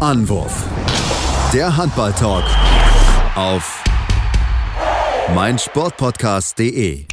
Anwurf. 0.00 0.64
Der 1.52 1.76
Handball-Talk 1.76 2.44
auf 3.36 3.84
meinsportpodcast.de. 5.34 7.04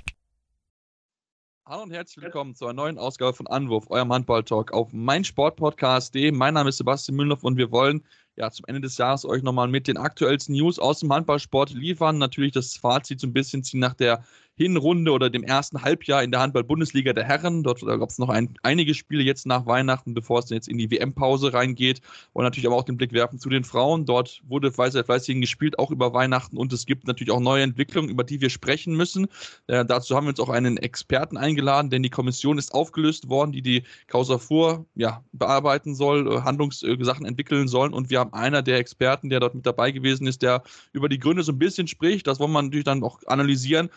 Hallo 1.66 1.84
und 1.84 1.92
herzlich 1.92 2.24
willkommen 2.24 2.56
zu 2.56 2.64
einer 2.64 2.76
neuen 2.76 2.98
Ausgabe 2.98 3.34
von 3.34 3.46
Anwurf, 3.48 3.90
eurem 3.90 4.14
Handball-Talk 4.14 4.72
auf 4.72 4.94
meinsportpodcast.de. 4.94 6.32
Mein 6.32 6.54
Name 6.54 6.70
ist 6.70 6.78
Sebastian 6.78 7.18
Mühlenhoff 7.18 7.44
und 7.44 7.58
wir 7.58 7.72
wollen 7.72 8.06
ja 8.38 8.50
zum 8.52 8.64
Ende 8.68 8.80
des 8.80 8.98
Jahres 8.98 9.26
euch 9.26 9.44
nochmal 9.44 9.68
mit 9.68 9.90
den 9.90 9.98
aktuellsten 9.98 10.56
News 10.56 10.80
aus 10.80 11.02
dem 11.02 11.12
Handballsport 11.12 11.72
liefern. 11.72 12.18
Natürlich 12.20 12.54
das 12.54 12.78
Fazit 12.78 13.20
so 13.20 13.28
ein 13.28 13.34
bisschen 13.34 13.66
ziehen 13.66 13.82
nach 13.82 13.96
der 13.96 14.24
Hinrunde 14.58 15.12
oder 15.12 15.30
dem 15.30 15.44
ersten 15.44 15.84
Halbjahr 15.84 16.24
in 16.24 16.32
der 16.32 16.40
Handball-Bundesliga 16.40 17.14
der 17.14 17.24
Herren. 17.24 17.62
Dort 17.62 17.82
gab 17.82 18.10
es 18.10 18.18
noch 18.18 18.30
ein, 18.30 18.56
einige 18.64 18.96
Spiele 18.96 19.22
jetzt 19.22 19.46
nach 19.46 19.68
Weihnachten, 19.68 20.16
bevor 20.16 20.40
es 20.40 20.50
jetzt 20.50 20.68
in 20.68 20.80
die 20.80 20.90
WM-Pause 20.90 21.54
reingeht. 21.54 22.02
Und 22.34 22.44
natürlich 22.44 22.66
aber 22.66 22.76
auch 22.76 22.84
den 22.84 22.98
Blick 22.98 23.14
werfen 23.14 23.38
zu 23.38 23.50
den 23.50 23.64
Frauen. 23.64 24.06
Dort 24.06 24.42
wurde 24.48 24.72
seit 24.72 25.06
fleißigen 25.06 25.42
gespielt, 25.42 25.78
auch 25.78 25.92
über 25.92 26.14
Weihnachten. 26.14 26.58
Und 26.58 26.74
es 26.74 26.88
gibt 26.88 27.06
natürlich 27.06 27.32
auch 27.32 27.40
neue 27.40 27.62
Entwicklungen, 27.62 28.10
über 28.10 28.24
die 28.24 28.42
wir 28.42 28.50
sprechen 28.50 28.96
müssen. 28.96 29.28
Äh, 29.68 29.86
dazu 29.86 30.16
haben 30.16 30.26
wir 30.26 30.30
uns 30.30 30.40
auch 30.40 30.50
einen 30.50 30.78
Experten 30.78 31.38
eingeladen, 31.38 31.92
denn 31.92 32.02
die 32.02 32.10
Kommission 32.10 32.58
ist 32.58 32.74
aufgelöst 32.74 33.30
worden, 33.30 33.52
die 33.52 33.62
die 33.62 33.84
Causa 34.08 34.40
Fuhr 34.40 34.86
ja, 34.96 35.24
bearbeiten 35.34 35.94
soll, 35.94 36.32
äh, 36.32 36.42
Handlungssachen 36.42 37.26
äh, 37.26 37.28
entwickeln 37.28 37.68
soll. 37.68 37.94
Und 37.94 38.10
wir 38.10 38.20
haben 38.20 38.34
einer 38.34 38.64
der 38.64 38.78
Experten, 38.78 39.30
der 39.30 39.40
dort 39.40 39.54
mit 39.54 39.68
dabei 39.68 39.92
gewesen 39.92 40.26
ist, 40.26 40.42
der 40.42 40.64
über 40.94 41.10
die 41.10 41.20
Gründe 41.20 41.44
so 41.44 41.52
ein 41.52 41.60
bisschen 41.60 41.88
spricht. 41.88 42.26
Das 42.26 42.40
wollen 42.40 42.52
wir 42.52 42.62
natürlich 42.62 42.86
dann 42.86 43.04
auch 43.04 43.20
analysieren. 43.28 43.90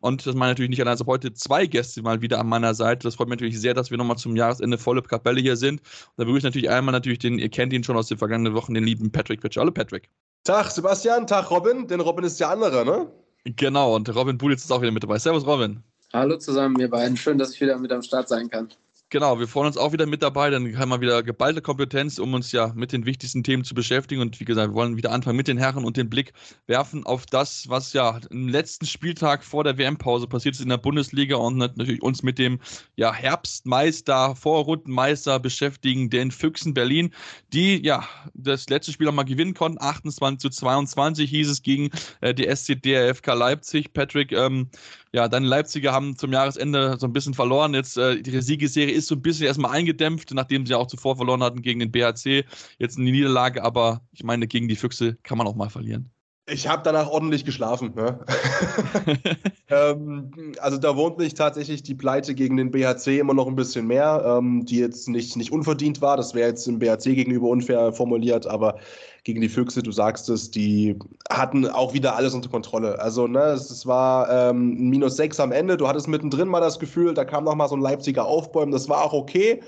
Und 0.00 0.26
das 0.26 0.34
meine 0.34 0.52
natürlich 0.52 0.70
nicht 0.70 0.80
allein. 0.80 0.92
Also 0.92 1.06
heute 1.06 1.32
zwei 1.32 1.66
Gäste 1.66 2.02
mal 2.02 2.20
wieder 2.22 2.38
an 2.38 2.48
meiner 2.48 2.74
Seite. 2.74 3.04
Das 3.04 3.16
freut 3.16 3.28
mich 3.28 3.36
natürlich 3.36 3.60
sehr, 3.60 3.74
dass 3.74 3.90
wir 3.90 3.98
nochmal 3.98 4.16
zum 4.16 4.36
Jahresende 4.36 4.78
volle 4.78 5.02
Kapelle 5.02 5.40
hier 5.40 5.56
sind. 5.56 5.80
Und 5.80 6.18
da 6.18 6.24
begrüße 6.24 6.38
ich 6.38 6.44
natürlich 6.44 6.70
einmal 6.70 6.92
natürlich 6.92 7.18
den, 7.18 7.38
ihr 7.38 7.48
kennt 7.48 7.72
ihn 7.72 7.82
schon 7.82 7.96
aus 7.96 8.06
den 8.06 8.18
vergangenen 8.18 8.54
Wochen, 8.54 8.74
den 8.74 8.84
lieben 8.84 9.10
Patrick 9.10 9.42
Fitch. 9.42 9.56
Hallo 9.56 9.72
Patrick. 9.72 10.08
Tag 10.44 10.70
Sebastian, 10.70 11.26
Tag 11.26 11.50
Robin, 11.50 11.86
denn 11.88 12.00
Robin 12.00 12.24
ist 12.24 12.38
der 12.38 12.50
andere, 12.50 12.84
ne? 12.84 13.10
Genau, 13.44 13.96
und 13.96 14.14
Robin 14.14 14.38
Bulitz 14.38 14.64
ist 14.64 14.70
auch 14.70 14.80
wieder 14.80 14.92
mit 14.92 15.02
dabei. 15.02 15.18
Servus 15.18 15.46
Robin. 15.46 15.82
Hallo 16.12 16.38
zusammen, 16.38 16.78
ihr 16.80 16.88
beiden. 16.88 17.16
Schön, 17.16 17.38
dass 17.38 17.54
ich 17.54 17.60
wieder 17.60 17.78
mit 17.78 17.92
am 17.92 18.02
Start 18.02 18.28
sein 18.28 18.48
kann. 18.48 18.68
Genau, 19.10 19.38
wir 19.38 19.48
freuen 19.48 19.68
uns 19.68 19.78
auch 19.78 19.92
wieder 19.94 20.04
mit 20.04 20.22
dabei. 20.22 20.50
Dann 20.50 20.76
haben 20.76 20.90
wir 20.90 21.00
wieder 21.00 21.22
geballte 21.22 21.62
Kompetenz, 21.62 22.18
um 22.18 22.34
uns 22.34 22.52
ja 22.52 22.72
mit 22.74 22.92
den 22.92 23.06
wichtigsten 23.06 23.42
Themen 23.42 23.64
zu 23.64 23.74
beschäftigen. 23.74 24.20
Und 24.20 24.38
wie 24.38 24.44
gesagt, 24.44 24.72
wir 24.72 24.74
wollen 24.74 24.98
wieder 24.98 25.12
anfangen 25.12 25.38
mit 25.38 25.48
den 25.48 25.56
Herren 25.56 25.86
und 25.86 25.96
den 25.96 26.10
Blick 26.10 26.34
werfen 26.66 27.06
auf 27.06 27.24
das, 27.24 27.70
was 27.70 27.94
ja 27.94 28.20
im 28.28 28.48
letzten 28.48 28.84
Spieltag 28.84 29.44
vor 29.44 29.64
der 29.64 29.78
WM-Pause 29.78 30.26
passiert 30.26 30.56
ist 30.56 30.60
in 30.60 30.68
der 30.68 30.76
Bundesliga 30.76 31.36
und 31.36 31.56
natürlich 31.56 32.02
uns 32.02 32.22
mit 32.22 32.38
dem 32.38 32.60
ja, 32.96 33.10
Herbstmeister, 33.10 34.36
Vorrundenmeister 34.36 35.40
beschäftigen, 35.40 36.10
den 36.10 36.30
Füchsen 36.30 36.74
Berlin, 36.74 37.14
die 37.54 37.82
ja 37.82 38.06
das 38.34 38.68
letzte 38.68 38.92
Spiel 38.92 39.06
nochmal 39.06 39.24
gewinnen 39.24 39.54
konnten. 39.54 39.80
28 39.80 40.38
zu 40.38 40.50
22 40.50 41.30
hieß 41.30 41.48
es 41.48 41.62
gegen 41.62 41.88
äh, 42.20 42.34
die 42.34 42.44
SCDFK 42.44 43.32
Leipzig. 43.32 43.94
Patrick, 43.94 44.32
ähm, 44.32 44.68
ja, 45.12 45.28
deine 45.28 45.46
Leipziger 45.46 45.92
haben 45.92 46.16
zum 46.16 46.32
Jahresende 46.32 46.96
so 46.98 47.06
ein 47.06 47.12
bisschen 47.12 47.34
verloren. 47.34 47.74
Jetzt 47.74 47.96
äh, 47.96 48.20
die 48.20 48.40
Siegesserie 48.40 48.92
ist 48.92 49.08
so 49.08 49.14
ein 49.14 49.22
bisschen 49.22 49.46
erstmal 49.46 49.72
eingedämpft, 49.72 50.32
nachdem 50.32 50.66
sie 50.66 50.74
auch 50.74 50.86
zuvor 50.86 51.16
verloren 51.16 51.42
hatten 51.42 51.62
gegen 51.62 51.80
den 51.80 51.90
BHC. 51.90 52.44
Jetzt 52.78 52.98
eine 52.98 53.10
Niederlage, 53.10 53.62
aber 53.64 54.02
ich 54.12 54.24
meine, 54.24 54.46
gegen 54.46 54.68
die 54.68 54.76
Füchse 54.76 55.16
kann 55.22 55.38
man 55.38 55.46
auch 55.46 55.56
mal 55.56 55.70
verlieren. 55.70 56.10
Ich 56.50 56.68
habe 56.68 56.82
danach 56.84 57.10
ordentlich 57.10 57.44
geschlafen. 57.44 57.92
Ne? 57.94 58.18
ähm, 59.68 60.32
also 60.60 60.78
da 60.78 60.96
wohnt 60.96 61.18
mich 61.18 61.34
tatsächlich 61.34 61.82
die 61.82 61.94
Pleite 61.94 62.34
gegen 62.34 62.56
den 62.56 62.70
BHC 62.70 63.18
immer 63.18 63.34
noch 63.34 63.46
ein 63.46 63.56
bisschen 63.56 63.86
mehr, 63.86 64.24
ähm, 64.26 64.64
die 64.64 64.78
jetzt 64.78 65.08
nicht, 65.08 65.36
nicht 65.36 65.52
unverdient 65.52 66.00
war. 66.00 66.16
Das 66.16 66.34
wäre 66.34 66.48
jetzt 66.48 66.66
dem 66.66 66.78
BHC 66.78 67.14
gegenüber 67.14 67.48
unfair 67.48 67.92
formuliert, 67.92 68.46
aber 68.46 68.78
gegen 69.24 69.40
die 69.40 69.48
Füchse, 69.48 69.82
du 69.82 69.92
sagst 69.92 70.28
es, 70.30 70.50
die 70.50 70.98
hatten 71.30 71.66
auch 71.66 71.92
wieder 71.92 72.16
alles 72.16 72.32
unter 72.32 72.48
Kontrolle. 72.48 72.98
Also 72.98 73.26
ne, 73.26 73.40
es, 73.40 73.70
es 73.70 73.86
war 73.86 74.30
ähm, 74.30 74.88
minus 74.88 75.16
sechs 75.16 75.38
am 75.40 75.52
Ende. 75.52 75.76
Du 75.76 75.86
hattest 75.86 76.08
mittendrin 76.08 76.48
mal 76.48 76.60
das 76.60 76.78
Gefühl, 76.78 77.14
da 77.14 77.24
kam 77.24 77.44
noch 77.44 77.54
mal 77.54 77.68
so 77.68 77.76
ein 77.76 77.82
Leipziger 77.82 78.24
Aufbäumen. 78.24 78.72
Das 78.72 78.88
war 78.88 79.04
auch 79.04 79.12
okay. 79.12 79.60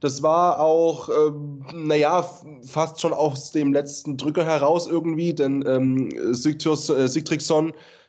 Das 0.00 0.22
war 0.22 0.60
auch, 0.60 1.08
ähm, 1.08 1.64
naja, 1.74 2.28
fast 2.62 3.00
schon 3.00 3.12
aus 3.12 3.50
dem 3.50 3.72
letzten 3.72 4.16
Drücker 4.16 4.44
heraus 4.44 4.86
irgendwie, 4.86 5.34
denn 5.34 5.64
ähm, 5.66 6.08
Sigturs, 6.32 6.88
äh, 6.88 7.08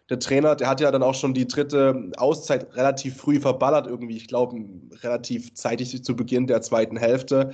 der 0.10 0.20
Trainer, 0.20 0.56
der 0.56 0.68
hat 0.68 0.82
ja 0.82 0.92
dann 0.92 1.04
auch 1.04 1.14
schon 1.14 1.34
die 1.34 1.48
dritte 1.48 2.12
Auszeit 2.18 2.76
relativ 2.76 3.18
früh 3.18 3.40
verballert 3.40 3.88
irgendwie. 3.88 4.18
Ich 4.18 4.28
glaube, 4.28 4.58
relativ 5.02 5.54
zeitig 5.54 6.04
zu 6.04 6.16
Beginn 6.16 6.48
der 6.48 6.62
zweiten 6.62 6.98
Hälfte. 6.98 7.52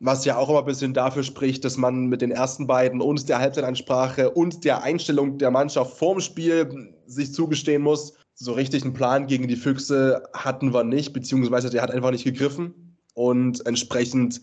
Was 0.00 0.24
ja 0.24 0.36
auch 0.36 0.50
immer 0.50 0.58
ein 0.58 0.66
bisschen 0.66 0.92
dafür 0.92 1.22
spricht, 1.22 1.64
dass 1.64 1.76
man 1.78 2.06
mit 2.06 2.20
den 2.20 2.30
ersten 2.30 2.66
beiden 2.66 3.00
und 3.00 3.28
der 3.28 3.38
Halbzeitansprache 3.38 4.30
und 4.30 4.64
der 4.64 4.82
Einstellung 4.82 5.38
der 5.38 5.50
Mannschaft 5.50 5.96
vorm 5.96 6.20
Spiel 6.20 6.94
sich 7.06 7.32
zugestehen 7.32 7.80
muss, 7.80 8.12
so 8.34 8.52
richtig 8.52 8.82
einen 8.82 8.92
Plan 8.92 9.26
gegen 9.26 9.48
die 9.48 9.56
Füchse 9.56 10.22
hatten 10.34 10.74
wir 10.74 10.84
nicht, 10.84 11.12
beziehungsweise 11.12 11.70
der 11.70 11.82
hat 11.82 11.90
einfach 11.90 12.10
nicht 12.10 12.24
gegriffen. 12.24 12.83
Und 13.14 13.66
entsprechend, 13.66 14.40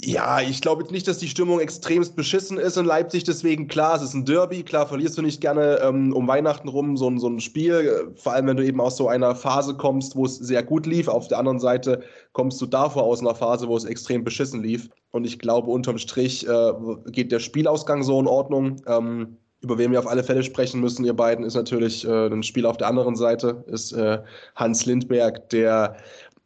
ja, 0.00 0.40
ich 0.40 0.60
glaube 0.60 0.84
nicht, 0.90 1.08
dass 1.08 1.18
die 1.18 1.28
Stimmung 1.28 1.60
extremst 1.60 2.16
beschissen 2.16 2.58
ist 2.58 2.76
in 2.76 2.84
Leipzig. 2.84 3.24
Deswegen, 3.24 3.68
klar, 3.68 3.96
es 3.96 4.02
ist 4.02 4.14
ein 4.14 4.24
Derby. 4.24 4.62
Klar, 4.62 4.86
verlierst 4.86 5.16
du 5.18 5.22
nicht 5.22 5.40
gerne 5.40 5.80
ähm, 5.82 6.12
um 6.12 6.26
Weihnachten 6.28 6.68
rum 6.68 6.96
so, 6.96 7.16
so 7.18 7.28
ein 7.28 7.40
Spiel. 7.40 8.12
Vor 8.16 8.32
allem, 8.32 8.46
wenn 8.46 8.56
du 8.56 8.64
eben 8.64 8.80
aus 8.80 8.96
so 8.96 9.08
einer 9.08 9.34
Phase 9.34 9.74
kommst, 9.74 10.16
wo 10.16 10.26
es 10.26 10.36
sehr 10.36 10.62
gut 10.62 10.86
lief. 10.86 11.08
Auf 11.08 11.28
der 11.28 11.38
anderen 11.38 11.60
Seite 11.60 12.02
kommst 12.32 12.60
du 12.60 12.66
davor 12.66 13.04
aus 13.04 13.20
einer 13.20 13.34
Phase, 13.34 13.68
wo 13.68 13.76
es 13.76 13.84
extrem 13.84 14.24
beschissen 14.24 14.62
lief. 14.62 14.88
Und 15.10 15.24
ich 15.24 15.38
glaube, 15.38 15.70
unterm 15.70 15.98
Strich 15.98 16.46
äh, 16.46 16.72
geht 17.06 17.32
der 17.32 17.40
Spielausgang 17.40 18.02
so 18.02 18.20
in 18.20 18.26
Ordnung. 18.26 18.82
Ähm, 18.86 19.38
über 19.60 19.76
wen 19.76 19.90
wir 19.90 19.98
auf 19.98 20.06
alle 20.06 20.22
Fälle 20.22 20.44
sprechen 20.44 20.80
müssen, 20.80 21.04
ihr 21.04 21.14
beiden, 21.14 21.44
ist 21.44 21.54
natürlich 21.54 22.06
äh, 22.06 22.26
ein 22.28 22.44
Spiel 22.44 22.64
auf 22.64 22.76
der 22.76 22.86
anderen 22.86 23.16
Seite, 23.16 23.64
ist 23.66 23.92
äh, 23.92 24.18
Hans 24.54 24.86
Lindberg, 24.86 25.48
der 25.50 25.96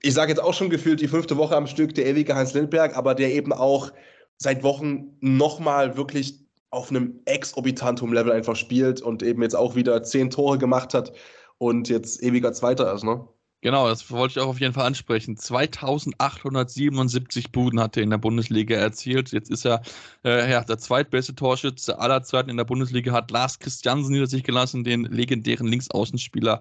ich 0.03 0.15
sage 0.15 0.33
jetzt 0.33 0.43
auch 0.43 0.55
schon 0.55 0.71
gefühlt 0.71 1.01
die 1.01 1.09
fünfte 1.09 1.37
Woche 1.37 1.57
am 1.57 1.67
Stück, 1.67 1.95
der 1.95 2.07
ewige 2.07 2.35
Hans 2.35 2.55
Lindberg, 2.55 2.97
aber 2.97 3.15
der 3.15 3.33
eben 3.33 3.53
auch 3.53 3.93
seit 4.37 4.63
Wochen 4.63 5.17
nochmal 5.21 5.97
wirklich 5.97 6.41
auf 6.71 6.91
einem 6.91 7.21
exorbitantum 7.27 8.13
Level 8.13 8.33
einfach 8.33 8.57
spielt 8.57 9.01
und 9.01 9.23
eben 9.23 9.43
jetzt 9.43 9.55
auch 9.55 9.77
wieder 9.77 10.03
zehn 10.03 10.31
Tore 10.31 10.59
gemacht 10.59 10.95
hat 10.95 11.13
und 11.59 11.89
jetzt 11.89 12.23
ewiger 12.23 12.53
Zweiter 12.53 12.93
ist, 12.93 13.05
ne? 13.05 13.29
Genau, 13.65 13.89
das 13.89 14.11
wollte 14.11 14.33
ich 14.33 14.41
auch 14.45 14.49
auf 14.49 14.59
jeden 14.59 14.75
Fall 14.75 14.87
ansprechen. 14.87 15.37
2877 15.37 17.53
Buden 17.53 17.79
hat 17.79 17.97
er 17.97 18.03
in 18.03 18.11
der 18.11 18.19
Bundesliga 18.19 18.75
erzielt. 18.75 19.31
Jetzt 19.31 19.53
ist 19.53 19.65
er 19.65 19.83
äh, 20.25 20.51
ja, 20.51 20.65
der 20.65 20.79
zweitbeste 20.79 21.37
Torschütze 21.37 21.97
aller 22.01 22.25
Zeiten 22.25 22.51
in 22.51 22.57
der 22.57 22.65
Bundesliga, 22.65 23.13
hat 23.13 23.31
Lars 23.31 23.61
Christiansen 23.61 24.15
hinter 24.15 24.29
sich 24.29 24.43
gelassen, 24.43 24.83
den 24.83 25.05
legendären 25.05 25.69
Linksaußenspieler 25.69 26.61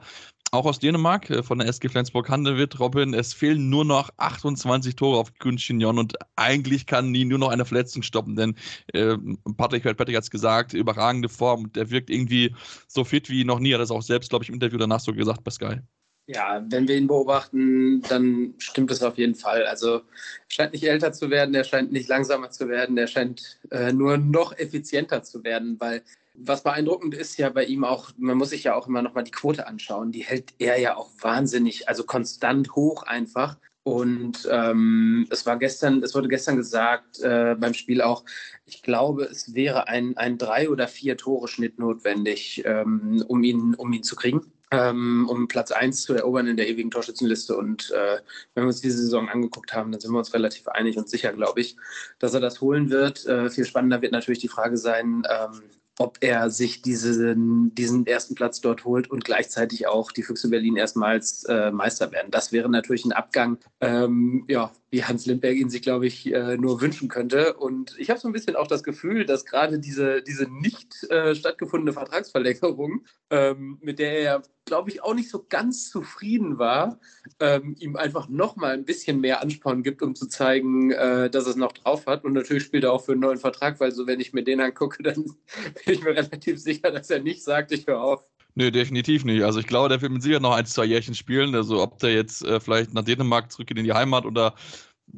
auch 0.52 0.66
aus 0.66 0.80
Dänemark, 0.80 1.30
äh, 1.30 1.44
von 1.44 1.60
der 1.60 1.68
SG 1.68 1.90
Flensburg-Handewitt, 1.90 2.80
Robin, 2.80 3.14
es 3.14 3.34
fehlen 3.34 3.70
nur 3.70 3.86
noch 3.86 4.10
28 4.18 4.96
Tore 4.96 5.18
auf 5.18 5.34
Günschignon 5.40 5.98
und 5.98 6.16
eigentlich 6.36 6.86
kann 6.86 7.12
nie 7.12 7.26
nur 7.26 7.40
noch 7.40 7.50
eine 7.50 7.66
Verletzung 7.66 8.04
stoppen, 8.04 8.36
denn 8.36 8.56
äh, 8.94 9.18
Patrick, 9.58 9.84
Patrick 9.84 10.16
hat 10.16 10.24
es 10.24 10.30
gesagt, 10.30 10.74
überragende 10.74 11.30
Form, 11.30 11.72
der 11.72 11.90
wirkt 11.90 12.10
irgendwie 12.10 12.54
so 12.88 13.04
fit 13.04 13.30
wie 13.30 13.46
noch 13.46 13.60
nie, 13.60 13.74
hat 13.74 13.82
das 13.82 13.92
auch 13.92 14.02
selbst, 14.02 14.30
glaube 14.30 14.44
ich, 14.44 14.50
im 14.50 14.56
Interview 14.56 14.78
danach 14.78 15.00
so 15.00 15.14
gesagt 15.14 15.42
Sky. 15.52 15.80
Ja, 16.28 16.64
wenn 16.70 16.88
wir 16.88 16.96
ihn 16.98 17.08
beobachten, 17.08 18.02
dann 18.04 18.54
stimmt 18.58 18.92
es 18.92 19.02
auf 19.04 19.18
jeden 19.18 19.36
Fall. 19.36 19.66
Also 19.66 19.96
er 19.96 20.02
scheint 20.48 20.72
nicht 20.72 20.84
älter 20.84 21.12
zu 21.12 21.30
werden, 21.30 21.54
er 21.56 21.64
scheint 21.66 21.92
nicht 21.92 22.08
langsamer 22.08 22.52
zu 22.52 22.70
werden, 22.70 22.98
er 22.98 23.08
scheint 23.08 23.60
äh, 23.70 23.92
nur 23.92 24.18
noch 24.18 24.58
effizienter 24.58 25.24
zu 25.24 25.44
werden, 25.44 25.78
weil 25.80 26.04
was 26.34 26.64
beeindruckend 26.64 27.14
ist 27.14 27.38
ja 27.38 27.50
bei 27.50 27.66
ihm 27.66 27.84
auch, 27.84 28.12
man 28.18 28.38
muss 28.38 28.50
sich 28.50 28.64
ja 28.64 28.76
auch 28.76 28.88
immer 28.88 29.02
nochmal 29.02 29.24
die 29.24 29.32
Quote 29.32 29.68
anschauen, 29.68 30.12
die 30.12 30.24
hält 30.24 30.54
er 30.60 30.80
ja 30.80 30.96
auch 30.96 31.10
wahnsinnig, 31.22 31.88
also 31.90 32.04
konstant 32.04 32.76
hoch 32.76 33.04
einfach. 33.04 33.58
Und 33.84 34.48
ähm, 34.52 35.28
es 35.32 35.46
war 35.48 35.58
gestern, 35.58 36.04
es 36.04 36.14
wurde 36.14 36.28
gestern 36.28 36.56
gesagt 36.56 37.20
äh, 37.22 37.56
beim 37.60 37.74
Spiel 37.74 38.02
auch, 38.02 38.24
ich 38.66 38.84
glaube, 38.84 39.24
es 39.24 39.56
wäre 39.56 39.88
ein, 39.88 40.16
ein 40.18 40.38
drei 40.38 40.70
oder 40.70 40.88
vier 40.88 41.18
Tore 41.18 41.48
Schnitt 41.48 41.80
notwendig, 41.80 42.62
ähm, 42.66 43.24
um 43.28 43.44
ihn, 43.44 43.74
um 43.74 43.92
ihn 43.92 44.04
zu 44.04 44.16
kriegen 44.16 44.52
ähm, 44.72 45.28
um 45.30 45.48
Platz 45.48 45.72
1 45.72 46.02
zu 46.02 46.14
erobern 46.14 46.48
in 46.48 46.58
der 46.58 46.70
ewigen 46.70 46.92
Torschützenliste. 46.92 47.56
Und 47.56 47.92
äh, 47.92 48.20
wenn 48.56 48.64
wir 48.64 48.68
uns 48.68 48.82
diese 48.82 48.98
Saison 48.98 49.30
angeguckt 49.30 49.74
haben, 49.74 49.92
dann 49.92 50.00
sind 50.00 50.12
wir 50.12 50.18
uns 50.18 50.34
relativ 50.34 50.68
einig 50.70 50.98
und 50.98 51.10
sicher, 51.10 51.34
glaube 51.34 51.60
ich, 51.60 51.76
dass 52.20 52.34
er 52.34 52.40
das 52.40 52.62
holen 52.62 52.90
wird. 52.90 53.26
Äh, 53.26 53.50
viel 53.50 53.66
spannender 53.66 54.02
wird 54.02 54.14
natürlich 54.14 54.40
die 54.40 54.48
Frage 54.48 54.78
sein, 54.78 55.24
ähm, 55.30 55.62
ob 56.00 56.18
er 56.22 56.50
sich 56.50 56.82
diesen, 56.82 57.76
diesen 57.76 58.08
ersten 58.08 58.36
Platz 58.36 58.62
dort 58.62 58.86
holt 58.86 59.10
und 59.10 59.26
gleichzeitig 59.26 59.88
auch 59.88 60.12
die 60.12 60.24
Füchse 60.24 60.50
Berlin 60.50 60.78
erstmals 60.78 61.44
äh, 61.44 61.72
Meister 61.72 62.12
werden. 62.12 62.32
Das 62.32 62.52
wäre 62.52 62.70
natürlich 62.70 63.06
ein 63.06 63.12
Abgang, 63.12 63.58
ähm, 63.82 64.46
ja, 64.48 64.72
wie 64.92 65.06
Hans 65.06 65.26
Lindberg 65.26 65.56
ihn 65.56 65.70
sich, 65.70 65.82
glaube 65.82 66.06
ich, 66.06 66.32
äh, 66.32 66.58
nur 66.58 66.82
wünschen 66.82 67.08
könnte. 67.08 67.54
Und 67.54 67.96
ich 67.98 68.10
habe 68.10 68.20
so 68.20 68.28
ein 68.28 68.34
bisschen 68.34 68.58
auch 68.58 68.68
das 68.68 68.84
Gefühl, 68.84 69.26
dass 69.26 69.46
gerade 69.46 69.80
diese, 69.80 70.22
diese 70.22 70.52
nicht 70.52 71.10
äh, 71.10 71.34
stattgefundene 71.34 71.94
Vertragsverlängerung, 71.94 73.06
ähm, 73.30 73.80
mit 73.82 74.00
der 74.00 74.20
er, 74.20 74.44
glaube 74.66 74.90
ich, 74.90 75.02
auch 75.02 75.14
nicht 75.14 75.30
so 75.30 75.46
ganz 75.48 75.90
zufrieden 75.90 76.60
war, 76.60 77.00
ähm, 77.40 77.76
ihm 77.80 77.96
einfach 77.96 78.28
nochmal 78.28 78.74
ein 78.74 78.84
bisschen 78.84 79.22
mehr 79.22 79.42
Ansporn 79.42 79.82
gibt, 79.82 80.02
um 80.02 80.14
zu 80.14 80.28
zeigen, 80.28 80.92
äh, 80.92 81.30
dass 81.30 81.46
er 81.46 81.52
es 81.52 81.56
noch 81.56 81.72
drauf 81.72 82.06
hat. 82.06 82.26
Und 82.26 82.34
natürlich 82.34 82.64
spielt 82.64 82.84
er 82.84 82.92
auch 82.92 83.06
für 83.06 83.14
einen 83.14 83.22
neuen 83.22 83.40
Vertrag, 83.40 83.80
weil 83.80 83.94
so, 83.94 84.08
wenn 84.08 84.20
ich 84.20 84.34
mir 84.34 84.44
den 84.44 84.60
angucke, 84.60 85.04
dann 85.04 85.24
bin 85.24 85.94
ich 85.94 86.04
mir 86.04 86.16
relativ 86.16 86.60
sicher, 86.60 86.92
dass 86.92 87.10
er 87.10 87.22
nicht 87.22 87.44
sagt, 87.44 87.72
ich 87.72 87.88
höre 87.88 88.02
auf. 88.02 88.31
Nö, 88.56 88.70
definitiv 88.70 89.24
nicht. 89.24 89.44
Also 89.44 89.60
ich 89.60 89.68
glaube, 89.68 89.88
der 89.90 90.02
wird 90.02 90.12
mit 90.12 90.22
sicher 90.22 90.40
noch 90.42 90.52
ein, 90.54 90.66
zwei 90.66 90.84
Jährchen 90.86 91.16
spielen. 91.16 91.56
Also 91.56 91.82
ob 91.82 92.00
der 92.00 92.14
jetzt 92.14 92.44
äh, 92.44 92.60
vielleicht 92.60 92.94
nach 92.94 93.04
Dänemark 93.04 93.52
zurückgeht 93.52 93.78
in 93.78 93.86
die 93.86 93.94
Heimat 93.94 94.26
oder 94.26 94.56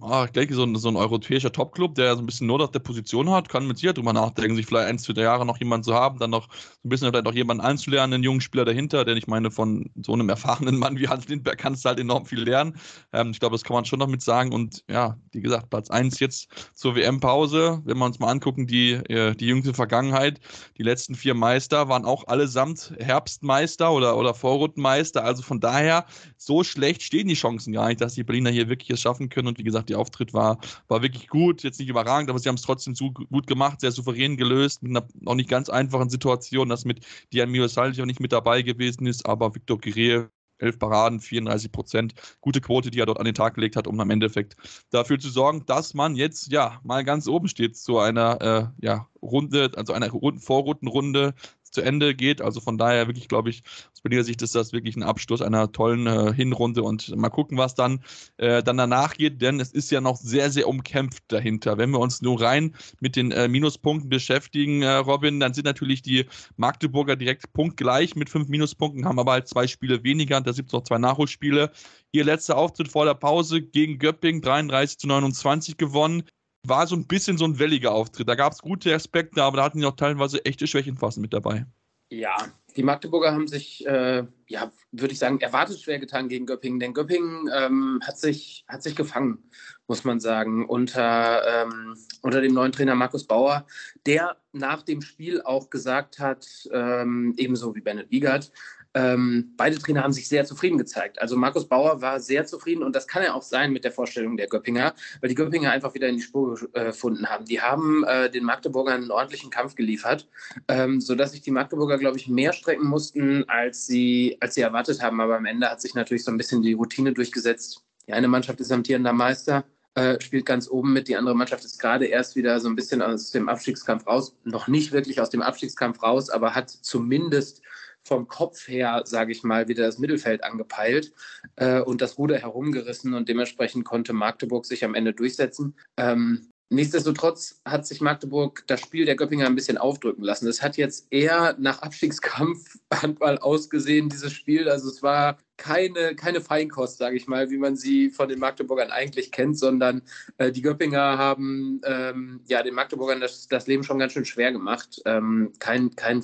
ah, 0.01 0.25
ich 0.25 0.31
denke, 0.31 0.53
so 0.55 0.63
ein, 0.63 0.75
so 0.75 0.89
ein 0.89 0.95
europäischer 0.95 1.51
Topclub, 1.51 1.95
der 1.95 2.15
so 2.15 2.21
ein 2.21 2.25
bisschen 2.25 2.47
Not 2.47 2.61
auf 2.61 2.71
der 2.71 2.79
Position 2.79 3.29
hat, 3.29 3.49
kann 3.49 3.67
mit 3.67 3.77
sicher 3.77 3.93
drüber 3.93 4.13
nachdenken, 4.13 4.55
sich 4.55 4.65
vielleicht 4.65 4.87
ein, 4.87 4.99
zwei 4.99 5.13
Jahre 5.21 5.45
noch 5.45 5.59
jemanden 5.59 5.83
zu 5.83 5.93
haben, 5.93 6.19
dann 6.19 6.31
noch 6.31 6.47
so 6.51 6.87
ein 6.87 6.89
bisschen 6.89 7.09
vielleicht 7.09 7.27
auch 7.27 7.33
jemanden 7.33 7.63
anzulernen, 7.63 8.13
einen 8.13 8.23
jungen 8.23 8.41
Spieler 8.41 8.65
dahinter, 8.65 9.05
denn 9.05 9.17
ich 9.17 9.27
meine, 9.27 9.51
von 9.51 9.89
so 10.01 10.13
einem 10.13 10.29
erfahrenen 10.29 10.77
Mann 10.77 10.97
wie 10.97 11.07
Hans 11.07 11.27
Lindberg 11.27 11.57
kannst 11.57 11.85
du 11.85 11.89
halt 11.89 11.99
enorm 11.99 12.25
viel 12.25 12.41
lernen. 12.41 12.77
Ähm, 13.11 13.31
ich 13.31 13.39
glaube, 13.39 13.53
das 13.53 13.63
kann 13.63 13.75
man 13.75 13.85
schon 13.85 13.99
noch 13.99 14.07
mit 14.07 14.21
sagen. 14.21 14.51
Und 14.51 14.83
ja, 14.89 15.17
wie 15.31 15.41
gesagt, 15.41 15.69
Platz 15.69 15.89
1 15.89 16.19
jetzt 16.19 16.49
zur 16.73 16.95
WM-Pause. 16.95 17.81
Wenn 17.85 17.97
wir 17.97 18.05
uns 18.05 18.19
mal 18.19 18.31
angucken, 18.31 18.67
die, 18.67 18.91
äh, 18.91 19.35
die 19.35 19.47
jüngste 19.47 19.73
Vergangenheit, 19.73 20.39
die 20.77 20.83
letzten 20.83 21.15
vier 21.15 21.33
Meister 21.33 21.87
waren 21.89 22.05
auch 22.05 22.27
allesamt 22.27 22.93
Herbstmeister 22.99 23.91
oder, 23.91 24.17
oder 24.17 24.33
Vorrundenmeister. 24.33 25.23
Also 25.23 25.43
von 25.43 25.59
daher, 25.59 26.05
so 26.37 26.63
schlecht 26.63 27.01
stehen 27.03 27.27
die 27.27 27.35
Chancen 27.35 27.73
gar 27.73 27.87
nicht, 27.87 28.01
dass 28.01 28.15
die 28.15 28.23
Berliner 28.23 28.49
hier 28.49 28.69
wirklich 28.69 28.89
es 28.89 29.01
schaffen 29.01 29.29
können. 29.29 29.47
Und 29.47 29.57
wie 29.57 29.63
gesagt, 29.63 29.82
gesagt, 29.83 29.89
der 29.89 30.00
Auftritt 30.00 30.33
war, 30.33 30.57
war 30.88 31.01
wirklich 31.01 31.27
gut, 31.27 31.63
jetzt 31.63 31.80
nicht 31.80 31.89
überragend, 31.89 32.30
aber 32.30 32.39
sie 32.39 32.50
haben 32.50 32.56
es 32.56 32.62
trotzdem 32.62 32.95
so 32.95 33.12
gut 33.12 33.47
gemacht, 33.47 33.81
sehr 33.81 33.91
souverän 33.91 34.38
gelöst, 34.38 34.83
mit 34.83 34.95
einer 34.95 35.07
auch 35.25 35.35
nicht 35.35 35.50
ganz 35.50 35.69
einfachen 35.69 36.09
Situation, 36.09 36.69
dass 36.69 36.85
mit 36.85 37.06
Diamir 37.31 37.68
Saldi 37.69 38.01
auch 38.01 38.06
nicht 38.06 38.19
mit 38.19 38.31
dabei 38.31 38.62
gewesen 38.62 39.06
ist, 39.07 39.25
aber 39.25 39.53
Victor 39.53 39.80
Guerrero 39.80 40.27
11 40.59 40.80
Paraden, 40.80 41.19
34 41.19 41.71
Prozent. 41.71 42.13
Gute 42.39 42.62
Quote, 42.62 42.89
die 42.89 43.00
er 43.00 43.06
dort 43.06 43.19
an 43.19 43.25
den 43.25 43.35
Tag 43.35 43.56
gelegt 43.56 43.75
hat, 43.75 43.85
um 43.85 44.00
am 44.00 44.09
Endeffekt 44.12 44.56
dafür 44.91 45.19
zu 45.19 45.30
sorgen, 45.30 45.65
dass 45.65 45.94
man 45.94 46.15
jetzt 46.15 46.51
ja 46.51 46.79
mal 46.83 47.03
ganz 47.03 47.27
oben 47.27 47.50
steht 47.50 47.75
zu 47.75 48.00
einer 48.00 48.41
äh, 48.79 48.86
ja, 48.86 49.09
Runde, 49.21 49.71
also 49.75 49.91
einer 49.91 50.09
Vorrundenrunde 50.09 51.33
zu 51.73 51.81
Ende 51.81 52.15
geht. 52.15 52.41
Also 52.41 52.61
von 52.61 52.77
daher 52.77 53.07
wirklich, 53.07 53.27
glaube 53.27 53.49
ich, 53.49 53.63
aus 53.91 54.01
Berliner 54.01 54.23
Sicht 54.23 54.41
ist 54.41 54.55
das 54.55 54.73
wirklich 54.73 54.95
ein 54.95 55.03
Abschluss 55.03 55.41
einer 55.41 55.71
tollen 55.71 56.07
äh, 56.07 56.33
Hinrunde 56.33 56.83
und 56.83 57.15
mal 57.15 57.29
gucken, 57.29 57.57
was 57.57 57.75
dann, 57.75 58.03
äh, 58.37 58.63
dann 58.63 58.77
danach 58.77 59.15
geht, 59.15 59.41
denn 59.41 59.59
es 59.59 59.71
ist 59.71 59.91
ja 59.91 60.01
noch 60.01 60.17
sehr, 60.17 60.51
sehr 60.51 60.67
umkämpft 60.67 61.23
dahinter. 61.27 61.77
Wenn 61.77 61.91
wir 61.91 61.99
uns 61.99 62.21
nur 62.21 62.41
rein 62.41 62.75
mit 62.99 63.15
den 63.15 63.31
äh, 63.31 63.47
Minuspunkten 63.47 64.09
beschäftigen, 64.09 64.81
äh, 64.83 64.95
Robin, 64.95 65.39
dann 65.39 65.53
sind 65.53 65.65
natürlich 65.65 66.01
die 66.01 66.25
Magdeburger 66.57 67.15
direkt 67.15 67.51
punktgleich 67.53 68.15
mit 68.15 68.29
fünf 68.29 68.47
Minuspunkten, 68.47 69.05
haben 69.05 69.19
aber 69.19 69.33
halt 69.33 69.47
zwei 69.47 69.67
Spiele 69.67 70.03
weniger. 70.03 70.39
Da 70.41 70.51
gibt 70.51 70.69
es 70.69 70.73
noch 70.73 70.83
zwei 70.83 70.97
Nachholspiele. 70.97 71.71
Ihr 72.11 72.23
letzter 72.23 72.57
Auftritt 72.57 72.89
vor 72.89 73.05
der 73.05 73.15
Pause 73.15 73.61
gegen 73.61 73.97
Göpping 73.97 74.41
33 74.41 74.99
zu 74.99 75.07
29 75.07 75.77
gewonnen 75.77 76.23
war 76.65 76.88
so 76.88 76.95
ein 76.95 77.06
bisschen 77.06 77.38
so 77.38 77.45
ein 77.45 77.60
welliger 77.60 77.92
Auftritt. 77.92 78.27
Da 78.27 78.36
gab 78.36 78.54
es 78.54 78.60
gute 78.60 78.94
Aspekte, 78.94 79.44
aber 79.44 79.57
da 79.57 79.63
hatten 79.63 79.80
die 79.80 79.86
auch 79.86 79.95
teilweise 79.95 80.44
echte 80.45 80.68
Schwächenphasen 80.68 81.21
mit 81.21 81.33
dabei. 81.33 81.65
Ja, 82.10 82.36
die 82.75 82.83
Magdeburger 82.83 83.31
haben 83.31 83.48
sich, 83.48 83.86
äh, 83.88 84.24
ja, 84.48 84.71
würde 84.92 85.13
ich 85.13 85.19
sagen, 85.19 85.39
erwartet 85.42 85.80
schwer 85.80 86.00
getan 86.00 86.30
gegen 86.30 86.45
Göppingen, 86.45 86.80
denn 86.80 86.94
Göppingen 86.94 87.50
ähm, 87.54 88.00
hat, 88.06 88.19
sich, 88.19 88.65
hat 88.68 88.83
sich 88.83 88.95
gefangen, 88.95 89.50
muss 89.88 90.04
man 90.04 90.19
sagen, 90.19 90.68
unter, 90.68 91.42
ähm, 91.48 91.95
unter 92.21 92.42
dem 92.42 92.54
neuen 92.54 92.71
Trainer 92.71 92.94
Markus 92.94 93.25
Bauer, 93.25 93.65
der 94.06 94.38
nach 94.51 94.83
dem 94.83 95.01
Spiel 95.01 95.42
auch 95.42 95.71
gesagt 95.71 96.19
hat, 96.19 96.48
ähm, 96.71 97.33
ebenso 97.38 97.74
wie 97.75 97.81
Bennett 97.81 98.12
Wiegert, 98.12 98.51
ähm, 98.95 99.53
beide 99.57 99.77
Trainer 99.79 100.03
haben 100.03 100.13
sich 100.13 100.27
sehr 100.27 100.45
zufrieden 100.45 100.77
gezeigt. 100.77 101.19
Also 101.21 101.35
Markus 101.35 101.67
Bauer 101.67 102.01
war 102.01 102.19
sehr 102.19 102.45
zufrieden 102.45 102.83
und 102.83 102.95
das 102.95 103.07
kann 103.07 103.23
ja 103.23 103.33
auch 103.33 103.41
sein 103.41 103.71
mit 103.71 103.83
der 103.83 103.91
Vorstellung 103.91 104.37
der 104.37 104.47
Göppinger, 104.47 104.93
weil 105.19 105.29
die 105.29 105.35
Göppinger 105.35 105.71
einfach 105.71 105.93
wieder 105.93 106.07
in 106.07 106.17
die 106.17 106.21
Spur 106.21 106.59
äh, 106.73 106.85
gefunden 106.85 107.27
haben. 107.27 107.45
Die 107.45 107.61
haben 107.61 108.03
äh, 108.03 108.29
den 108.29 108.43
Magdeburgern 108.43 109.01
einen 109.01 109.11
ordentlichen 109.11 109.49
Kampf 109.49 109.75
geliefert, 109.75 110.27
ähm, 110.67 111.01
sodass 111.01 111.31
sich 111.31 111.41
die 111.41 111.51
Magdeburger, 111.51 111.97
glaube 111.97 112.17
ich, 112.17 112.27
mehr 112.27 112.53
strecken 112.53 112.87
mussten, 112.87 113.47
als 113.49 113.87
sie, 113.87 114.37
als 114.39 114.55
sie 114.55 114.61
erwartet 114.61 115.01
haben. 115.01 115.19
Aber 115.21 115.37
am 115.37 115.45
Ende 115.45 115.69
hat 115.69 115.81
sich 115.81 115.95
natürlich 115.95 116.23
so 116.23 116.31
ein 116.31 116.37
bisschen 116.37 116.61
die 116.61 116.73
Routine 116.73 117.13
durchgesetzt. 117.13 117.83
Die 118.07 118.13
eine 118.13 118.27
Mannschaft 118.27 118.59
ist 118.59 118.71
amtierender 118.71 119.13
Meister, 119.13 119.63
äh, 119.95 120.19
spielt 120.19 120.45
ganz 120.45 120.69
oben 120.69 120.93
mit. 120.93 121.07
Die 121.07 121.15
andere 121.15 121.35
Mannschaft 121.35 121.63
ist 121.63 121.79
gerade 121.79 122.05
erst 122.05 122.35
wieder 122.35 122.59
so 122.59 122.67
ein 122.67 122.75
bisschen 122.75 123.01
aus 123.01 123.31
dem 123.31 123.49
Abstiegskampf 123.49 124.05
raus. 124.05 124.35
Noch 124.43 124.67
nicht 124.67 124.91
wirklich 124.91 125.21
aus 125.21 125.29
dem 125.29 125.41
Abstiegskampf 125.41 126.03
raus, 126.03 126.29
aber 126.29 126.53
hat 126.53 126.69
zumindest 126.69 127.61
vom 128.03 128.27
Kopf 128.27 128.67
her, 128.67 129.03
sage 129.05 129.31
ich 129.31 129.44
mal, 129.44 129.67
wieder 129.67 129.85
das 129.85 130.00
Mittelfeld 130.00 130.44
angepeilt 130.44 131.13
äh, 131.55 131.79
und 131.81 132.01
das 132.01 132.17
Ruder 132.17 132.38
herumgerissen 132.38 133.13
und 133.13 133.29
dementsprechend 133.29 133.85
konnte 133.85 134.13
Magdeburg 134.13 134.65
sich 134.65 134.83
am 134.83 134.95
Ende 134.95 135.13
durchsetzen. 135.13 135.75
Ähm, 135.97 136.50
Nichtsdestotrotz 136.73 137.61
hat 137.65 137.85
sich 137.85 138.01
Magdeburg 138.01 138.63
das 138.65 138.81
Spiel 138.81 139.05
der 139.05 139.15
Göppinger 139.15 139.45
ein 139.45 139.53
bisschen 139.53 139.77
aufdrücken 139.77 140.23
lassen. 140.23 140.47
Es 140.47 140.63
hat 140.63 140.75
jetzt 140.75 141.05
eher 141.11 141.55
nach 141.59 141.83
Abstiegskampf 141.83 142.79
Handball 142.91 143.38
ausgesehen, 143.38 144.09
dieses 144.09 144.33
Spiel. 144.33 144.67
Also 144.67 144.89
es 144.89 145.03
war 145.03 145.38
keine, 145.57 146.15
keine 146.15 146.41
Feinkost, 146.41 146.97
sage 146.97 147.15
ich 147.15 147.27
mal, 147.27 147.51
wie 147.51 147.57
man 147.57 147.75
sie 147.75 148.09
von 148.09 148.27
den 148.27 148.39
Magdeburgern 148.39 148.89
eigentlich 148.89 149.31
kennt, 149.31 149.59
sondern 149.59 150.01
äh, 150.39 150.51
die 150.51 150.63
Göppinger 150.63 151.19
haben 151.19 151.79
ähm, 151.85 152.41
ja, 152.47 152.63
den 152.63 152.73
Magdeburgern 152.73 153.21
das, 153.21 153.47
das 153.47 153.67
Leben 153.67 153.83
schon 153.83 154.00
ganz 154.00 154.13
schön 154.13 154.25
schwer 154.25 154.51
gemacht. 154.51 155.00
Ähm, 155.05 155.53
kein, 155.59 155.95
kein 155.95 156.23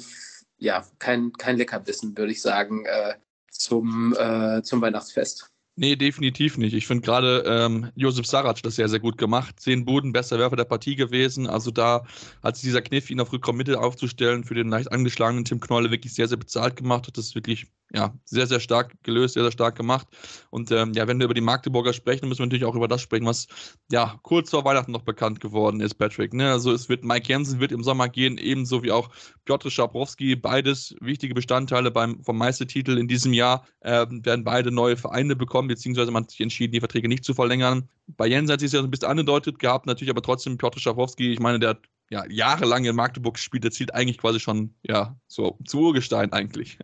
ja, 0.59 0.85
kein, 0.99 1.33
kein 1.33 1.57
Leckerbissen, 1.57 2.17
würde 2.17 2.31
ich 2.31 2.41
sagen, 2.41 2.85
äh, 2.85 3.15
zum, 3.49 4.15
äh, 4.17 4.61
zum 4.61 4.81
Weihnachtsfest. 4.81 5.51
Nee, 5.75 5.95
definitiv 5.95 6.57
nicht. 6.57 6.73
Ich 6.73 6.87
finde 6.87 7.05
gerade 7.05 7.41
ähm, 7.47 7.89
Josef 7.95 8.25
Sarac 8.25 8.61
das 8.63 8.75
sehr, 8.75 8.89
sehr 8.89 8.99
gut 8.99 9.17
gemacht. 9.17 9.61
Zehn 9.61 9.85
Buden, 9.85 10.11
bester 10.11 10.37
Werfer 10.37 10.57
der 10.57 10.65
Partie 10.65 10.97
gewesen. 10.97 11.47
Also 11.47 11.71
da 11.71 12.05
hat 12.43 12.57
sich 12.57 12.63
dieser 12.63 12.81
Kniff, 12.81 13.09
ihn 13.09 13.21
auf 13.21 13.31
Rückraummittel 13.31 13.75
aufzustellen, 13.75 14.43
für 14.43 14.55
den 14.55 14.67
leicht 14.67 14.91
angeschlagenen 14.91 15.45
Tim 15.45 15.61
Knolle 15.61 15.89
wirklich 15.89 16.13
sehr, 16.13 16.27
sehr 16.27 16.37
bezahlt 16.37 16.75
gemacht. 16.75 17.07
Hat 17.07 17.17
das 17.17 17.33
wirklich 17.33 17.67
ja, 17.93 18.13
sehr, 18.25 18.47
sehr 18.47 18.59
stark 18.59 18.93
gelöst, 19.03 19.33
sehr, 19.33 19.43
sehr 19.43 19.51
stark 19.51 19.75
gemacht. 19.75 20.07
Und 20.51 20.71
ähm, 20.71 20.93
ja, 20.93 21.07
wenn 21.07 21.19
wir 21.19 21.25
über 21.25 21.33
die 21.33 21.41
Magdeburger 21.41 21.93
sprechen, 21.93 22.27
müssen 22.27 22.39
wir 22.39 22.45
natürlich 22.45 22.65
auch 22.65 22.75
über 22.75 22.87
das 22.87 23.01
sprechen, 23.01 23.25
was 23.25 23.47
ja 23.91 24.19
kurz 24.21 24.51
vor 24.51 24.63
Weihnachten 24.65 24.91
noch 24.91 25.01
bekannt 25.01 25.39
geworden 25.39 25.81
ist, 25.81 25.95
Patrick. 25.95 26.33
Ne? 26.33 26.51
Also 26.51 26.71
es 26.71 26.89
wird 26.89 27.03
Mike 27.03 27.27
Jensen 27.27 27.59
wird 27.59 27.71
im 27.71 27.83
Sommer 27.83 28.07
gehen, 28.07 28.37
ebenso 28.37 28.83
wie 28.83 28.91
auch 28.91 29.09
Piotr 29.45 29.71
Schabrowski, 29.71 30.35
beides 30.35 30.95
wichtige 31.01 31.33
Bestandteile 31.33 31.89
beim 31.89 32.23
vom 32.23 32.37
Meistertitel 32.37 32.97
in 32.97 33.07
diesem 33.07 33.33
Jahr, 33.33 33.65
ähm, 33.81 34.23
werden 34.23 34.43
beide 34.43 34.71
neue 34.71 34.97
Vereine 34.97 35.35
bekommen, 35.35 35.67
beziehungsweise 35.67 36.11
man 36.11 36.23
hat 36.23 36.31
sich 36.31 36.41
entschieden, 36.41 36.73
die 36.73 36.79
Verträge 36.79 37.07
nicht 37.07 37.23
zu 37.23 37.33
verlängern. 37.33 37.89
Bei 38.07 38.27
Jensen 38.27 38.53
hat 38.53 38.59
sich 38.59 38.71
ja 38.71 38.79
ein 38.81 38.91
bisschen 38.91 39.09
angedeutet 39.09 39.59
gehabt, 39.59 39.87
natürlich 39.87 40.11
aber 40.11 40.21
trotzdem 40.21 40.57
Piotr 40.57 40.79
Schabrowski, 40.79 41.31
ich 41.31 41.39
meine, 41.39 41.59
der 41.59 41.69
hat 41.69 41.81
ja, 42.11 42.23
jahrelang 42.27 42.85
in 42.85 42.95
Magdeburg 42.95 43.35
gespielt, 43.35 43.63
der 43.63 43.71
zielt 43.71 43.93
eigentlich 43.93 44.17
quasi 44.17 44.39
schon, 44.39 44.73
ja, 44.83 45.15
so 45.27 45.57
zu 45.65 45.79
Urgestein 45.79 46.33
eigentlich. 46.33 46.77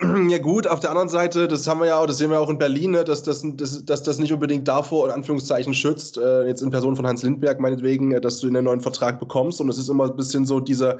Ja 0.28 0.38
gut, 0.38 0.66
auf 0.66 0.80
der 0.80 0.90
anderen 0.90 1.08
Seite, 1.08 1.48
das 1.48 1.66
haben 1.66 1.80
wir 1.80 1.86
ja 1.86 1.98
auch, 1.98 2.06
das 2.06 2.18
sehen 2.18 2.30
wir 2.30 2.40
auch 2.40 2.50
in 2.50 2.58
Berlin, 2.58 2.92
ne, 2.92 3.04
dass, 3.04 3.22
das, 3.22 3.42
dass, 3.54 3.84
dass 3.84 4.02
das 4.02 4.18
nicht 4.18 4.32
unbedingt 4.32 4.66
davor, 4.68 5.06
in 5.06 5.12
Anführungszeichen, 5.12 5.74
schützt, 5.74 6.18
äh, 6.18 6.46
jetzt 6.46 6.62
in 6.62 6.70
Person 6.70 6.96
von 6.96 7.06
Hans 7.06 7.22
Lindberg 7.22 7.60
meinetwegen, 7.60 8.12
äh, 8.12 8.20
dass 8.20 8.40
du 8.40 8.48
einen 8.48 8.64
neuen 8.64 8.80
Vertrag 8.80 9.20
bekommst. 9.20 9.60
Und 9.60 9.68
es 9.68 9.78
ist 9.78 9.88
immer 9.88 10.04
ein 10.04 10.16
bisschen 10.16 10.46
so 10.46 10.60
dieser, 10.60 10.98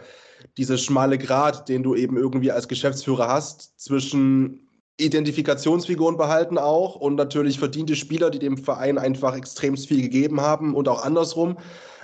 dieser 0.57 0.77
schmale 0.77 1.19
Grat, 1.19 1.69
den 1.69 1.83
du 1.83 1.95
eben 1.95 2.17
irgendwie 2.17 2.53
als 2.53 2.69
Geschäftsführer 2.69 3.29
hast, 3.29 3.81
zwischen 3.81 4.69
Identifikationsfiguren 4.99 6.17
behalten 6.17 6.59
auch 6.59 6.97
und 6.97 7.17
natürlich 7.17 7.59
verdiente 7.59 7.97
Spieler, 7.97 8.31
die 8.31 8.39
dem 8.39 8.57
Verein 8.59 8.99
einfach 8.99 9.37
extrem 9.37 9.77
viel 9.77 10.03
gegeben 10.03 10.41
haben 10.41 10.75
und 10.75 10.89
auch 10.89 11.03
andersrum. 11.03 11.59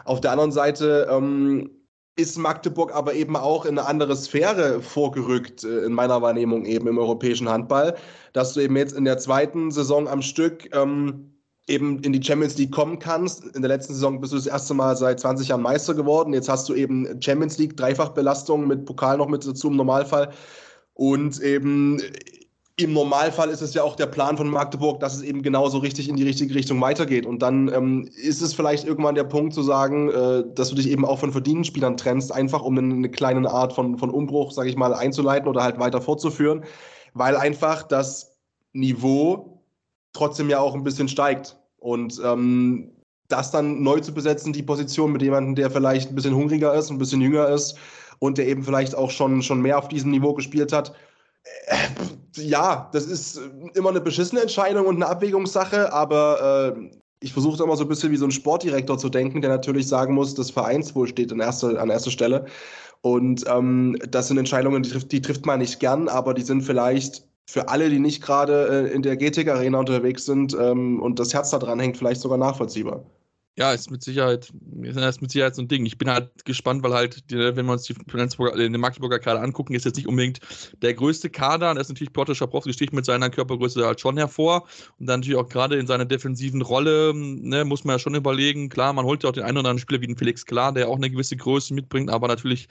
Auf 0.04 0.20
der 0.20 0.32
anderen 0.32 0.52
Seite 0.52 1.06
ähm, 1.10 1.70
ist 2.18 2.36
Magdeburg 2.36 2.92
aber 2.94 3.14
eben 3.14 3.36
auch 3.36 3.64
in 3.64 3.78
eine 3.78 3.86
andere 3.86 4.16
Sphäre 4.16 4.82
vorgerückt, 4.82 5.62
äh, 5.62 5.84
in 5.84 5.92
meiner 5.92 6.20
Wahrnehmung 6.20 6.64
eben 6.64 6.88
im 6.88 6.98
europäischen 6.98 7.48
Handball, 7.48 7.96
dass 8.32 8.54
du 8.54 8.60
eben 8.60 8.76
jetzt 8.76 8.96
in 8.96 9.04
der 9.04 9.18
zweiten 9.18 9.70
Saison 9.70 10.08
am 10.08 10.20
Stück 10.20 10.68
ähm, 10.74 11.32
eben 11.68 12.00
in 12.00 12.12
die 12.12 12.22
Champions 12.22 12.58
League 12.58 12.72
kommen 12.72 12.98
kannst. 12.98 13.44
In 13.54 13.62
der 13.62 13.68
letzten 13.68 13.94
Saison 13.94 14.20
bist 14.20 14.32
du 14.32 14.36
das 14.36 14.46
erste 14.46 14.74
Mal 14.74 14.96
seit 14.96 15.20
20 15.20 15.48
Jahren 15.48 15.62
Meister 15.62 15.94
geworden. 15.94 16.34
Jetzt 16.34 16.48
hast 16.48 16.68
du 16.68 16.74
eben 16.74 17.22
Champions 17.22 17.56
League, 17.58 17.76
Dreifachbelastung 17.76 18.66
mit 18.66 18.84
Pokal 18.84 19.18
noch 19.18 19.28
mit 19.28 19.46
dazu 19.46 19.68
im 19.68 19.76
Normalfall. 19.76 20.32
Und 20.94 21.40
eben 21.40 22.02
im 22.78 22.92
Normalfall 22.92 23.50
ist 23.50 23.60
es 23.60 23.74
ja 23.74 23.82
auch 23.82 23.96
der 23.96 24.06
Plan 24.06 24.36
von 24.36 24.48
Magdeburg, 24.48 25.00
dass 25.00 25.16
es 25.16 25.22
eben 25.22 25.42
genauso 25.42 25.78
richtig 25.78 26.08
in 26.08 26.14
die 26.14 26.22
richtige 26.22 26.54
Richtung 26.54 26.80
weitergeht. 26.80 27.26
Und 27.26 27.42
dann 27.42 27.66
ähm, 27.74 28.08
ist 28.14 28.40
es 28.40 28.54
vielleicht 28.54 28.86
irgendwann 28.86 29.16
der 29.16 29.24
Punkt 29.24 29.52
zu 29.52 29.62
sagen, 29.62 30.10
äh, 30.10 30.44
dass 30.54 30.68
du 30.68 30.76
dich 30.76 30.88
eben 30.88 31.04
auch 31.04 31.18
von 31.18 31.32
verdienenden 31.32 31.64
Spielern 31.64 31.96
trennst, 31.96 32.32
einfach 32.32 32.62
um 32.62 32.78
eine, 32.78 32.94
eine 32.94 33.10
kleine 33.10 33.50
Art 33.50 33.72
von, 33.72 33.98
von 33.98 34.10
Umbruch, 34.10 34.52
sage 34.52 34.68
ich 34.68 34.76
mal, 34.76 34.94
einzuleiten 34.94 35.48
oder 35.48 35.64
halt 35.64 35.80
weiter 35.80 36.00
fortzuführen, 36.00 36.64
weil 37.14 37.36
einfach 37.36 37.82
das 37.82 38.38
Niveau 38.72 39.60
trotzdem 40.12 40.48
ja 40.48 40.60
auch 40.60 40.76
ein 40.76 40.84
bisschen 40.84 41.08
steigt. 41.08 41.56
Und 41.78 42.20
ähm, 42.24 42.92
das 43.26 43.50
dann 43.50 43.82
neu 43.82 43.98
zu 43.98 44.14
besetzen, 44.14 44.52
die 44.52 44.62
Position 44.62 45.10
mit 45.10 45.22
jemandem, 45.22 45.56
der 45.56 45.72
vielleicht 45.72 46.10
ein 46.10 46.14
bisschen 46.14 46.34
hungriger 46.34 46.74
ist, 46.74 46.90
ein 46.90 46.98
bisschen 46.98 47.20
jünger 47.20 47.48
ist 47.48 47.76
und 48.20 48.38
der 48.38 48.46
eben 48.46 48.62
vielleicht 48.62 48.94
auch 48.94 49.10
schon, 49.10 49.42
schon 49.42 49.62
mehr 49.62 49.78
auf 49.78 49.88
diesem 49.88 50.12
Niveau 50.12 50.32
gespielt 50.32 50.72
hat. 50.72 50.94
Äh, 51.44 51.76
ja, 52.36 52.88
das 52.92 53.06
ist 53.06 53.40
immer 53.74 53.90
eine 53.90 54.00
beschissene 54.00 54.40
Entscheidung 54.42 54.86
und 54.86 54.96
eine 54.96 55.06
Abwägungssache, 55.06 55.92
aber 55.92 56.74
äh, 56.76 56.98
ich 57.20 57.32
versuche 57.32 57.62
immer 57.62 57.76
so 57.76 57.84
ein 57.84 57.88
bisschen 57.88 58.12
wie 58.12 58.16
so 58.16 58.26
ein 58.26 58.30
Sportdirektor 58.30 58.98
zu 58.98 59.08
denken, 59.08 59.40
der 59.40 59.50
natürlich 59.50 59.88
sagen 59.88 60.14
muss, 60.14 60.34
das 60.34 60.50
Vereinswohl 60.50 61.08
steht 61.08 61.32
an 61.32 61.40
erster, 61.40 61.80
an 61.80 61.90
erster 61.90 62.10
Stelle. 62.10 62.46
Und 63.00 63.44
ähm, 63.48 63.96
das 64.10 64.28
sind 64.28 64.38
Entscheidungen, 64.38 64.82
die 64.82 64.90
trifft, 64.90 65.12
die 65.12 65.20
trifft 65.22 65.46
man 65.46 65.60
nicht 65.60 65.80
gern, 65.80 66.08
aber 66.08 66.34
die 66.34 66.42
sind 66.42 66.62
vielleicht 66.62 67.24
für 67.48 67.68
alle, 67.68 67.88
die 67.90 67.98
nicht 67.98 68.22
gerade 68.22 68.88
äh, 68.88 68.92
in 68.92 69.02
der 69.02 69.16
GTIC 69.16 69.48
Arena 69.48 69.78
unterwegs 69.78 70.26
sind 70.26 70.54
ähm, 70.60 71.00
und 71.00 71.18
das 71.18 71.32
Herz 71.32 71.50
da 71.50 71.58
dran 71.58 71.80
hängt, 71.80 71.96
vielleicht 71.96 72.20
sogar 72.20 72.38
nachvollziehbar. 72.38 73.04
Ja, 73.58 73.72
ist 73.72 73.90
mit 73.90 74.04
Sicherheit, 74.04 74.52
ist 74.82 75.20
mit 75.20 75.32
Sicherheit 75.32 75.56
so 75.56 75.62
ein 75.62 75.66
Ding. 75.66 75.84
Ich 75.84 75.98
bin 75.98 76.08
halt 76.08 76.44
gespannt, 76.44 76.84
weil 76.84 76.94
halt, 76.94 77.24
wenn 77.28 77.66
wir 77.66 77.72
uns 77.72 77.82
die 77.82 77.94
Flensburger, 78.06 78.56
äh, 78.56 78.70
den 78.70 78.80
Magdeburger 78.80 79.18
Kader 79.18 79.42
angucken, 79.42 79.74
ist 79.74 79.84
jetzt 79.84 79.96
nicht 79.96 80.06
unbedingt 80.06 80.38
der 80.80 80.94
größte 80.94 81.28
Kader. 81.28 81.74
Da 81.74 81.80
ist 81.80 81.88
natürlich 81.88 82.12
Piotr 82.12 82.36
Schabrowski 82.36 82.72
sticht 82.72 82.92
mit 82.92 83.04
seiner 83.04 83.30
Körpergröße 83.30 83.84
halt 83.84 83.98
schon 84.00 84.16
hervor. 84.16 84.68
Und 85.00 85.06
dann 85.08 85.18
natürlich 85.18 85.40
auch 85.40 85.48
gerade 85.48 85.76
in 85.76 85.88
seiner 85.88 86.04
defensiven 86.04 86.62
Rolle, 86.62 87.12
ne, 87.14 87.64
muss 87.64 87.82
man 87.82 87.94
ja 87.94 87.98
schon 87.98 88.14
überlegen. 88.14 88.68
Klar, 88.68 88.92
man 88.92 89.04
holt 89.04 89.24
ja 89.24 89.30
auch 89.30 89.34
den 89.34 89.42
einen 89.42 89.58
oder 89.58 89.70
anderen 89.70 89.80
Spieler 89.80 90.00
wie 90.02 90.06
den 90.06 90.16
Felix 90.16 90.46
Klar, 90.46 90.72
der 90.72 90.88
auch 90.88 90.96
eine 90.96 91.10
gewisse 91.10 91.36
Größe 91.36 91.74
mitbringt, 91.74 92.10
aber 92.10 92.28
natürlich 92.28 92.68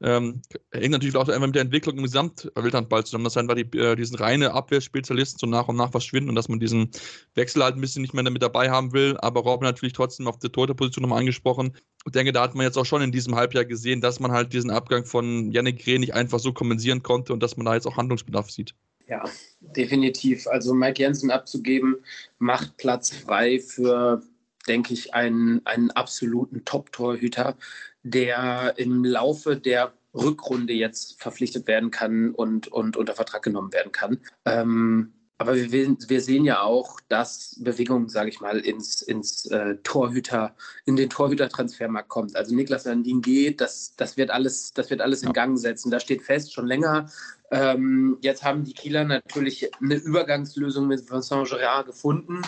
ähm, 0.00 0.42
hängt 0.72 0.92
natürlich 0.92 1.16
auch 1.16 1.28
einfach 1.28 1.46
mit 1.46 1.54
der 1.54 1.62
Entwicklung 1.62 1.96
im 1.96 2.04
Gesamtwildhandball 2.04 3.04
zusammen, 3.04 3.24
dass 3.24 3.36
einfach 3.36 3.56
die, 3.56 3.76
äh, 3.76 3.96
diesen 3.96 4.16
reine 4.16 4.52
Abwehrspezialisten 4.52 5.38
so 5.38 5.46
nach 5.46 5.66
und 5.68 5.76
nach 5.76 5.90
verschwinden 5.90 6.30
und 6.30 6.36
dass 6.36 6.48
man 6.48 6.60
diesen 6.60 6.90
Wechsel 7.34 7.64
halt 7.64 7.74
ein 7.74 7.80
bisschen 7.80 8.02
nicht 8.02 8.14
mehr 8.14 8.22
damit 8.22 8.42
dabei 8.42 8.70
haben 8.70 8.92
will. 8.92 9.16
Aber 9.18 9.40
Robin 9.40 9.64
natürlich 9.66 9.94
trotzdem 9.94 10.28
auf 10.28 10.38
der 10.38 10.52
Torhüterposition 10.52 11.02
nochmal 11.02 11.20
angesprochen. 11.20 11.76
Ich 12.06 12.12
denke, 12.12 12.32
da 12.32 12.42
hat 12.42 12.54
man 12.54 12.64
jetzt 12.64 12.78
auch 12.78 12.86
schon 12.86 13.02
in 13.02 13.12
diesem 13.12 13.34
Halbjahr 13.34 13.64
gesehen, 13.64 14.00
dass 14.00 14.20
man 14.20 14.30
halt 14.30 14.52
diesen 14.52 14.70
Abgang 14.70 15.04
von 15.04 15.50
Yannick 15.50 15.84
Reh 15.86 15.98
nicht 15.98 16.14
einfach 16.14 16.38
so 16.38 16.52
kompensieren 16.52 17.02
konnte 17.02 17.32
und 17.32 17.42
dass 17.42 17.56
man 17.56 17.66
da 17.66 17.74
jetzt 17.74 17.86
auch 17.86 17.96
Handlungsbedarf 17.96 18.50
sieht. 18.50 18.74
Ja, 19.08 19.24
definitiv. 19.60 20.46
Also 20.46 20.74
Mike 20.74 21.02
Jensen 21.02 21.30
abzugeben, 21.30 21.96
macht 22.38 22.76
Platz 22.76 23.10
frei 23.10 23.58
für, 23.58 24.22
denke 24.68 24.92
ich, 24.92 25.14
einen, 25.14 25.64
einen 25.64 25.90
absoluten 25.92 26.64
Top-Torhüter, 26.64 27.56
der 28.02 28.74
im 28.76 29.04
Laufe 29.04 29.56
der 29.56 29.92
Rückrunde 30.14 30.72
jetzt 30.72 31.20
verpflichtet 31.20 31.66
werden 31.66 31.90
kann 31.90 32.32
und, 32.32 32.68
und 32.68 32.96
unter 32.96 33.14
Vertrag 33.14 33.42
genommen 33.42 33.72
werden 33.72 33.92
kann. 33.92 34.18
Ähm, 34.44 35.12
aber 35.40 35.54
wir, 35.54 35.96
wir, 36.08 36.20
sehen 36.20 36.44
ja 36.44 36.62
auch, 36.62 36.98
dass 37.08 37.56
Bewegung, 37.60 38.08
sage 38.08 38.28
ich 38.28 38.40
mal, 38.40 38.58
ins, 38.58 39.02
ins 39.02 39.46
äh, 39.46 39.76
Torhüter, 39.84 40.56
in 40.84 40.96
den 40.96 41.08
Torhütertransfermarkt 41.08 42.08
kommt. 42.08 42.34
Also 42.34 42.56
Niklas 42.56 42.86
Landin 42.86 43.22
geht, 43.22 43.60
das, 43.60 43.94
das 43.96 44.16
wird 44.16 44.30
alles, 44.30 44.72
das 44.72 44.90
wird 44.90 45.00
alles 45.00 45.22
ja. 45.22 45.28
in 45.28 45.34
Gang 45.34 45.56
setzen. 45.56 45.92
Da 45.92 46.00
steht 46.00 46.22
fest, 46.22 46.52
schon 46.52 46.66
länger. 46.66 47.08
Ähm, 47.52 48.18
jetzt 48.20 48.42
haben 48.42 48.64
die 48.64 48.74
Kieler 48.74 49.04
natürlich 49.04 49.70
eine 49.80 49.94
Übergangslösung 49.94 50.88
mit 50.88 51.08
Vincent 51.08 51.48
Gerard 51.48 51.86
gefunden. 51.86 52.42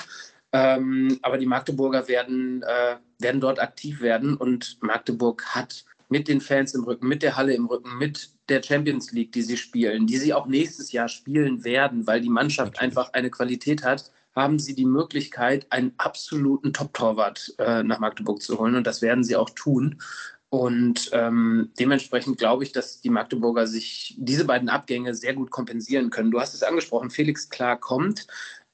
Ähm, 0.53 1.19
aber 1.23 1.39
die 1.39 1.47
Magdeburger 1.47 2.09
werden, 2.09 2.63
äh, 2.63 2.97
werden 3.19 3.41
dort 3.41 3.61
aktiv 3.61 4.01
werden 4.01 4.37
und 4.37 4.79
Magdeburg 4.81 5.45
hat 5.47 5.85
mit 6.09 6.27
den 6.27 6.41
Fans 6.41 6.75
im 6.75 6.85
Rücken, 6.85 7.07
mit 7.07 7.23
der 7.23 7.37
Halle 7.37 7.55
im 7.55 7.67
Rücken, 7.67 7.97
mit 7.97 8.31
der 8.49 8.63
Champions 8.63 9.13
League, 9.13 9.33
die 9.33 9.43
sie 9.43 9.57
spielen, 9.57 10.07
die 10.07 10.17
sie 10.17 10.35
auch 10.35 10.47
nächstes 10.47 10.91
Jahr 10.91 11.09
spielen 11.09 11.65
werden, 11.65 12.07
weil 12.07 12.21
die 12.21 12.29
Mannschaft 12.29 12.73
Natürlich. 12.73 12.97
einfach 12.97 13.13
eine 13.13 13.31
Qualität 13.31 13.85
hat, 13.85 14.11
haben 14.35 14.59
sie 14.59 14.75
die 14.75 14.87
Möglichkeit, 14.87 15.67
einen 15.71 15.93
absoluten 15.99 16.73
Top-Torwart 16.73 17.55
äh, 17.59 17.83
nach 17.85 18.01
Magdeburg 18.01 18.43
zu 18.43 18.59
holen. 18.59 18.75
Und 18.75 18.87
das 18.87 19.03
werden 19.03 19.25
sie 19.25 19.37
auch 19.37 19.51
tun. 19.51 20.01
Und 20.49 21.11
ähm, 21.13 21.71
dementsprechend 21.79 22.39
glaube 22.39 22.65
ich, 22.65 22.73
dass 22.73 23.01
die 23.01 23.11
Magdeburger 23.11 23.69
sich 23.69 24.17
diese 24.19 24.45
beiden 24.45 24.69
Abgänge 24.69 25.15
sehr 25.15 25.35
gut 25.35 25.53
kompensieren 25.53 26.11
können. 26.11 26.33
Du 26.33 26.41
hast 26.41 26.55
es 26.55 26.65
angesprochen, 26.65 27.11
Felix 27.11 27.49
Klar 27.49 27.79
kommt. 27.79 28.27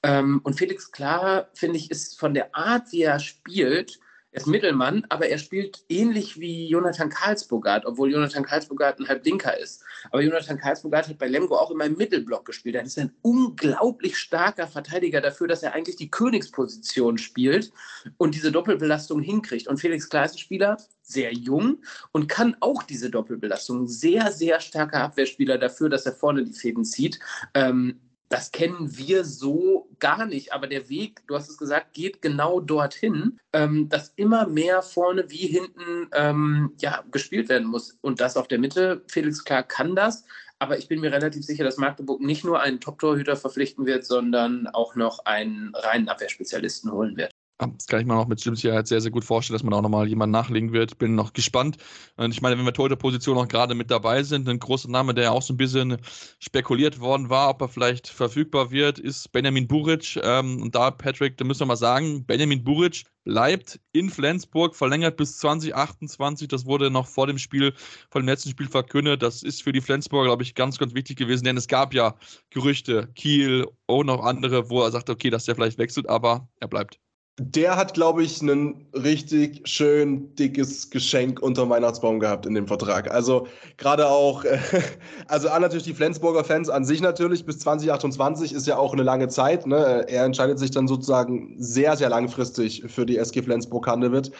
Ähm, 0.06 0.40
und 0.44 0.54
Felix 0.54 0.92
Klar, 0.92 1.48
finde 1.54 1.78
ich, 1.78 1.90
ist 1.90 2.18
von 2.18 2.32
der 2.32 2.54
Art, 2.54 2.92
wie 2.92 3.02
er 3.02 3.18
spielt, 3.18 3.98
er 4.36 4.42
ist 4.42 4.48
Mittelmann, 4.48 5.06
aber 5.08 5.28
er 5.28 5.38
spielt 5.38 5.82
ähnlich 5.88 6.38
wie 6.38 6.68
Jonathan 6.68 7.08
Karlsburgart, 7.08 7.86
obwohl 7.86 8.12
Jonathan 8.12 8.44
Karlsburgart 8.44 9.00
ein 9.00 9.08
Halblinker 9.08 9.58
ist. 9.58 9.82
Aber 10.10 10.20
Jonathan 10.20 10.58
Karlsburgart 10.58 11.08
hat 11.08 11.16
bei 11.16 11.26
Lemgo 11.26 11.56
auch 11.56 11.70
immer 11.70 11.86
im 11.86 11.96
Mittelblock 11.96 12.44
gespielt. 12.44 12.74
Er 12.74 12.82
ist 12.82 12.98
ein 12.98 13.14
unglaublich 13.22 14.18
starker 14.18 14.66
Verteidiger 14.66 15.22
dafür, 15.22 15.48
dass 15.48 15.62
er 15.62 15.72
eigentlich 15.72 15.96
die 15.96 16.10
Königsposition 16.10 17.16
spielt 17.16 17.72
und 18.18 18.34
diese 18.34 18.52
Doppelbelastung 18.52 19.22
hinkriegt. 19.22 19.68
Und 19.68 19.80
Felix 19.80 20.08
Klar 20.10 20.26
ist 20.26 20.38
Spieler, 20.38 20.76
sehr 21.00 21.32
jung 21.32 21.78
und 22.12 22.28
kann 22.28 22.56
auch 22.60 22.82
diese 22.82 23.08
Doppelbelastung. 23.08 23.88
Sehr, 23.88 24.30
sehr 24.32 24.60
starker 24.60 25.00
Abwehrspieler 25.00 25.56
dafür, 25.56 25.88
dass 25.88 26.04
er 26.04 26.12
vorne 26.12 26.44
die 26.44 26.52
Fäden 26.52 26.84
zieht. 26.84 27.18
Ähm, 27.54 28.00
das 28.28 28.50
kennen 28.50 28.96
wir 28.96 29.24
so 29.24 29.88
gar 29.98 30.26
nicht. 30.26 30.52
Aber 30.52 30.66
der 30.66 30.88
Weg, 30.88 31.26
du 31.26 31.36
hast 31.36 31.48
es 31.48 31.58
gesagt, 31.58 31.94
geht 31.94 32.22
genau 32.22 32.60
dorthin, 32.60 33.38
ähm, 33.52 33.88
dass 33.88 34.12
immer 34.16 34.46
mehr 34.46 34.82
vorne 34.82 35.30
wie 35.30 35.46
hinten 35.46 36.08
ähm, 36.12 36.72
ja, 36.80 37.04
gespielt 37.10 37.48
werden 37.48 37.68
muss. 37.68 37.98
Und 38.00 38.20
das 38.20 38.36
auf 38.36 38.48
der 38.48 38.58
Mitte, 38.58 39.02
Felix 39.08 39.44
Klar 39.44 39.62
kann 39.62 39.94
das. 39.94 40.24
Aber 40.58 40.78
ich 40.78 40.88
bin 40.88 41.00
mir 41.00 41.12
relativ 41.12 41.44
sicher, 41.44 41.64
dass 41.64 41.76
Magdeburg 41.76 42.20
nicht 42.20 42.44
nur 42.44 42.60
einen 42.60 42.80
Top-Torhüter 42.80 43.36
verpflichten 43.36 43.84
wird, 43.84 44.06
sondern 44.06 44.66
auch 44.68 44.94
noch 44.94 45.26
einen 45.26 45.74
reinen 45.74 46.08
Abwehrspezialisten 46.08 46.90
holen 46.90 47.16
wird. 47.16 47.30
Das 47.58 47.86
kann 47.86 48.00
ich 48.00 48.06
mir 48.06 48.14
noch 48.14 48.28
mit 48.28 48.38
Sicherheit 48.38 48.86
sehr, 48.86 49.00
sehr 49.00 49.10
gut 49.10 49.24
vorstellen, 49.24 49.54
dass 49.54 49.62
man 49.62 49.72
auch 49.72 49.80
nochmal 49.80 50.06
jemanden 50.06 50.32
nachlegen 50.32 50.74
wird. 50.74 50.98
Bin 50.98 51.14
noch 51.14 51.32
gespannt. 51.32 51.78
Und 52.16 52.30
ich 52.30 52.42
meine, 52.42 52.58
wenn 52.58 52.66
wir 52.66 52.74
Torhüter-Position 52.74 53.38
auch 53.38 53.48
gerade 53.48 53.74
mit 53.74 53.90
dabei 53.90 54.22
sind, 54.24 54.46
ein 54.46 54.58
großer 54.58 54.90
Name, 54.90 55.14
der 55.14 55.32
auch 55.32 55.40
so 55.40 55.54
ein 55.54 55.56
bisschen 55.56 55.96
spekuliert 56.38 57.00
worden 57.00 57.30
war, 57.30 57.48
ob 57.48 57.62
er 57.62 57.68
vielleicht 57.68 58.08
verfügbar 58.08 58.70
wird, 58.72 58.98
ist 58.98 59.32
Benjamin 59.32 59.66
Buric. 59.66 60.20
Ähm, 60.22 60.60
und 60.60 60.74
da, 60.74 60.90
Patrick, 60.90 61.38
da 61.38 61.46
müssen 61.46 61.60
wir 61.60 61.66
mal 61.66 61.76
sagen, 61.76 62.26
Benjamin 62.26 62.62
Buric 62.62 63.04
bleibt 63.24 63.80
in 63.92 64.10
Flensburg, 64.10 64.76
verlängert 64.76 65.16
bis 65.16 65.38
2028. 65.38 66.48
Das 66.48 66.66
wurde 66.66 66.90
noch 66.90 67.06
vor 67.06 67.26
dem 67.26 67.38
Spiel, 67.38 67.72
vor 68.10 68.20
dem 68.20 68.28
letzten 68.28 68.50
Spiel 68.50 68.68
verkündet. 68.68 69.22
Das 69.22 69.42
ist 69.42 69.62
für 69.62 69.72
die 69.72 69.80
Flensburger, 69.80 70.28
glaube 70.28 70.42
ich, 70.42 70.54
ganz, 70.54 70.76
ganz 70.76 70.92
wichtig 70.92 71.16
gewesen, 71.16 71.44
denn 71.44 71.56
es 71.56 71.68
gab 71.68 71.94
ja 71.94 72.16
Gerüchte, 72.50 73.08
Kiel 73.14 73.66
und 73.86 74.06
noch 74.06 74.22
andere, 74.22 74.68
wo 74.68 74.82
er 74.82 74.90
sagt, 74.90 75.08
okay, 75.08 75.30
dass 75.30 75.46
der 75.46 75.54
vielleicht 75.54 75.78
wechselt, 75.78 76.06
aber 76.06 76.48
er 76.60 76.68
bleibt. 76.68 77.00
Der 77.38 77.76
hat, 77.76 77.92
glaube 77.92 78.22
ich, 78.22 78.40
ein 78.40 78.86
richtig 78.94 79.68
schön 79.68 80.34
dickes 80.36 80.88
Geschenk 80.88 81.42
unter 81.42 81.68
Weihnachtsbaum 81.68 82.18
gehabt 82.18 82.46
in 82.46 82.54
dem 82.54 82.66
Vertrag. 82.66 83.10
Also 83.10 83.46
gerade 83.76 84.08
auch, 84.08 84.44
äh, 84.44 84.58
also 85.28 85.48
natürlich 85.48 85.84
die 85.84 85.92
Flensburger 85.92 86.44
Fans 86.44 86.70
an 86.70 86.86
sich 86.86 87.02
natürlich, 87.02 87.44
bis 87.44 87.58
2028 87.58 88.54
ist 88.54 88.66
ja 88.66 88.78
auch 88.78 88.94
eine 88.94 89.02
lange 89.02 89.28
Zeit. 89.28 89.66
Ne? 89.66 90.06
Er 90.08 90.24
entscheidet 90.24 90.58
sich 90.58 90.70
dann 90.70 90.88
sozusagen 90.88 91.56
sehr, 91.58 91.94
sehr 91.98 92.08
langfristig 92.08 92.82
für 92.86 93.04
die 93.04 93.18
SG 93.18 93.42
Flensburg-Handewitt. 93.42 94.32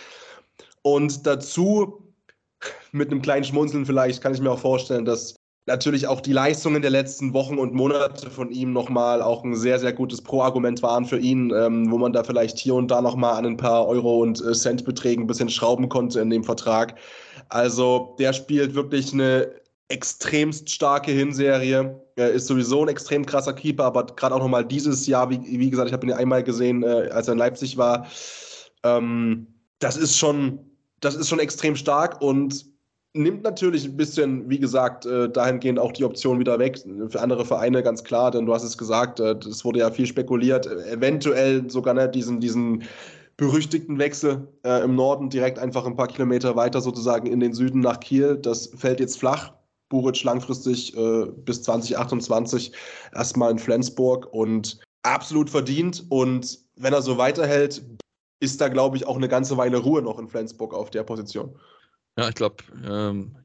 Und 0.81 1.26
dazu, 1.26 2.15
mit 2.93 3.11
einem 3.11 3.21
kleinen 3.21 3.45
Schmunzeln 3.45 3.85
vielleicht, 3.85 4.23
kann 4.23 4.33
ich 4.33 4.41
mir 4.41 4.50
auch 4.50 4.59
vorstellen, 4.59 5.05
dass 5.05 5.37
natürlich 5.67 6.07
auch 6.07 6.21
die 6.21 6.33
Leistungen 6.33 6.81
der 6.81 6.93
letzten 6.93 7.35
Wochen 7.35 7.59
und 7.59 7.75
Monate 7.75 8.31
von 8.31 8.51
ihm 8.51 8.73
nochmal 8.73 9.21
auch 9.21 9.45
ein 9.45 9.57
sehr, 9.57 9.79
sehr 9.79 9.93
gutes 9.93 10.23
Pro-Argument 10.23 10.83
waren 10.83 11.05
für 11.05 11.19
ihn, 11.19 11.53
ähm, 11.55 11.91
wo 11.91 11.99
man 11.99 12.13
da 12.13 12.23
vielleicht 12.23 12.59
hier 12.59 12.75
und 12.75 12.91
da 12.91 13.03
nochmal 13.03 13.35
an 13.35 13.47
ein 13.47 13.57
paar 13.57 13.87
Euro- 13.87 14.23
und 14.23 14.41
äh, 14.45 14.53
Centbeträgen 14.53 15.25
ein 15.25 15.27
bisschen 15.27 15.51
schrauben 15.51 15.89
konnte 15.89 16.21
in 16.21 16.31
dem 16.31 16.45
Vertrag. 16.45 16.95
Also 17.49 18.15
der 18.19 18.33
spielt 18.33 18.75
wirklich 18.75 19.13
eine 19.13 19.51
extremst 19.89 20.71
starke 20.71 21.11
Hinserie. 21.11 22.01
Er 22.15 22.31
ist 22.31 22.47
sowieso 22.47 22.83
ein 22.83 22.89
extrem 22.89 23.27
krasser 23.27 23.53
Keeper, 23.53 23.85
aber 23.85 24.07
gerade 24.07 24.35
auch 24.35 24.41
nochmal 24.41 24.65
dieses 24.65 25.07
Jahr, 25.07 25.31
wie, 25.31 25.41
wie 25.43 25.71
gesagt, 25.71 25.89
ich 25.89 25.93
habe 25.93 26.07
ihn 26.07 26.11
ja 26.11 26.17
einmal 26.17 26.43
gesehen, 26.45 26.85
äh, 26.85 27.09
als 27.11 27.29
er 27.29 27.33
in 27.33 27.39
Leipzig 27.39 27.77
war. 27.77 28.07
Ähm, 28.85 29.49
das 29.81 29.97
ist 29.97 30.17
schon, 30.17 30.61
das 31.01 31.17
ist 31.17 31.29
schon 31.29 31.41
extrem 31.41 31.77
stark 31.77 32.21
und 32.23 32.75
nimmt 33.17 33.43
natürlich 33.43 33.85
ein 33.85 33.97
bisschen, 33.97 34.49
wie 34.49 34.59
gesagt, 34.59 35.07
äh, 35.07 35.29
dahingehend 35.29 35.79
auch 35.79 35.93
die 35.93 36.05
Option 36.05 36.39
wieder 36.39 36.59
weg. 36.59 36.79
Für 37.09 37.21
andere 37.21 37.45
Vereine 37.45 37.83
ganz 37.83 38.05
klar, 38.05 38.31
denn 38.31 38.47
du 38.47 38.55
hast 38.55 38.63
es 38.63 38.79
gesagt, 38.79 39.21
äh, 39.21 39.37
es 39.49 39.65
wurde 39.65 39.81
ja 39.81 39.91
viel 39.91 40.07
spekuliert, 40.07 40.67
eventuell 40.67 41.69
sogar 41.71 41.95
ne, 41.95 42.09
diesen, 42.09 42.41
diesen 42.41 42.85
berüchtigten 43.37 43.99
Wechsel 43.99 44.49
äh, 44.65 44.83
im 44.83 44.95
Norden 44.95 45.29
direkt 45.31 45.59
einfach 45.59 45.87
ein 45.87 45.97
paar 45.97 46.09
Kilometer 46.09 46.57
weiter 46.57 46.81
sozusagen 46.81 47.27
in 47.27 47.41
den 47.41 47.53
Süden 47.53 47.81
nach 47.81 48.01
Kiel. 48.01 48.37
Das 48.37 48.69
fällt 48.77 49.01
jetzt 49.01 49.19
flach. 49.19 49.53
Buric 49.89 50.25
langfristig 50.25 50.97
äh, 50.97 51.27
bis 51.45 51.63
2028 51.63 52.73
erstmal 53.15 53.53
in 53.53 53.59
Flensburg 53.59 54.27
und 54.33 54.81
absolut 55.03 55.49
verdient. 55.49 56.05
Und 56.09 56.59
wenn 56.77 56.93
er 56.93 57.03
so 57.03 57.19
weiterhält, 57.19 57.85
ist 58.41 58.61
da, 58.61 58.69
glaube 58.69 58.97
ich, 58.97 59.07
auch 59.07 59.17
eine 59.17 59.29
ganze 59.29 59.57
Weile 59.57 59.79
Ruhe 59.79 60.03
noch 60.03 60.19
in 60.19 60.29
Flensburg 60.29 60.75
auf 60.75 60.91
der 60.91 61.05
Position. 61.05 61.57
Ja, 62.19 62.29
ich 62.29 62.35
glaube, 62.35 62.65
ähm, 62.85 63.37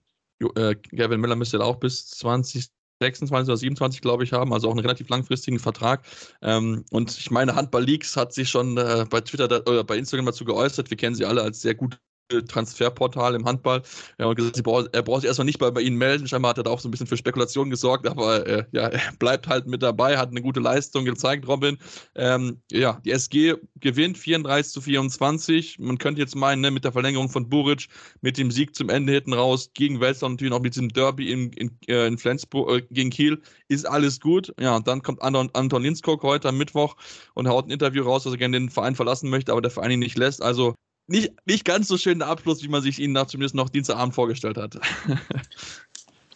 äh, 0.56 0.76
Gavin 0.76 1.20
Miller 1.22 1.36
müsste 1.36 1.64
auch 1.64 1.78
bis 1.80 2.08
20 2.08 2.70
26 3.02 3.50
oder 3.50 3.58
27, 3.58 4.02
glaube 4.02 4.24
ich, 4.24 4.32
haben, 4.32 4.54
also 4.54 4.68
auch 4.68 4.72
einen 4.74 4.80
relativ 4.82 5.10
langfristigen 5.10 5.58
Vertrag. 5.60 6.06
Ähm, 6.44 6.86
und 6.92 7.18
ich 7.18 7.32
meine, 7.32 7.56
Handball 7.56 7.84
Leaks 7.84 8.16
hat 8.16 8.32
sich 8.34 8.50
schon 8.50 8.78
äh, 8.78 9.06
bei 9.10 9.22
Twitter 9.22 9.48
da, 9.48 9.58
oder 9.62 9.84
bei 9.84 9.98
Instagram 9.98 10.28
dazu 10.28 10.46
geäußert. 10.46 10.90
Wir 10.92 10.98
kennen 10.98 11.16
sie 11.16 11.26
alle 11.26 11.42
als 11.42 11.62
sehr 11.62 11.74
gut 11.76 12.00
Transferportal 12.40 13.36
im 13.36 13.46
Handball. 13.46 13.82
Er 14.18 14.30
hat 14.30 14.38
gesagt, 14.38 14.58
er 14.94 15.02
braucht 15.02 15.22
sich 15.22 15.28
erstmal 15.28 15.46
nicht 15.46 15.60
bei, 15.60 15.72
bei 15.72 15.82
ihnen 15.82 15.98
melden. 15.98 16.28
Scheinbar 16.28 16.52
hat 16.52 16.58
er 16.58 16.64
da 16.64 16.72
auch 16.72 16.80
so 16.80 16.88
ein 16.88 16.92
bisschen 16.92 17.08
für 17.08 17.18
Spekulationen 17.18 17.70
gesorgt, 17.70 18.08
aber 18.08 18.46
äh, 18.48 18.66
ja, 18.72 18.88
er 18.88 19.02
bleibt 19.20 19.48
halt 19.48 19.68
mit 19.68 19.84
dabei, 19.84 20.18
hat 20.18 20.30
eine 20.30 20.42
gute 20.42 20.60
Leistung 20.60 21.06
gezeigt, 21.06 21.48
Robin. 21.48 21.78
Ähm, 22.16 22.62
ja, 22.72 23.00
die 23.06 23.12
SG 23.12 23.56
gewinnt 23.80 24.18
34 24.18 24.72
zu 24.72 24.82
24. 24.82 25.80
Man 25.80 25.98
könnte 25.98 26.22
jetzt 26.22 26.36
meinen, 26.36 26.62
ne, 26.62 26.72
mit 26.72 26.84
der 26.84 26.92
Verlängerung 26.92 27.30
von 27.30 27.50
Buric, 27.50 27.88
mit 28.22 28.38
dem 28.38 28.52
Sieg 28.52 28.76
zum 28.76 28.90
Ende 28.90 29.14
hinten 29.14 29.34
raus, 29.34 29.72
gegen 29.74 30.00
Welser 30.00 30.30
natürlich 30.30 30.54
auch 30.54 30.62
mit 30.62 30.76
diesem 30.76 30.90
Derby 30.90 31.32
in, 31.32 31.52
in, 31.54 31.78
äh, 31.88 32.08
in 32.08 32.18
Flensburg, 32.18 32.70
äh, 32.70 32.82
gegen 32.92 33.10
Kiel, 33.10 33.42
ist 33.68 33.88
alles 33.88 34.20
gut. 34.20 34.54
Ja, 34.60 34.76
und 34.76 34.88
dann 34.88 35.02
kommt 35.02 35.22
Anton, 35.22 35.50
Anton 35.54 35.84
Linskog 35.84 36.24
heute 36.24 36.50
am 36.50 36.58
Mittwoch 36.58 36.96
und 37.34 37.48
haut 37.48 37.68
ein 37.68 37.72
Interview 37.72 38.04
raus, 38.04 38.24
dass 38.24 38.34
er 38.34 38.38
gerne 38.38 38.60
den 38.60 38.70
Verein 38.70 38.96
verlassen 38.96 39.30
möchte, 39.30 39.52
aber 39.52 39.62
der 39.62 39.72
Verein 39.72 39.92
ihn 39.92 40.00
nicht 40.00 40.18
lässt. 40.18 40.42
Also 40.42 40.76
nicht, 41.12 41.34
nicht 41.46 41.66
ganz 41.66 41.88
so 41.88 41.98
schöner 41.98 42.28
Abschluss, 42.28 42.64
wie 42.64 42.68
man 42.68 42.82
sich 42.82 43.00
ihn 43.00 43.12
nach 43.12 43.28
zumindest 43.28 43.56
noch 43.56 43.70
Dienstagabend 43.70 44.16
vorgestellt 44.16 44.58
hat. 44.58 44.80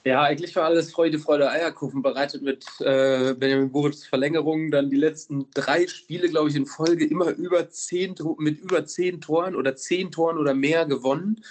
Ja, 0.08 0.22
eigentlich 0.22 0.56
war 0.56 0.66
alles 0.66 0.92
Freude, 0.92 1.18
Freude, 1.18 1.50
Eierkuchen 1.50 2.04
bereitet 2.04 2.44
mit 2.44 2.64
äh, 2.80 3.34
Benjamin 3.34 3.72
Boris 3.72 4.06
Verlängerung. 4.06 4.70
Dann 4.70 4.92
die 4.92 4.98
letzten 4.98 5.50
drei 5.56 5.88
Spiele, 5.88 6.30
glaube 6.30 6.50
ich, 6.50 6.56
in 6.56 6.68
Folge 6.68 7.06
immer 7.06 7.32
über 7.32 7.72
zehn, 7.72 8.14
mit 8.38 8.60
über 8.60 8.86
zehn 8.86 9.20
Toren 9.20 9.56
oder 9.56 9.76
zehn 9.76 10.12
Toren 10.12 10.38
oder 10.38 10.54
mehr 10.54 10.86
gewonnen. 10.86 11.44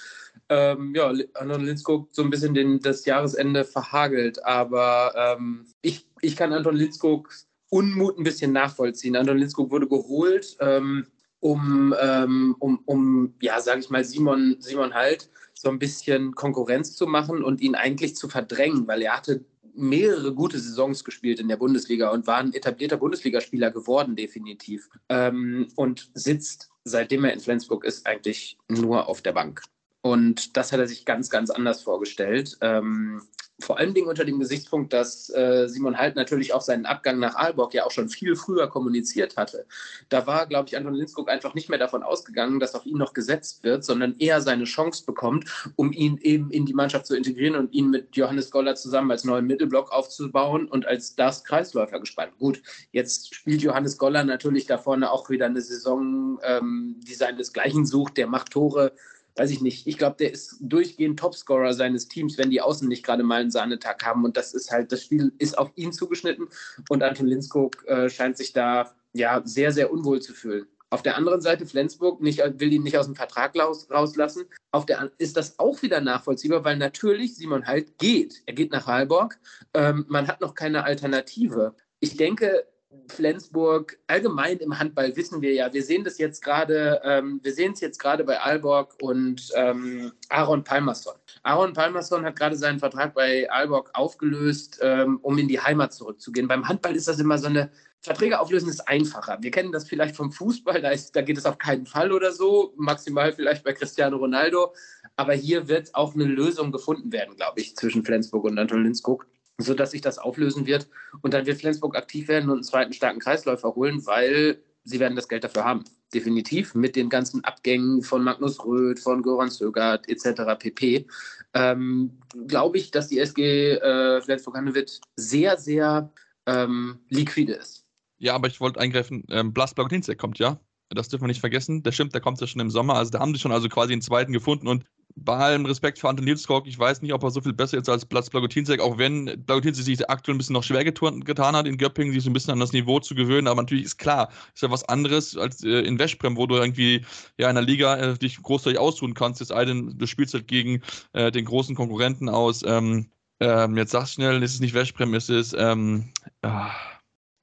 Ähm, 0.48 0.94
ja, 0.94 1.12
Anton 1.34 1.64
Linskog 1.64 2.10
so 2.12 2.22
ein 2.22 2.30
bisschen 2.30 2.54
den, 2.54 2.78
das 2.78 3.04
Jahresende 3.06 3.64
verhagelt. 3.64 4.44
Aber 4.44 5.12
ähm, 5.16 5.66
ich, 5.82 6.06
ich 6.20 6.36
kann 6.36 6.52
Anton 6.52 6.76
Linskogs 6.76 7.48
Unmut 7.70 8.16
ein 8.20 8.24
bisschen 8.24 8.52
nachvollziehen. 8.52 9.16
Anton 9.16 9.38
Linskog 9.38 9.72
wurde 9.72 9.88
geholt. 9.88 10.56
Ähm, 10.60 11.08
um, 11.44 11.94
ähm, 12.00 12.56
um, 12.58 12.80
um 12.86 13.34
ja, 13.42 13.60
sage 13.60 13.80
ich 13.80 13.90
mal, 13.90 14.02
Simon, 14.02 14.56
Simon 14.60 14.94
Halt 14.94 15.28
so 15.52 15.68
ein 15.68 15.78
bisschen 15.78 16.34
Konkurrenz 16.34 16.96
zu 16.96 17.06
machen 17.06 17.44
und 17.44 17.60
ihn 17.60 17.74
eigentlich 17.74 18.16
zu 18.16 18.30
verdrängen, 18.30 18.88
weil 18.88 19.02
er 19.02 19.18
hatte 19.18 19.44
mehrere 19.74 20.32
gute 20.32 20.58
Saisons 20.58 21.04
gespielt 21.04 21.40
in 21.40 21.48
der 21.48 21.58
Bundesliga 21.58 22.08
und 22.08 22.26
war 22.26 22.38
ein 22.38 22.54
etablierter 22.54 22.96
Bundesligaspieler 22.96 23.70
geworden, 23.70 24.16
definitiv. 24.16 24.88
Ähm, 25.10 25.68
und 25.76 26.10
sitzt, 26.14 26.70
seitdem 26.84 27.24
er 27.24 27.34
in 27.34 27.40
Flensburg 27.40 27.84
ist, 27.84 28.06
eigentlich 28.06 28.56
nur 28.68 29.06
auf 29.06 29.20
der 29.20 29.32
Bank. 29.32 29.60
Und 30.00 30.56
das 30.56 30.72
hat 30.72 30.80
er 30.80 30.88
sich 30.88 31.04
ganz, 31.04 31.28
ganz 31.28 31.50
anders 31.50 31.82
vorgestellt. 31.82 32.56
Ähm, 32.62 33.20
vor 33.60 33.78
allen 33.78 33.94
Dingen 33.94 34.08
unter 34.08 34.24
dem 34.24 34.40
Gesichtspunkt, 34.40 34.92
dass 34.92 35.30
äh, 35.30 35.68
Simon 35.68 35.96
Halt 35.96 36.16
natürlich 36.16 36.52
auch 36.52 36.60
seinen 36.60 36.86
Abgang 36.86 37.20
nach 37.20 37.36
Aalborg 37.36 37.72
ja 37.72 37.84
auch 37.84 37.92
schon 37.92 38.08
viel 38.08 38.34
früher 38.34 38.66
kommuniziert 38.66 39.36
hatte. 39.36 39.66
Da 40.08 40.26
war, 40.26 40.46
glaube 40.46 40.68
ich, 40.68 40.76
Anton 40.76 40.94
Linskog 40.94 41.30
einfach 41.30 41.54
nicht 41.54 41.68
mehr 41.68 41.78
davon 41.78 42.02
ausgegangen, 42.02 42.58
dass 42.58 42.74
auf 42.74 42.84
ihn 42.84 42.98
noch 42.98 43.12
gesetzt 43.12 43.62
wird, 43.62 43.84
sondern 43.84 44.16
eher 44.18 44.40
seine 44.40 44.64
Chance 44.64 45.04
bekommt, 45.06 45.72
um 45.76 45.92
ihn 45.92 46.18
eben 46.18 46.50
in 46.50 46.66
die 46.66 46.74
Mannschaft 46.74 47.06
zu 47.06 47.16
integrieren 47.16 47.54
und 47.54 47.72
ihn 47.72 47.90
mit 47.90 48.16
Johannes 48.16 48.50
Goller 48.50 48.74
zusammen 48.74 49.12
als 49.12 49.24
neuen 49.24 49.46
Mittelblock 49.46 49.92
aufzubauen 49.92 50.66
und 50.66 50.86
als 50.86 51.14
das 51.14 51.44
Kreisläufer 51.44 52.00
gespannt. 52.00 52.32
Gut, 52.38 52.60
jetzt 52.90 53.34
spielt 53.34 53.62
Johannes 53.62 53.98
Goller 53.98 54.24
natürlich 54.24 54.66
da 54.66 54.78
vorne 54.78 55.12
auch 55.12 55.30
wieder 55.30 55.46
eine 55.46 55.60
Saison, 55.60 56.40
ähm, 56.42 56.96
die 57.06 57.14
seinesgleichen 57.14 57.86
sucht, 57.86 58.16
der 58.16 58.26
macht 58.26 58.50
Tore 58.50 58.92
weiß 59.36 59.50
ich 59.50 59.60
nicht, 59.60 59.86
ich 59.86 59.98
glaube, 59.98 60.16
der 60.18 60.32
ist 60.32 60.56
durchgehend 60.60 61.18
Topscorer 61.18 61.72
seines 61.72 62.08
Teams, 62.08 62.38
wenn 62.38 62.50
die 62.50 62.60
Außen 62.60 62.88
nicht 62.88 63.04
gerade 63.04 63.22
mal 63.22 63.40
einen 63.40 63.50
Sahnetag 63.50 64.04
haben. 64.04 64.24
Und 64.24 64.36
das 64.36 64.54
ist 64.54 64.70
halt, 64.70 64.92
das 64.92 65.02
Spiel 65.02 65.32
ist 65.38 65.58
auf 65.58 65.72
ihn 65.74 65.92
zugeschnitten 65.92 66.48
und 66.88 67.02
Anton 67.02 67.26
Linskog 67.26 67.84
äh, 67.86 68.08
scheint 68.08 68.36
sich 68.36 68.52
da 68.52 68.94
ja 69.12 69.42
sehr, 69.44 69.72
sehr 69.72 69.92
unwohl 69.92 70.20
zu 70.20 70.32
fühlen. 70.32 70.66
Auf 70.90 71.02
der 71.02 71.16
anderen 71.16 71.40
Seite, 71.40 71.66
Flensburg 71.66 72.20
nicht, 72.20 72.38
will 72.38 72.72
ihn 72.72 72.84
nicht 72.84 72.96
aus 72.96 73.06
dem 73.06 73.16
Vertrag 73.16 73.58
raus, 73.58 73.88
rauslassen. 73.90 74.44
Auf 74.70 74.86
der 74.86 75.10
ist 75.18 75.36
das 75.36 75.58
auch 75.58 75.82
wieder 75.82 76.00
nachvollziehbar, 76.00 76.64
weil 76.64 76.76
natürlich 76.76 77.34
Simon 77.34 77.66
Halt 77.66 77.98
geht. 77.98 78.42
Er 78.46 78.54
geht 78.54 78.70
nach 78.70 78.86
Heilborg. 78.86 79.36
Ähm, 79.72 80.04
man 80.08 80.28
hat 80.28 80.40
noch 80.40 80.54
keine 80.54 80.84
Alternative. 80.84 81.74
Ich 81.98 82.16
denke, 82.16 82.64
Flensburg, 83.08 83.98
allgemein 84.06 84.58
im 84.58 84.78
Handball 84.78 85.14
wissen 85.16 85.42
wir 85.42 85.52
ja, 85.52 85.72
wir 85.72 85.82
sehen 85.82 86.04
das 86.04 86.18
jetzt 86.18 86.42
gerade, 86.42 87.00
ähm, 87.04 87.40
wir 87.42 87.52
sehen 87.52 87.72
es 87.72 87.80
jetzt 87.80 87.98
gerade 87.98 88.24
bei 88.24 88.40
Aalborg 88.40 88.94
und 89.00 89.50
ähm, 89.54 90.12
Aaron 90.28 90.64
Palmerson. 90.64 91.14
Aaron 91.42 91.72
Palmerson 91.72 92.24
hat 92.24 92.36
gerade 92.36 92.56
seinen 92.56 92.78
Vertrag 92.78 93.14
bei 93.14 93.50
Aalborg 93.50 93.90
aufgelöst, 93.94 94.78
ähm, 94.82 95.18
um 95.22 95.38
in 95.38 95.48
die 95.48 95.60
Heimat 95.60 95.92
zurückzugehen. 95.92 96.48
Beim 96.48 96.68
Handball 96.68 96.96
ist 96.96 97.08
das 97.08 97.20
immer 97.20 97.38
so 97.38 97.46
eine, 97.46 97.70
Verträge 98.04 98.38
auflösen 98.38 98.68
ist 98.68 98.86
einfacher. 98.86 99.38
Wir 99.40 99.50
kennen 99.50 99.72
das 99.72 99.88
vielleicht 99.88 100.14
vom 100.14 100.30
Fußball, 100.30 100.82
da, 100.82 100.90
ist, 100.90 101.16
da 101.16 101.22
geht 101.22 101.38
es 101.38 101.46
auf 101.46 101.56
keinen 101.56 101.86
Fall 101.86 102.12
oder 102.12 102.32
so, 102.32 102.74
maximal 102.76 103.32
vielleicht 103.32 103.64
bei 103.64 103.72
Cristiano 103.72 104.18
Ronaldo. 104.18 104.74
Aber 105.16 105.32
hier 105.32 105.68
wird 105.68 105.94
auch 105.94 106.14
eine 106.14 106.24
Lösung 106.24 106.70
gefunden 106.70 107.12
werden, 107.12 107.34
glaube 107.34 107.60
ich, 107.60 107.74
zwischen 107.76 108.04
Flensburg 108.04 108.44
und 108.44 108.58
Anton 108.58 108.84
Linskog 108.84 109.26
sodass 109.58 109.92
sich 109.92 110.00
das 110.00 110.18
auflösen 110.18 110.66
wird. 110.66 110.88
Und 111.22 111.34
dann 111.34 111.46
wird 111.46 111.60
Flensburg 111.60 111.96
aktiv 111.96 112.28
werden 112.28 112.50
und 112.50 112.56
einen 112.56 112.64
zweiten 112.64 112.92
starken 112.92 113.20
Kreisläufer 113.20 113.74
holen, 113.74 114.04
weil 114.06 114.58
sie 114.84 115.00
werden 115.00 115.16
das 115.16 115.28
Geld 115.28 115.44
dafür 115.44 115.64
haben. 115.64 115.84
Definitiv 116.12 116.74
mit 116.74 116.96
den 116.96 117.08
ganzen 117.08 117.42
Abgängen 117.44 118.02
von 118.02 118.22
Magnus 118.22 118.64
Röth, 118.64 119.00
von 119.00 119.22
Goran 119.22 119.50
Sögert 119.50 120.08
etc. 120.08 120.42
pp. 120.58 121.06
Ähm, 121.54 122.18
Glaube 122.46 122.78
ich, 122.78 122.90
dass 122.90 123.08
die 123.08 123.18
SG 123.18 123.72
äh, 123.72 124.20
Flensburg-Handewitt 124.20 125.00
sehr, 125.16 125.56
sehr 125.56 126.12
ähm, 126.46 126.98
liquide 127.08 127.54
ist. 127.54 127.84
Ja, 128.18 128.34
aber 128.34 128.48
ich 128.48 128.60
wollte 128.60 128.80
eingreifen, 128.80 129.24
ähm, 129.30 129.52
Blas 129.52 129.74
Blagotinzek 129.74 130.18
kommt 130.18 130.38
ja. 130.38 130.60
Das 130.90 131.08
dürfen 131.08 131.24
wir 131.24 131.28
nicht 131.28 131.40
vergessen. 131.40 131.82
Der 131.82 131.92
stimmt, 131.92 132.14
der 132.14 132.20
kommt 132.20 132.40
ja 132.40 132.46
schon 132.46 132.60
im 132.60 132.70
Sommer. 132.70 132.94
Also 132.94 133.10
da 133.10 133.20
haben 133.20 133.34
sie 133.34 133.40
schon 133.40 133.52
also 133.52 133.68
quasi 133.68 133.92
einen 133.92 134.02
zweiten 134.02 134.32
gefunden 134.32 134.68
und 134.68 134.84
bei 135.16 135.36
allem 135.36 135.64
Respekt 135.66 135.98
für 135.98 136.08
Anton 136.08 136.24
Nilskog, 136.24 136.66
ich 136.66 136.78
weiß 136.78 137.02
nicht, 137.02 137.12
ob 137.12 137.22
er 137.22 137.30
so 137.30 137.40
viel 137.40 137.52
besser 137.52 137.78
ist 137.78 137.88
als 137.88 138.04
Platz 138.04 138.30
Blagotinzek, 138.30 138.80
auch 138.80 138.98
wenn 138.98 139.26
Blagotinzek 139.44 139.84
sich 139.84 140.10
aktuell 140.10 140.34
ein 140.34 140.38
bisschen 140.38 140.54
noch 140.54 140.64
schwer 140.64 140.84
getan 140.84 141.56
hat, 141.56 141.66
in 141.66 141.78
Göppingen 141.78 142.12
sich 142.12 142.24
so 142.24 142.30
ein 142.30 142.32
bisschen 142.32 142.52
an 142.52 142.60
das 142.60 142.72
Niveau 142.72 142.98
zu 142.98 143.14
gewöhnen, 143.14 143.46
aber 143.46 143.62
natürlich 143.62 143.84
ist 143.84 143.98
klar, 143.98 144.30
ist 144.54 144.62
ja 144.62 144.70
was 144.70 144.88
anderes 144.88 145.36
als 145.36 145.62
äh, 145.62 145.80
in 145.80 145.98
Westbrem, 145.98 146.36
wo 146.36 146.46
du 146.46 146.56
irgendwie 146.56 147.04
ja 147.38 147.48
in 147.48 147.54
der 147.54 147.64
Liga 147.64 147.96
äh, 147.96 148.18
dich 148.18 148.42
großartig 148.42 148.78
ausruhen 148.78 149.14
kannst, 149.14 149.40
jetzt 149.40 149.52
einen, 149.52 149.96
du 149.96 150.06
spielst 150.06 150.34
halt 150.34 150.48
gegen 150.48 150.82
äh, 151.12 151.30
den 151.30 151.44
großen 151.44 151.76
Konkurrenten 151.76 152.28
aus, 152.28 152.62
ähm, 152.66 153.08
ähm, 153.40 153.76
jetzt 153.76 153.92
sag's 153.92 154.14
schnell, 154.14 154.42
ist 154.42 154.54
es 154.54 154.60
nicht 154.60 154.74
Westbrem, 154.74 155.14
ist 155.14 155.30
es, 155.30 155.54
ähm, 155.56 156.10
ah, 156.42 156.70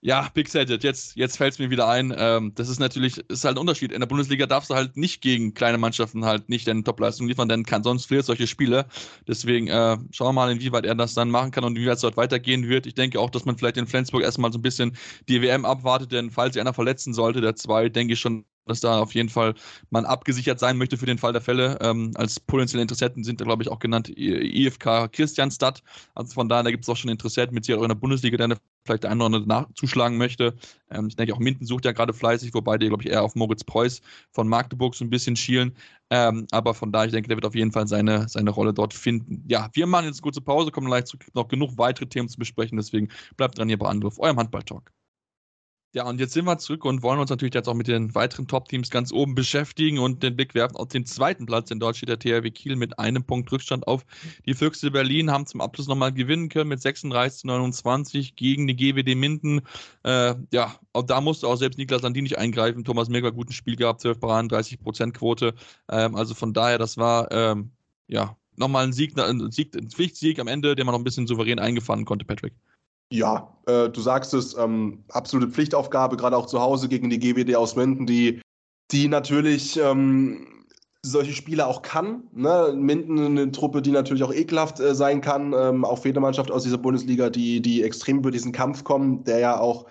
ja, 0.04 0.28
Big 0.34 0.50
Set, 0.50 0.70
jetzt, 0.84 1.16
jetzt 1.16 1.38
fällt 1.38 1.54
es 1.54 1.60
mir 1.60 1.70
wieder 1.70 1.88
ein. 1.88 2.14
Ähm, 2.18 2.54
das 2.56 2.70
ist 2.70 2.80
natürlich, 2.80 3.18
ist 3.30 3.46
halt 3.46 3.56
ein 3.56 3.60
Unterschied. 3.60 3.92
In 3.92 4.00
der 4.00 4.08
Bundesliga 4.08 4.48
darfst 4.48 4.72
du 4.72 4.76
halt 4.76 4.98
nicht 4.98 5.22
gegen 5.22 5.54
kleine 5.54 5.78
Mannschaften 5.78 6.26
halt 6.26 6.50
nicht 6.50 6.68
deine 6.68 6.84
Topleistung 6.84 7.28
liefern, 7.28 7.48
denn 7.48 7.64
kann 7.66 7.84
sonst 7.84 8.06
fehlt 8.06 8.26
solche 8.26 8.48
Spiele. 8.48 8.88
Deswegen 9.28 9.68
äh, 9.68 9.98
schauen 10.12 10.30
wir 10.30 10.34
mal, 10.34 10.52
inwieweit 10.52 10.86
er 10.86 10.96
das 10.96 11.14
dann 11.14 11.30
machen 11.30 11.52
kann 11.52 11.64
und 11.64 11.76
wie 11.78 11.88
es 11.88 12.02
dort 12.02 12.18
weitergehen 12.18 12.68
wird. 12.68 12.88
Ich 12.88 12.96
denke 12.96 13.20
auch, 13.20 13.30
dass 13.30 13.46
man 13.46 13.58
vielleicht 13.58 13.78
in 13.78 13.86
Flensburg 13.86 14.24
erstmal 14.24 14.52
so 14.52 14.58
ein 14.58 14.64
bisschen 14.64 14.98
die 15.30 15.42
WM 15.42 15.66
abwartet, 15.66 16.12
denn 16.12 16.32
falls 16.32 16.54
sich 16.54 16.62
einer 16.62 16.74
verletzen 16.74 17.14
sollte, 17.14 17.42
der 17.42 17.56
zwei, 17.56 17.88
denke 17.90 18.14
ich 18.14 18.20
schon, 18.20 18.46
dass 18.66 18.82
da 18.82 19.00
auf 19.00 19.14
jeden 19.14 19.30
Fall 19.30 19.56
man 19.90 20.06
abgesichert 20.06 20.60
sein 20.60 20.78
möchte 20.78 20.98
für 20.98 21.06
den 21.06 21.18
Fall 21.18 21.34
der 21.34 21.42
Fälle. 21.42 21.78
Ähm, 21.82 22.12
als 22.16 22.40
potenzielle 22.40 22.82
Interessenten 22.82 23.24
sind 23.24 23.42
da, 23.42 23.46
glaube 23.46 23.64
ich, 23.64 23.70
auch 23.70 23.80
genannt 23.80 24.10
IFK 24.10 25.12
Christianstadt. 25.12 25.84
Also 26.16 26.34
von 26.34 26.50
daher, 26.50 26.64
da 26.64 26.72
gibt 26.72 26.84
es 26.84 26.90
auch 26.90 26.98
schon 26.98 27.10
Interessenten 27.12 27.56
mit 27.56 27.66
sich 27.66 27.76
auch 27.76 27.82
in 27.82 27.90
der 27.90 27.96
Bundesliga, 27.96 28.38
der 28.38 28.58
vielleicht 28.86 29.04
der 29.04 29.12
eine 29.12 29.24
oder 29.24 29.38
andere 29.38 29.68
zuschlagen 29.76 30.18
möchte. 30.18 30.56
Ähm, 30.90 31.08
ich 31.08 31.16
denke, 31.16 31.34
auch 31.34 31.40
Minden 31.40 31.66
sucht 31.66 31.86
ja 31.86 31.92
gerade 31.92 32.14
fleißig, 32.14 32.54
wobei 32.54 32.78
die, 32.78 32.88
glaube 32.88 33.04
ich, 33.04 33.10
eher 33.10 33.24
auf 33.24 33.36
Moritz 33.36 33.64
Preuß 33.64 34.02
von 34.32 34.48
Magdeburg 34.48 34.96
so 34.96 35.06
ein 35.06 35.10
bisschen 35.10 35.36
schielen. 35.36 35.76
Ähm, 36.10 36.48
aber 36.52 36.74
von 36.74 36.92
daher, 36.92 37.08
ich 37.08 37.12
denke, 37.14 37.28
der 37.30 37.38
wird 37.38 37.46
auf 37.46 37.56
jeden 37.56 37.72
Fall 37.72 37.88
seine, 37.88 38.28
seine 38.28 38.52
Rolle 38.52 38.74
dort 38.74 38.94
finden. 38.94 39.44
Ja, 39.48 39.70
wir 39.74 39.88
machen 39.88 40.06
jetzt 40.06 40.18
eine 40.18 40.24
kurze 40.24 40.42
Pause, 40.42 40.72
kommen 40.72 40.88
gleich 40.88 41.06
zurück, 41.06 41.26
noch 41.34 41.48
genug 41.48 41.78
weitere 41.78 42.08
Themen 42.08 42.30
zu 42.30 42.38
besprechen. 42.38 42.78
Deswegen 42.78 43.10
bleibt 43.38 43.58
dran 43.58 43.68
hier 43.68 43.78
bei 43.78 43.88
Anruf, 43.88 44.20
eurem 44.20 44.38
Handball-Talk. 44.38 44.92
Ja, 45.94 46.08
und 46.08 46.22
jetzt 46.22 46.32
sind 46.32 46.46
wir 46.46 46.58
zurück 46.58 46.86
und 46.86 47.04
wollen 47.04 47.20
uns 47.20 47.30
natürlich 47.30 47.54
jetzt 47.54 47.68
auch 47.68 47.74
mit 47.74 47.90
den 47.90 48.16
weiteren 48.16 48.48
Top-Teams 48.48 48.90
ganz 48.90 49.12
oben 49.12 49.36
beschäftigen 49.36 50.00
und 50.00 50.24
den 50.24 50.38
Blick 50.38 50.56
werfen 50.56 50.78
auf 50.78 50.88
den 50.88 51.06
zweiten 51.06 51.46
Platz. 51.46 51.70
In 51.70 51.82
dort 51.82 51.98
steht 51.98 52.08
der 52.08 52.18
THW 52.18 52.50
Kiel 52.50 52.78
mit 52.78 52.98
einem 52.98 53.26
Punkt 53.26 53.52
Rückstand 53.52 53.88
auf 53.88 54.06
die 54.46 54.54
Füchse 54.54 54.90
Berlin, 54.90 55.32
haben 55.32 55.46
zum 55.46 55.60
Abschluss 55.60 55.90
nochmal 55.90 56.14
gewinnen 56.14 56.48
können 56.48 56.70
mit 56.70 56.82
36 56.82 57.42
zu 57.42 57.48
29 57.48 58.38
gegen 58.38 58.68
die 58.68 58.76
GWD 58.78 59.16
Minden. 59.16 59.64
Äh, 60.04 60.36
ja, 60.54 60.74
auch 60.94 61.04
da 61.04 61.20
musste 61.20 61.48
auch 61.48 61.58
selbst 61.58 61.78
Niklas 61.78 62.04
Landin 62.04 62.24
nicht 62.24 62.38
eingreifen. 62.38 62.86
Thomas 62.86 63.10
Mirk 63.10 63.36
gutes 63.36 63.56
Spiel 63.56 63.76
gehabt, 63.76 64.00
12 64.00 64.22
Paraden, 64.22 64.48
30 64.48 64.80
Prozent 64.80 65.14
Quote. 65.14 65.56
Ähm, 65.90 66.16
also 66.16 66.34
von 66.36 66.54
daher, 66.54 66.78
das 66.78 66.96
war, 66.96 67.30
ähm, 67.34 67.72
ja, 68.08 68.38
nochmal 68.56 68.86
ein 68.86 68.94
Sieg, 68.94 69.20
ein 69.20 69.52
Sieg, 69.52 69.76
ein 69.76 69.90
Pflichtsieg 69.90 70.40
am 70.40 70.48
Ende, 70.48 70.74
den 70.74 70.86
man 70.86 70.94
noch 70.94 71.02
ein 71.02 71.04
bisschen 71.04 71.28
souverän 71.28 71.60
eingefahren 71.60 72.06
konnte, 72.06 72.24
Patrick. 72.24 72.54
Ja, 73.12 73.58
äh, 73.68 73.90
du 73.90 74.00
sagst 74.00 74.34
es, 74.34 74.56
ähm, 74.58 75.04
absolute 75.10 75.52
Pflichtaufgabe, 75.52 76.16
gerade 76.16 76.38
auch 76.38 76.46
zu 76.46 76.62
Hause 76.62 76.88
gegen 76.88 77.10
die 77.10 77.20
GWD 77.20 77.56
aus 77.56 77.76
Menden, 77.76 78.06
die, 78.08 78.42
die 78.92 79.10
natürlich 79.10 79.78
ähm, 79.78 80.66
solche 81.04 81.34
Spiele 81.34 81.68
auch 81.68 81.82
kann. 81.82 82.24
Ne? 82.32 82.74
Minden 82.74 83.20
eine 83.20 83.52
Truppe, 83.52 83.82
die 83.82 83.92
natürlich 83.92 84.24
auch 84.24 84.34
ekelhaft 84.34 84.80
äh, 84.80 84.96
sein 84.96 85.20
kann. 85.20 85.54
Ähm, 85.54 85.84
auch 85.84 86.00
für 86.00 86.18
Mannschaft 86.20 86.52
aus 86.52 86.64
dieser 86.64 86.78
Bundesliga, 86.78 87.30
die, 87.30 87.62
die 87.62 87.84
extrem 87.84 88.20
über 88.20 88.32
diesen 88.32 88.54
Kampf 88.54 88.86
kommen, 88.86 89.26
der 89.26 89.40
ja 89.40 89.60
auch 89.60 89.88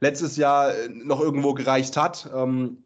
letztes 0.00 0.36
Jahr 0.38 0.70
äh, 0.70 0.88
noch 0.88 1.20
irgendwo 1.20 1.52
gereicht 1.52 1.98
hat. 1.98 2.30
Ähm, 2.34 2.83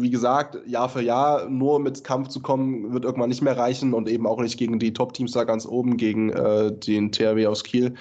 wie 0.00 0.10
gesagt, 0.10 0.58
Jahr 0.66 0.88
für 0.88 1.02
Jahr 1.02 1.48
nur 1.48 1.78
mit 1.80 2.04
Kampf 2.04 2.28
zu 2.28 2.40
kommen, 2.40 2.92
wird 2.92 3.04
irgendwann 3.04 3.28
nicht 3.28 3.42
mehr 3.42 3.56
reichen 3.56 3.94
und 3.94 4.08
eben 4.08 4.26
auch 4.26 4.40
nicht 4.40 4.58
gegen 4.58 4.78
die 4.78 4.92
Top-Teams 4.92 5.32
da 5.32 5.44
ganz 5.44 5.66
oben, 5.66 5.96
gegen 5.96 6.30
äh, 6.30 6.72
den 6.72 7.12
THW 7.12 7.46
aus 7.46 7.64
Kiel. 7.64 7.94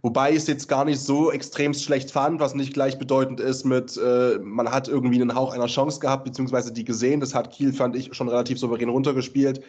Wobei 0.00 0.30
ich 0.30 0.38
es 0.38 0.46
jetzt 0.46 0.68
gar 0.68 0.84
nicht 0.84 1.00
so 1.00 1.30
extrem 1.30 1.74
schlecht 1.74 2.10
fand, 2.10 2.40
was 2.40 2.54
nicht 2.54 2.72
gleichbedeutend 2.72 3.40
ist 3.40 3.64
mit, 3.64 3.96
äh, 3.96 4.38
man 4.42 4.70
hat 4.70 4.88
irgendwie 4.88 5.20
einen 5.20 5.34
Hauch 5.34 5.52
einer 5.52 5.66
Chance 5.66 6.00
gehabt, 6.00 6.24
beziehungsweise 6.24 6.72
die 6.72 6.84
gesehen. 6.84 7.20
Das 7.20 7.34
hat 7.34 7.50
Kiel, 7.50 7.72
fand 7.72 7.94
ich, 7.96 8.14
schon 8.14 8.28
relativ 8.28 8.58
souverän 8.58 8.88
runtergespielt. 8.88 9.62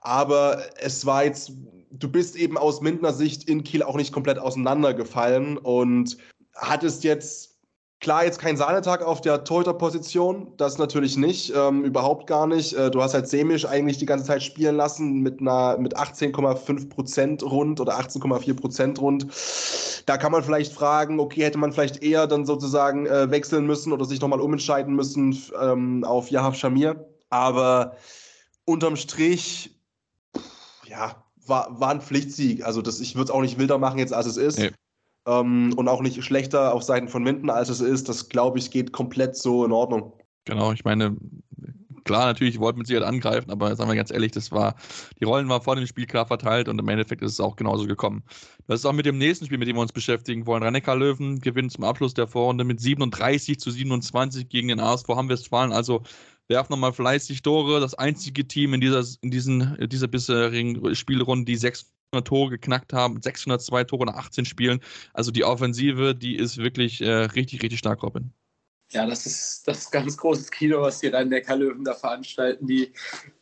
Aber 0.00 0.62
es 0.80 1.06
war 1.06 1.24
jetzt, 1.24 1.52
du 1.90 2.08
bist 2.10 2.36
eben 2.36 2.58
aus 2.58 2.80
Mindner 2.80 3.12
Sicht 3.12 3.48
in 3.48 3.64
Kiel 3.64 3.82
auch 3.82 3.96
nicht 3.96 4.12
komplett 4.12 4.38
auseinandergefallen 4.38 5.56
und 5.58 6.16
hattest 6.54 7.04
jetzt 7.04 7.49
Klar, 8.00 8.24
jetzt 8.24 8.38
kein 8.38 8.56
Sahnetag 8.56 9.02
auf 9.02 9.20
der 9.20 9.44
Torhüter-Position, 9.44 10.54
das 10.56 10.78
natürlich 10.78 11.18
nicht, 11.18 11.52
ähm, 11.54 11.84
überhaupt 11.84 12.26
gar 12.26 12.46
nicht. 12.46 12.72
Äh, 12.72 12.90
du 12.90 13.02
hast 13.02 13.12
halt 13.12 13.28
Semisch 13.28 13.66
eigentlich 13.66 13.98
die 13.98 14.06
ganze 14.06 14.24
Zeit 14.24 14.42
spielen 14.42 14.74
lassen 14.76 15.20
mit 15.20 15.42
einer 15.42 15.76
mit 15.76 15.98
18,5 15.98 16.88
Prozent 16.88 17.42
rund 17.42 17.78
oder 17.78 18.00
18,4 18.00 18.54
Prozent 18.54 19.00
rund. 19.02 19.26
Da 20.06 20.16
kann 20.16 20.32
man 20.32 20.42
vielleicht 20.42 20.72
fragen, 20.72 21.20
okay, 21.20 21.44
hätte 21.44 21.58
man 21.58 21.72
vielleicht 21.72 22.02
eher 22.02 22.26
dann 22.26 22.46
sozusagen 22.46 23.04
äh, 23.04 23.30
wechseln 23.30 23.66
müssen 23.66 23.92
oder 23.92 24.06
sich 24.06 24.22
nochmal 24.22 24.40
umentscheiden 24.40 24.94
müssen 24.96 25.38
ähm, 25.60 26.02
auf 26.02 26.30
Yahaf 26.30 26.56
Shamir. 26.56 27.06
Aber 27.28 27.96
unterm 28.64 28.96
Strich, 28.96 29.78
ja, 30.86 31.22
war, 31.46 31.78
war 31.78 31.90
ein 31.90 32.00
Pflichtsieg. 32.00 32.64
Also 32.64 32.80
das, 32.80 32.98
ich 32.98 33.14
würde 33.14 33.24
es 33.24 33.30
auch 33.30 33.42
nicht 33.42 33.58
wilder 33.58 33.76
machen 33.76 33.98
jetzt, 33.98 34.14
als 34.14 34.24
es 34.24 34.38
ist. 34.38 34.58
Nee 34.58 34.70
ähm, 35.26 35.72
und 35.76 35.88
auch 35.88 36.02
nicht 36.02 36.22
schlechter 36.24 36.74
auf 36.74 36.82
Seiten 36.82 37.08
von 37.08 37.22
Minden, 37.22 37.50
als 37.50 37.68
es 37.68 37.80
ist. 37.80 38.08
Das 38.08 38.28
glaube 38.28 38.58
ich 38.58 38.70
geht 38.70 38.92
komplett 38.92 39.36
so 39.36 39.64
in 39.64 39.72
Ordnung. 39.72 40.12
Genau, 40.44 40.72
ich 40.72 40.84
meine, 40.84 41.16
klar, 42.04 42.26
natürlich 42.26 42.58
wollten 42.58 42.80
wir 42.80 42.86
sie 42.86 42.94
halt 42.94 43.04
angreifen, 43.04 43.50
aber 43.50 43.76
sagen 43.76 43.90
wir 43.90 43.96
ganz 43.96 44.10
ehrlich, 44.10 44.32
das 44.32 44.50
war, 44.50 44.74
die 45.20 45.24
Rollen 45.24 45.48
waren 45.48 45.62
vor 45.62 45.76
dem 45.76 45.86
Spiel 45.86 46.06
klar 46.06 46.26
verteilt 46.26 46.68
und 46.68 46.78
im 46.78 46.88
Endeffekt 46.88 47.22
ist 47.22 47.32
es 47.32 47.40
auch 47.40 47.56
genauso 47.56 47.86
gekommen. 47.86 48.22
Das 48.66 48.80
ist 48.80 48.86
auch 48.86 48.92
mit 48.92 49.06
dem 49.06 49.18
nächsten 49.18 49.46
Spiel, 49.46 49.58
mit 49.58 49.68
dem 49.68 49.76
wir 49.76 49.82
uns 49.82 49.92
beschäftigen 49.92 50.46
wollen. 50.46 50.62
rhein 50.62 50.98
löwen 50.98 51.40
gewinnt 51.40 51.72
zum 51.72 51.84
Abschluss 51.84 52.14
der 52.14 52.26
Vorrunde 52.26 52.64
mit 52.64 52.80
37 52.80 53.60
zu 53.60 53.70
27 53.70 54.48
gegen 54.48 54.68
den 54.68 54.80
ASV 54.80 55.08
Hamm-Westfalen. 55.08 55.72
Also 55.72 56.02
werft 56.48 56.70
nochmal 56.70 56.92
fleißig 56.92 57.42
Tore. 57.42 57.80
Das 57.80 57.94
einzige 57.94 58.46
Team 58.46 58.74
in 58.74 58.80
dieser, 58.80 59.04
in 59.22 59.30
diesen, 59.30 59.76
dieser 59.88 60.08
bisherigen 60.08 60.94
Spielrunde, 60.94 61.44
die 61.44 61.56
sechs 61.56 61.92
Tore 62.24 62.50
geknackt 62.50 62.92
haben, 62.92 63.22
602 63.22 63.84
Tore 63.84 64.06
nach 64.06 64.16
18 64.16 64.44
Spielen. 64.44 64.80
Also 65.14 65.30
die 65.30 65.44
Offensive, 65.44 66.14
die 66.14 66.36
ist 66.36 66.58
wirklich 66.58 67.00
äh, 67.00 67.08
richtig, 67.08 67.62
richtig 67.62 67.78
stark, 67.78 68.02
Robin. 68.02 68.32
Ja, 68.92 69.06
das 69.06 69.24
ist 69.24 69.68
das 69.68 69.88
ganz 69.92 70.16
großes 70.16 70.50
Kino, 70.50 70.82
was 70.82 70.98
die 70.98 71.06
Rhein-Neckar-Löwen 71.06 71.84
da 71.84 71.94
veranstalten. 71.94 72.66
Die, 72.66 72.92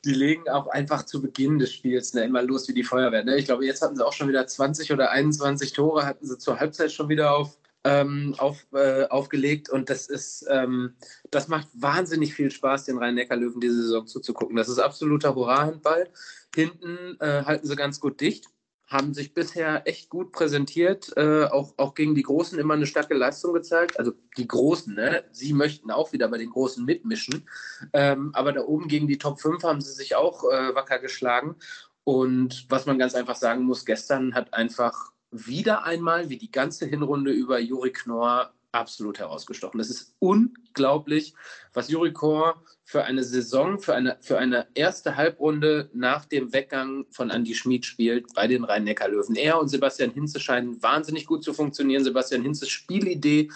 die 0.05 0.13
legen 0.13 0.47
auch 0.51 0.67
einfach 0.67 1.07
zu 1.07 1.23
Beginn 1.23 1.59
des 1.59 1.73
Spiels 1.73 2.13
ne, 2.13 2.25
immer 2.25 2.43
los 2.43 2.69
wie 2.69 2.75
die 2.75 2.85
Feuerwehr. 2.85 3.25
Ne? 3.25 3.39
Ich 3.39 3.47
glaube, 3.47 3.65
jetzt 3.65 3.81
hatten 3.81 3.97
sie 3.97 4.07
auch 4.07 4.13
schon 4.13 4.29
wieder 4.29 4.47
20 4.47 4.93
oder 4.93 5.11
21 5.11 5.73
Tore, 5.73 6.05
hatten 6.05 6.27
sie 6.27 6.37
zur 6.37 6.61
Halbzeit 6.61 6.93
schon 6.93 7.09
wieder 7.09 7.35
auf, 7.35 7.57
ähm, 7.85 8.35
auf, 8.37 8.67
äh, 8.75 9.07
aufgelegt. 9.07 9.71
Und 9.71 9.89
das 9.89 10.09
ist, 10.09 10.45
ähm, 10.51 10.97
das 11.31 11.49
macht 11.49 11.69
wahnsinnig 11.73 12.35
viel 12.35 12.51
Spaß, 12.51 12.85
den 12.85 12.99
Rhein-Neckar-Löwen 12.99 13.61
diese 13.63 13.83
Saison 13.85 14.07
zuzugucken. 14.07 14.55
Das 14.55 14.69
ist 14.69 14.79
absoluter 14.79 15.35
Hurra-Handball. 15.35 16.11
Hinten 16.55 17.17
äh, 17.21 17.45
halten 17.45 17.67
sie 17.67 17.77
ganz 17.77 18.01
gut 18.01 18.21
dicht 18.21 18.51
haben 18.89 19.13
sich 19.13 19.35
bisher 19.35 19.87
echt 19.87 20.09
gut 20.09 20.33
präsentiert, 20.33 21.13
äh, 21.17 21.45
auch, 21.45 21.75
auch 21.77 21.95
gegen 21.95 22.15
die 22.15 22.23
Großen 22.23 22.59
immer 22.59 22.75
eine 22.75 22.87
starke 22.87 23.15
Leistung 23.15 23.53
gezeigt. 23.53 23.99
Also 23.99 24.13
die 24.39 24.49
Großen, 24.49 24.95
ne? 24.95 25.25
sie 25.31 25.53
möchten 25.53 25.91
auch 25.91 26.13
wieder 26.13 26.29
bei 26.29 26.39
den 26.39 26.51
Großen 26.51 26.85
mitmischen. 26.85 27.47
Ähm, 27.93 28.31
aber 28.33 28.53
da 28.53 28.63
oben 28.63 28.89
gegen 28.89 29.07
die 29.07 29.19
Top 29.19 29.41
5 29.41 29.63
haben 29.63 29.83
sie 29.83 29.93
sich 29.93 30.17
auch 30.17 30.43
äh, 30.45 30.75
wacker 30.75 30.99
geschlagen. 30.99 31.57
Und 32.05 32.65
was 32.71 32.87
man 32.87 32.99
ganz 32.99 33.15
einfach 33.15 33.37
sagen 33.37 33.65
muss, 33.65 33.85
gestern 33.85 34.35
hat 34.35 34.55
einfach 34.55 35.13
wieder 35.31 35.85
einmal, 35.85 36.31
wie 36.31 36.39
die 36.39 36.51
ganze 36.51 36.87
Hinrunde 36.87 37.31
über, 37.31 37.59
Juri 37.59 37.93
Knorr 37.93 38.55
absolut 38.73 39.19
herausgestochen. 39.19 39.81
Es 39.81 39.91
ist 39.91 40.15
unglaublich, 40.19 41.35
was 41.75 41.91
Juri 41.91 42.15
Knorr 42.15 42.63
für 42.89 43.05
eine 43.05 43.23
Saison, 43.23 43.79
für 43.79 43.95
eine, 43.95 44.17
für 44.23 44.39
eine 44.39 44.67
erste 44.73 45.15
Halbrunde 45.15 45.91
nach 45.93 46.25
dem 46.25 46.55
Weggang 46.55 47.05
von 47.11 47.29
Andy 47.29 47.55
Schmid 47.55 47.85
spielt 47.85 48.33
bei 48.33 48.47
den 48.47 48.65
Rhein-Neckar-Löwen. 48.65 49.37
Er 49.37 49.61
und 49.61 49.69
Sebastian 49.69 50.11
Hinze 50.11 50.41
scheinen 50.41 50.83
wahnsinnig 50.83 51.27
gut 51.27 51.45
zu 51.45 51.53
funktionieren. 51.53 52.03
Sebastian 52.03 52.41
Hinzes 52.41 52.71
Spielidee 52.71 53.51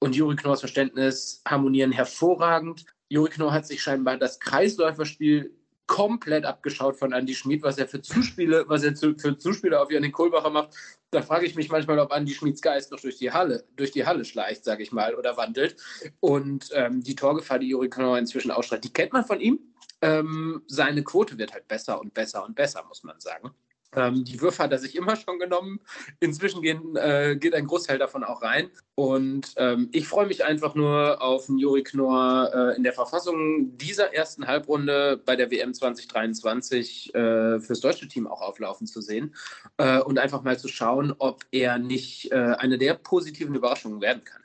und 0.00 0.14
Juri 0.14 0.36
Knorrs 0.36 0.60
Verständnis 0.60 1.40
harmonieren 1.48 1.92
hervorragend. 1.92 2.84
Juri 3.08 3.30
Knorr 3.30 3.54
hat 3.54 3.66
sich 3.66 3.82
scheinbar 3.82 4.18
das 4.18 4.38
Kreisläuferspiel 4.38 5.56
komplett 5.86 6.44
abgeschaut 6.44 6.96
von 6.98 7.12
Andy 7.12 7.34
Schmid, 7.34 7.62
was 7.62 7.78
er 7.78 7.88
für 7.88 8.02
Zuspiele, 8.02 8.64
was 8.68 8.82
er 8.82 8.94
zu, 8.94 9.14
für 9.16 9.38
Zuspiele 9.38 9.80
auf 9.80 9.90
Janik 9.90 10.12
Kohlbacher 10.12 10.50
macht. 10.50 10.76
Da 11.14 11.22
frage 11.22 11.46
ich 11.46 11.54
mich 11.54 11.68
manchmal, 11.68 12.00
ob 12.00 12.12
Andy 12.12 12.34
Schmids 12.34 12.60
Geist 12.60 12.90
noch 12.90 12.98
durch 12.98 13.16
die 13.16 13.30
Halle, 13.30 13.64
durch 13.76 13.92
die 13.92 14.04
Halle 14.04 14.24
schleicht, 14.24 14.64
sage 14.64 14.82
ich 14.82 14.90
mal, 14.90 15.14
oder 15.14 15.36
wandelt. 15.36 15.76
Und 16.18 16.70
ähm, 16.72 17.04
die 17.04 17.14
Torgefahr, 17.14 17.60
die 17.60 17.68
Juri 17.68 17.88
Knauer 17.88 18.18
inzwischen 18.18 18.50
ausstrahlt, 18.50 18.82
die 18.82 18.92
kennt 18.92 19.12
man 19.12 19.24
von 19.24 19.40
ihm. 19.40 19.60
Ähm, 20.02 20.64
seine 20.66 21.04
Quote 21.04 21.38
wird 21.38 21.52
halt 21.52 21.68
besser 21.68 22.00
und 22.00 22.14
besser 22.14 22.44
und 22.44 22.56
besser, 22.56 22.84
muss 22.88 23.04
man 23.04 23.20
sagen. 23.20 23.52
Ähm, 23.96 24.24
die 24.24 24.40
Würfe 24.40 24.62
hat 24.62 24.72
er 24.72 24.78
sich 24.78 24.96
immer 24.96 25.16
schon 25.16 25.38
genommen. 25.38 25.80
Inzwischen 26.20 26.62
gehen, 26.62 26.96
äh, 26.96 27.36
geht 27.38 27.54
ein 27.54 27.66
Großteil 27.66 27.98
davon 27.98 28.24
auch 28.24 28.42
rein. 28.42 28.70
Und 28.94 29.54
ähm, 29.56 29.88
ich 29.92 30.06
freue 30.06 30.26
mich 30.26 30.44
einfach 30.44 30.74
nur 30.74 31.20
auf 31.20 31.48
Juri 31.48 31.82
Knorr 31.82 32.50
äh, 32.54 32.76
in 32.76 32.84
der 32.84 32.92
Verfassung 32.92 33.76
dieser 33.76 34.14
ersten 34.14 34.46
Halbrunde 34.46 35.20
bei 35.24 35.36
der 35.36 35.50
WM 35.50 35.74
2023 35.74 37.14
äh, 37.14 37.60
fürs 37.60 37.80
deutsche 37.80 38.06
Team 38.06 38.26
auch 38.26 38.40
auflaufen 38.40 38.86
zu 38.86 39.00
sehen 39.00 39.34
äh, 39.78 39.98
und 40.00 40.18
einfach 40.18 40.42
mal 40.42 40.58
zu 40.58 40.68
schauen, 40.68 41.14
ob 41.18 41.44
er 41.50 41.78
nicht 41.78 42.30
äh, 42.30 42.36
eine 42.36 42.78
der 42.78 42.94
positiven 42.94 43.54
Überraschungen 43.54 44.00
werden 44.00 44.22
kann 44.24 44.43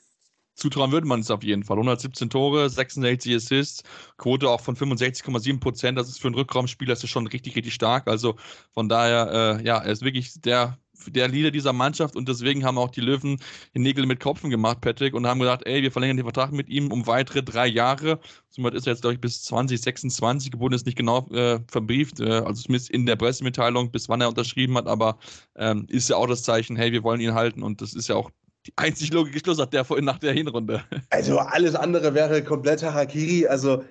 zutrauen 0.60 0.92
würde 0.92 1.08
man 1.08 1.22
es 1.22 1.32
auf 1.32 1.44
jeden 1.44 1.64
Fall. 1.64 1.78
117 1.78 2.30
Tore, 2.30 2.70
66 2.70 3.36
Assists, 3.36 3.84
Quote 4.18 4.50
auch 4.50 4.62
von 4.62 4.76
65,7 4.76 5.60
Prozent. 5.60 5.98
Das 5.98 6.10
ist 6.10 6.20
für 6.20 6.28
einen 6.28 6.36
Rückraumspieler 6.36 6.94
ist 6.94 7.08
schon 7.10 7.28
richtig, 7.28 7.56
richtig 7.56 7.74
stark. 7.74 8.08
Also 8.08 8.36
von 8.72 8.90
daher, 8.90 9.60
äh, 9.60 9.66
ja, 9.66 9.78
er 9.78 9.92
ist 9.92 10.04
wirklich 10.04 10.40
der 10.42 10.78
der 11.08 11.28
Leader 11.28 11.52
dieser 11.52 11.74
Mannschaft 11.74 12.16
und 12.16 12.28
deswegen 12.28 12.66
haben 12.66 12.78
auch 12.78 12.92
die 12.92 13.02
Löwen 13.02 13.40
den 13.74 13.84
Nägel 13.84 14.06
mit 14.06 14.20
Kopfen 14.20 14.50
gemacht, 14.50 14.82
Patrick, 14.82 15.14
und 15.14 15.26
haben 15.28 15.40
gesagt, 15.40 15.66
ey, 15.66 15.82
wir 15.82 15.92
verlängern 15.92 16.18
den 16.18 16.26
Vertrag 16.26 16.52
mit 16.52 16.70
ihm 16.70 16.92
um 16.92 17.08
weitere 17.08 17.44
drei 17.44 17.68
Jahre. 17.68 18.20
Somit 18.50 18.74
ist 18.74 18.88
er 18.88 18.94
jetzt, 18.94 19.02
glaube 19.02 19.14
ich, 19.16 19.22
bis 19.22 19.44
2026 19.44 20.52
gebunden, 20.52 20.76
ist 20.76 20.86
nicht 20.86 20.98
genau 20.98 21.28
äh, 21.30 21.60
verbrieft, 21.68 22.20
äh, 22.20 22.30
also 22.30 22.64
zumindest 22.64 22.90
in 22.90 23.06
der 23.06 23.16
Pressemitteilung, 23.16 23.92
bis 23.92 24.10
wann 24.10 24.22
er 24.22 24.30
unterschrieben 24.30 24.76
hat, 24.78 24.88
aber 24.88 25.18
ähm, 25.56 25.86
ist 25.88 26.10
ja 26.10 26.18
auch 26.18 26.28
das 26.28 26.44
Zeichen, 26.44 26.76
hey, 26.76 26.92
wir 26.92 27.04
wollen 27.04 27.22
ihn 27.22 27.34
halten 27.34 27.64
und 27.64 27.82
das 27.82 27.94
ist 27.94 28.10
ja 28.10 28.16
auch 28.16 28.32
die 28.70 28.74
einzig 28.76 29.12
logische 29.12 29.40
Schluss 29.40 29.60
hat 29.60 29.74
der 29.74 29.84
vorhin 29.84 30.06
nach 30.06 30.20
der 30.20 30.34
Hinrunde. 30.34 30.84
Also 31.10 31.40
alles 31.40 31.76
andere 31.76 32.14
wäre 32.14 32.44
komplett 32.44 32.84
Harakiri. 32.84 33.48
Also 33.48 33.84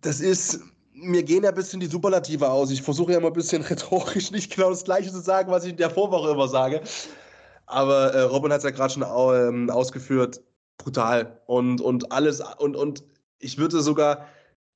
das 0.00 0.20
ist, 0.20 0.60
mir 0.92 1.22
gehen 1.22 1.42
ja 1.42 1.50
ein 1.50 1.54
bisschen 1.54 1.80
die 1.80 1.86
Superlative 1.86 2.48
aus. 2.48 2.70
Ich 2.70 2.82
versuche 2.82 3.12
ja 3.12 3.18
immer 3.18 3.28
ein 3.28 3.32
bisschen 3.32 3.62
rhetorisch 3.62 4.30
nicht 4.30 4.54
genau 4.54 4.70
das 4.70 4.84
Gleiche 4.84 5.10
zu 5.10 5.20
sagen, 5.20 5.50
was 5.50 5.64
ich 5.64 5.70
in 5.70 5.76
der 5.76 5.90
Vorwoche 5.90 6.30
immer 6.30 6.48
sage. 6.48 6.82
Aber 7.66 8.14
äh, 8.14 8.20
Robin 8.22 8.52
hat 8.52 8.58
es 8.58 8.64
ja 8.64 8.70
gerade 8.70 8.92
schon 8.92 9.02
ähm, 9.02 9.70
ausgeführt. 9.70 10.40
Brutal. 10.78 11.40
Und, 11.46 11.80
und 11.80 12.12
alles, 12.12 12.40
und, 12.58 12.76
und 12.76 13.02
ich 13.38 13.58
würde 13.58 13.80
sogar 13.80 14.26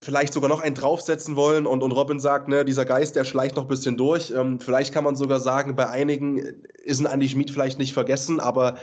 vielleicht 0.02 0.32
sogar 0.32 0.48
noch 0.48 0.60
einen 0.60 0.74
draufsetzen 0.74 1.36
wollen 1.36 1.66
und, 1.66 1.82
und 1.82 1.92
Robin 1.92 2.20
sagt, 2.20 2.48
ne, 2.48 2.64
dieser 2.64 2.84
Geist, 2.84 3.16
der 3.16 3.24
schleicht 3.24 3.56
noch 3.56 3.64
ein 3.64 3.68
bisschen 3.68 3.96
durch. 3.96 4.30
Ähm, 4.30 4.60
vielleicht 4.60 4.92
kann 4.92 5.04
man 5.04 5.16
sogar 5.16 5.40
sagen, 5.40 5.76
bei 5.76 5.88
einigen 5.88 6.38
ist 6.84 7.00
ein 7.00 7.06
Andy 7.06 7.28
Schmid 7.28 7.50
vielleicht 7.50 7.78
nicht 7.78 7.94
vergessen, 7.94 8.40
aber 8.40 8.76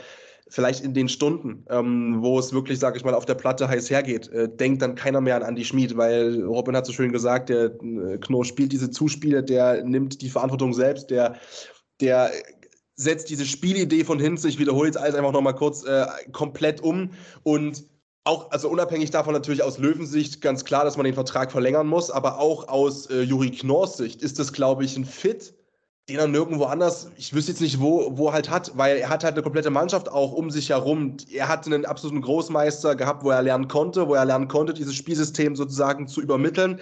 vielleicht 0.48 0.84
in 0.84 0.94
den 0.94 1.08
Stunden, 1.08 1.64
ähm, 1.70 2.16
wo 2.20 2.38
es 2.38 2.52
wirklich, 2.52 2.78
sag 2.78 2.96
ich 2.96 3.04
mal, 3.04 3.14
auf 3.14 3.24
der 3.24 3.34
Platte 3.34 3.68
heiß 3.68 3.90
hergeht, 3.90 4.28
äh, 4.28 4.48
denkt 4.48 4.82
dann 4.82 4.94
keiner 4.94 5.20
mehr 5.20 5.36
an 5.36 5.42
Andy 5.42 5.64
Schmid, 5.64 5.96
weil 5.96 6.42
Robin 6.44 6.76
hat 6.76 6.86
so 6.86 6.92
schön 6.92 7.12
gesagt, 7.12 7.48
der 7.48 7.64
äh, 7.64 8.18
Kno 8.18 8.44
spielt 8.44 8.72
diese 8.72 8.90
Zuspiele, 8.90 9.42
der 9.42 9.84
nimmt 9.84 10.20
die 10.20 10.30
Verantwortung 10.30 10.74
selbst, 10.74 11.10
der, 11.10 11.36
der 12.00 12.30
setzt 12.96 13.30
diese 13.30 13.44
Spielidee 13.44 14.04
von 14.04 14.20
Hinze, 14.20 14.48
ich 14.48 14.58
wiederhole 14.58 14.86
jetzt 14.86 14.96
alles 14.96 15.14
einfach 15.14 15.32
nochmal 15.32 15.54
kurz, 15.54 15.84
äh, 15.84 16.06
komplett 16.32 16.80
um. 16.80 17.10
Und 17.42 17.84
auch, 18.24 18.50
also 18.50 18.68
unabhängig 18.68 19.10
davon 19.10 19.34
natürlich 19.34 19.62
aus 19.62 19.78
Löwensicht 19.78 20.40
ganz 20.40 20.64
klar, 20.64 20.84
dass 20.84 20.96
man 20.96 21.04
den 21.04 21.14
Vertrag 21.14 21.52
verlängern 21.52 21.86
muss, 21.86 22.10
aber 22.10 22.38
auch 22.38 22.68
aus 22.68 23.06
äh, 23.06 23.22
Juri 23.22 23.50
Knorrs 23.50 23.96
Sicht 23.96 24.22
ist 24.22 24.38
das, 24.38 24.52
glaube 24.52 24.84
ich, 24.84 24.96
ein 24.96 25.04
Fit, 25.04 25.54
den 26.08 26.18
er 26.18 26.28
nirgendwo 26.28 26.64
anders, 26.64 27.10
ich 27.16 27.32
wüsste 27.32 27.52
jetzt 27.52 27.62
nicht, 27.62 27.80
wo, 27.80 28.18
wo 28.18 28.32
halt 28.32 28.50
hat, 28.50 28.72
weil 28.76 28.98
er 28.98 29.08
hat 29.08 29.24
halt 29.24 29.34
eine 29.34 29.42
komplette 29.42 29.70
Mannschaft 29.70 30.10
auch 30.10 30.32
um 30.32 30.50
sich 30.50 30.68
herum. 30.68 31.16
Er 31.32 31.48
hat 31.48 31.64
einen 31.66 31.86
absoluten 31.86 32.20
Großmeister 32.20 32.94
gehabt, 32.94 33.24
wo 33.24 33.30
er 33.30 33.40
lernen 33.40 33.68
konnte, 33.68 34.06
wo 34.06 34.14
er 34.14 34.26
lernen 34.26 34.48
konnte, 34.48 34.74
dieses 34.74 34.94
Spielsystem 34.94 35.56
sozusagen 35.56 36.06
zu 36.06 36.20
übermitteln 36.20 36.78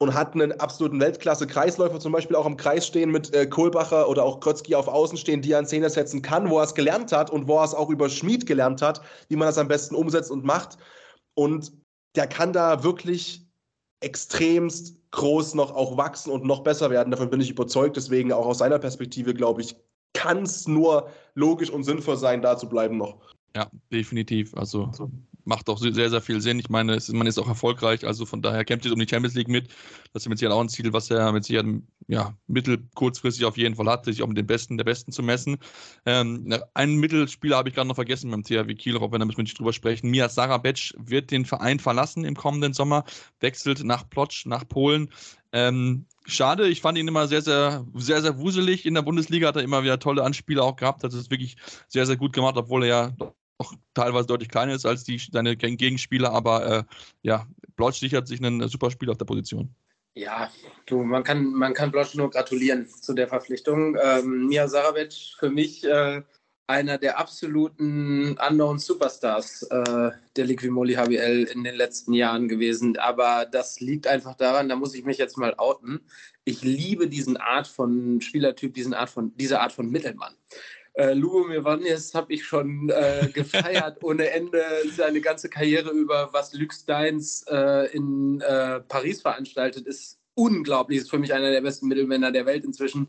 und 0.00 0.14
hat 0.14 0.34
einen 0.34 0.58
absoluten 0.60 0.98
Weltklasse-Kreisläufer 0.98 2.00
zum 2.00 2.10
Beispiel 2.10 2.34
auch 2.34 2.46
im 2.46 2.56
Kreis 2.56 2.84
stehen 2.84 3.12
mit 3.12 3.32
äh, 3.32 3.46
Kohlbacher 3.46 4.08
oder 4.08 4.24
auch 4.24 4.40
Krötzky 4.40 4.74
auf 4.74 4.88
Außen 4.88 5.16
stehen, 5.18 5.40
die 5.40 5.52
er 5.52 5.60
in 5.60 5.66
Szene 5.66 5.88
setzen 5.88 6.20
kann, 6.20 6.50
wo 6.50 6.58
er 6.58 6.64
es 6.64 6.74
gelernt 6.74 7.12
hat 7.12 7.30
und 7.30 7.46
wo 7.46 7.58
er 7.58 7.64
es 7.64 7.74
auch 7.74 7.90
über 7.90 8.08
Schmied 8.08 8.44
gelernt 8.44 8.82
hat, 8.82 9.02
wie 9.28 9.36
man 9.36 9.46
das 9.46 9.58
am 9.58 9.68
besten 9.68 9.94
umsetzt 9.94 10.32
und 10.32 10.44
macht. 10.44 10.78
Und 11.34 11.72
der 12.16 12.26
kann 12.26 12.52
da 12.52 12.82
wirklich 12.82 13.46
extremst 14.00 14.96
groß 15.14 15.54
noch 15.54 15.74
auch 15.74 15.96
wachsen 15.96 16.30
und 16.30 16.44
noch 16.44 16.60
besser 16.60 16.90
werden. 16.90 17.10
Davon 17.10 17.30
bin 17.30 17.40
ich 17.40 17.50
überzeugt. 17.50 17.96
Deswegen 17.96 18.32
auch 18.32 18.46
aus 18.46 18.58
seiner 18.58 18.78
Perspektive, 18.78 19.34
glaube 19.34 19.62
ich, 19.62 19.76
kann 20.12 20.42
es 20.42 20.68
nur 20.68 21.08
logisch 21.34 21.70
und 21.70 21.84
sinnvoll 21.84 22.16
sein, 22.16 22.42
da 22.42 22.56
zu 22.56 22.68
bleiben 22.68 22.96
noch. 22.96 23.20
Ja, 23.56 23.68
definitiv. 23.92 24.54
Also 24.54 24.90
macht 25.44 25.68
auch 25.68 25.78
sehr, 25.78 26.10
sehr 26.10 26.20
viel 26.20 26.40
Sinn. 26.40 26.58
Ich 26.58 26.68
meine, 26.68 26.94
ist, 26.94 27.12
man 27.12 27.26
ist 27.26 27.38
auch 27.38 27.48
erfolgreich, 27.48 28.06
also 28.06 28.26
von 28.26 28.42
daher 28.42 28.64
kämpft 28.64 28.84
jetzt 28.84 28.94
um 28.94 28.98
die 28.98 29.08
Champions 29.08 29.34
League 29.34 29.48
mit. 29.48 29.68
Das 30.12 30.22
ist 30.22 30.28
mit 30.28 30.38
Sicherheit 30.38 30.56
auch 30.56 30.60
ein 30.60 30.68
Ziel, 30.68 30.92
was 30.92 31.10
er 31.10 31.32
mit 31.32 31.44
Sicherheit 31.44 31.66
ja, 32.06 32.34
mittel-, 32.46 32.82
kurzfristig 32.94 33.44
auf 33.44 33.56
jeden 33.56 33.74
Fall 33.74 33.86
hat, 33.86 34.04
sich 34.04 34.22
auch 34.22 34.26
mit 34.26 34.36
den 34.36 34.46
Besten 34.46 34.76
der 34.76 34.84
Besten 34.84 35.12
zu 35.12 35.22
messen. 35.22 35.58
Ähm, 36.06 36.54
einen 36.74 36.96
Mittelspieler 36.96 37.56
habe 37.56 37.68
ich 37.68 37.74
gerade 37.74 37.88
noch 37.88 37.94
vergessen 37.94 38.30
beim 38.30 38.42
THW 38.42 38.74
Kiel, 38.74 38.96
auch 38.96 39.12
wenn 39.12 39.20
da 39.20 39.26
müssen 39.26 39.38
wir 39.38 39.44
nicht 39.44 39.58
drüber 39.58 39.72
sprechen. 39.72 40.10
Mia 40.10 40.28
Sarabec 40.28 40.94
wird 40.98 41.30
den 41.30 41.44
Verein 41.44 41.78
verlassen 41.78 42.24
im 42.24 42.36
kommenden 42.36 42.72
Sommer, 42.72 43.04
wechselt 43.40 43.84
nach 43.84 44.08
Plotsch, 44.08 44.46
nach 44.46 44.66
Polen. 44.68 45.10
Ähm, 45.52 46.06
schade, 46.26 46.68
ich 46.68 46.80
fand 46.80 46.98
ihn 46.98 47.08
immer 47.08 47.28
sehr, 47.28 47.42
sehr, 47.42 47.86
sehr, 47.94 48.22
sehr 48.22 48.38
wuselig 48.38 48.86
in 48.86 48.94
der 48.94 49.02
Bundesliga, 49.02 49.48
hat 49.48 49.56
er 49.56 49.62
immer 49.62 49.84
wieder 49.84 49.98
tolle 49.98 50.24
Anspieler 50.24 50.64
auch 50.64 50.76
gehabt, 50.76 51.04
hat 51.04 51.12
es 51.12 51.30
wirklich 51.30 51.56
sehr, 51.88 52.06
sehr 52.06 52.16
gut 52.16 52.32
gemacht, 52.32 52.56
obwohl 52.56 52.84
er 52.84 52.88
ja 52.88 53.16
auch 53.58 53.74
teilweise 53.94 54.26
deutlich 54.26 54.48
kleiner 54.48 54.74
ist 54.74 54.86
als 54.86 55.04
die, 55.04 55.18
seine 55.18 55.56
Gegenspieler, 55.56 56.32
aber 56.32 56.66
äh, 56.66 56.84
ja, 57.22 57.46
Blotsch 57.76 58.00
sichert 58.00 58.28
sich 58.28 58.40
einen 58.42 58.68
super 58.68 58.90
Spiel 58.90 59.10
auf 59.10 59.18
der 59.18 59.24
Position. 59.24 59.74
Ja, 60.16 60.50
du, 60.86 61.02
man 61.02 61.24
kann, 61.24 61.52
man 61.52 61.74
kann 61.74 61.90
Blotsch 61.90 62.14
nur 62.14 62.30
gratulieren 62.30 62.86
zu 62.88 63.14
der 63.14 63.26
Verpflichtung. 63.26 63.96
Ähm, 64.00 64.46
Mia 64.46 64.68
Sarabec 64.68 65.12
für 65.38 65.50
mich 65.50 65.84
äh, 65.84 66.22
einer 66.66 66.98
der 66.98 67.18
absoluten 67.18 68.38
Unknown 68.38 68.78
Superstars 68.78 69.64
äh, 69.64 70.10
der 70.36 70.44
Liquimoli 70.44 70.94
HBL 70.94 71.48
in 71.52 71.64
den 71.64 71.74
letzten 71.74 72.12
Jahren 72.12 72.48
gewesen. 72.48 72.96
Aber 72.96 73.46
das 73.50 73.80
liegt 73.80 74.06
einfach 74.06 74.34
daran, 74.36 74.68
da 74.68 74.76
muss 74.76 74.94
ich 74.94 75.04
mich 75.04 75.18
jetzt 75.18 75.36
mal 75.36 75.54
outen. 75.58 76.00
Ich 76.44 76.62
liebe 76.62 77.08
diesen 77.08 77.36
Art 77.36 77.66
von 77.66 78.20
Spielertyp, 78.20 78.72
diesen 78.72 78.94
Art 78.94 79.10
von, 79.10 79.36
diese 79.36 79.60
Art 79.60 79.72
von 79.72 79.90
Mittelmann. 79.90 80.34
Äh, 80.94 81.12
Lubomir 81.14 81.64
Vanjes 81.64 82.14
habe 82.14 82.32
ich 82.32 82.44
schon 82.44 82.88
äh, 82.88 83.28
gefeiert 83.32 83.98
ohne 84.02 84.30
Ende 84.30 84.62
seine 84.92 85.20
ganze 85.20 85.48
Karriere 85.48 85.90
über, 85.90 86.32
was 86.32 86.52
Luc 86.54 86.72
Steins 86.72 87.44
äh, 87.48 87.92
in 87.92 88.40
äh, 88.40 88.80
Paris 88.80 89.20
veranstaltet, 89.20 89.86
ist 89.86 90.20
unglaublich. 90.34 91.00
Ist 91.00 91.10
für 91.10 91.18
mich 91.18 91.34
einer 91.34 91.50
der 91.50 91.62
besten 91.62 91.88
Mittelmänner 91.88 92.30
der 92.30 92.46
Welt 92.46 92.64
inzwischen. 92.64 93.08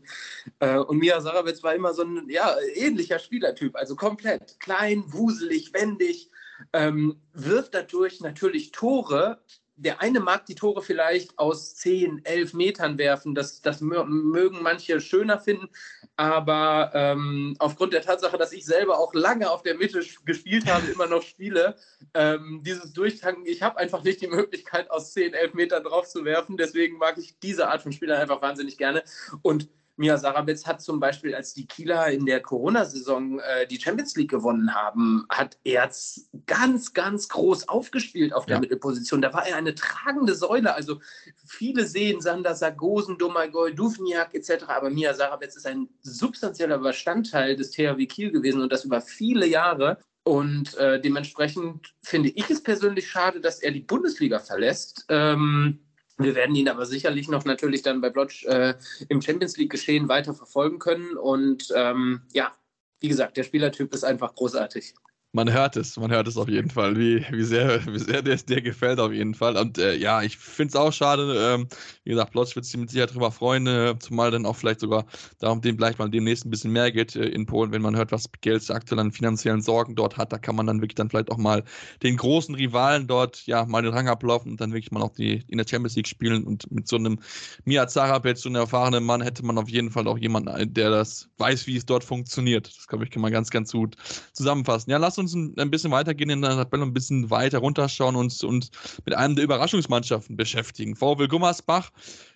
Äh, 0.58 0.78
und 0.78 0.98
Mia 0.98 1.20
Sarabetz 1.20 1.62
war 1.62 1.74
immer 1.74 1.94
so 1.94 2.02
ein 2.02 2.28
ja, 2.28 2.56
ähnlicher 2.74 3.20
Spielertyp, 3.20 3.76
also 3.76 3.94
komplett 3.94 4.58
klein, 4.58 5.04
wuselig, 5.06 5.72
wendig, 5.72 6.30
ähm, 6.72 7.20
wirft 7.32 7.74
dadurch 7.74 8.20
natürlich 8.20 8.72
Tore, 8.72 9.38
der 9.76 10.00
eine 10.00 10.20
mag 10.20 10.46
die 10.46 10.54
Tore 10.54 10.82
vielleicht 10.82 11.38
aus 11.38 11.74
10, 11.76 12.24
11 12.24 12.54
Metern 12.54 12.98
werfen. 12.98 13.34
Das, 13.34 13.60
das 13.60 13.80
mögen 13.80 14.62
manche 14.62 15.00
schöner 15.00 15.38
finden. 15.38 15.68
Aber 16.16 16.92
ähm, 16.94 17.54
aufgrund 17.58 17.92
der 17.92 18.00
Tatsache, 18.00 18.38
dass 18.38 18.52
ich 18.52 18.64
selber 18.64 18.98
auch 18.98 19.12
lange 19.12 19.50
auf 19.50 19.62
der 19.62 19.76
Mitte 19.76 20.00
gespielt 20.24 20.66
habe, 20.66 20.86
immer 20.86 21.06
noch 21.06 21.22
spiele, 21.22 21.76
ähm, 22.14 22.62
dieses 22.64 22.94
Durchtanken, 22.94 23.44
ich 23.44 23.62
habe 23.62 23.78
einfach 23.78 24.02
nicht 24.02 24.22
die 24.22 24.28
Möglichkeit, 24.28 24.90
aus 24.90 25.12
10, 25.12 25.34
11 25.34 25.54
Metern 25.54 25.84
drauf 25.84 26.08
zu 26.08 26.24
werfen. 26.24 26.56
Deswegen 26.56 26.96
mag 26.96 27.18
ich 27.18 27.38
diese 27.38 27.68
Art 27.68 27.82
von 27.82 27.92
Spielern 27.92 28.20
einfach 28.20 28.40
wahnsinnig 28.40 28.78
gerne. 28.78 29.02
Und 29.42 29.68
Mia 29.96 30.18
Sarabetz 30.18 30.66
hat 30.66 30.82
zum 30.82 31.00
Beispiel, 31.00 31.34
als 31.34 31.54
die 31.54 31.66
Kieler 31.66 32.08
in 32.08 32.26
der 32.26 32.40
Corona-Saison 32.40 33.40
äh, 33.40 33.66
die 33.66 33.80
Champions 33.80 34.14
League 34.16 34.30
gewonnen 34.30 34.74
haben, 34.74 35.24
hat 35.30 35.58
Erz 35.64 36.28
ganz, 36.46 36.92
ganz 36.92 37.28
groß 37.28 37.68
aufgespielt 37.68 38.34
auf 38.34 38.46
der 38.46 38.56
ja. 38.56 38.60
Mittelposition. 38.60 39.22
Da 39.22 39.32
war 39.32 39.46
er 39.46 39.56
eine 39.56 39.74
tragende 39.74 40.34
Säule. 40.34 40.74
Also 40.74 41.00
viele 41.46 41.86
sehen 41.86 42.20
Sander 42.20 42.54
Sargosen, 42.54 43.16
Domagoj, 43.16 43.74
Duvniak 43.74 44.34
etc. 44.34 44.64
Aber 44.68 44.90
Mia 44.90 45.14
Sarabetz 45.14 45.56
ist 45.56 45.66
ein 45.66 45.88
substanzieller 46.02 46.78
Bestandteil 46.78 47.56
des 47.56 47.70
THW 47.70 48.06
Kiel 48.06 48.30
gewesen 48.30 48.60
und 48.60 48.72
das 48.72 48.84
über 48.84 49.00
viele 49.00 49.46
Jahre. 49.46 49.98
Und 50.24 50.76
äh, 50.76 51.00
dementsprechend 51.00 51.94
finde 52.02 52.30
ich 52.30 52.50
es 52.50 52.60
persönlich 52.60 53.08
schade, 53.08 53.40
dass 53.40 53.60
er 53.60 53.70
die 53.70 53.80
Bundesliga 53.80 54.40
verlässt. 54.40 55.06
Ähm, 55.08 55.85
wir 56.18 56.34
werden 56.34 56.56
ihn 56.56 56.68
aber 56.68 56.86
sicherlich 56.86 57.28
noch 57.28 57.44
natürlich 57.44 57.82
dann 57.82 58.00
bei 58.00 58.10
Blotch 58.10 58.44
äh, 58.46 58.74
im 59.08 59.20
Champions 59.20 59.56
League 59.56 59.70
geschehen 59.70 60.08
weiter 60.08 60.34
verfolgen 60.34 60.78
können. 60.78 61.16
Und 61.16 61.72
ähm, 61.74 62.22
ja, 62.32 62.52
wie 63.00 63.08
gesagt, 63.08 63.36
der 63.36 63.44
Spielertyp 63.44 63.92
ist 63.92 64.04
einfach 64.04 64.34
großartig. 64.34 64.94
Man 65.36 65.52
hört 65.52 65.76
es, 65.76 65.98
man 65.98 66.10
hört 66.10 66.28
es 66.28 66.38
auf 66.38 66.48
jeden 66.48 66.70
Fall, 66.70 66.96
wie, 66.96 67.22
wie 67.30 67.44
sehr, 67.44 67.84
wie 67.86 67.98
sehr 67.98 68.22
der, 68.22 68.36
der 68.36 68.62
gefällt 68.62 68.98
auf 68.98 69.12
jeden 69.12 69.34
Fall. 69.34 69.58
Und 69.58 69.76
äh, 69.76 69.94
ja, 69.94 70.22
ich 70.22 70.38
finde 70.38 70.70
es 70.70 70.76
auch 70.76 70.94
schade. 70.94 71.36
Ähm, 71.38 71.68
wie 72.04 72.10
gesagt, 72.10 72.32
Plotz 72.32 72.56
wird 72.56 72.64
sich 72.64 72.74
mit 72.78 72.88
Sicherheit 72.88 73.12
drüber 73.12 73.30
freuen, 73.30 73.66
äh, 73.66 73.94
zumal 73.98 74.30
dann 74.30 74.46
auch 74.46 74.56
vielleicht 74.56 74.80
sogar 74.80 75.04
darum 75.38 75.60
dem 75.60 75.76
vielleicht 75.76 75.98
mal 75.98 76.08
demnächst 76.08 76.46
ein 76.46 76.50
bisschen 76.50 76.72
mehr 76.72 76.90
geht 76.90 77.16
äh, 77.16 77.26
in 77.26 77.44
Polen, 77.44 77.70
wenn 77.70 77.82
man 77.82 77.94
hört, 77.96 78.12
was 78.12 78.30
Geld 78.40 78.70
aktuell 78.70 78.98
an 78.98 79.12
finanziellen 79.12 79.60
Sorgen 79.60 79.94
dort 79.94 80.16
hat. 80.16 80.32
Da 80.32 80.38
kann 80.38 80.56
man 80.56 80.66
dann 80.66 80.80
wirklich 80.80 80.94
dann 80.94 81.10
vielleicht 81.10 81.30
auch 81.30 81.36
mal 81.36 81.64
den 82.02 82.16
großen 82.16 82.54
Rivalen 82.54 83.06
dort 83.06 83.46
ja 83.46 83.66
mal 83.66 83.82
den 83.82 83.92
Rang 83.92 84.08
ablaufen 84.08 84.52
und 84.52 84.60
dann 84.62 84.72
wirklich 84.72 84.90
mal 84.90 85.02
auch 85.02 85.12
die 85.12 85.44
in 85.48 85.58
der 85.58 85.66
Champions 85.68 85.96
League 85.96 86.08
spielen. 86.08 86.44
Und 86.44 86.70
mit 86.72 86.88
so 86.88 86.96
einem 86.96 87.18
Mia 87.66 87.86
Zarabet, 87.86 88.38
so 88.38 88.48
einem 88.48 88.56
erfahrenen 88.56 89.04
Mann, 89.04 89.20
hätte 89.20 89.44
man 89.44 89.58
auf 89.58 89.68
jeden 89.68 89.90
Fall 89.90 90.08
auch 90.08 90.16
jemanden, 90.16 90.48
äh, 90.48 90.66
der 90.66 90.88
das 90.88 91.28
weiß, 91.36 91.66
wie 91.66 91.76
es 91.76 91.84
dort 91.84 92.04
funktioniert. 92.04 92.74
Das 92.74 92.86
glaube 92.86 93.04
ich, 93.04 93.10
kann 93.10 93.20
man 93.20 93.32
ganz, 93.32 93.50
ganz 93.50 93.72
gut 93.72 93.96
zusammenfassen. 94.32 94.90
Ja, 94.90 94.96
lass 94.96 95.18
uns 95.18 95.25
uns 95.34 95.56
ein, 95.58 95.70
bisschen 95.70 95.90
weitergehen 95.90 96.30
in 96.30 96.42
der 96.42 96.52
Tabelle, 96.52 96.84
ein 96.84 96.92
bisschen 96.92 97.30
weiter 97.30 97.58
runterschauen 97.58 98.16
und 98.16 98.42
uns 98.44 98.70
mit 99.04 99.14
einem 99.14 99.36
der 99.36 99.44
Überraschungsmannschaften 99.44 100.36
beschäftigen. 100.36 100.96
VW 100.96 101.26
Gummersbach 101.26 101.90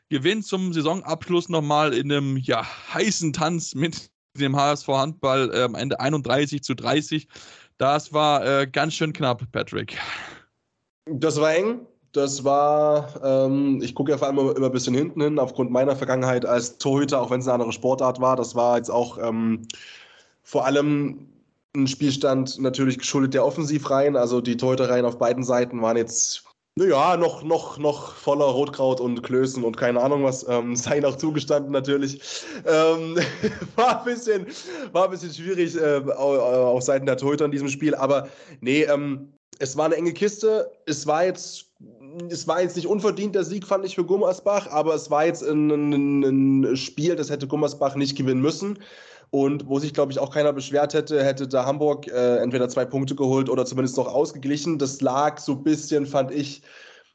gewinnt 0.08 0.44
zum 0.44 0.72
Saisonabschluss 0.72 1.48
nochmal 1.48 1.94
in 1.94 2.10
einem 2.10 2.36
ja, 2.36 2.66
heißen 2.92 3.32
Tanz 3.32 3.74
mit 3.74 4.10
dem 4.38 4.56
HSV 4.56 4.88
Handball 4.88 5.50
äh, 5.54 5.62
am 5.62 5.74
Ende 5.74 6.00
31 6.00 6.62
zu 6.62 6.74
30. 6.74 7.28
Das 7.78 8.12
war 8.12 8.44
äh, 8.44 8.66
ganz 8.66 8.94
schön 8.94 9.12
knapp, 9.12 9.42
Patrick. 9.52 9.96
Das 11.06 11.40
war 11.40 11.54
eng. 11.54 11.86
Das 12.12 12.42
war, 12.42 13.08
ähm, 13.22 13.80
ich 13.82 13.94
gucke 13.94 14.10
ja 14.10 14.18
vor 14.18 14.26
allem 14.26 14.38
immer, 14.38 14.56
immer 14.56 14.66
ein 14.66 14.72
bisschen 14.72 14.94
hinten 14.94 15.22
hin, 15.22 15.38
aufgrund 15.38 15.70
meiner 15.70 15.94
Vergangenheit 15.94 16.44
als 16.44 16.78
Torhüter, 16.78 17.20
auch 17.20 17.30
wenn 17.30 17.38
es 17.38 17.46
eine 17.46 17.54
andere 17.54 17.72
Sportart 17.72 18.20
war. 18.20 18.34
Das 18.34 18.56
war 18.56 18.76
jetzt 18.76 18.90
auch 18.90 19.16
ähm, 19.18 19.62
vor 20.42 20.66
allem 20.66 21.28
ein 21.76 21.86
Spielstand 21.86 22.58
natürlich 22.60 22.98
geschuldet 22.98 23.34
der 23.34 23.44
Offensivreihen. 23.44 24.16
Also 24.16 24.40
die 24.40 24.56
Torhüterreihen 24.56 25.06
auf 25.06 25.18
beiden 25.18 25.44
Seiten 25.44 25.80
waren 25.82 25.96
jetzt, 25.96 26.44
naja, 26.76 27.16
noch, 27.16 27.42
noch, 27.42 27.78
noch 27.78 28.14
voller 28.14 28.46
Rotkraut 28.46 29.00
und 29.00 29.22
Klößen 29.22 29.62
und 29.62 29.76
keine 29.76 30.00
Ahnung 30.00 30.24
was. 30.24 30.46
Ähm, 30.48 30.74
sei 30.76 31.00
noch 31.00 31.16
zugestanden 31.16 31.72
natürlich. 31.72 32.20
Ähm, 32.66 33.16
war, 33.76 34.00
ein 34.00 34.04
bisschen, 34.04 34.46
war 34.92 35.04
ein 35.04 35.10
bisschen 35.10 35.32
schwierig 35.32 35.76
äh, 35.76 36.02
auf 36.12 36.82
Seiten 36.82 37.06
der 37.06 37.16
Torhüter 37.16 37.44
in 37.44 37.52
diesem 37.52 37.68
Spiel. 37.68 37.94
Aber 37.94 38.28
nee, 38.60 38.82
ähm, 38.82 39.32
es 39.58 39.76
war 39.76 39.86
eine 39.86 39.96
enge 39.96 40.12
Kiste. 40.12 40.70
Es 40.86 41.06
war 41.06 41.24
jetzt 41.24 41.66
es 42.28 42.48
war 42.48 42.60
jetzt 42.60 42.74
nicht 42.74 42.88
unverdient 42.88 43.36
der 43.36 43.44
Sieg, 43.44 43.64
fand 43.64 43.84
ich 43.84 43.94
für 43.94 44.04
Gummersbach, 44.04 44.66
aber 44.66 44.94
es 44.94 45.10
war 45.10 45.26
jetzt 45.26 45.44
ein, 45.44 45.70
ein, 45.70 46.64
ein 46.64 46.76
Spiel, 46.76 47.14
das 47.14 47.30
hätte 47.30 47.46
Gummersbach 47.46 47.94
nicht 47.94 48.16
gewinnen 48.16 48.40
müssen. 48.40 48.80
Und 49.30 49.68
wo 49.68 49.78
sich, 49.78 49.94
glaube 49.94 50.10
ich, 50.10 50.18
auch 50.18 50.32
keiner 50.32 50.52
beschwert 50.52 50.92
hätte, 50.92 51.24
hätte 51.24 51.46
da 51.46 51.64
Hamburg 51.64 52.08
äh, 52.08 52.38
entweder 52.38 52.68
zwei 52.68 52.84
Punkte 52.84 53.14
geholt 53.14 53.48
oder 53.48 53.64
zumindest 53.64 53.96
noch 53.96 54.08
ausgeglichen. 54.08 54.78
Das 54.78 55.00
lag 55.00 55.38
so 55.38 55.52
ein 55.52 55.62
bisschen, 55.62 56.04
fand 56.04 56.32
ich, 56.32 56.62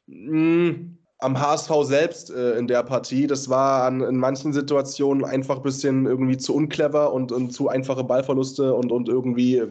mh, 0.06 0.70
mm, 0.70 0.98
am 1.18 1.40
HSV 1.40 1.70
selbst 1.82 2.30
äh, 2.30 2.58
in 2.58 2.66
der 2.66 2.82
Partie. 2.82 3.26
Das 3.26 3.48
war 3.48 3.84
an, 3.84 4.00
in 4.00 4.16
manchen 4.16 4.52
Situationen 4.52 5.24
einfach 5.24 5.56
ein 5.56 5.62
bisschen 5.62 6.06
irgendwie 6.06 6.36
zu 6.36 6.54
unclever 6.54 7.12
und, 7.12 7.32
und 7.32 7.52
zu 7.52 7.68
einfache 7.68 8.04
Ballverluste 8.04 8.74
und, 8.74 8.92
und 8.92 9.08
irgendwie 9.08 9.56
äh, 9.56 9.68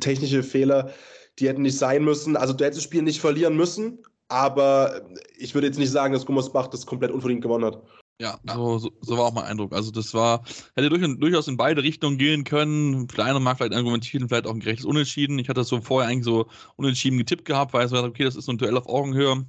technische 0.00 0.42
Fehler, 0.42 0.90
die 1.38 1.48
hätten 1.48 1.62
nicht 1.62 1.78
sein 1.78 2.04
müssen. 2.04 2.36
Also 2.36 2.52
du 2.52 2.64
hättest 2.64 2.78
das 2.78 2.84
Spiel 2.84 3.02
nicht 3.02 3.20
verlieren 3.20 3.56
müssen, 3.56 3.98
aber 4.28 5.02
ich 5.38 5.54
würde 5.54 5.66
jetzt 5.66 5.78
nicht 5.78 5.90
sagen, 5.90 6.12
dass 6.12 6.26
Gummersbach 6.26 6.68
das 6.68 6.86
komplett 6.86 7.10
unverdient 7.10 7.42
gewonnen 7.42 7.64
hat. 7.64 7.82
Ja, 8.18 8.40
so, 8.44 8.78
so, 8.78 8.90
so, 9.02 9.18
war 9.18 9.24
auch 9.26 9.32
mein 9.34 9.44
Eindruck. 9.44 9.74
Also 9.74 9.90
das 9.90 10.14
war, 10.14 10.42
hätte 10.74 10.88
durch, 10.88 11.02
durchaus 11.18 11.48
in 11.48 11.58
beide 11.58 11.82
Richtungen 11.82 12.16
gehen 12.16 12.44
können. 12.44 13.06
Eine 13.18 13.40
mag 13.40 13.58
vielleicht 13.58 13.74
argumentieren, 13.74 14.28
vielleicht 14.28 14.46
auch 14.46 14.52
ein 14.54 14.60
gerechtes 14.60 14.86
Unentschieden. 14.86 15.38
Ich 15.38 15.50
hatte 15.50 15.60
das 15.60 15.68
so 15.68 15.82
vorher 15.82 16.08
eigentlich 16.10 16.24
so 16.24 16.46
unentschieden 16.76 17.18
getippt 17.18 17.44
gehabt, 17.44 17.74
weil 17.74 17.84
ich 17.84 17.90
so 17.90 18.02
okay, 18.02 18.24
das 18.24 18.34
ist 18.36 18.46
so 18.46 18.52
ein 18.52 18.58
Duell 18.58 18.76
auf 18.78 18.86
Augenhöhe. 18.88 19.44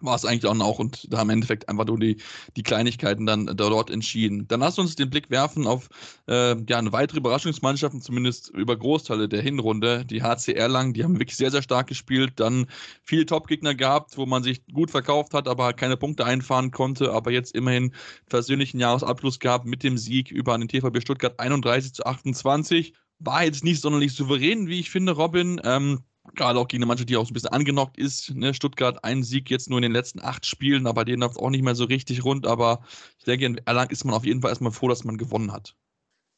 War 0.00 0.16
es 0.16 0.24
eigentlich 0.24 0.46
auch 0.46 0.54
noch 0.54 0.78
und 0.78 1.12
da 1.12 1.18
haben 1.18 1.30
im 1.30 1.34
Endeffekt 1.34 1.68
einfach 1.68 1.86
nur 1.86 1.98
die, 1.98 2.16
die 2.56 2.62
Kleinigkeiten 2.62 3.26
dann 3.26 3.46
dort 3.46 3.90
entschieden. 3.90 4.48
Dann 4.48 4.60
lass 4.60 4.78
uns 4.78 4.96
den 4.96 5.08
Blick 5.08 5.30
werfen 5.30 5.66
auf 5.66 5.88
äh, 6.28 6.56
ja, 6.68 6.78
eine 6.78 6.92
weitere 6.92 7.18
Überraschungsmannschaft, 7.18 8.02
zumindest 8.02 8.50
über 8.50 8.76
Großteile 8.76 9.28
der 9.28 9.42
Hinrunde. 9.42 10.04
Die 10.04 10.22
HCR 10.22 10.68
lang, 10.68 10.94
die 10.94 11.04
haben 11.04 11.18
wirklich 11.18 11.36
sehr, 11.36 11.50
sehr 11.50 11.62
stark 11.62 11.86
gespielt, 11.86 12.34
dann 12.36 12.66
viele 13.02 13.26
Top-Gegner 13.26 13.74
gehabt, 13.74 14.16
wo 14.16 14.26
man 14.26 14.42
sich 14.42 14.66
gut 14.72 14.90
verkauft 14.90 15.32
hat, 15.32 15.48
aber 15.48 15.72
keine 15.72 15.96
Punkte 15.96 16.24
einfahren 16.24 16.70
konnte, 16.70 17.12
aber 17.12 17.30
jetzt 17.30 17.54
immerhin 17.54 17.94
persönlichen 18.28 18.80
Jahresabschluss 18.80 19.38
gehabt 19.38 19.64
mit 19.64 19.82
dem 19.82 19.96
Sieg 19.96 20.30
über 20.30 20.58
den 20.58 20.68
TVB 20.68 21.00
Stuttgart 21.00 21.38
31 21.38 21.94
zu 21.94 22.04
28. 22.04 22.94
War 23.20 23.44
jetzt 23.44 23.62
nicht 23.62 23.80
sonderlich 23.80 24.12
souverän, 24.12 24.66
wie 24.66 24.80
ich 24.80 24.90
finde, 24.90 25.12
Robin. 25.12 25.60
Ähm, 25.64 26.00
Gerade 26.34 26.58
auch 26.58 26.68
gegen 26.68 26.82
eine 26.82 26.88
Mannschaft, 26.88 27.10
die 27.10 27.16
auch 27.16 27.26
so 27.26 27.30
ein 27.30 27.34
bisschen 27.34 27.52
angenockt 27.52 27.98
ist. 27.98 28.34
Ne? 28.34 28.54
Stuttgart 28.54 29.04
ein 29.04 29.22
Sieg 29.22 29.50
jetzt 29.50 29.68
nur 29.68 29.78
in 29.78 29.82
den 29.82 29.92
letzten 29.92 30.20
acht 30.20 30.46
Spielen, 30.46 30.86
aber 30.86 31.04
denen 31.04 31.20
läuft 31.20 31.36
auch 31.38 31.50
nicht 31.50 31.62
mehr 31.62 31.74
so 31.74 31.84
richtig 31.84 32.24
rund. 32.24 32.46
Aber 32.46 32.82
ich 33.18 33.24
denke, 33.24 33.44
in 33.44 33.60
Erlangen 33.66 33.90
ist 33.90 34.04
man 34.04 34.14
auf 34.14 34.24
jeden 34.24 34.40
Fall 34.40 34.50
erstmal 34.50 34.72
froh, 34.72 34.88
dass 34.88 35.04
man 35.04 35.18
gewonnen 35.18 35.52
hat. 35.52 35.76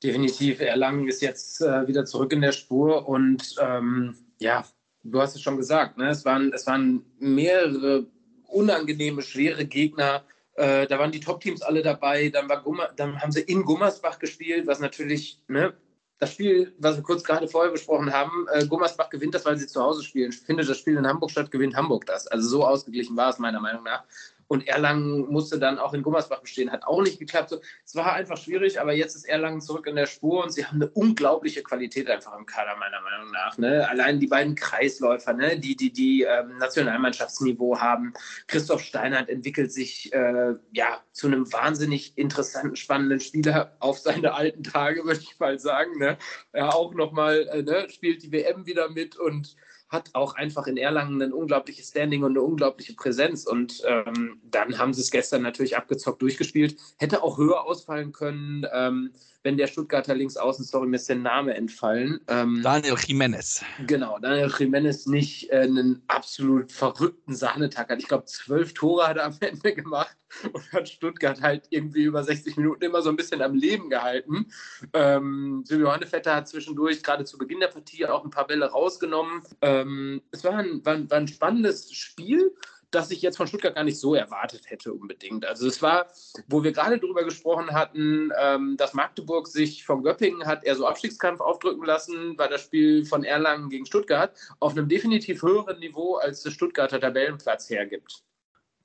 Definitiv. 0.02 0.60
Erlangen 0.60 1.08
ist 1.08 1.22
jetzt 1.22 1.60
äh, 1.62 1.86
wieder 1.86 2.04
zurück 2.04 2.32
in 2.32 2.40
der 2.40 2.52
Spur 2.52 3.08
und 3.08 3.54
ähm, 3.60 4.16
ja, 4.38 4.64
du 5.04 5.20
hast 5.20 5.36
es 5.36 5.42
schon 5.42 5.56
gesagt, 5.56 5.96
ne? 5.96 6.08
es, 6.10 6.24
waren, 6.24 6.52
es 6.52 6.66
waren 6.66 7.04
mehrere 7.18 8.06
unangenehme, 8.48 9.22
schwere 9.22 9.64
Gegner. 9.64 10.24
Äh, 10.54 10.86
da 10.86 10.98
waren 10.98 11.12
die 11.12 11.20
Top-Teams 11.20 11.62
alle 11.62 11.82
dabei. 11.82 12.28
Dann, 12.28 12.48
war 12.48 12.62
Gummer, 12.62 12.90
dann 12.96 13.20
haben 13.20 13.32
sie 13.32 13.40
in 13.40 13.62
Gummersbach 13.62 14.18
gespielt, 14.18 14.66
was 14.66 14.80
natürlich 14.80 15.40
ne, 15.48 15.74
das 16.18 16.32
Spiel, 16.32 16.74
was 16.78 16.96
wir 16.96 17.02
kurz 17.02 17.22
gerade 17.22 17.46
vorher 17.46 17.72
besprochen 17.72 18.12
haben, 18.12 18.46
äh, 18.52 18.66
Gummersbach 18.66 19.10
gewinnt 19.10 19.34
das, 19.34 19.44
weil 19.44 19.58
sie 19.58 19.66
zu 19.66 19.82
Hause 19.82 20.02
spielen. 20.02 20.30
Ich 20.30 20.40
finde, 20.40 20.64
das 20.64 20.78
Spiel 20.78 20.96
in 20.96 21.06
Hamburg 21.06 21.30
statt, 21.30 21.50
gewinnt 21.50 21.76
Hamburg 21.76 22.06
das. 22.06 22.26
Also 22.26 22.48
so 22.48 22.66
ausgeglichen 22.66 23.16
war 23.16 23.30
es 23.30 23.38
meiner 23.38 23.60
Meinung 23.60 23.84
nach. 23.84 24.04
Und 24.48 24.66
Erlangen 24.68 25.26
musste 25.28 25.58
dann 25.58 25.78
auch 25.78 25.94
in 25.94 26.02
Gummersbach 26.02 26.40
bestehen. 26.40 26.70
Hat 26.70 26.84
auch 26.84 27.02
nicht 27.02 27.18
geklappt. 27.18 27.50
So, 27.50 27.60
es 27.84 27.94
war 27.94 28.12
einfach 28.12 28.36
schwierig, 28.36 28.80
aber 28.80 28.92
jetzt 28.92 29.14
ist 29.16 29.24
Erlangen 29.24 29.60
zurück 29.60 29.86
in 29.86 29.96
der 29.96 30.06
Spur 30.06 30.44
und 30.44 30.52
sie 30.52 30.64
haben 30.64 30.76
eine 30.76 30.90
unglaubliche 30.90 31.62
Qualität 31.62 32.08
einfach 32.08 32.36
im 32.38 32.46
Kader, 32.46 32.76
meiner 32.76 33.00
Meinung 33.00 33.30
nach. 33.32 33.58
Ne? 33.58 33.88
Allein 33.88 34.20
die 34.20 34.26
beiden 34.26 34.54
Kreisläufer, 34.54 35.32
ne? 35.32 35.58
die 35.58 35.76
die, 35.76 35.92
die 35.92 36.22
ähm, 36.22 36.58
Nationalmannschaftsniveau 36.58 37.78
haben. 37.78 38.12
Christoph 38.46 38.82
Steinert 38.82 39.28
entwickelt 39.28 39.72
sich 39.72 40.12
äh, 40.12 40.54
ja, 40.72 41.00
zu 41.12 41.26
einem 41.26 41.52
wahnsinnig 41.52 42.16
interessanten, 42.16 42.76
spannenden 42.76 43.20
Spieler 43.20 43.76
auf 43.80 43.98
seine 43.98 44.34
alten 44.34 44.62
Tage, 44.62 45.04
würde 45.04 45.20
ich 45.20 45.38
mal 45.38 45.58
sagen. 45.58 45.98
Ne? 45.98 46.18
Er 46.52 46.74
auch 46.74 46.94
nochmal 46.94 47.48
äh, 47.48 47.62
ne? 47.62 47.88
spielt 47.90 48.22
die 48.22 48.32
WM 48.32 48.66
wieder 48.66 48.90
mit 48.90 49.16
und 49.16 49.56
hat 49.88 50.10
auch 50.14 50.34
einfach 50.34 50.66
in 50.66 50.76
Erlangen 50.76 51.22
ein 51.22 51.32
unglaubliches 51.32 51.88
Standing 51.88 52.24
und 52.24 52.32
eine 52.32 52.42
unglaubliche 52.42 52.94
Präsenz. 52.94 53.46
Und 53.46 53.82
ähm, 53.86 54.40
dann 54.42 54.78
haben 54.78 54.92
sie 54.92 55.00
es 55.00 55.10
gestern 55.10 55.42
natürlich 55.42 55.76
abgezockt 55.76 56.22
durchgespielt. 56.22 56.76
Hätte 56.98 57.22
auch 57.22 57.38
höher 57.38 57.64
ausfallen 57.64 58.12
können. 58.12 58.66
Ähm, 58.72 59.12
wenn 59.46 59.56
der 59.56 59.68
Stuttgarter 59.68 60.16
Linksaußen, 60.16 60.64
sorry, 60.64 60.88
mir 60.88 60.96
ist 60.96 61.08
der 61.08 61.14
Name 61.14 61.54
entfallen. 61.54 62.18
Ähm, 62.26 62.62
Daniel 62.64 62.94
Jiménez. 62.94 63.62
Genau, 63.86 64.18
Daniel 64.18 64.48
Jiménez 64.48 65.08
nicht 65.08 65.52
äh, 65.52 65.60
einen 65.60 66.02
absolut 66.08 66.72
verrückten 66.72 67.32
Sahnetag 67.32 67.88
hat. 67.88 68.00
Ich 68.00 68.08
glaube, 68.08 68.24
zwölf 68.24 68.74
Tore 68.74 69.06
hat 69.06 69.18
er 69.18 69.26
am 69.26 69.36
Ende 69.38 69.72
gemacht 69.72 70.16
und 70.52 70.72
hat 70.72 70.88
Stuttgart 70.88 71.40
halt 71.40 71.68
irgendwie 71.70 72.02
über 72.02 72.24
60 72.24 72.56
Minuten 72.56 72.82
immer 72.82 73.02
so 73.02 73.10
ein 73.10 73.14
bisschen 73.14 73.40
am 73.40 73.54
Leben 73.54 73.88
gehalten. 73.88 74.46
Ähm, 74.92 75.62
Silvio 75.64 75.92
Hannevetter 75.92 76.34
hat 76.34 76.48
zwischendurch 76.48 77.04
gerade 77.04 77.24
zu 77.24 77.38
Beginn 77.38 77.60
der 77.60 77.68
Partie 77.68 78.04
auch 78.04 78.24
ein 78.24 78.30
paar 78.30 78.48
Bälle 78.48 78.66
rausgenommen. 78.66 79.42
Ähm, 79.62 80.22
es 80.32 80.42
war 80.42 80.54
ein, 80.54 80.84
war, 80.84 81.08
war 81.08 81.18
ein 81.18 81.28
spannendes 81.28 81.92
Spiel 81.92 82.52
das 82.90 83.10
ich 83.10 83.22
jetzt 83.22 83.36
von 83.36 83.46
Stuttgart 83.46 83.74
gar 83.74 83.84
nicht 83.84 83.98
so 83.98 84.14
erwartet 84.14 84.70
hätte 84.70 84.92
unbedingt. 84.92 85.44
Also 85.44 85.66
es 85.66 85.82
war, 85.82 86.06
wo 86.46 86.62
wir 86.62 86.72
gerade 86.72 86.98
darüber 86.98 87.24
gesprochen 87.24 87.72
hatten, 87.72 88.30
ähm, 88.38 88.76
dass 88.76 88.94
Magdeburg 88.94 89.48
sich 89.48 89.84
von 89.84 90.02
Göppingen 90.02 90.46
hat 90.46 90.64
eher 90.64 90.76
so 90.76 90.86
Abstiegskampf 90.86 91.40
aufdrücken 91.40 91.84
lassen, 91.84 92.38
war 92.38 92.48
das 92.48 92.62
Spiel 92.62 93.04
von 93.04 93.24
Erlangen 93.24 93.68
gegen 93.68 93.86
Stuttgart 93.86 94.36
auf 94.60 94.72
einem 94.72 94.88
definitiv 94.88 95.42
höheren 95.42 95.78
Niveau, 95.80 96.16
als 96.16 96.42
der 96.42 96.50
Stuttgarter 96.50 97.00
Tabellenplatz 97.00 97.68
hergibt. 97.70 98.22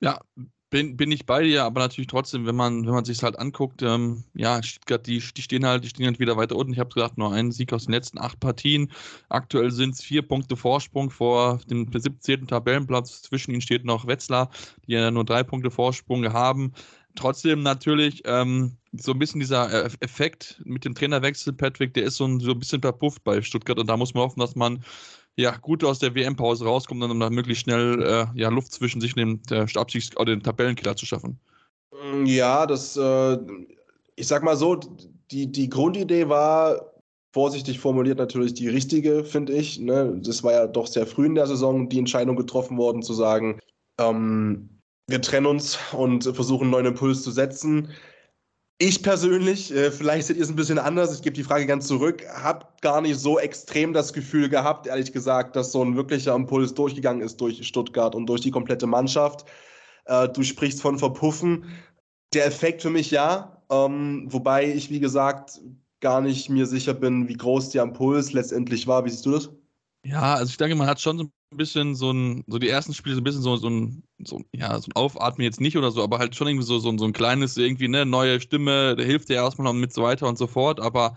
Ja, 0.00 0.20
bin, 0.72 0.96
bin 0.96 1.12
ich 1.12 1.26
bei 1.26 1.42
dir, 1.44 1.64
aber 1.64 1.80
natürlich 1.80 2.08
trotzdem, 2.08 2.46
wenn 2.46 2.56
man, 2.56 2.86
wenn 2.86 2.94
man 2.94 3.04
sich 3.04 3.22
halt 3.22 3.38
anguckt, 3.38 3.82
ähm, 3.82 4.24
ja, 4.34 4.62
Stuttgart, 4.62 5.06
die, 5.06 5.22
die 5.36 5.42
stehen 5.42 5.66
halt, 5.66 5.84
die 5.84 5.90
stehen 5.90 6.06
halt 6.06 6.18
wieder 6.18 6.38
weiter 6.38 6.56
unten. 6.56 6.72
Ich 6.72 6.78
habe 6.78 6.92
gesagt, 6.92 7.18
nur 7.18 7.30
einen 7.30 7.52
Sieg 7.52 7.74
aus 7.74 7.84
den 7.84 7.92
letzten 7.92 8.18
acht 8.18 8.40
Partien. 8.40 8.90
Aktuell 9.28 9.70
sind 9.70 9.94
es 9.94 10.02
vier 10.02 10.22
Punkte 10.22 10.56
Vorsprung 10.56 11.10
vor 11.10 11.60
dem 11.70 11.88
17. 11.92 12.46
Tabellenplatz. 12.46 13.20
Zwischen 13.20 13.52
ihnen 13.52 13.60
steht 13.60 13.84
noch 13.84 14.06
Wetzlar, 14.06 14.50
die 14.86 14.92
ja 14.92 15.10
nur 15.10 15.26
drei 15.26 15.42
Punkte 15.42 15.70
Vorsprung 15.70 16.32
haben. 16.32 16.72
Trotzdem 17.16 17.62
natürlich 17.62 18.22
ähm, 18.24 18.78
so 18.92 19.12
ein 19.12 19.18
bisschen 19.18 19.40
dieser 19.40 19.84
Effekt 20.00 20.62
mit 20.64 20.86
dem 20.86 20.94
Trainerwechsel, 20.94 21.52
Patrick, 21.52 21.92
der 21.92 22.04
ist 22.04 22.16
so 22.16 22.24
ein, 22.24 22.40
so 22.40 22.52
ein 22.52 22.58
bisschen 22.58 22.80
verpufft 22.80 23.22
bei 23.24 23.42
Stuttgart 23.42 23.78
und 23.78 23.88
da 23.88 23.98
muss 23.98 24.14
man 24.14 24.22
hoffen, 24.22 24.40
dass 24.40 24.56
man 24.56 24.82
ja, 25.36 25.56
gut 25.56 25.82
aus 25.84 25.98
der 25.98 26.14
WM-Pause 26.14 26.64
rauskommt, 26.64 27.02
um 27.02 27.18
dann 27.18 27.34
möglichst 27.34 27.64
schnell 27.64 28.02
äh, 28.02 28.26
ja, 28.34 28.48
Luft 28.48 28.72
zwischen 28.72 29.00
sich 29.00 29.16
und 29.16 29.50
dem 29.50 29.66
Abstiegs- 29.76 30.16
oder 30.16 30.34
den 30.34 30.42
Tabellenkiller 30.42 30.96
zu 30.96 31.06
schaffen. 31.06 31.38
Mm, 31.92 32.26
ja, 32.26 32.66
das, 32.66 32.96
äh, 32.96 33.38
ich 34.16 34.26
sag 34.26 34.42
mal 34.42 34.56
so, 34.56 34.76
die, 35.30 35.50
die 35.50 35.68
Grundidee 35.68 36.28
war, 36.28 36.92
vorsichtig 37.32 37.78
formuliert 37.78 38.18
natürlich 38.18 38.54
die 38.54 38.68
richtige, 38.68 39.24
finde 39.24 39.54
ich. 39.54 39.80
Ne? 39.80 40.20
Das 40.22 40.42
war 40.44 40.52
ja 40.52 40.66
doch 40.66 40.86
sehr 40.86 41.06
früh 41.06 41.26
in 41.26 41.34
der 41.34 41.46
Saison 41.46 41.88
die 41.88 41.98
Entscheidung 41.98 42.36
getroffen 42.36 42.76
worden, 42.76 43.02
zu 43.02 43.14
sagen, 43.14 43.58
ähm, 43.98 44.68
wir 45.08 45.20
trennen 45.20 45.46
uns 45.46 45.78
und 45.92 46.24
versuchen 46.24 46.64
einen 46.64 46.70
neuen 46.70 46.86
Impuls 46.86 47.22
zu 47.22 47.30
setzen. 47.30 47.88
Ich 48.84 49.00
persönlich, 49.00 49.72
äh, 49.72 49.92
vielleicht 49.92 50.26
seht 50.26 50.38
ihr 50.38 50.42
es 50.42 50.48
ein 50.48 50.56
bisschen 50.56 50.80
anders, 50.80 51.14
ich 51.14 51.22
gebe 51.22 51.34
die 51.34 51.44
Frage 51.44 51.66
ganz 51.66 51.86
zurück, 51.86 52.24
habe 52.34 52.66
gar 52.80 53.00
nicht 53.00 53.16
so 53.16 53.38
extrem 53.38 53.92
das 53.92 54.12
Gefühl 54.12 54.48
gehabt, 54.48 54.88
ehrlich 54.88 55.12
gesagt, 55.12 55.54
dass 55.54 55.70
so 55.70 55.84
ein 55.84 55.94
wirklicher 55.94 56.34
Impuls 56.34 56.74
durchgegangen 56.74 57.22
ist 57.22 57.40
durch 57.40 57.64
Stuttgart 57.64 58.16
und 58.16 58.26
durch 58.26 58.40
die 58.40 58.50
komplette 58.50 58.88
Mannschaft. 58.88 59.44
Äh, 60.06 60.28
du 60.30 60.42
sprichst 60.42 60.82
von 60.82 60.98
Verpuffen. 60.98 61.66
Der 62.34 62.44
Effekt 62.44 62.82
für 62.82 62.90
mich 62.90 63.12
ja, 63.12 63.62
ähm, 63.70 64.26
wobei 64.26 64.72
ich, 64.72 64.90
wie 64.90 64.98
gesagt, 64.98 65.60
gar 66.00 66.20
nicht 66.20 66.50
mir 66.50 66.66
sicher 66.66 66.92
bin, 66.92 67.28
wie 67.28 67.36
groß 67.36 67.68
der 67.68 67.84
Impuls 67.84 68.32
letztendlich 68.32 68.88
war. 68.88 69.04
Wie 69.04 69.10
siehst 69.10 69.26
du 69.26 69.30
das? 69.30 69.48
Ja, 70.04 70.34
also 70.34 70.50
ich 70.50 70.56
denke, 70.56 70.74
man 70.74 70.88
hat 70.88 71.00
schon 71.00 71.18
so 71.18 71.24
ein 71.26 71.32
bisschen 71.56 71.94
so 71.94 72.10
ein, 72.12 72.44
so 72.46 72.58
die 72.58 72.68
ersten 72.68 72.94
Spiele 72.94 73.14
so 73.14 73.20
ein 73.20 73.24
bisschen 73.24 73.42
so, 73.42 73.56
so 73.56 73.68
ein, 73.68 74.02
so, 74.24 74.42
ja, 74.52 74.78
so 74.78 74.88
ein 74.88 74.96
Aufatmen 74.96 75.44
jetzt 75.44 75.60
nicht 75.60 75.76
oder 75.76 75.90
so, 75.90 76.02
aber 76.02 76.18
halt 76.18 76.34
schon 76.34 76.48
irgendwie 76.48 76.66
so, 76.66 76.78
so, 76.78 76.96
so 76.96 77.04
ein 77.04 77.12
kleines, 77.12 77.56
irgendwie, 77.56 77.88
ne, 77.88 78.06
neue 78.06 78.40
Stimme, 78.40 78.96
der 78.96 79.06
hilft 79.06 79.28
dir 79.28 79.34
erstmal 79.34 79.66
noch 79.66 79.78
mit 79.78 79.92
so 79.92 80.02
weiter 80.02 80.28
und 80.28 80.38
so 80.38 80.46
fort, 80.46 80.80
aber 80.80 81.16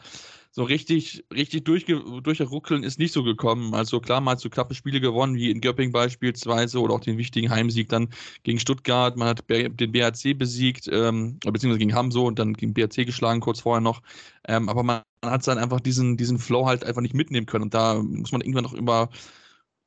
so 0.56 0.64
richtig, 0.64 1.26
richtig 1.34 1.66
durchge 1.66 2.02
durchruckeln 2.24 2.84
ist 2.84 2.98
nicht 2.98 3.12
so 3.12 3.24
gekommen. 3.24 3.74
Also 3.74 4.00
klar, 4.00 4.24
hat 4.24 4.40
so 4.40 4.50
knappe 4.50 4.74
Spiele 4.74 5.02
gewonnen, 5.02 5.36
wie 5.36 5.52
in 5.52 5.60
Göpping 5.60 5.92
beispielsweise, 5.92 6.80
oder 6.80 6.94
auch 6.94 7.02
den 7.02 7.18
wichtigen 7.18 7.50
Heimsieg 7.50 7.90
dann 7.90 8.08
gegen 8.44 8.58
Stuttgart. 8.58 9.18
Man 9.18 9.28
hat 9.28 9.44
den 9.50 9.92
BHC 9.92 10.34
besiegt, 10.34 10.88
ähm, 10.90 11.40
beziehungsweise 11.44 11.80
gegen 11.80 11.94
Hamso 11.94 12.26
und 12.26 12.40
dann 12.40 12.54
gegen 12.54 12.74
BHC 12.74 13.04
geschlagen, 13.04 13.42
kurz 13.42 13.60
vorher 13.60 13.82
noch. 13.82 14.02
Ähm, 14.48 14.70
aber 14.70 14.84
man, 14.84 15.02
man 15.22 15.32
hat 15.34 15.46
dann 15.46 15.58
einfach 15.58 15.82
diesen, 15.82 16.16
diesen 16.16 16.40
Flow 16.40 16.66
halt 16.66 16.86
einfach 16.86 17.02
nicht 17.02 17.16
mitnehmen 17.16 17.48
können. 17.48 17.64
Und 17.64 17.74
da 17.74 18.02
muss 18.02 18.32
man 18.32 18.40
irgendwann 18.40 18.64
noch 18.64 18.74
über, 18.74 19.10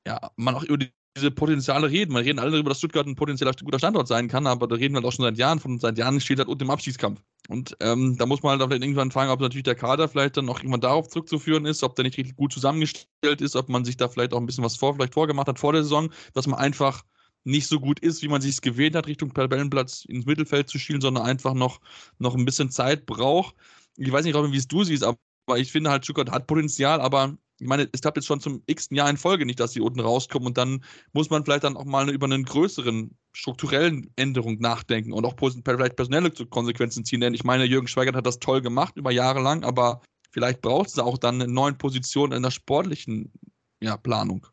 ja, 0.09 0.31
man 0.37 0.55
auch 0.55 0.65
über 0.65 0.79
die 0.79 0.93
diese 1.17 1.31
Potenziale 1.31 1.91
reden. 1.91 2.15
Wir 2.15 2.25
reden 2.25 2.39
alle 2.39 2.53
darüber, 2.53 2.71
dass 2.71 2.79
Stuttgart 2.79 3.07
ein 3.07 3.17
potenzieller 3.17 3.53
guter 3.53 3.79
Standort 3.79 4.09
sein 4.09 4.29
kann, 4.29 4.47
aber 4.47 4.67
da 4.69 4.77
reden 4.77 4.95
wir 4.95 4.99
halt 4.99 5.07
auch 5.07 5.13
schon 5.13 5.25
seit 5.25 5.37
Jahren 5.37 5.59
von. 5.59 5.79
Seit 5.79 5.99
Jahren 5.99 6.21
steht 6.21 6.39
halt 6.39 6.49
unten 6.49 6.65
im 6.65 6.71
Abschiedskampf. 6.71 7.21
Und 7.49 7.77
ähm, 7.81 8.17
da 8.17 8.27
muss 8.27 8.43
man 8.43 8.53
halt 8.53 8.63
vielleicht 8.63 8.83
irgendwann 8.83 9.11
fragen, 9.11 9.31
ob 9.31 9.41
natürlich 9.41 9.65
der 9.65 9.75
Kader 9.75 10.09
vielleicht 10.09 10.37
dann 10.37 10.49
auch 10.49 10.59
irgendwann 10.59 10.81
darauf 10.81 11.09
zurückzuführen 11.09 11.65
ist, 11.67 11.83
ob 11.83 11.97
der 11.97 12.05
nicht 12.05 12.19
richtig 12.19 12.37
gut 12.37 12.53
zusammengestellt 12.53 13.41
ist, 13.41 13.57
ob 13.57 13.69
man 13.69 13.85
sich 13.85 13.97
da 13.97 14.09
vielleicht 14.09 14.33
auch 14.33 14.39
ein 14.39 14.47
bisschen 14.47 14.65
was 14.65 14.77
vor, 14.77 14.95
vielleicht 14.95 15.15
vorgemacht 15.15 15.49
hat 15.49 15.59
vor 15.59 15.73
der 15.73 15.83
Saison, 15.83 16.11
dass 16.35 16.47
man 16.47 16.59
einfach 16.59 17.05
nicht 17.45 17.67
so 17.67 17.81
gut 17.81 18.01
ist, 18.01 18.23
wie 18.23 18.29
man 18.29 18.43
sich 18.43 18.53
es 18.53 18.61
gewählt 18.61 18.95
hat, 18.95 19.07
Richtung 19.07 19.33
Tabellenplatz 19.33 20.05
ins 20.05 20.27
Mittelfeld 20.27 20.69
zu 20.69 20.79
schielen, 20.79 21.01
sondern 21.01 21.25
einfach 21.25 21.55
noch, 21.55 21.81
noch 22.19 22.35
ein 22.35 22.45
bisschen 22.45 22.71
Zeit 22.71 23.07
braucht. 23.07 23.55
Ich 23.97 24.13
weiß 24.13 24.25
nicht, 24.25 24.35
Robin, 24.35 24.53
wie 24.53 24.59
es 24.59 24.69
du 24.69 24.85
siehst, 24.85 25.03
aber 25.03 25.19
ich 25.57 25.73
finde 25.73 25.91
halt, 25.91 26.05
Stuttgart 26.05 26.31
hat 26.31 26.47
Potenzial, 26.47 27.01
aber 27.01 27.39
ich 27.61 27.67
meine, 27.67 27.89
es 27.93 28.01
klappt 28.01 28.17
jetzt 28.17 28.27
schon 28.27 28.41
zum 28.41 28.63
x 28.67 28.89
Jahr 28.91 29.11
in 29.11 29.17
Folge 29.17 29.45
nicht, 29.45 29.59
dass 29.59 29.73
sie 29.73 29.81
unten 29.81 30.01
rauskommen 30.01 30.47
und 30.47 30.59
dann 30.59 30.85
muss 31.13 31.31
man 31.31 31.45
vielleicht 31.45 31.65
dann 31.65 31.77
auch 31.77 31.85
mal 31.85 32.09
über 32.09 32.27
einen 32.27 32.45
größeren 32.45 33.17
strukturellen 33.33 34.13
Änderung 34.17 34.59
nachdenken 34.61 35.13
und 35.13 35.25
auch 35.25 35.35
vielleicht 35.39 35.97
personelle 35.97 36.31
Konsequenzen 36.31 37.05
ziehen. 37.05 37.21
Denn 37.21 37.35
ich 37.35 37.45
meine, 37.45 37.65
Jürgen 37.65 37.89
Schweigert 37.89 38.17
hat 38.17 38.27
das 38.27 38.39
toll 38.39 38.61
gemacht 38.61 38.97
über 38.97 39.11
Jahre 39.11 39.41
lang, 39.41 39.65
aber 39.65 40.01
vielleicht 40.31 40.61
braucht 40.61 40.89
es 40.89 40.99
auch 40.99 41.19
dann 41.19 41.41
eine 41.41 41.53
neue 41.53 41.75
Position 41.75 42.33
in 42.33 42.43
der 42.43 42.51
sportlichen 42.51 43.33
ja, 43.81 43.97
Planung. 43.97 44.47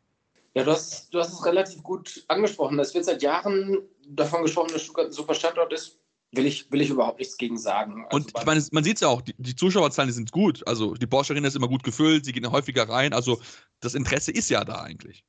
Ja, 0.54 0.64
du 0.64 0.70
hast, 0.72 1.12
du 1.12 1.18
hast 1.18 1.32
es 1.32 1.44
relativ 1.44 1.82
gut 1.82 2.24
angesprochen. 2.28 2.78
Es 2.78 2.94
wird 2.94 3.04
seit 3.04 3.22
Jahren 3.22 3.78
davon 4.08 4.42
gesprochen, 4.42 4.70
dass 4.72 4.82
Stuttgart 4.82 5.06
ein 5.06 5.12
super 5.12 5.34
Standort 5.34 5.72
ist 5.72 6.00
will 6.32 6.46
ich, 6.46 6.70
will 6.70 6.80
ich 6.80 6.90
überhaupt 6.90 7.18
nichts 7.18 7.36
gegen 7.36 7.58
sagen. 7.58 8.04
Also 8.06 8.16
und 8.16 8.32
ich 8.38 8.46
meine, 8.46 8.64
man 8.72 8.84
sieht 8.84 8.96
es 8.96 9.00
ja 9.00 9.08
auch, 9.08 9.22
die, 9.22 9.34
die, 9.38 9.56
Zuschauerzahlen 9.56 10.08
die 10.08 10.14
sind 10.14 10.32
gut. 10.32 10.66
Also 10.66 10.94
die 10.94 11.06
Porsche 11.06 11.32
Arena 11.32 11.48
ist 11.48 11.56
immer 11.56 11.68
gut 11.68 11.82
gefüllt, 11.82 12.24
sie 12.24 12.32
gehen 12.32 12.50
häufiger 12.50 12.88
rein. 12.88 13.12
Also 13.12 13.40
das 13.80 13.94
Interesse 13.94 14.32
ist 14.32 14.50
ja 14.50 14.64
da 14.64 14.82
eigentlich. 14.82 15.24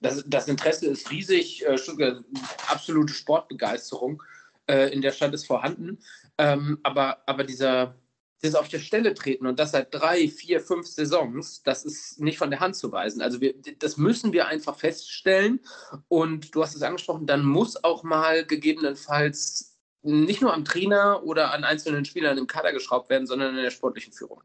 das, 0.00 0.24
das 0.26 0.48
Interesse 0.48 0.86
ist 0.86 1.10
riesig, 1.10 1.64
äh, 1.64 1.76
absolute 2.68 3.12
Sportbegeisterung 3.12 4.22
äh, 4.66 4.92
in 4.92 5.02
der 5.02 5.12
Stadt 5.12 5.34
ist 5.34 5.46
vorhanden. 5.46 5.98
Ähm, 6.38 6.78
aber, 6.82 7.18
aber 7.26 7.44
dieser, 7.44 7.94
dieses 8.42 8.56
auf 8.56 8.68
der 8.68 8.78
Stelle 8.78 9.12
treten 9.12 9.46
und 9.46 9.58
das 9.58 9.72
seit 9.72 9.94
drei, 9.94 10.28
vier, 10.28 10.60
fünf 10.60 10.86
Saisons, 10.86 11.62
das 11.62 11.84
ist 11.84 12.20
nicht 12.20 12.38
von 12.38 12.50
der 12.50 12.60
Hand 12.60 12.76
zu 12.76 12.90
weisen. 12.90 13.20
Also 13.20 13.40
wir, 13.40 13.54
das 13.78 13.98
müssen 13.98 14.32
wir 14.32 14.46
einfach 14.46 14.78
feststellen. 14.78 15.60
Und 16.08 16.54
du 16.54 16.62
hast 16.62 16.74
es 16.74 16.82
angesprochen, 16.82 17.26
dann 17.26 17.44
muss 17.44 17.84
auch 17.84 18.02
mal 18.02 18.46
gegebenenfalls 18.46 19.69
nicht 20.02 20.40
nur 20.40 20.54
am 20.54 20.64
Trainer 20.64 21.22
oder 21.24 21.52
an 21.52 21.64
einzelnen 21.64 22.04
Spielern 22.04 22.38
im 22.38 22.46
Kader 22.46 22.72
geschraubt 22.72 23.10
werden, 23.10 23.26
sondern 23.26 23.56
in 23.56 23.62
der 23.62 23.70
sportlichen 23.70 24.12
Führung. 24.12 24.42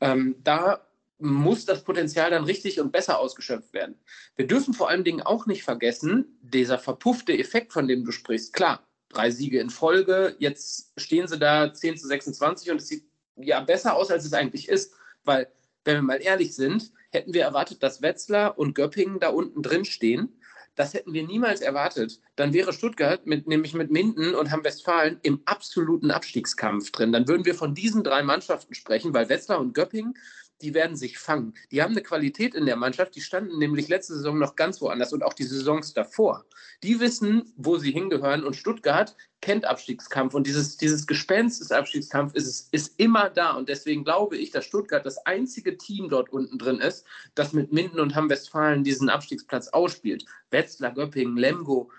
Ähm, 0.00 0.36
da 0.42 0.86
muss 1.18 1.64
das 1.64 1.82
Potenzial 1.82 2.30
dann 2.30 2.44
richtig 2.44 2.78
und 2.80 2.92
besser 2.92 3.18
ausgeschöpft 3.18 3.72
werden. 3.72 3.98
Wir 4.36 4.46
dürfen 4.46 4.74
vor 4.74 4.90
allen 4.90 5.04
Dingen 5.04 5.22
auch 5.22 5.46
nicht 5.46 5.62
vergessen, 5.62 6.38
dieser 6.42 6.78
verpuffte 6.78 7.36
Effekt, 7.36 7.72
von 7.72 7.88
dem 7.88 8.04
du 8.04 8.12
sprichst. 8.12 8.52
Klar, 8.52 8.86
drei 9.08 9.30
Siege 9.30 9.60
in 9.60 9.70
Folge, 9.70 10.36
jetzt 10.38 10.92
stehen 10.96 11.26
sie 11.26 11.38
da 11.38 11.72
10 11.72 11.96
zu 11.96 12.06
26 12.06 12.70
und 12.70 12.80
es 12.80 12.88
sieht 12.88 13.04
ja 13.36 13.60
besser 13.60 13.94
aus, 13.94 14.10
als 14.10 14.24
es 14.24 14.32
eigentlich 14.32 14.68
ist, 14.68 14.94
weil, 15.24 15.48
wenn 15.84 15.96
wir 15.96 16.02
mal 16.02 16.22
ehrlich 16.22 16.54
sind, 16.54 16.92
hätten 17.10 17.32
wir 17.32 17.42
erwartet, 17.42 17.82
dass 17.82 18.02
Wetzlar 18.02 18.58
und 18.58 18.74
Göppingen 18.74 19.20
da 19.20 19.28
unten 19.28 19.62
drin 19.62 19.84
stehen. 19.84 20.35
Das 20.76 20.94
hätten 20.94 21.14
wir 21.14 21.26
niemals 21.26 21.62
erwartet. 21.62 22.20
Dann 22.36 22.52
wäre 22.52 22.72
Stuttgart 22.72 23.26
mit, 23.26 23.48
nämlich 23.48 23.74
mit 23.74 23.90
Minden 23.90 24.34
und 24.34 24.50
Hamm 24.50 24.62
Westfalen 24.62 25.18
im 25.22 25.40
absoluten 25.46 26.10
Abstiegskampf 26.10 26.92
drin. 26.92 27.12
Dann 27.12 27.26
würden 27.26 27.46
wir 27.46 27.54
von 27.54 27.74
diesen 27.74 28.04
drei 28.04 28.22
Mannschaften 28.22 28.74
sprechen, 28.74 29.14
weil 29.14 29.28
Wetzlar 29.28 29.58
und 29.58 29.72
Göppingen 29.72 30.14
die 30.62 30.74
werden 30.74 30.96
sich 30.96 31.18
fangen. 31.18 31.54
Die 31.70 31.82
haben 31.82 31.92
eine 31.92 32.02
Qualität 32.02 32.54
in 32.54 32.66
der 32.66 32.76
Mannschaft, 32.76 33.14
die 33.14 33.20
standen 33.20 33.58
nämlich 33.58 33.88
letzte 33.88 34.14
Saison 34.14 34.38
noch 34.38 34.56
ganz 34.56 34.80
woanders 34.80 35.12
und 35.12 35.22
auch 35.22 35.34
die 35.34 35.44
Saisons 35.44 35.92
davor. 35.92 36.44
Die 36.82 37.00
wissen, 37.00 37.52
wo 37.56 37.76
sie 37.78 37.92
hingehören 37.92 38.44
und 38.44 38.56
Stuttgart 38.56 39.16
kennt 39.40 39.64
Abstiegskampf 39.64 40.34
und 40.34 40.46
dieses, 40.46 40.76
dieses 40.76 41.06
Gespenst 41.06 41.60
des 41.60 41.70
Abstiegskampfs 41.70 42.34
ist, 42.34 42.72
ist 42.72 42.98
immer 42.98 43.30
da 43.30 43.52
und 43.52 43.68
deswegen 43.68 44.04
glaube 44.04 44.36
ich, 44.36 44.50
dass 44.50 44.64
Stuttgart 44.64 45.04
das 45.04 45.18
einzige 45.26 45.76
Team 45.76 46.08
dort 46.08 46.30
unten 46.30 46.58
drin 46.58 46.78
ist, 46.78 47.04
das 47.34 47.52
mit 47.52 47.72
Minden 47.72 48.00
und 48.00 48.14
Hamm-Westfalen 48.14 48.82
diesen 48.82 49.10
Abstiegsplatz 49.10 49.68
ausspielt. 49.68 50.24
Wetzlar, 50.50 50.92
Göppingen, 50.94 51.36
Lemgo, 51.36 51.90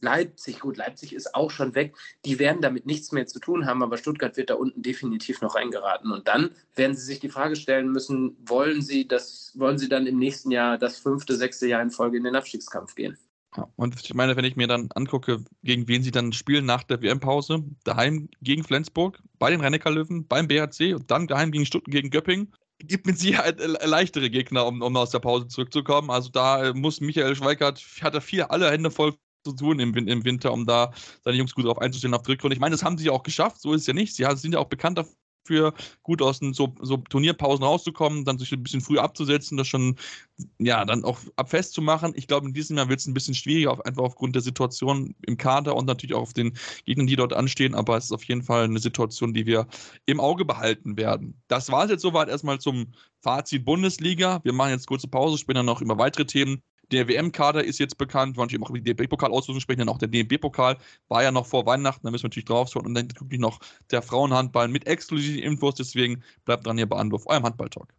Leipzig, 0.00 0.60
gut, 0.60 0.76
Leipzig 0.76 1.14
ist 1.14 1.34
auch 1.34 1.50
schon 1.50 1.74
weg. 1.74 1.96
Die 2.24 2.38
werden 2.38 2.60
damit 2.60 2.86
nichts 2.86 3.12
mehr 3.12 3.26
zu 3.26 3.40
tun 3.40 3.66
haben, 3.66 3.82
aber 3.82 3.96
Stuttgart 3.96 4.36
wird 4.36 4.50
da 4.50 4.54
unten 4.54 4.82
definitiv 4.82 5.40
noch 5.40 5.54
reingeraten. 5.54 6.12
Und 6.12 6.28
dann 6.28 6.50
werden 6.74 6.96
sie 6.96 7.04
sich 7.04 7.20
die 7.20 7.30
Frage 7.30 7.56
stellen 7.56 7.90
müssen, 7.90 8.36
wollen 8.46 8.82
sie 8.82 9.08
das, 9.08 9.52
wollen 9.56 9.78
sie 9.78 9.88
dann 9.88 10.06
im 10.06 10.18
nächsten 10.18 10.50
Jahr 10.50 10.78
das 10.78 10.98
fünfte, 10.98 11.36
sechste 11.36 11.66
Jahr 11.66 11.82
in 11.82 11.90
Folge 11.90 12.18
in 12.18 12.24
den 12.24 12.36
Abstiegskampf 12.36 12.94
gehen? 12.94 13.16
Und 13.76 13.98
ich 14.02 14.12
meine, 14.12 14.36
wenn 14.36 14.44
ich 14.44 14.56
mir 14.56 14.66
dann 14.66 14.90
angucke, 14.94 15.42
gegen 15.62 15.88
wen 15.88 16.02
sie 16.02 16.10
dann 16.10 16.32
spielen 16.32 16.66
nach 16.66 16.82
der 16.82 17.00
WM-Pause, 17.00 17.64
daheim 17.84 18.28
gegen 18.42 18.64
Flensburg, 18.64 19.22
bei 19.38 19.50
den 19.50 19.62
rhein 19.62 19.72
löwen 19.72 20.26
beim 20.26 20.46
BHC 20.46 20.94
und 20.94 21.10
dann 21.10 21.26
daheim 21.26 21.52
gegen 21.52 21.64
Stuttgart 21.64 21.92
gegen 21.92 22.10
Göppingen, 22.10 22.52
gibt 22.78 23.06
mit 23.06 23.18
Sicherheit 23.18 23.58
leichtere 23.84 24.28
Gegner, 24.28 24.66
um, 24.66 24.82
um 24.82 24.96
aus 24.96 25.10
der 25.10 25.20
Pause 25.20 25.48
zurückzukommen. 25.48 26.10
Also 26.10 26.28
da 26.28 26.74
muss 26.74 27.00
Michael 27.00 27.34
Schweikert, 27.34 27.82
hat 28.02 28.14
er 28.14 28.20
vier 28.20 28.50
alle 28.50 28.70
Hände 28.70 28.90
voll 28.90 29.14
zu 29.46 29.56
tun 29.56 29.80
im, 29.80 29.94
im 29.94 30.24
Winter, 30.24 30.52
um 30.52 30.66
da 30.66 30.92
seine 31.24 31.36
Jungs 31.36 31.54
gut 31.54 31.64
darauf 31.64 31.78
einzustellen 31.78 32.14
auf 32.14 32.26
Rückrunde. 32.26 32.54
Ich 32.54 32.60
meine, 32.60 32.74
das 32.74 32.82
haben 32.82 32.98
sie 32.98 33.06
ja 33.06 33.12
auch 33.12 33.22
geschafft, 33.22 33.60
so 33.60 33.72
ist 33.72 33.82
es 33.82 33.86
ja 33.86 33.94
nicht. 33.94 34.14
Sie 34.14 34.24
sind 34.36 34.52
ja 34.52 34.58
auch 34.58 34.68
bekannt 34.68 34.98
dafür, 34.98 35.74
gut 36.02 36.22
aus 36.22 36.40
den 36.40 36.52
so, 36.52 36.74
so, 36.80 36.96
Turnierpausen 36.96 37.64
rauszukommen, 37.64 38.24
dann 38.24 38.38
sich 38.38 38.52
ein 38.52 38.62
bisschen 38.62 38.80
früher 38.80 39.02
abzusetzen, 39.02 39.56
das 39.56 39.68
schon, 39.68 39.96
ja, 40.58 40.84
dann 40.84 41.04
auch 41.04 41.20
ab 41.36 41.50
festzumachen. 41.50 42.12
Ich 42.16 42.26
glaube, 42.26 42.46
in 42.48 42.52
diesem 42.52 42.76
Jahr 42.76 42.88
wird 42.88 43.00
es 43.00 43.06
ein 43.06 43.14
bisschen 43.14 43.34
schwieriger, 43.34 43.70
auf, 43.70 43.84
einfach 43.84 44.02
aufgrund 44.02 44.34
der 44.34 44.42
Situation 44.42 45.14
im 45.26 45.36
Kader 45.36 45.76
und 45.76 45.86
natürlich 45.86 46.14
auch 46.14 46.22
auf 46.22 46.32
den 46.32 46.54
Gegnern, 46.84 47.06
die 47.06 47.16
dort 47.16 47.32
anstehen, 47.32 47.74
aber 47.74 47.96
es 47.96 48.06
ist 48.06 48.12
auf 48.12 48.24
jeden 48.24 48.42
Fall 48.42 48.64
eine 48.64 48.80
Situation, 48.80 49.32
die 49.32 49.46
wir 49.46 49.66
im 50.06 50.20
Auge 50.20 50.44
behalten 50.44 50.96
werden. 50.96 51.40
Das 51.48 51.70
war 51.70 51.84
es 51.84 51.90
jetzt 51.90 52.02
soweit 52.02 52.28
erstmal 52.28 52.58
zum 52.58 52.92
Fazit 53.20 53.64
Bundesliga. 53.64 54.40
Wir 54.42 54.52
machen 54.52 54.70
jetzt 54.70 54.86
kurze 54.86 55.08
Pause, 55.08 55.38
später 55.38 55.62
noch 55.62 55.80
über 55.80 55.98
weitere 55.98 56.26
Themen. 56.26 56.62
Der 56.92 57.08
WM-Kader 57.08 57.64
ist 57.64 57.78
jetzt 57.78 57.98
bekannt, 57.98 58.36
wollen 58.36 58.50
wir 58.50 58.62
auch 58.62 58.70
über 58.70 58.78
die 58.80 58.94
DFB-Pokal-Auslosung 58.94 59.60
sprechen, 59.60 59.80
denn 59.80 59.88
auch 59.88 59.98
der 59.98 60.08
DFB-Pokal 60.08 60.78
war 61.08 61.22
ja 61.22 61.32
noch 61.32 61.46
vor 61.46 61.66
Weihnachten, 61.66 62.06
da 62.06 62.10
müssen 62.10 62.24
wir 62.24 62.28
natürlich 62.28 62.44
drauf 62.46 62.68
schauen. 62.70 62.86
Und 62.86 62.94
dann 62.94 63.08
natürlich 63.08 63.40
noch 63.40 63.58
der 63.90 64.02
Frauenhandball 64.02 64.68
mit 64.68 64.86
exklusiven 64.86 65.42
Infos, 65.42 65.74
deswegen 65.74 66.22
bleibt 66.44 66.66
dran 66.66 66.76
hier 66.76 66.88
bei 66.88 66.96
Anwurf, 66.96 67.26
eurem 67.26 67.44
Handball-Talk. 67.44 67.92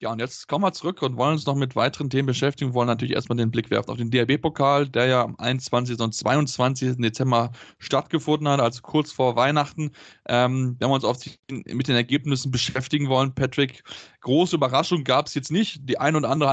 Ja, 0.00 0.12
und 0.12 0.20
jetzt 0.20 0.46
kommen 0.46 0.64
wir 0.64 0.72
zurück 0.72 1.02
und 1.02 1.16
wollen 1.16 1.32
uns 1.32 1.44
noch 1.46 1.56
mit 1.56 1.74
weiteren 1.74 2.08
Themen 2.08 2.26
beschäftigen. 2.26 2.70
Wir 2.70 2.74
wollen 2.74 2.86
natürlich 2.86 3.14
erstmal 3.16 3.36
den 3.36 3.50
Blick 3.50 3.68
werfen 3.68 3.90
auf 3.90 3.96
den 3.96 4.12
DRB-Pokal, 4.12 4.88
der 4.88 5.06
ja 5.06 5.24
am 5.24 5.34
21. 5.38 5.98
und 5.98 6.14
22. 6.14 6.98
Dezember 6.98 7.50
stattgefunden 7.80 8.48
hat, 8.48 8.60
also 8.60 8.80
kurz 8.82 9.10
vor 9.10 9.34
Weihnachten. 9.34 9.90
Ähm, 10.28 10.76
wenn 10.78 10.88
wir 10.88 10.94
uns 10.94 11.04
auf 11.04 11.18
die, 11.18 11.36
mit 11.50 11.88
den 11.88 11.96
Ergebnissen 11.96 12.52
beschäftigen 12.52 13.08
wollen, 13.08 13.34
Patrick, 13.34 13.82
große 14.20 14.54
Überraschung 14.54 15.02
gab 15.02 15.26
es 15.26 15.34
jetzt 15.34 15.50
nicht. 15.50 15.80
Die 15.88 15.98
ein 15.98 16.14
oder 16.14 16.30
andere 16.30 16.50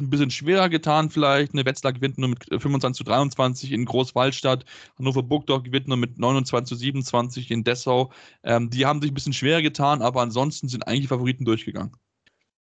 ein 0.00 0.10
bisschen 0.10 0.30
schwerer 0.30 0.68
getan 0.68 1.10
vielleicht. 1.10 1.52
Eine 1.52 1.64
Wetzlar 1.64 1.92
gewinnt 1.92 2.18
nur 2.18 2.28
mit 2.28 2.44
25 2.48 2.90
äh, 2.90 2.92
zu 2.96 3.04
23 3.04 3.72
in 3.72 3.84
Großwaldstadt. 3.84 4.64
Hannover 4.98 5.22
Burgdorf 5.22 5.62
gewinnt 5.62 5.88
nur 5.88 5.96
mit 5.96 6.18
29 6.18 6.68
zu 6.68 6.74
27 6.76 7.50
in 7.50 7.64
Dessau. 7.64 8.12
Ähm, 8.42 8.70
die 8.70 8.86
haben 8.86 9.00
sich 9.00 9.10
ein 9.10 9.14
bisschen 9.14 9.32
schwerer 9.32 9.62
getan, 9.62 10.02
aber 10.02 10.22
ansonsten 10.22 10.68
sind 10.68 10.86
eigentlich 10.86 11.08
Favoriten 11.08 11.44
durchgegangen. 11.44 11.92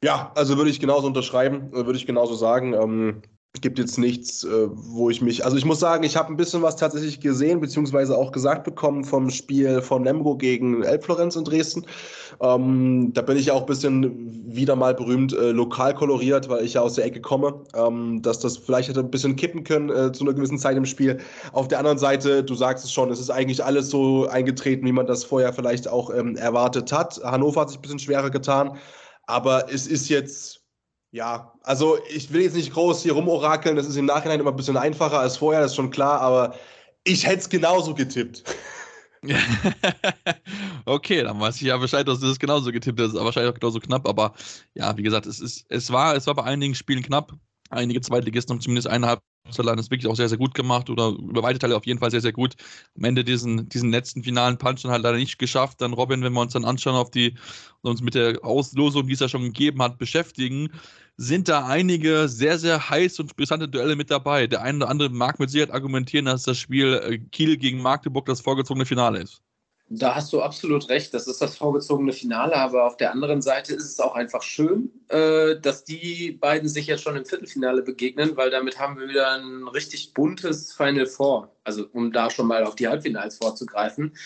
Ja, 0.04 0.32
also 0.34 0.56
würde 0.56 0.70
ich 0.70 0.80
genauso 0.80 1.06
unterschreiben, 1.06 1.72
äh, 1.72 1.86
würde 1.86 1.96
ich 1.96 2.06
genauso 2.06 2.34
sagen. 2.34 2.74
Ähm, 2.74 3.22
gibt 3.60 3.78
jetzt 3.78 3.98
nichts, 3.98 4.44
äh, 4.44 4.68
wo 4.72 5.10
ich 5.10 5.20
mich. 5.20 5.44
Also 5.44 5.58
ich 5.58 5.64
muss 5.66 5.78
sagen, 5.78 6.04
ich 6.04 6.16
habe 6.16 6.32
ein 6.32 6.36
bisschen 6.36 6.62
was 6.62 6.76
tatsächlich 6.76 7.20
gesehen, 7.20 7.60
beziehungsweise 7.60 8.16
auch 8.16 8.32
gesagt 8.32 8.64
bekommen 8.64 9.04
vom 9.04 9.28
Spiel 9.28 9.82
von 9.82 10.04
Lemgo 10.04 10.36
gegen 10.36 10.82
Elbflorenz 10.82 11.36
in 11.36 11.44
Dresden. 11.44 11.86
Ähm, 12.40 13.12
da 13.12 13.20
bin 13.20 13.36
ich 13.36 13.46
ja 13.46 13.52
auch 13.52 13.60
ein 13.60 13.66
bisschen 13.66 14.54
wieder 14.54 14.74
mal 14.74 14.94
berühmt 14.94 15.34
äh, 15.34 15.50
lokal 15.50 15.94
koloriert, 15.94 16.48
weil 16.48 16.64
ich 16.64 16.74
ja 16.74 16.80
aus 16.80 16.94
der 16.94 17.04
Ecke 17.04 17.20
komme, 17.20 17.62
ähm, 17.74 18.22
dass 18.22 18.38
das 18.38 18.56
vielleicht 18.56 18.88
hätte 18.88 19.00
ein 19.00 19.10
bisschen 19.10 19.36
kippen 19.36 19.64
können 19.64 19.90
äh, 19.90 20.12
zu 20.12 20.24
einer 20.24 20.32
gewissen 20.32 20.58
Zeit 20.58 20.78
im 20.78 20.86
Spiel. 20.86 21.18
Auf 21.52 21.68
der 21.68 21.78
anderen 21.78 21.98
Seite, 21.98 22.42
du 22.42 22.54
sagst 22.54 22.86
es 22.86 22.92
schon, 22.92 23.10
es 23.10 23.20
ist 23.20 23.30
eigentlich 23.30 23.62
alles 23.62 23.90
so 23.90 24.26
eingetreten, 24.28 24.86
wie 24.86 24.92
man 24.92 25.06
das 25.06 25.24
vorher 25.24 25.52
vielleicht 25.52 25.88
auch 25.88 26.12
ähm, 26.12 26.36
erwartet 26.36 26.90
hat. 26.90 27.20
Hannover 27.22 27.60
hat 27.60 27.68
sich 27.68 27.78
ein 27.78 27.82
bisschen 27.82 27.98
schwerer 27.98 28.30
getan, 28.30 28.78
aber 29.26 29.70
es 29.70 29.86
ist 29.86 30.08
jetzt 30.08 30.61
ja, 31.12 31.52
also 31.62 31.98
ich 32.08 32.32
will 32.32 32.40
jetzt 32.40 32.56
nicht 32.56 32.72
groß 32.72 33.02
hier 33.02 33.12
rumorakeln, 33.12 33.76
das 33.76 33.86
ist 33.86 33.96
im 33.96 34.06
Nachhinein 34.06 34.40
immer 34.40 34.50
ein 34.50 34.56
bisschen 34.56 34.78
einfacher 34.78 35.20
als 35.20 35.36
vorher, 35.36 35.60
das 35.60 35.72
ist 35.72 35.76
schon 35.76 35.90
klar, 35.90 36.20
aber 36.20 36.56
ich 37.04 37.26
hätte 37.26 37.40
es 37.40 37.48
genauso 37.48 37.94
getippt. 37.94 38.42
okay, 40.86 41.22
dann 41.22 41.38
weiß 41.38 41.56
ich 41.56 41.62
ja 41.62 41.76
Bescheid, 41.76 42.08
dass 42.08 42.20
du 42.20 42.26
das 42.26 42.38
genauso 42.38 42.72
getippt 42.72 42.98
hast, 42.98 43.14
aber 43.14 43.26
wahrscheinlich 43.26 43.52
auch 43.52 43.60
genauso 43.60 43.78
knapp, 43.78 44.08
aber 44.08 44.32
ja, 44.74 44.96
wie 44.96 45.02
gesagt, 45.02 45.26
es, 45.26 45.38
ist, 45.38 45.66
es, 45.68 45.92
war, 45.92 46.16
es 46.16 46.26
war 46.26 46.34
bei 46.34 46.44
einigen 46.44 46.74
Spielen 46.74 47.02
knapp. 47.02 47.32
Einige 47.68 48.00
Zweitligisten 48.00 48.54
haben 48.54 48.60
zumindest 48.60 48.88
eineinhalb 48.88 49.20
Saarland 49.50 49.80
ist 49.80 49.90
wirklich 49.90 50.10
auch 50.10 50.16
sehr, 50.16 50.28
sehr 50.28 50.38
gut 50.38 50.54
gemacht 50.54 50.88
oder 50.88 51.08
über 51.08 51.42
weite 51.42 51.58
Teile 51.58 51.76
auf 51.76 51.86
jeden 51.86 51.98
Fall 51.98 52.10
sehr, 52.10 52.20
sehr 52.20 52.32
gut. 52.32 52.54
Am 52.96 53.04
Ende 53.04 53.24
diesen, 53.24 53.68
diesen 53.68 53.90
letzten 53.90 54.22
finalen 54.22 54.56
Punch 54.56 54.82
dann 54.82 54.92
halt 54.92 55.02
leider 55.02 55.18
nicht 55.18 55.38
geschafft. 55.38 55.80
Dann 55.80 55.92
Robin, 55.92 56.22
wenn 56.22 56.32
wir 56.32 56.40
uns 56.40 56.52
dann 56.52 56.64
anschauen 56.64 56.94
auf 56.94 57.10
die, 57.10 57.34
uns 57.82 58.02
mit 58.02 58.14
der 58.14 58.44
Auslosung, 58.44 59.06
die 59.06 59.14
es 59.14 59.20
ja 59.20 59.28
schon 59.28 59.42
gegeben 59.42 59.82
hat, 59.82 59.98
beschäftigen, 59.98 60.70
sind 61.16 61.48
da 61.48 61.66
einige 61.66 62.28
sehr, 62.28 62.58
sehr 62.58 62.88
heiß 62.90 63.20
und 63.20 63.36
brisante 63.36 63.68
Duelle 63.68 63.96
mit 63.96 64.10
dabei. 64.10 64.46
Der 64.46 64.62
eine 64.62 64.78
oder 64.78 64.88
andere 64.88 65.08
mag 65.10 65.38
mit 65.38 65.50
Sicherheit 65.50 65.74
argumentieren, 65.74 66.24
dass 66.24 66.44
das 66.44 66.58
Spiel 66.58 66.94
äh, 66.94 67.18
Kiel 67.18 67.56
gegen 67.56 67.80
Magdeburg 67.80 68.26
das 68.26 68.40
vorgezogene 68.40 68.86
Finale 68.86 69.20
ist. 69.20 69.42
Da 69.94 70.14
hast 70.14 70.32
du 70.32 70.40
absolut 70.40 70.88
recht, 70.88 71.12
das 71.12 71.26
ist 71.26 71.42
das 71.42 71.58
vorgezogene 71.58 72.14
Finale, 72.14 72.56
aber 72.56 72.86
auf 72.86 72.96
der 72.96 73.12
anderen 73.12 73.42
Seite 73.42 73.74
ist 73.74 73.84
es 73.84 74.00
auch 74.00 74.14
einfach 74.14 74.40
schön, 74.40 74.90
äh, 75.08 75.60
dass 75.60 75.84
die 75.84 76.32
beiden 76.32 76.66
sich 76.66 76.86
jetzt 76.86 77.02
schon 77.02 77.14
im 77.14 77.26
Viertelfinale 77.26 77.82
begegnen, 77.82 78.34
weil 78.34 78.50
damit 78.50 78.78
haben 78.78 78.98
wir 78.98 79.06
wieder 79.06 79.32
ein 79.32 79.68
richtig 79.68 80.14
buntes 80.14 80.72
Final 80.72 81.04
Four. 81.04 81.54
Also 81.64 81.86
um 81.92 82.10
da 82.10 82.30
schon 82.30 82.46
mal 82.46 82.64
auf 82.64 82.74
die 82.74 82.88
Halbfinals 82.88 83.36
vorzugreifen, 83.36 84.16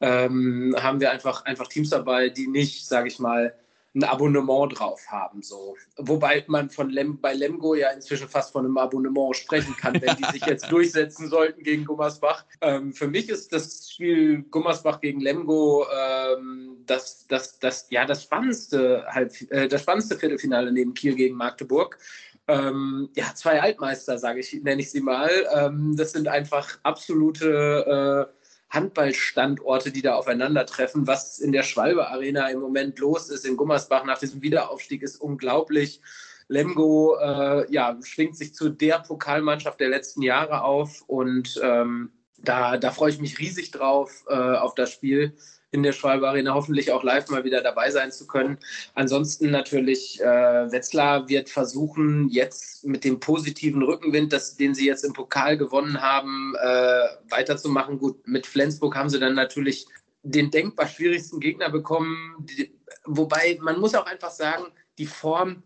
ähm, 0.00 0.76
haben 0.78 1.00
wir 1.00 1.10
einfach, 1.10 1.46
einfach 1.46 1.68
Teams 1.68 1.88
dabei, 1.88 2.28
die 2.28 2.46
nicht, 2.46 2.86
sage 2.86 3.08
ich 3.08 3.18
mal, 3.18 3.54
ein 3.94 4.04
Abonnement 4.04 4.76
drauf 4.76 5.06
haben. 5.08 5.42
So. 5.42 5.76
Wobei 5.96 6.44
man 6.48 6.68
von 6.68 6.90
Lem 6.90 7.20
bei 7.20 7.32
Lemgo 7.32 7.74
ja 7.74 7.90
inzwischen 7.90 8.28
fast 8.28 8.52
von 8.52 8.64
einem 8.64 8.76
Abonnement 8.76 9.36
sprechen 9.36 9.76
kann, 9.76 10.00
wenn 10.00 10.16
die 10.16 10.32
sich 10.32 10.44
jetzt 10.46 10.68
durchsetzen 10.70 11.28
sollten 11.28 11.62
gegen 11.62 11.84
Gummersbach. 11.84 12.44
Ähm, 12.60 12.92
für 12.92 13.06
mich 13.06 13.28
ist 13.28 13.52
das 13.52 13.90
Spiel 13.92 14.42
Gummersbach 14.50 15.00
gegen 15.00 15.20
Lemgo 15.20 15.86
ähm, 15.86 16.78
das, 16.86 17.26
das, 17.28 17.58
das, 17.60 17.86
ja, 17.90 18.04
das, 18.04 18.24
spannendste, 18.24 19.06
Halb 19.08 19.32
äh, 19.50 19.68
das 19.68 19.82
spannendste 19.82 20.16
Viertelfinale 20.16 20.72
neben 20.72 20.94
Kiel 20.94 21.14
gegen 21.14 21.36
Magdeburg. 21.36 21.98
Ähm, 22.46 23.08
ja, 23.14 23.32
zwei 23.34 23.62
Altmeister, 23.62 24.18
sage 24.18 24.40
ich, 24.40 24.52
nenne 24.62 24.82
ich 24.82 24.90
sie 24.90 25.00
mal. 25.00 25.30
Ähm, 25.54 25.94
das 25.96 26.12
sind 26.12 26.28
einfach 26.28 26.78
absolute 26.82 28.28
äh, 28.28 28.43
Handballstandorte, 28.74 29.92
die 29.92 30.02
da 30.02 30.14
aufeinandertreffen. 30.14 31.06
Was 31.06 31.38
in 31.38 31.52
der 31.52 31.62
Schwalbe 31.62 32.08
Arena 32.08 32.48
im 32.48 32.60
Moment 32.60 32.98
los 32.98 33.30
ist 33.30 33.46
in 33.46 33.56
Gummersbach 33.56 34.04
nach 34.04 34.18
diesem 34.18 34.42
Wiederaufstieg 34.42 35.02
ist 35.02 35.20
unglaublich. 35.20 36.00
Lemgo 36.48 37.16
äh, 37.16 37.72
ja, 37.72 37.96
schwingt 38.02 38.36
sich 38.36 38.54
zu 38.54 38.68
der 38.68 38.98
Pokalmannschaft 38.98 39.80
der 39.80 39.88
letzten 39.88 40.22
Jahre 40.22 40.62
auf 40.62 41.02
und 41.06 41.58
ähm, 41.62 42.10
da, 42.38 42.76
da 42.76 42.90
freue 42.90 43.10
ich 43.10 43.20
mich 43.20 43.38
riesig 43.38 43.70
drauf, 43.70 44.24
äh, 44.28 44.34
auf 44.34 44.74
das 44.74 44.90
Spiel 44.90 45.34
in 45.74 45.82
der 45.82 45.92
Schwalbe 45.92 46.28
Arena 46.28 46.54
hoffentlich 46.54 46.92
auch 46.92 47.02
live 47.02 47.28
mal 47.28 47.44
wieder 47.44 47.60
dabei 47.60 47.90
sein 47.90 48.12
zu 48.12 48.26
können. 48.26 48.58
Ansonsten 48.94 49.50
natürlich, 49.50 50.20
äh, 50.20 50.24
Wetzlar 50.72 51.28
wird 51.28 51.50
versuchen, 51.50 52.28
jetzt 52.28 52.84
mit 52.84 53.02
dem 53.04 53.18
positiven 53.18 53.82
Rückenwind, 53.82 54.32
das, 54.32 54.56
den 54.56 54.74
sie 54.74 54.86
jetzt 54.86 55.04
im 55.04 55.12
Pokal 55.12 55.58
gewonnen 55.58 56.00
haben, 56.00 56.54
äh, 56.62 57.06
weiterzumachen. 57.28 57.98
Gut, 57.98 58.26
mit 58.26 58.46
Flensburg 58.46 58.94
haben 58.94 59.10
sie 59.10 59.18
dann 59.18 59.34
natürlich 59.34 59.86
den 60.22 60.50
denkbar 60.50 60.86
schwierigsten 60.86 61.40
Gegner 61.40 61.70
bekommen. 61.70 62.36
Die, 62.38 62.72
wobei 63.04 63.58
man 63.60 63.80
muss 63.80 63.96
auch 63.96 64.06
einfach 64.06 64.30
sagen, 64.30 64.66
die 64.98 65.06
Form 65.06 65.64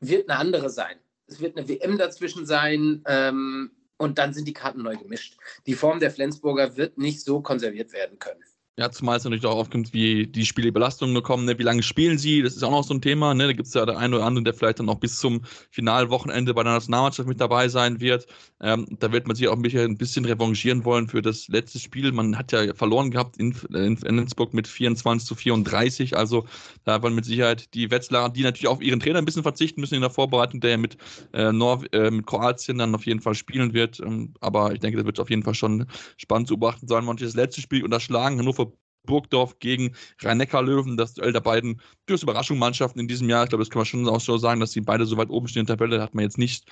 wird 0.00 0.30
eine 0.30 0.38
andere 0.38 0.70
sein. 0.70 0.96
Es 1.26 1.40
wird 1.40 1.58
eine 1.58 1.68
WM 1.68 1.98
dazwischen 1.98 2.46
sein. 2.46 3.02
Ähm, 3.06 3.72
und 4.00 4.18
dann 4.18 4.32
sind 4.32 4.46
die 4.46 4.52
Karten 4.52 4.82
neu 4.82 4.96
gemischt. 4.96 5.36
Die 5.66 5.74
Form 5.74 5.98
der 5.98 6.12
Flensburger 6.12 6.76
wird 6.76 6.98
nicht 6.98 7.20
so 7.20 7.40
konserviert 7.40 7.92
werden 7.92 8.20
können. 8.20 8.44
Ja, 8.78 8.92
zumal 8.92 9.16
es 9.16 9.24
natürlich 9.24 9.44
auch 9.44 9.56
aufkommt, 9.56 9.92
wie 9.92 10.28
die 10.28 10.46
Spielebelastungen 10.46 11.20
kommen, 11.24 11.46
ne? 11.46 11.58
wie 11.58 11.64
lange 11.64 11.82
spielen 11.82 12.16
sie, 12.16 12.42
das 12.42 12.54
ist 12.54 12.62
auch 12.62 12.70
noch 12.70 12.84
so 12.84 12.94
ein 12.94 13.02
Thema. 13.02 13.34
Ne? 13.34 13.48
Da 13.48 13.52
gibt 13.52 13.66
es 13.66 13.74
ja 13.74 13.84
der 13.84 13.98
eine 13.98 14.14
oder 14.14 14.24
andere, 14.24 14.44
der 14.44 14.54
vielleicht 14.54 14.78
dann 14.78 14.88
auch 14.88 15.00
bis 15.00 15.18
zum 15.18 15.40
Finalwochenende 15.70 16.54
bei 16.54 16.62
der 16.62 16.74
Nationalmannschaft 16.74 17.28
mit 17.28 17.40
dabei 17.40 17.68
sein 17.68 18.00
wird. 18.00 18.28
Ähm, 18.60 18.86
da 19.00 19.10
wird 19.10 19.26
man 19.26 19.34
sich 19.34 19.48
auch 19.48 19.56
ein 19.56 19.96
bisschen 19.98 20.24
revanchieren 20.24 20.84
wollen 20.84 21.08
für 21.08 21.22
das 21.22 21.48
letzte 21.48 21.80
Spiel. 21.80 22.12
Man 22.12 22.38
hat 22.38 22.52
ja 22.52 22.72
verloren 22.72 23.10
gehabt 23.10 23.36
in, 23.38 23.52
in, 23.74 23.96
in 23.96 24.18
Innsbruck 24.18 24.54
mit 24.54 24.68
24 24.68 25.26
zu 25.26 25.34
34. 25.34 26.16
Also 26.16 26.46
da 26.84 27.02
wollen 27.02 27.16
mit 27.16 27.24
Sicherheit 27.24 27.74
die 27.74 27.90
Wetzlarer, 27.90 28.28
die 28.28 28.42
natürlich 28.44 28.68
auf 28.68 28.80
ihren 28.80 29.00
Trainer 29.00 29.18
ein 29.18 29.24
bisschen 29.24 29.42
verzichten 29.42 29.80
müssen 29.80 29.96
in 29.96 30.02
der 30.02 30.10
Vorbereitung, 30.10 30.60
der 30.60 30.70
ja 30.70 30.76
mit, 30.76 30.96
äh, 31.32 31.48
äh, 31.48 32.10
mit 32.12 32.26
Kroatien 32.26 32.78
dann 32.78 32.94
auf 32.94 33.06
jeden 33.06 33.20
Fall 33.20 33.34
spielen 33.34 33.74
wird. 33.74 33.98
Ähm, 33.98 34.34
aber 34.40 34.72
ich 34.72 34.78
denke, 34.78 34.98
das 34.98 35.06
wird 35.06 35.18
auf 35.18 35.30
jeden 35.30 35.42
Fall 35.42 35.54
schon 35.54 35.86
spannend 36.16 36.46
zu 36.46 36.56
beobachten 36.56 36.86
sein. 36.86 37.04
Man 37.04 37.16
das 37.16 37.34
letzte 37.34 37.60
Spiel 37.60 37.82
unterschlagen, 37.82 38.38
Hannover 38.38 38.67
Burgdorf 39.08 39.58
gegen 39.58 39.96
Rhein-Neckar-Löwen, 40.20 40.96
das 40.96 41.14
Duell 41.14 41.32
der 41.32 41.40
beiden 41.40 41.80
durchaus 42.06 42.22
Überraschungsmannschaften 42.22 43.00
in 43.00 43.08
diesem 43.08 43.28
Jahr. 43.28 43.42
Ich 43.44 43.48
glaube, 43.48 43.64
das 43.64 43.70
kann 43.70 43.80
man 43.80 43.86
schon 43.86 44.08
auch 44.08 44.20
so 44.20 44.38
sagen, 44.38 44.60
dass 44.60 44.72
sie 44.72 44.82
beide 44.82 45.06
so 45.06 45.16
weit 45.16 45.30
oben 45.30 45.48
stehen 45.48 45.60
in 45.60 45.66
der 45.66 45.76
Tabelle, 45.76 46.00
hat 46.00 46.14
man 46.14 46.22
jetzt 46.24 46.38
nicht 46.38 46.70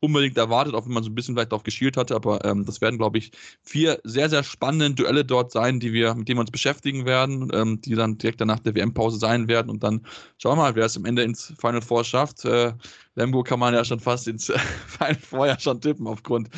unbedingt 0.00 0.36
erwartet, 0.36 0.74
auch 0.74 0.86
wenn 0.86 0.92
man 0.92 1.04
so 1.04 1.10
ein 1.10 1.14
bisschen 1.14 1.34
vielleicht 1.34 1.52
darauf 1.52 1.62
geschielt 1.62 1.96
hatte. 1.96 2.14
Aber 2.14 2.44
ähm, 2.44 2.64
das 2.64 2.80
werden, 2.80 2.98
glaube 2.98 3.18
ich, 3.18 3.32
vier 3.62 4.00
sehr, 4.04 4.28
sehr 4.30 4.42
spannende 4.42 4.90
Duelle 4.94 5.24
dort 5.24 5.52
sein, 5.52 5.78
die 5.78 5.92
wir, 5.92 6.14
mit 6.14 6.28
denen 6.28 6.38
wir 6.38 6.42
uns 6.42 6.50
beschäftigen 6.50 7.06
werden, 7.06 7.50
ähm, 7.52 7.80
die 7.80 7.94
dann 7.94 8.18
direkt 8.18 8.40
danach 8.40 8.60
der 8.60 8.74
WM-Pause 8.74 9.18
sein 9.18 9.48
werden. 9.48 9.70
Und 9.70 9.82
dann 9.82 10.06
schauen 10.38 10.58
wir 10.58 10.62
mal, 10.62 10.74
wer 10.74 10.86
es 10.86 10.96
am 10.96 11.04
Ende 11.04 11.22
ins 11.22 11.52
Final 11.60 11.82
Four 11.82 12.04
schafft. 12.04 12.44
Äh, 12.44 12.72
Lemgo 13.16 13.42
kann 13.42 13.58
man 13.58 13.74
ja 13.74 13.84
schon 13.84 14.00
fast 14.00 14.28
ins 14.28 14.46
Final 14.86 15.16
Four 15.16 15.46
ja 15.46 15.58
schon 15.58 15.80
tippen 15.80 16.06
aufgrund 16.06 16.48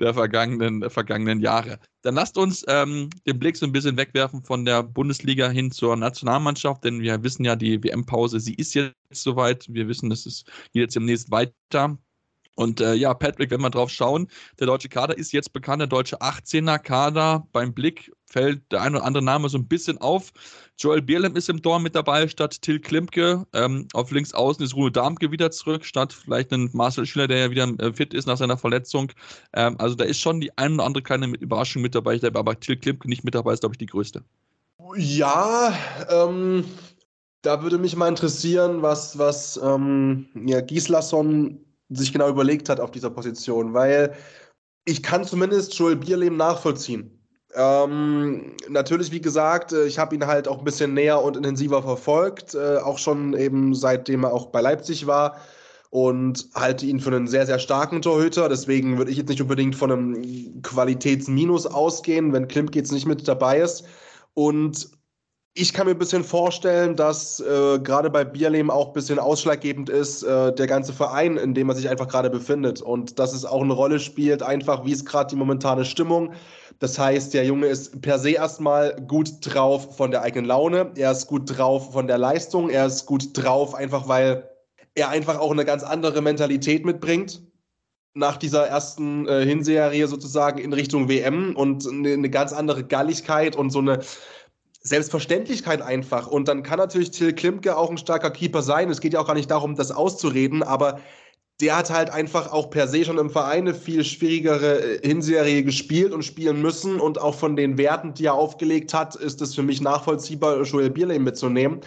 der 0.00 0.14
vergangenen, 0.14 0.80
der 0.80 0.90
vergangenen 0.90 1.40
Jahre. 1.40 1.78
Dann 2.02 2.14
lasst 2.14 2.38
uns 2.38 2.64
ähm, 2.68 3.10
den 3.26 3.38
Blick 3.38 3.56
so 3.56 3.66
ein 3.66 3.72
bisschen 3.72 3.96
wegwerfen 3.96 4.42
von 4.42 4.64
der 4.64 4.82
Bundesliga 4.82 5.48
hin 5.48 5.70
zur 5.70 5.96
Nationalmannschaft, 5.96 6.84
denn 6.84 7.00
wir 7.00 7.22
wissen 7.22 7.44
ja, 7.44 7.56
die 7.56 7.82
WM-Pause, 7.82 8.40
sie 8.40 8.54
ist 8.54 8.74
jetzt 8.74 8.94
soweit. 9.12 9.66
Wir 9.68 9.88
wissen, 9.88 10.10
es 10.10 10.44
geht 10.72 10.82
jetzt 10.82 10.96
demnächst 10.96 11.30
weiter. 11.30 11.98
Und 12.58 12.80
äh, 12.80 12.94
ja, 12.94 13.14
Patrick, 13.14 13.52
wenn 13.52 13.60
wir 13.60 13.70
drauf 13.70 13.88
schauen, 13.88 14.26
der 14.58 14.66
deutsche 14.66 14.88
Kader 14.88 15.16
ist 15.16 15.32
jetzt 15.32 15.52
bekannt, 15.52 15.80
der 15.80 15.86
deutsche 15.86 16.20
18er 16.20 16.80
Kader. 16.80 17.46
Beim 17.52 17.72
Blick 17.72 18.10
fällt 18.26 18.72
der 18.72 18.82
ein 18.82 18.96
oder 18.96 19.04
andere 19.04 19.22
Name 19.22 19.48
so 19.48 19.56
ein 19.58 19.68
bisschen 19.68 19.96
auf. 19.98 20.32
Joel 20.76 21.00
Bierlem 21.00 21.36
ist 21.36 21.48
im 21.48 21.62
Tor 21.62 21.78
mit 21.78 21.94
dabei, 21.94 22.26
statt 22.26 22.60
Till 22.60 22.80
Klimke. 22.80 23.46
Ähm, 23.54 23.86
auf 23.92 24.10
links 24.10 24.34
außen 24.34 24.64
ist 24.64 24.74
Ruhe 24.74 24.90
Darmke 24.90 25.30
wieder 25.30 25.52
zurück, 25.52 25.84
statt 25.84 26.12
vielleicht 26.12 26.52
ein 26.52 26.68
Marcel 26.72 27.06
Schiller, 27.06 27.28
der 27.28 27.38
ja 27.38 27.50
wieder 27.52 27.72
äh, 27.78 27.92
fit 27.92 28.12
ist 28.12 28.26
nach 28.26 28.38
seiner 28.38 28.58
Verletzung. 28.58 29.12
Ähm, 29.52 29.76
also 29.78 29.94
da 29.94 30.04
ist 30.04 30.18
schon 30.18 30.40
die 30.40 30.50
ein 30.58 30.74
oder 30.74 30.84
andere 30.84 31.04
kleine 31.04 31.28
Überraschung 31.28 31.80
mit 31.80 31.94
dabei. 31.94 32.14
Ich 32.16 32.22
glaube, 32.22 32.40
aber 32.40 32.58
Till 32.58 32.76
Klimke 32.76 33.08
nicht 33.08 33.22
mit 33.22 33.36
dabei 33.36 33.52
ist, 33.52 33.60
glaube 33.60 33.74
ich, 33.74 33.78
die 33.78 33.86
größte. 33.86 34.24
Ja, 34.96 35.72
ähm, 36.10 36.64
da 37.42 37.62
würde 37.62 37.78
mich 37.78 37.94
mal 37.94 38.08
interessieren, 38.08 38.82
was, 38.82 39.16
was 39.16 39.60
ähm, 39.62 40.26
ja, 40.44 40.60
Gislason 40.60 41.64
sich 41.90 42.12
genau 42.12 42.28
überlegt 42.28 42.68
hat 42.68 42.80
auf 42.80 42.90
dieser 42.90 43.10
Position, 43.10 43.74
weil 43.74 44.14
ich 44.84 45.02
kann 45.02 45.24
zumindest 45.24 45.74
Joel 45.74 45.96
Bierlehm 45.96 46.36
nachvollziehen. 46.36 47.18
Ähm, 47.54 48.56
natürlich, 48.68 49.10
wie 49.10 49.20
gesagt, 49.20 49.72
äh, 49.72 49.86
ich 49.86 49.98
habe 49.98 50.14
ihn 50.14 50.26
halt 50.26 50.48
auch 50.48 50.58
ein 50.58 50.64
bisschen 50.64 50.94
näher 50.94 51.22
und 51.22 51.36
intensiver 51.36 51.82
verfolgt, 51.82 52.54
äh, 52.54 52.76
auch 52.76 52.98
schon 52.98 53.34
eben 53.34 53.74
seitdem 53.74 54.24
er 54.24 54.32
auch 54.32 54.46
bei 54.46 54.60
Leipzig 54.60 55.06
war 55.06 55.38
und 55.90 56.48
halte 56.54 56.84
ihn 56.84 57.00
für 57.00 57.10
einen 57.10 57.26
sehr, 57.26 57.46
sehr 57.46 57.58
starken 57.58 58.02
Torhüter. 58.02 58.48
Deswegen 58.48 58.98
würde 58.98 59.10
ich 59.10 59.16
jetzt 59.16 59.28
nicht 59.28 59.40
unbedingt 59.40 59.76
von 59.76 59.90
einem 59.90 60.62
Qualitätsminus 60.62 61.66
ausgehen, 61.66 62.32
wenn 62.34 62.48
Klimt 62.48 62.74
jetzt 62.74 62.92
nicht 62.92 63.06
mit 63.06 63.26
dabei 63.26 63.60
ist. 63.60 63.84
Und 64.34 64.90
ich 65.54 65.72
kann 65.72 65.86
mir 65.86 65.92
ein 65.92 65.98
bisschen 65.98 66.22
vorstellen, 66.22 66.94
dass 66.94 67.40
äh, 67.40 67.78
gerade 67.80 68.10
bei 68.10 68.24
Bierlehm 68.24 68.70
auch 68.70 68.88
ein 68.88 68.92
bisschen 68.92 69.18
ausschlaggebend 69.18 69.90
ist, 69.90 70.22
äh, 70.22 70.54
der 70.54 70.66
ganze 70.66 70.92
Verein, 70.92 71.36
in 71.36 71.54
dem 71.54 71.68
er 71.68 71.74
sich 71.74 71.88
einfach 71.88 72.06
gerade 72.06 72.30
befindet. 72.30 72.80
Und 72.80 73.18
dass 73.18 73.32
es 73.32 73.44
auch 73.44 73.62
eine 73.62 73.72
Rolle 73.72 73.98
spielt, 73.98 74.42
einfach 74.42 74.84
wie 74.84 74.92
ist 74.92 75.04
gerade 75.04 75.30
die 75.30 75.36
momentane 75.36 75.84
Stimmung. 75.84 76.32
Das 76.78 76.96
heißt, 76.96 77.34
der 77.34 77.44
Junge 77.44 77.66
ist 77.66 78.00
per 78.02 78.20
se 78.20 78.30
erstmal 78.30 78.94
gut 79.08 79.30
drauf 79.40 79.96
von 79.96 80.12
der 80.12 80.22
eigenen 80.22 80.44
Laune. 80.44 80.92
Er 80.96 81.10
ist 81.10 81.26
gut 81.26 81.58
drauf 81.58 81.92
von 81.92 82.06
der 82.06 82.18
Leistung. 82.18 82.70
Er 82.70 82.86
ist 82.86 83.06
gut 83.06 83.30
drauf, 83.32 83.74
einfach 83.74 84.06
weil 84.06 84.48
er 84.94 85.08
einfach 85.08 85.40
auch 85.40 85.50
eine 85.50 85.64
ganz 85.64 85.82
andere 85.82 86.22
Mentalität 86.22 86.84
mitbringt 86.84 87.42
nach 88.14 88.36
dieser 88.36 88.66
ersten 88.66 89.28
äh, 89.28 89.44
Hinserie 89.44 90.08
sozusagen 90.08 90.58
in 90.58 90.72
Richtung 90.72 91.08
WM 91.08 91.54
und 91.54 91.86
eine, 91.86 92.12
eine 92.12 92.30
ganz 92.30 92.52
andere 92.52 92.84
Galligkeit 92.84 93.54
und 93.54 93.70
so 93.70 93.78
eine 93.78 94.00
Selbstverständlichkeit 94.88 95.82
einfach. 95.82 96.26
Und 96.26 96.48
dann 96.48 96.62
kann 96.62 96.78
natürlich 96.78 97.10
Till 97.10 97.32
Klimke 97.32 97.76
auch 97.76 97.90
ein 97.90 97.98
starker 97.98 98.30
Keeper 98.30 98.62
sein. 98.62 98.90
Es 98.90 99.00
geht 99.00 99.12
ja 99.12 99.20
auch 99.20 99.26
gar 99.26 99.34
nicht 99.34 99.50
darum, 99.50 99.74
das 99.74 99.90
auszureden, 99.90 100.62
aber 100.62 101.00
der 101.60 101.76
hat 101.76 101.90
halt 101.90 102.10
einfach 102.10 102.52
auch 102.52 102.70
per 102.70 102.86
se 102.86 103.04
schon 103.04 103.18
im 103.18 103.30
Verein 103.30 103.66
eine 103.66 103.74
viel 103.74 104.04
schwierigere 104.04 104.80
äh, 104.80 105.06
Hinserie 105.06 105.64
gespielt 105.64 106.12
und 106.12 106.24
spielen 106.24 106.62
müssen. 106.62 107.00
Und 107.00 107.20
auch 107.20 107.34
von 107.34 107.56
den 107.56 107.78
Werten, 107.78 108.14
die 108.14 108.26
er 108.26 108.34
aufgelegt 108.34 108.94
hat, 108.94 109.16
ist 109.16 109.42
es 109.42 109.54
für 109.54 109.62
mich 109.62 109.80
nachvollziehbar, 109.80 110.62
Joel 110.62 110.90
Bierlein 110.90 111.24
mitzunehmen. 111.24 111.80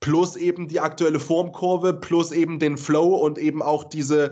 Plus 0.00 0.36
eben 0.36 0.68
die 0.68 0.80
aktuelle 0.80 1.20
Formkurve, 1.20 1.94
plus 1.94 2.32
eben 2.32 2.58
den 2.58 2.76
Flow 2.76 3.16
und 3.16 3.38
eben 3.38 3.62
auch 3.62 3.84
diese, 3.84 4.30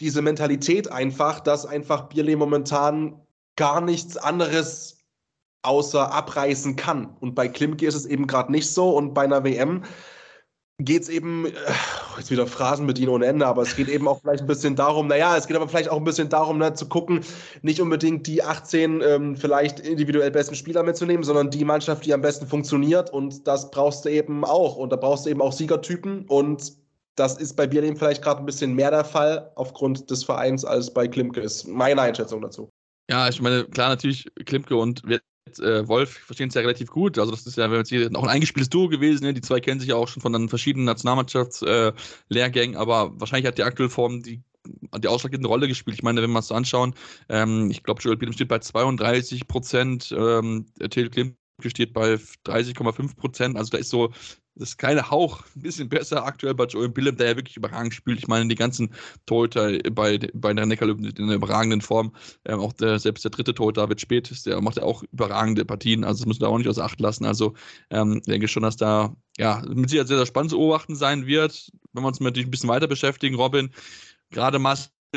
diese 0.00 0.22
Mentalität 0.22 0.90
einfach, 0.90 1.40
dass 1.40 1.66
einfach 1.66 2.08
Bierlein 2.08 2.38
momentan 2.38 3.20
gar 3.56 3.80
nichts 3.80 4.16
anderes 4.16 4.95
außer 5.62 6.12
abreißen 6.12 6.76
kann. 6.76 7.16
Und 7.20 7.34
bei 7.34 7.48
Klimke 7.48 7.86
ist 7.86 7.94
es 7.94 8.06
eben 8.06 8.26
gerade 8.26 8.52
nicht 8.52 8.70
so. 8.70 8.90
Und 8.90 9.14
bei 9.14 9.22
einer 9.22 9.44
WM 9.44 9.82
geht 10.78 11.02
es 11.02 11.08
eben, 11.08 11.46
äh, 11.46 11.50
jetzt 12.18 12.30
wieder 12.30 12.46
Phrasen 12.46 12.84
mit 12.84 12.98
ihnen 12.98 13.08
ohne 13.08 13.26
Ende, 13.26 13.46
aber 13.46 13.62
es 13.62 13.76
geht 13.76 13.88
eben 13.88 14.06
auch 14.06 14.20
vielleicht 14.20 14.42
ein 14.42 14.46
bisschen 14.46 14.76
darum, 14.76 15.06
naja, 15.06 15.36
es 15.36 15.46
geht 15.46 15.56
aber 15.56 15.68
vielleicht 15.68 15.88
auch 15.88 15.96
ein 15.96 16.04
bisschen 16.04 16.28
darum, 16.28 16.58
ne, 16.58 16.74
zu 16.74 16.86
gucken, 16.86 17.20
nicht 17.62 17.80
unbedingt 17.80 18.26
die 18.26 18.42
18 18.42 19.00
ähm, 19.00 19.36
vielleicht 19.36 19.80
individuell 19.80 20.30
besten 20.30 20.54
Spieler 20.54 20.82
mitzunehmen, 20.82 21.24
sondern 21.24 21.50
die 21.50 21.64
Mannschaft, 21.64 22.04
die 22.04 22.12
am 22.12 22.20
besten 22.20 22.46
funktioniert 22.46 23.10
und 23.10 23.46
das 23.46 23.70
brauchst 23.70 24.04
du 24.04 24.10
eben 24.10 24.44
auch 24.44 24.76
und 24.76 24.90
da 24.92 24.96
brauchst 24.96 25.24
du 25.24 25.30
eben 25.30 25.40
auch 25.40 25.52
Siegertypen 25.52 26.26
und 26.26 26.74
das 27.14 27.38
ist 27.38 27.54
bei 27.54 27.66
Bierlehm 27.66 27.96
vielleicht 27.96 28.22
gerade 28.22 28.40
ein 28.40 28.46
bisschen 28.46 28.74
mehr 28.74 28.90
der 28.90 29.04
Fall 29.04 29.50
aufgrund 29.54 30.10
des 30.10 30.24
Vereins 30.24 30.66
als 30.66 30.92
bei 30.92 31.08
Klimke, 31.08 31.40
ist 31.40 31.66
meine 31.66 32.02
Einschätzung 32.02 32.42
dazu. 32.42 32.68
Ja, 33.08 33.28
ich 33.28 33.40
meine, 33.40 33.64
klar, 33.64 33.88
natürlich 33.88 34.26
Klimke 34.44 34.76
und 34.76 35.02
äh, 35.58 35.86
Wolf 35.88 36.10
verstehen 36.10 36.48
es 36.48 36.54
ja 36.54 36.60
relativ 36.60 36.88
gut. 36.88 37.18
Also, 37.18 37.30
das 37.30 37.46
ist 37.46 37.56
ja 37.56 37.66
auch 37.66 38.22
ein 38.22 38.28
eingespieltes 38.28 38.68
Duo 38.68 38.88
gewesen. 38.88 39.24
Ne? 39.24 39.34
Die 39.34 39.40
zwei 39.40 39.60
kennen 39.60 39.80
sich 39.80 39.90
ja 39.90 39.96
auch 39.96 40.08
schon 40.08 40.22
von 40.22 40.32
den 40.32 40.48
verschiedenen 40.48 40.86
Nationalmannschaftslehrgängen, 40.86 42.76
äh, 42.76 42.78
aber 42.78 43.12
wahrscheinlich 43.18 43.46
hat 43.46 43.58
die 43.58 43.64
aktuelle 43.64 43.90
Form 43.90 44.22
die 44.22 44.42
die 44.98 45.08
ausschlaggebende 45.08 45.48
Rolle 45.48 45.68
gespielt. 45.68 45.96
Ich 45.96 46.02
meine, 46.02 46.22
wenn 46.22 46.32
wir 46.32 46.40
es 46.40 46.48
so 46.48 46.54
anschauen, 46.54 46.94
ähm, 47.28 47.70
ich 47.70 47.84
glaube, 47.84 48.02
Joel 48.02 48.16
Biedem 48.16 48.32
steht 48.32 48.48
bei 48.48 48.58
32 48.58 49.46
Prozent, 49.46 50.12
ähm, 50.16 50.66
Till 50.90 51.08
Klim 51.08 51.36
steht 51.64 51.92
bei 51.92 52.18
30,5 52.44 53.16
Prozent. 53.16 53.56
Also 53.56 53.70
da 53.70 53.78
ist 53.78 53.90
so 53.90 54.12
das 54.56 54.76
kleine 54.76 55.10
Hauch 55.10 55.42
ein 55.54 55.62
bisschen 55.62 55.88
besser 55.88 56.24
aktuell 56.24 56.54
bei 56.54 56.64
Joel 56.64 56.88
Billem, 56.88 57.16
der 57.16 57.28
ja 57.28 57.36
wirklich 57.36 57.56
überragend 57.56 57.94
spielt. 57.94 58.18
Ich 58.18 58.28
meine, 58.28 58.48
die 58.48 58.54
ganzen 58.54 58.92
Torhüter 59.26 59.78
bei, 59.92 60.18
bei 60.34 60.54
der 60.54 60.66
Neckarlöwen 60.66 61.04
in 61.04 61.24
einer 61.24 61.34
überragenden 61.34 61.82
Form. 61.82 62.12
Ähm, 62.44 62.60
auch 62.60 62.72
der, 62.72 62.98
selbst 62.98 63.24
der 63.24 63.30
dritte 63.30 63.54
Torhüter, 63.54 63.82
David 63.82 64.00
Spät, 64.00 64.46
der 64.46 64.60
macht 64.60 64.76
ja 64.76 64.82
auch 64.82 65.02
überragende 65.12 65.64
Partien. 65.64 66.04
Also 66.04 66.20
das 66.20 66.26
müssen 66.26 66.40
wir 66.40 66.48
auch 66.48 66.58
nicht 66.58 66.68
außer 66.68 66.84
Acht 66.84 67.00
lassen. 67.00 67.24
Also 67.26 67.54
ähm, 67.90 68.22
denke 68.26 68.48
schon, 68.48 68.62
dass 68.62 68.76
da 68.76 69.14
ja 69.38 69.62
mit 69.68 69.90
Sicherheit 69.90 70.08
sehr, 70.08 70.16
sehr 70.16 70.26
spannend 70.26 70.50
zu 70.50 70.58
beobachten 70.58 70.96
sein 70.96 71.26
wird. 71.26 71.70
Wenn 71.92 72.02
wir 72.02 72.08
uns 72.08 72.20
natürlich 72.20 72.48
ein 72.48 72.50
bisschen 72.50 72.70
weiter 72.70 72.86
beschäftigen, 72.86 73.36
Robin, 73.36 73.70
gerade 74.30 74.58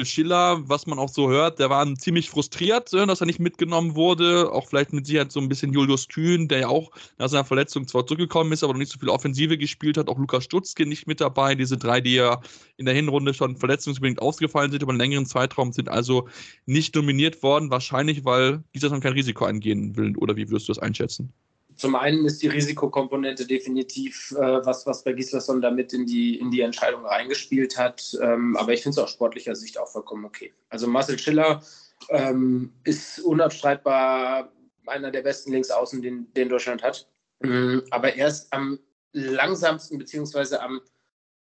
Schiller, 0.06 0.62
was 0.68 0.88
man 0.88 1.00
auch 1.00 1.10
so 1.10 1.30
hört, 1.30 1.60
der 1.60 1.70
war 1.70 1.86
ziemlich 1.96 2.30
frustriert, 2.30 2.92
ne, 2.94 3.06
dass 3.08 3.22
er 3.22 3.26
nicht 3.26 3.40
mitgenommen 3.40 3.96
wurde. 3.96 4.52
Auch 4.52 4.68
vielleicht 4.68 4.94
mit 4.94 5.06
Sicherheit 5.06 5.32
so 5.32 5.40
ein 5.40 5.50
bisschen 5.50 5.74
Julius 5.74 6.08
Kühn, 6.08 6.48
der 6.48 6.60
ja 6.60 6.68
auch 6.68 6.92
nach 7.18 7.30
seiner 7.30 7.46
Verletzung 7.46 7.88
zwar 7.88 8.06
zurückgekommen 8.06 8.52
ist, 8.52 8.64
aber 8.64 8.74
noch 8.74 8.80
nicht 8.80 8.92
so 8.92 9.00
viel 9.00 9.10
Offensive 9.10 9.58
gespielt 9.58 9.98
hat. 9.98 10.08
Auch 10.08 10.18
Lukas 10.18 10.44
Stutzke 10.44 10.86
nicht 10.86 11.08
mit 11.08 11.22
dabei. 11.22 11.56
Diese 11.56 11.78
drei, 11.78 12.02
die 12.02 12.16
ja 12.16 12.42
in 12.78 12.86
der 12.86 12.96
Hinrunde 12.96 13.34
schon 13.34 13.58
verletzungsbedingt 13.58 14.22
ausgefallen 14.22 14.72
sind 14.72 14.84
über 14.84 14.92
einen 14.92 15.00
längeren 15.00 15.26
Zeitraum, 15.26 15.72
sind 15.72 15.90
also 15.90 16.28
nicht 16.66 16.96
nominiert 16.96 17.44
worden. 17.44 17.70
Wahrscheinlich, 17.72 18.26
weil 18.26 18.64
dieser 18.76 18.90
dann 18.90 19.02
kein 19.02 19.14
Risiko 19.14 19.46
eingehen 19.46 19.96
will. 19.98 20.16
Oder 20.18 20.36
wie 20.36 20.50
würdest 20.50 20.68
du 20.70 20.74
das 20.74 20.80
einschätzen? 20.80 21.34
Zum 21.80 21.96
einen 21.96 22.26
ist 22.26 22.42
die 22.42 22.50
Risikokomponente 22.50 23.48
definitiv 23.48 24.32
äh, 24.32 24.66
was, 24.66 24.86
was 24.86 25.02
bei 25.06 25.14
Gislason 25.14 25.62
damit 25.62 25.94
in 25.94 26.06
die, 26.06 26.38
in 26.38 26.52
die 26.52 26.60
Entscheidung 26.60 27.06
reingespielt 27.06 27.78
hat. 27.78 28.18
Ähm, 28.22 28.58
aber 28.58 28.74
ich 28.74 28.84
finde 28.84 28.96
es 28.96 28.98
aus 28.98 29.12
sportlicher 29.12 29.56
Sicht 29.56 29.80
auch 29.80 29.88
vollkommen 29.88 30.26
okay. 30.26 30.54
Also 30.68 30.88
Marcel 30.88 31.18
Schiller 31.18 31.64
ähm, 32.10 32.74
ist 32.84 33.22
unabstreitbar 33.22 34.52
einer 34.88 35.10
der 35.10 35.22
besten 35.22 35.54
Linksaußen, 35.54 36.02
den, 36.02 36.28
den 36.34 36.50
Deutschland 36.50 36.84
hat. 36.84 37.08
Ähm, 37.42 37.84
aber 37.92 38.14
er 38.14 38.28
ist 38.28 38.52
am 38.52 38.78
langsamsten 39.14 39.98
beziehungsweise 39.98 40.62
am, 40.62 40.82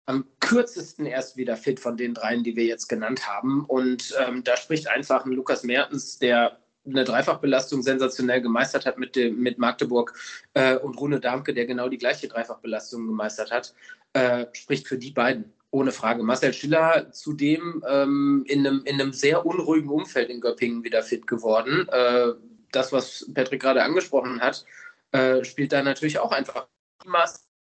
am 0.06 0.26
kürzesten 0.40 1.06
erst 1.06 1.36
wieder 1.36 1.58
fit 1.58 1.82
von 1.82 1.98
den 1.98 2.14
dreien, 2.14 2.46
die 2.46 2.56
wir 2.56 2.64
jetzt 2.64 2.88
genannt 2.88 3.28
haben. 3.28 3.66
Und 3.66 4.16
ähm, 4.26 4.46
da 4.46 4.56
spricht 4.56 4.88
einfach 4.88 5.26
ein 5.26 5.34
Lukas 5.34 5.64
Mertens, 5.64 6.18
der 6.18 6.60
eine 6.86 7.04
Dreifachbelastung 7.04 7.82
sensationell 7.82 8.42
gemeistert 8.42 8.86
hat 8.86 8.98
mit, 8.98 9.16
dem, 9.16 9.40
mit 9.40 9.58
Magdeburg 9.58 10.14
äh, 10.54 10.76
und 10.78 11.00
Rune 11.00 11.20
Darmke, 11.20 11.54
der 11.54 11.66
genau 11.66 11.90
die 11.90 11.98
gleiche 11.98 12.28
Dreifachbelastung 12.28 13.06
gemeistert 13.06 13.52
hat, 13.52 13.74
äh, 14.14 14.46
spricht 14.54 14.88
für 14.88 14.98
die 14.98 15.12
beiden. 15.12 15.54
Ohne 15.72 15.92
Frage. 15.92 16.24
Marcel 16.24 16.52
Schiller 16.52 17.12
zudem 17.12 17.84
ähm, 17.88 18.44
in, 18.48 18.66
einem, 18.66 18.82
in 18.86 19.00
einem 19.00 19.14
sehr 19.14 19.46
unruhigen 19.46 19.90
Umfeld 19.90 20.32
in 20.32 20.42
Göppingen 20.42 20.84
wieder 20.84 21.04
fit 21.04 21.28
geworden. 21.28 21.88
Äh, 21.90 22.34
das, 22.72 22.92
was 22.92 23.30
Patrick 23.36 23.62
gerade 23.62 23.84
angesprochen 23.84 24.42
hat, 24.42 24.66
äh, 25.12 25.44
spielt 25.44 25.72
da 25.72 25.84
natürlich 25.84 26.18
auch 26.18 26.32
einfach, 26.32 26.68
wie 27.04 27.12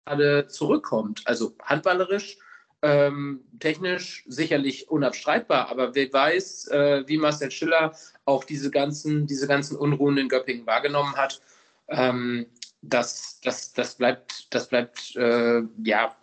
gerade 0.07 0.49
zurückkommt. 0.49 1.23
Also 1.27 1.55
handballerisch, 1.63 2.39
ähm, 2.83 3.45
technisch 3.61 4.25
sicherlich 4.27 4.91
unabstreitbar, 4.91 5.69
aber 5.69 5.95
wer 5.95 6.13
weiß, 6.13 6.69
äh, 6.69 7.05
wie 7.07 7.17
Marcel 7.17 7.51
Schiller 7.51 7.95
auch 8.25 8.45
diese 8.45 8.71
ganzen, 8.71 9.27
diese 9.27 9.47
ganzen 9.47 9.77
Unruhen 9.77 10.19
in 10.19 10.29
Göppingen 10.29 10.67
wahrgenommen 10.67 11.17
hat. 11.17 11.41
Ähm, 11.89 12.47
das, 12.83 13.41
das, 13.43 13.73
das 13.73 13.95
bleibt, 13.95 14.53
das 14.53 14.69
bleibt 14.69 15.15
äh, 15.17 15.63
ja 15.85 16.17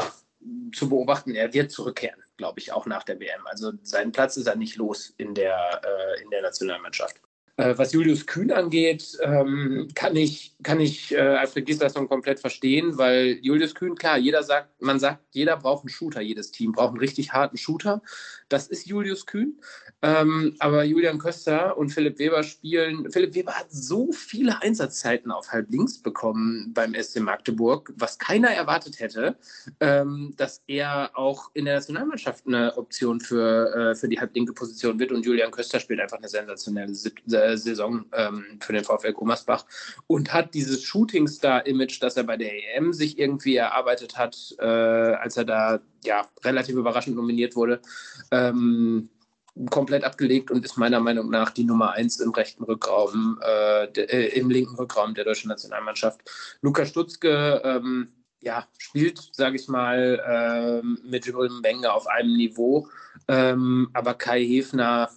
zu 0.74 0.90
beobachten. 0.90 1.36
Er 1.36 1.54
wird 1.54 1.72
zurückkehren, 1.72 2.22
glaube 2.38 2.60
ich, 2.60 2.74
auch 2.74 2.86
nach 2.86 3.04
der 3.04 3.20
WM. 3.20 3.46
Also 3.46 3.72
seinen 3.84 4.12
Platz 4.12 4.36
ist 4.36 4.48
er 4.48 4.56
nicht 4.56 4.76
los 4.76 5.14
in 5.18 5.34
der, 5.34 5.82
äh, 5.84 6.22
in 6.22 6.30
der 6.30 6.42
Nationalmannschaft. 6.42 7.22
Äh, 7.60 7.78
was 7.78 7.92
Julius 7.92 8.26
Kühn 8.26 8.54
angeht, 8.54 9.18
ähm, 9.22 9.90
kann 9.94 10.16
ich, 10.16 10.56
kann 10.64 10.80
ich 10.80 11.12
äh, 11.12 11.20
Alfred 11.20 11.68
komplett 12.08 12.40
verstehen, 12.40 12.98
weil 12.98 13.38
Julius 13.42 13.76
Kühn, 13.76 13.96
klar, 13.96 14.18
jeder 14.18 14.44
sagt, 14.44 14.82
man 14.82 14.98
sagt, 14.98 15.20
jeder 15.32 15.58
braucht 15.58 15.84
einen 15.84 15.90
Shooter, 15.90 16.22
jedes 16.22 16.52
Team 16.52 16.72
braucht 16.72 16.92
einen 16.92 17.00
richtig 17.00 17.34
harten 17.34 17.58
Shooter. 17.58 18.02
Das 18.48 18.68
ist 18.68 18.88
Julius 18.88 19.26
Kühn. 19.26 19.60
Ähm, 20.02 20.56
aber 20.60 20.86
Julian 20.86 21.20
Köster 21.20 21.78
und 21.78 21.90
Philipp 21.90 22.20
Weber 22.20 22.44
spielen. 22.44 23.12
Philipp 23.12 23.36
Weber 23.36 23.52
hat 23.52 23.68
so 23.70 24.14
viele 24.14 24.62
Einsatzzeiten 24.62 25.30
auf 25.30 25.52
halb 25.52 25.70
links 25.70 26.02
bekommen 26.02 26.72
beim 26.74 26.96
SC 26.96 27.20
Magdeburg, 27.20 27.92
was 27.98 28.18
keiner 28.18 28.50
erwartet 28.50 29.02
hätte, 29.02 29.36
ähm, 29.82 30.34
dass 30.38 30.64
er 30.68 31.12
auch 31.16 31.52
in 31.54 31.66
der 31.66 31.76
Nationalmannschaft 31.76 32.48
eine 32.48 32.78
Option 32.78 33.20
für, 33.20 33.76
äh, 33.76 33.96
für 33.96 34.08
die 34.08 34.20
halblinke 34.20 34.54
Position 34.54 35.00
wird. 35.00 35.12
Und 35.12 35.26
Julian 35.26 35.52
Köster 35.52 35.82
spielt 35.82 36.00
einfach 36.00 36.18
eine 36.18 36.30
sensationelle 36.30 36.94
äh, 36.94 37.49
Saison 37.58 38.06
ähm, 38.14 38.60
für 38.62 38.74
den 38.74 38.84
VfL 38.84 39.14
Gummersbach 39.14 39.66
und 40.08 40.34
hat 40.34 40.54
dieses 40.54 40.84
Shooting-Star-Image, 40.84 42.02
das 42.02 42.18
er 42.18 42.24
bei 42.24 42.38
der 42.38 42.52
EM 42.76 42.94
sich 42.94 43.18
irgendwie 43.18 43.56
erarbeitet 43.56 44.18
hat, 44.18 44.56
äh, 44.60 44.66
als 44.66 45.38
er 45.38 45.46
da 45.46 45.80
ja 46.04 46.28
relativ 46.44 46.76
überraschend 46.76 47.16
nominiert 47.16 47.56
wurde. 47.56 47.82
Ähm, 48.32 49.10
komplett 49.70 50.04
abgelegt 50.04 50.52
und 50.52 50.64
ist 50.64 50.78
meiner 50.78 51.00
Meinung 51.00 51.30
nach 51.30 51.50
die 51.50 51.64
Nummer 51.64 51.92
eins 51.92 52.20
im 52.20 52.32
rechten 52.32 52.64
Rückraum, 52.64 53.40
äh, 53.42 53.92
de, 53.92 54.06
äh, 54.06 54.40
im 54.40 54.50
linken 54.50 54.76
Rückraum 54.76 55.14
der 55.14 55.26
deutschen 55.26 55.50
Nationalmannschaft. 55.50 56.22
Lukas 56.62 56.90
Stutzke 56.90 57.62
ähm, 57.64 58.10
ja, 58.42 58.68
spielt, 58.78 59.30
sage 59.34 59.58
ich 59.58 59.68
mal, 59.68 60.24
ähm, 60.26 61.00
mit 61.04 61.26
Jürgen 61.26 61.62
Wenger 61.64 61.94
auf 61.94 62.08
einem 62.08 62.36
Niveau, 62.38 62.88
ähm, 63.28 63.90
aber 63.94 64.14
Kai 64.14 64.46
Hefner 64.46 65.10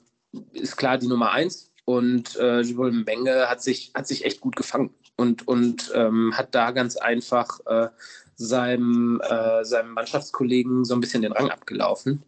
ist 0.53 0.76
klar 0.76 0.99
die 0.99 1.07
Nummer 1.07 1.30
eins 1.30 1.72
und 1.85 2.37
äh, 2.37 2.61
Jürgen 2.61 3.05
Benge 3.05 3.49
hat 3.49 3.62
sich, 3.62 3.93
hat 3.95 4.07
sich 4.07 4.24
echt 4.24 4.41
gut 4.41 4.57
gefangen 4.57 4.95
und, 5.16 5.47
und 5.49 5.91
ähm, 5.95 6.37
hat 6.37 6.55
da 6.55 6.70
ganz 6.70 6.97
einfach 6.97 7.61
äh, 7.66 7.89
seinem, 8.35 9.20
äh, 9.22 9.64
seinem 9.64 9.93
Mannschaftskollegen 9.93 10.85
so 10.85 10.95
ein 10.95 11.01
bisschen 11.01 11.22
den 11.22 11.33
Rang 11.33 11.51
abgelaufen. 11.51 12.24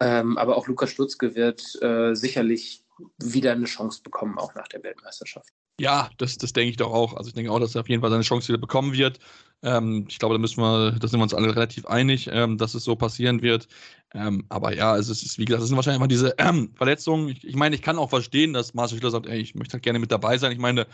Ähm, 0.00 0.38
aber 0.38 0.56
auch 0.56 0.66
Lukas 0.66 0.90
Stutzke 0.90 1.34
wird 1.34 1.80
äh, 1.82 2.14
sicherlich 2.14 2.84
wieder 3.18 3.52
eine 3.52 3.66
Chance 3.66 4.02
bekommen, 4.02 4.38
auch 4.38 4.54
nach 4.54 4.68
der 4.68 4.82
Weltmeisterschaft. 4.82 5.52
Ja, 5.80 6.08
das, 6.18 6.38
das 6.38 6.52
denke 6.52 6.70
ich 6.70 6.76
doch 6.76 6.92
auch. 6.92 7.14
Also 7.14 7.28
ich 7.28 7.34
denke 7.34 7.50
auch, 7.50 7.58
dass 7.58 7.74
er 7.74 7.80
auf 7.80 7.88
jeden 7.88 8.00
Fall 8.00 8.10
seine 8.10 8.22
Chance 8.22 8.48
wieder 8.48 8.60
bekommen 8.60 8.92
wird. 8.92 9.18
Ähm, 9.62 10.06
ich 10.08 10.18
glaube, 10.20 10.34
da 10.34 10.38
müssen 10.38 10.60
wir, 10.62 10.92
da 10.92 11.08
sind 11.08 11.18
wir 11.18 11.24
uns 11.24 11.34
alle 11.34 11.54
relativ 11.54 11.86
einig, 11.86 12.28
ähm, 12.30 12.58
dass 12.58 12.74
es 12.74 12.84
so 12.84 12.94
passieren 12.94 13.42
wird. 13.42 13.66
Ähm, 14.12 14.46
aber 14.50 14.74
ja, 14.76 14.96
es 14.96 15.08
ist, 15.08 15.36
wie 15.38 15.44
gesagt, 15.44 15.62
das 15.62 15.68
sind 15.68 15.76
wahrscheinlich 15.76 15.98
immer 15.98 16.06
diese 16.08 16.34
ähm, 16.38 16.72
Verletzungen. 16.76 17.28
Ich, 17.30 17.42
ich, 17.44 17.56
meine, 17.56 17.74
ich 17.74 17.82
kann 17.82 17.98
auch 17.98 18.08
verstehen, 18.10 18.52
dass 18.52 18.72
Marcel 18.74 18.98
Schiller 18.98 19.10
sagt, 19.10 19.26
ey, 19.26 19.40
ich 19.40 19.56
möchte 19.56 19.72
halt 19.74 19.82
gerne 19.82 19.98
mit 19.98 20.12
dabei 20.12 20.38
sein. 20.38 20.52
Ich 20.52 20.58
meine, 20.58 20.86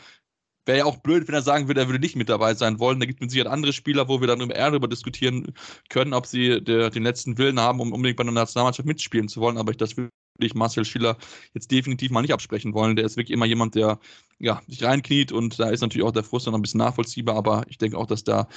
wäre 0.66 0.78
ja 0.78 0.84
auch 0.86 0.98
blöd, 0.98 1.28
wenn 1.28 1.34
er 1.34 1.42
sagen 1.42 1.68
würde, 1.68 1.80
er 1.82 1.88
würde 1.88 2.00
nicht 2.00 2.16
mit 2.16 2.28
dabei 2.30 2.54
sein 2.54 2.78
wollen. 2.80 3.00
Da 3.00 3.06
gibt 3.06 3.20
es 3.20 3.22
mit 3.22 3.30
Sicherheit 3.32 3.52
andere 3.52 3.72
Spieler, 3.74 4.08
wo 4.08 4.20
wir 4.20 4.28
dann 4.28 4.40
eher 4.50 4.70
darüber 4.70 4.88
diskutieren 4.88 5.54
können, 5.90 6.14
ob 6.14 6.26
sie 6.26 6.62
der, 6.62 6.90
den 6.90 7.02
letzten 7.04 7.38
Willen 7.38 7.60
haben, 7.60 7.80
um 7.80 7.92
unbedingt 7.92 8.16
bei 8.18 8.22
einer 8.24 8.32
Nationalmannschaft 8.32 8.86
mitspielen 8.86 9.28
zu 9.28 9.40
wollen. 9.40 9.58
Aber 9.58 9.72
ich, 9.72 9.78
das 9.78 9.96
würde 9.96 10.10
ich 10.46 10.54
Marcel 10.54 10.84
Schiller 10.84 11.16
jetzt 11.54 11.70
definitiv 11.70 12.10
mal 12.10 12.22
nicht 12.22 12.34
absprechen 12.34 12.74
wollen. 12.74 12.96
Der 12.96 13.04
ist 13.04 13.16
wirklich 13.16 13.34
immer 13.34 13.46
jemand, 13.46 13.74
der 13.74 13.98
ja, 14.38 14.62
sich 14.66 14.82
reinkniet 14.82 15.32
und 15.32 15.58
da 15.60 15.68
ist 15.70 15.80
natürlich 15.82 16.06
auch 16.06 16.12
der 16.12 16.24
Frust 16.24 16.46
noch 16.46 16.54
ein 16.54 16.62
bisschen 16.62 16.78
nachvollziehbar, 16.78 17.36
aber 17.36 17.64
ich 17.68 17.78
denke 17.78 17.98
auch, 17.98 18.06
dass 18.06 18.24
da 18.24 18.48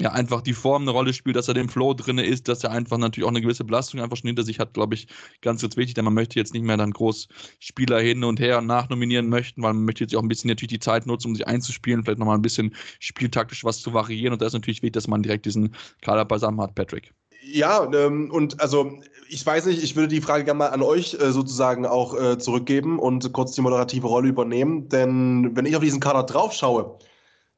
ja 0.00 0.12
einfach 0.12 0.42
die 0.42 0.52
Form 0.52 0.82
eine 0.82 0.90
Rolle 0.90 1.14
spielt, 1.14 1.36
dass 1.36 1.48
er 1.48 1.54
dem 1.54 1.68
Flow 1.68 1.94
drin 1.94 2.18
ist, 2.18 2.48
dass 2.48 2.64
er 2.64 2.70
einfach 2.70 2.98
natürlich 2.98 3.24
auch 3.24 3.30
eine 3.30 3.40
gewisse 3.40 3.64
Belastung 3.64 4.00
einfach 4.00 4.16
schon 4.16 4.28
hinter 4.28 4.42
sich 4.42 4.58
hat, 4.58 4.74
glaube 4.74 4.94
ich, 4.94 5.08
ganz, 5.40 5.62
ganz 5.62 5.76
wichtig, 5.76 5.94
denn 5.94 6.04
man 6.04 6.14
möchte 6.14 6.38
jetzt 6.38 6.52
nicht 6.52 6.64
mehr 6.64 6.76
dann 6.76 6.90
groß 6.90 7.28
Spieler 7.58 8.00
hin 8.00 8.24
und 8.24 8.38
her 8.38 8.60
nachnominieren 8.60 9.28
möchten, 9.28 9.62
weil 9.62 9.72
man 9.72 9.84
möchte 9.84 10.04
jetzt 10.04 10.14
auch 10.14 10.22
ein 10.22 10.28
bisschen 10.28 10.48
natürlich 10.48 10.68
die 10.68 10.78
Zeit 10.80 11.06
nutzen, 11.06 11.28
um 11.28 11.34
sich 11.34 11.46
einzuspielen, 11.46 12.04
vielleicht 12.04 12.18
nochmal 12.18 12.36
ein 12.36 12.42
bisschen 12.42 12.74
spieltaktisch 13.00 13.64
was 13.64 13.80
zu 13.80 13.94
variieren 13.94 14.32
und 14.34 14.42
da 14.42 14.46
ist 14.46 14.52
natürlich 14.52 14.82
wichtig, 14.82 14.94
dass 14.94 15.08
man 15.08 15.22
direkt 15.22 15.46
diesen 15.46 15.74
Kader 16.02 16.24
beisammen 16.24 16.60
hat, 16.60 16.74
Patrick. 16.74 17.12
Ja, 17.52 17.88
ähm, 17.92 18.30
und 18.32 18.60
also 18.60 18.98
ich 19.28 19.44
weiß 19.44 19.66
nicht, 19.66 19.82
ich 19.82 19.94
würde 19.94 20.08
die 20.08 20.20
Frage 20.20 20.44
gerne 20.44 20.58
mal 20.58 20.68
an 20.68 20.82
euch 20.82 21.14
äh, 21.14 21.30
sozusagen 21.30 21.86
auch 21.86 22.18
äh, 22.18 22.38
zurückgeben 22.38 22.98
und 22.98 23.32
kurz 23.32 23.52
die 23.52 23.60
moderative 23.60 24.06
Rolle 24.06 24.28
übernehmen, 24.28 24.88
denn 24.88 25.54
wenn 25.54 25.64
ich 25.64 25.76
auf 25.76 25.82
diesen 25.82 26.00
Kader 26.00 26.24
drauf 26.24 26.52
schaue, 26.52 26.98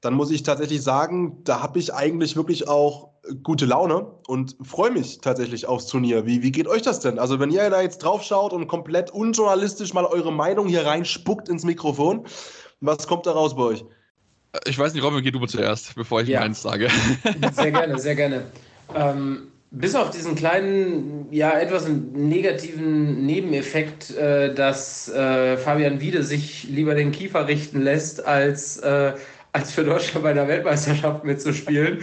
dann 0.00 0.14
muss 0.14 0.30
ich 0.30 0.42
tatsächlich 0.42 0.82
sagen, 0.82 1.38
da 1.44 1.62
habe 1.62 1.78
ich 1.78 1.92
eigentlich 1.92 2.36
wirklich 2.36 2.68
auch 2.68 3.08
gute 3.42 3.66
Laune 3.66 4.06
und 4.26 4.56
freue 4.62 4.90
mich 4.90 5.20
tatsächlich 5.20 5.66
aufs 5.66 5.86
Turnier. 5.86 6.26
Wie, 6.26 6.42
wie 6.42 6.52
geht 6.52 6.68
euch 6.68 6.82
das 6.82 7.00
denn? 7.00 7.18
Also, 7.18 7.40
wenn 7.40 7.50
ihr 7.50 7.68
da 7.70 7.80
jetzt 7.80 7.98
drauf 7.98 8.22
schaut 8.22 8.52
und 8.52 8.68
komplett 8.68 9.10
unjournalistisch 9.10 9.92
mal 9.94 10.04
eure 10.04 10.32
Meinung 10.32 10.68
hier 10.68 10.86
reinspuckt 10.86 11.48
ins 11.48 11.64
Mikrofon, 11.64 12.26
was 12.80 13.06
kommt 13.06 13.26
da 13.26 13.32
raus 13.32 13.56
bei 13.56 13.62
euch? 13.62 13.84
Ich 14.66 14.78
weiß 14.78 14.94
nicht, 14.94 15.02
Robin, 15.02 15.22
geh 15.22 15.30
du 15.30 15.44
zuerst, 15.46 15.94
bevor 15.94 16.22
ich 16.22 16.28
ja. 16.28 16.40
meins 16.40 16.62
sage. 16.62 16.88
Sehr 17.52 17.72
gerne, 17.72 17.98
sehr 17.98 18.14
gerne. 18.14 18.46
Ähm, 18.94 19.48
bis 19.70 19.94
auf 19.94 20.10
diesen 20.10 20.34
kleinen, 20.34 21.28
ja, 21.30 21.58
etwas 21.58 21.88
negativen 21.88 23.26
Nebeneffekt, 23.26 24.16
äh, 24.16 24.54
dass 24.54 25.08
äh, 25.08 25.56
Fabian 25.56 26.00
Wiede 26.00 26.22
sich 26.22 26.64
lieber 26.64 26.94
den 26.94 27.12
Kiefer 27.12 27.46
richten 27.48 27.82
lässt, 27.82 28.24
als 28.26 28.78
äh, 28.78 29.12
als 29.52 29.72
für 29.72 29.84
Deutschland 29.84 30.22
bei 30.22 30.32
der 30.32 30.46
Weltmeisterschaft 30.46 31.24
mitzuspielen, 31.24 32.02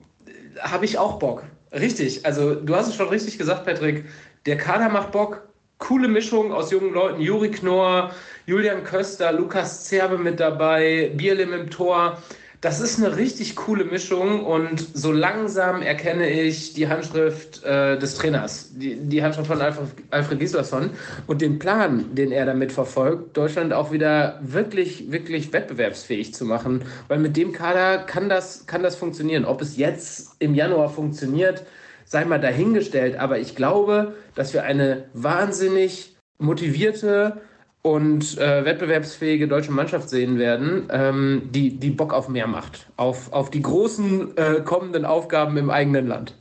habe 0.60 0.84
ich 0.84 0.98
auch 0.98 1.18
Bock. 1.18 1.44
Richtig. 1.72 2.24
Also, 2.24 2.54
du 2.54 2.74
hast 2.74 2.88
es 2.88 2.94
schon 2.94 3.08
richtig 3.08 3.38
gesagt, 3.38 3.64
Patrick. 3.64 4.04
Der 4.46 4.56
Kader 4.56 4.88
macht 4.88 5.12
Bock. 5.12 5.48
Coole 5.78 6.06
Mischung 6.06 6.52
aus 6.52 6.70
jungen 6.70 6.94
Leuten. 6.94 7.20
Juri 7.20 7.50
Knorr, 7.50 8.12
Julian 8.46 8.84
Köster, 8.84 9.32
Lukas 9.32 9.84
Zerbe 9.84 10.18
mit 10.18 10.38
dabei, 10.38 11.10
Bierlim 11.16 11.52
im 11.52 11.68
Tor 11.68 12.22
das 12.64 12.80
ist 12.80 12.98
eine 12.98 13.18
richtig 13.18 13.56
coole 13.56 13.84
Mischung 13.84 14.42
und 14.42 14.80
so 14.94 15.12
langsam 15.12 15.82
erkenne 15.82 16.30
ich 16.30 16.72
die 16.72 16.88
Handschrift 16.88 17.62
äh, 17.62 17.98
des 17.98 18.14
Trainers, 18.14 18.70
die, 18.72 18.96
die 18.96 19.22
Handschrift 19.22 19.48
von 19.48 19.60
Alfred, 19.60 19.88
Alfred 20.10 20.40
Gislason 20.40 20.88
und 21.26 21.42
den 21.42 21.58
Plan, 21.58 22.14
den 22.14 22.32
er 22.32 22.46
damit 22.46 22.72
verfolgt, 22.72 23.36
Deutschland 23.36 23.74
auch 23.74 23.92
wieder 23.92 24.40
wirklich, 24.42 25.12
wirklich 25.12 25.52
wettbewerbsfähig 25.52 26.32
zu 26.32 26.46
machen. 26.46 26.86
Weil 27.06 27.18
mit 27.18 27.36
dem 27.36 27.52
Kader 27.52 27.98
kann 27.98 28.30
das, 28.30 28.66
kann 28.66 28.82
das 28.82 28.96
funktionieren. 28.96 29.44
Ob 29.44 29.60
es 29.60 29.76
jetzt 29.76 30.36
im 30.38 30.54
Januar 30.54 30.88
funktioniert, 30.88 31.66
sei 32.06 32.24
mal 32.24 32.40
dahingestellt. 32.40 33.18
Aber 33.18 33.38
ich 33.38 33.54
glaube, 33.54 34.14
dass 34.34 34.54
wir 34.54 34.62
eine 34.62 35.04
wahnsinnig 35.12 36.16
motivierte 36.38 37.42
und 37.84 38.38
äh, 38.38 38.64
wettbewerbsfähige 38.64 39.46
deutsche 39.46 39.70
Mannschaft 39.70 40.08
sehen 40.08 40.38
werden, 40.38 40.88
ähm, 40.90 41.42
die, 41.50 41.76
die 41.76 41.90
Bock 41.90 42.14
auf 42.14 42.28
mehr 42.28 42.46
macht, 42.46 42.86
auf, 42.96 43.30
auf 43.32 43.50
die 43.50 43.60
großen 43.60 44.36
äh, 44.38 44.62
kommenden 44.64 45.04
Aufgaben 45.04 45.58
im 45.58 45.68
eigenen 45.68 46.06
Land. 46.06 46.34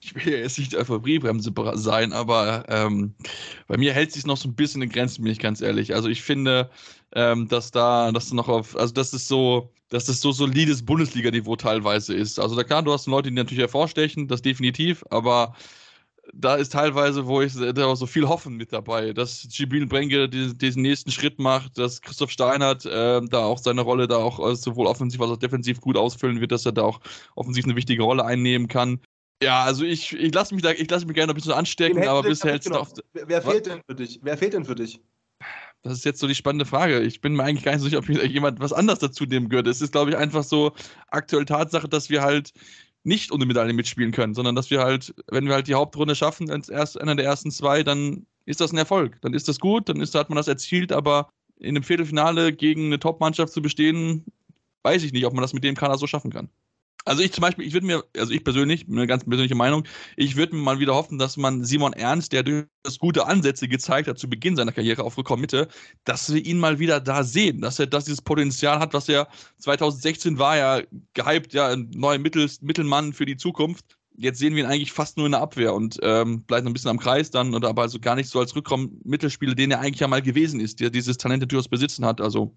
Ich 0.00 0.14
will 0.14 0.32
ja 0.32 0.38
jetzt 0.38 0.58
nicht 0.58 0.74
Euphoriebremse 0.74 1.52
sein, 1.74 2.14
aber 2.14 2.64
ähm, 2.68 3.12
bei 3.68 3.76
mir 3.76 3.92
hält 3.92 4.12
sich 4.12 4.24
noch 4.24 4.38
so 4.38 4.48
ein 4.48 4.54
bisschen 4.54 4.80
in 4.80 4.88
Grenzen, 4.88 5.22
bin 5.22 5.32
ich 5.32 5.38
ganz 5.38 5.60
ehrlich. 5.60 5.94
Also 5.94 6.08
ich 6.08 6.22
finde, 6.22 6.70
ähm, 7.14 7.48
dass 7.48 7.70
da, 7.70 8.10
dass 8.10 8.32
noch 8.32 8.48
auf, 8.48 8.74
also 8.74 8.94
das 8.94 9.12
ist 9.12 9.28
so, 9.28 9.70
dass 9.90 10.06
das 10.06 10.22
so 10.22 10.32
solides 10.32 10.82
Bundesliga-Niveau 10.86 11.56
teilweise 11.56 12.14
ist. 12.14 12.40
Also 12.40 12.56
da 12.56 12.64
klar, 12.64 12.82
du 12.82 12.94
hast 12.94 13.06
Leute, 13.06 13.28
die 13.28 13.34
natürlich 13.34 13.60
hervorstechen, 13.60 14.28
das 14.28 14.40
definitiv, 14.40 15.04
aber 15.10 15.54
da 16.34 16.56
ist 16.56 16.72
teilweise, 16.72 17.26
wo 17.26 17.42
ich 17.42 17.54
da 17.54 17.96
so 17.96 18.06
viel 18.06 18.28
Hoffen 18.28 18.56
mit 18.56 18.72
dabei, 18.72 19.12
dass 19.12 19.46
Gibril 19.50 19.86
Brenke 19.86 20.28
diesen, 20.28 20.58
diesen, 20.58 20.82
nächsten 20.82 21.10
Schritt 21.10 21.38
macht, 21.38 21.78
dass 21.78 22.00
Christoph 22.00 22.30
Steinert 22.30 22.84
äh, 22.86 23.20
da 23.22 23.44
auch 23.44 23.58
seine 23.58 23.82
Rolle 23.82 24.08
da 24.08 24.16
auch 24.16 24.50
äh, 24.50 24.54
sowohl 24.56 24.86
offensiv 24.86 25.20
als 25.20 25.30
auch 25.30 25.36
defensiv 25.36 25.80
gut 25.80 25.96
ausfüllen 25.96 26.40
wird, 26.40 26.52
dass 26.52 26.66
er 26.66 26.72
da 26.72 26.82
auch 26.82 27.00
offensiv 27.34 27.64
eine 27.64 27.76
wichtige 27.76 28.02
Rolle 28.02 28.24
einnehmen 28.24 28.68
kann. 28.68 29.00
Ja, 29.42 29.64
also 29.64 29.84
ich, 29.84 30.12
ich 30.12 30.34
lasse 30.34 30.54
mich 30.54 30.62
da, 30.62 30.70
ich 30.72 30.90
lasse 30.90 31.06
mich 31.06 31.14
gerne 31.14 31.32
ein 31.32 31.34
bisschen 31.34 31.52
anstecken, 31.52 32.06
aber 32.06 32.22
bisher 32.22 32.52
hältst 32.52 32.68
genau. 32.68 32.86
Wer, 33.12 33.28
wer 33.28 33.42
fehlt 33.42 33.66
denn 33.66 33.80
für 33.88 33.94
dich? 33.94 34.20
Wer 34.22 34.36
fehlt 34.36 34.52
denn 34.52 34.64
für 34.64 34.74
dich? 34.74 35.00
Das 35.82 35.94
ist 35.94 36.04
jetzt 36.04 36.20
so 36.20 36.26
die 36.26 36.34
spannende 36.34 36.66
Frage. 36.66 37.00
Ich 37.00 37.22
bin 37.22 37.34
mir 37.34 37.44
eigentlich 37.44 37.64
gar 37.64 37.72
nicht 37.72 37.80
so 37.80 37.86
sicher, 37.86 37.98
ob 37.98 38.08
jemand 38.08 38.60
was 38.60 38.74
anderes 38.74 38.98
dazu 38.98 39.24
nehmen 39.24 39.50
würde. 39.50 39.70
Es 39.70 39.80
ist, 39.80 39.92
glaube 39.92 40.10
ich, 40.10 40.16
einfach 40.16 40.44
so 40.44 40.72
aktuell 41.08 41.46
Tatsache, 41.46 41.88
dass 41.88 42.10
wir 42.10 42.20
halt 42.20 42.52
nicht 43.02 43.32
die 43.32 43.46
Medaille 43.46 43.72
mitspielen 43.72 44.12
können, 44.12 44.34
sondern 44.34 44.54
dass 44.54 44.70
wir 44.70 44.80
halt, 44.80 45.14
wenn 45.30 45.46
wir 45.46 45.54
halt 45.54 45.68
die 45.68 45.74
Hauptrunde 45.74 46.14
schaffen, 46.14 46.50
einer 46.50 47.16
der 47.16 47.24
ersten 47.24 47.50
zwei, 47.50 47.82
dann 47.82 48.26
ist 48.44 48.60
das 48.60 48.72
ein 48.72 48.78
Erfolg. 48.78 49.20
Dann 49.22 49.34
ist 49.34 49.48
das 49.48 49.58
gut, 49.58 49.88
dann 49.88 50.00
ist, 50.00 50.14
hat 50.14 50.28
man 50.28 50.36
das 50.36 50.48
erzielt, 50.48 50.92
aber 50.92 51.30
in 51.58 51.76
einem 51.76 51.82
Viertelfinale 51.82 52.52
gegen 52.52 52.86
eine 52.86 52.98
Top-Mannschaft 52.98 53.52
zu 53.52 53.62
bestehen, 53.62 54.24
weiß 54.82 55.02
ich 55.02 55.12
nicht, 55.12 55.26
ob 55.26 55.34
man 55.34 55.42
das 55.42 55.52
mit 55.52 55.64
dem 55.64 55.74
Kader 55.74 55.98
so 55.98 56.06
schaffen 56.06 56.30
kann. 56.30 56.48
Also 57.04 57.22
ich 57.22 57.32
zum 57.32 57.42
Beispiel, 57.42 57.66
ich 57.66 57.72
würde 57.72 57.86
mir, 57.86 58.04
also 58.16 58.32
ich 58.32 58.44
persönlich, 58.44 58.86
eine 58.88 59.06
ganz 59.06 59.24
persönliche 59.24 59.54
Meinung, 59.54 59.84
ich 60.16 60.36
würde 60.36 60.54
mir 60.54 60.62
mal 60.62 60.78
wieder 60.80 60.94
hoffen, 60.94 61.18
dass 61.18 61.36
man 61.36 61.64
Simon 61.64 61.92
Ernst, 61.92 62.32
der 62.32 62.42
durchaus 62.42 62.98
gute 62.98 63.26
Ansätze 63.26 63.68
gezeigt 63.68 64.08
hat 64.08 64.18
zu 64.18 64.28
Beginn 64.28 64.56
seiner 64.56 64.72
Karriere 64.72 65.02
auf 65.04 65.16
Rückraum-Mitte, 65.16 65.68
dass 66.04 66.32
wir 66.32 66.44
ihn 66.44 66.58
mal 66.58 66.78
wieder 66.78 67.00
da 67.00 67.24
sehen, 67.24 67.60
dass 67.62 67.78
er 67.78 67.86
dass 67.86 68.04
dieses 68.04 68.22
Potenzial 68.22 68.78
hat, 68.78 68.92
was 68.94 69.08
er 69.08 69.28
2016 69.58 70.38
war, 70.38 70.56
ja 70.56 70.82
gehypt, 71.14 71.54
ja, 71.54 71.68
ein 71.68 71.90
neuer 71.94 72.18
Mittel, 72.18 72.48
Mittelmann 72.60 73.12
für 73.12 73.26
die 73.26 73.36
Zukunft 73.36 73.99
jetzt 74.20 74.38
sehen 74.38 74.54
wir 74.54 74.64
ihn 74.64 74.70
eigentlich 74.70 74.92
fast 74.92 75.16
nur 75.16 75.26
in 75.26 75.32
der 75.32 75.40
Abwehr 75.40 75.72
und 75.72 75.98
ähm, 76.02 76.42
bleibt 76.42 76.66
ein 76.66 76.72
bisschen 76.74 76.90
am 76.90 76.98
Kreis 76.98 77.30
dann, 77.30 77.54
oder 77.54 77.70
aber 77.70 77.82
also 77.82 77.98
gar 77.98 78.16
nicht 78.16 78.28
so 78.28 78.38
als 78.38 78.54
Rückraum-Mittelspieler, 78.54 79.54
den 79.54 79.70
er 79.70 79.80
eigentlich 79.80 80.00
ja 80.00 80.08
mal 80.08 80.20
gewesen 80.20 80.60
ist, 80.60 80.78
der 80.80 80.90
dieses 80.90 81.16
Talent 81.16 81.50
durchaus 81.50 81.68
besitzen 81.68 82.04
hat. 82.04 82.20
Also. 82.20 82.52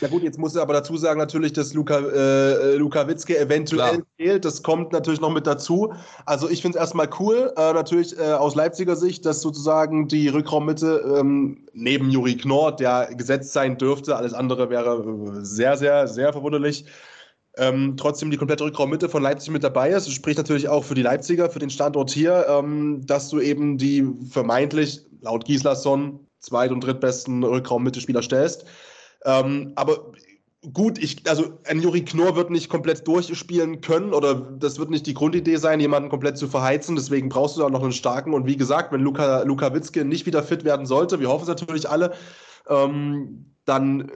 Ja 0.00 0.08
gut, 0.08 0.24
jetzt 0.24 0.38
muss 0.38 0.56
er 0.56 0.62
aber 0.62 0.72
dazu 0.72 0.96
sagen 0.96 1.18
natürlich, 1.20 1.52
dass 1.52 1.72
Luka, 1.72 2.00
äh, 2.00 2.74
Luka 2.74 3.06
Witzke 3.06 3.38
eventuell 3.38 3.78
Klar. 3.78 4.06
fehlt. 4.16 4.44
Das 4.44 4.62
kommt 4.64 4.92
natürlich 4.92 5.20
noch 5.20 5.32
mit 5.32 5.46
dazu. 5.46 5.94
Also 6.26 6.50
ich 6.50 6.62
finde 6.62 6.78
es 6.78 6.82
erstmal 6.82 7.08
cool, 7.20 7.52
äh, 7.56 7.72
natürlich 7.72 8.18
äh, 8.18 8.32
aus 8.32 8.56
Leipziger 8.56 8.96
Sicht, 8.96 9.24
dass 9.24 9.40
sozusagen 9.40 10.08
die 10.08 10.28
Rückraummitte 10.28 11.16
ähm, 11.16 11.58
neben 11.72 12.10
Juri 12.10 12.36
Knorr, 12.36 12.72
der 12.72 13.14
gesetzt 13.14 13.52
sein 13.52 13.78
dürfte, 13.78 14.16
alles 14.16 14.34
andere 14.34 14.68
wäre 14.68 15.38
äh, 15.38 15.44
sehr, 15.44 15.76
sehr, 15.76 16.08
sehr 16.08 16.32
verwunderlich 16.32 16.84
ähm, 17.58 17.96
trotzdem 17.96 18.30
die 18.30 18.36
komplette 18.36 18.64
Rückraummitte 18.64 19.08
von 19.08 19.22
Leipzig 19.22 19.50
mit 19.50 19.64
dabei 19.64 19.90
ist. 19.90 20.06
Das 20.06 20.14
spricht 20.14 20.38
natürlich 20.38 20.68
auch 20.68 20.84
für 20.84 20.94
die 20.94 21.02
Leipziger, 21.02 21.50
für 21.50 21.58
den 21.58 21.70
Standort 21.70 22.10
hier, 22.10 22.46
ähm, 22.48 23.06
dass 23.06 23.28
du 23.28 23.40
eben 23.40 23.78
die 23.78 24.06
vermeintlich, 24.30 25.00
laut 25.20 25.44
Gislason, 25.44 26.20
zweit- 26.40 26.72
und 26.72 26.80
drittbesten 26.82 27.42
Rückraummittelspieler 27.42 28.22
stellst. 28.22 28.64
Ähm, 29.24 29.72
aber 29.76 30.12
gut, 30.72 30.98
ich, 30.98 31.28
also 31.28 31.58
ein 31.66 31.80
Juri 31.80 32.04
Knorr 32.04 32.36
wird 32.36 32.50
nicht 32.50 32.68
komplett 32.68 33.06
durchspielen 33.06 33.80
können 33.80 34.12
oder 34.12 34.34
das 34.34 34.78
wird 34.78 34.90
nicht 34.90 35.06
die 35.06 35.14
Grundidee 35.14 35.56
sein, 35.56 35.80
jemanden 35.80 36.08
komplett 36.08 36.38
zu 36.38 36.48
verheizen. 36.48 36.96
Deswegen 36.96 37.28
brauchst 37.28 37.56
du 37.56 37.60
da 37.60 37.70
noch 37.70 37.82
einen 37.82 37.92
starken. 37.92 38.34
Und 38.34 38.46
wie 38.46 38.56
gesagt, 38.56 38.92
wenn 38.92 39.00
Luka, 39.00 39.42
Luka 39.42 39.72
Witzke 39.74 40.04
nicht 40.04 40.26
wieder 40.26 40.42
fit 40.42 40.64
werden 40.64 40.86
sollte, 40.86 41.20
wir 41.20 41.28
hoffen 41.28 41.44
es 41.44 41.48
natürlich 41.48 41.88
alle, 41.88 42.12
ähm, 42.68 43.46
dann 43.64 44.10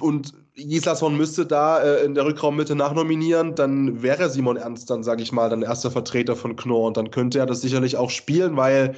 und 0.00 0.32
Gislason 0.54 1.16
müsste 1.16 1.46
da 1.46 1.80
äh, 1.80 2.04
in 2.04 2.14
der 2.14 2.24
Rückraummitte 2.24 2.74
nachnominieren, 2.74 3.54
dann 3.54 4.02
wäre 4.02 4.30
Simon 4.30 4.56
Ernst 4.56 4.90
dann, 4.90 5.02
sage 5.02 5.22
ich 5.22 5.32
mal, 5.32 5.50
dann 5.50 5.62
erster 5.62 5.90
Vertreter 5.90 6.36
von 6.36 6.56
Knorr 6.56 6.86
und 6.86 6.96
dann 6.96 7.10
könnte 7.10 7.38
er 7.38 7.46
das 7.46 7.60
sicherlich 7.60 7.96
auch 7.96 8.10
spielen, 8.10 8.56
weil 8.56 8.96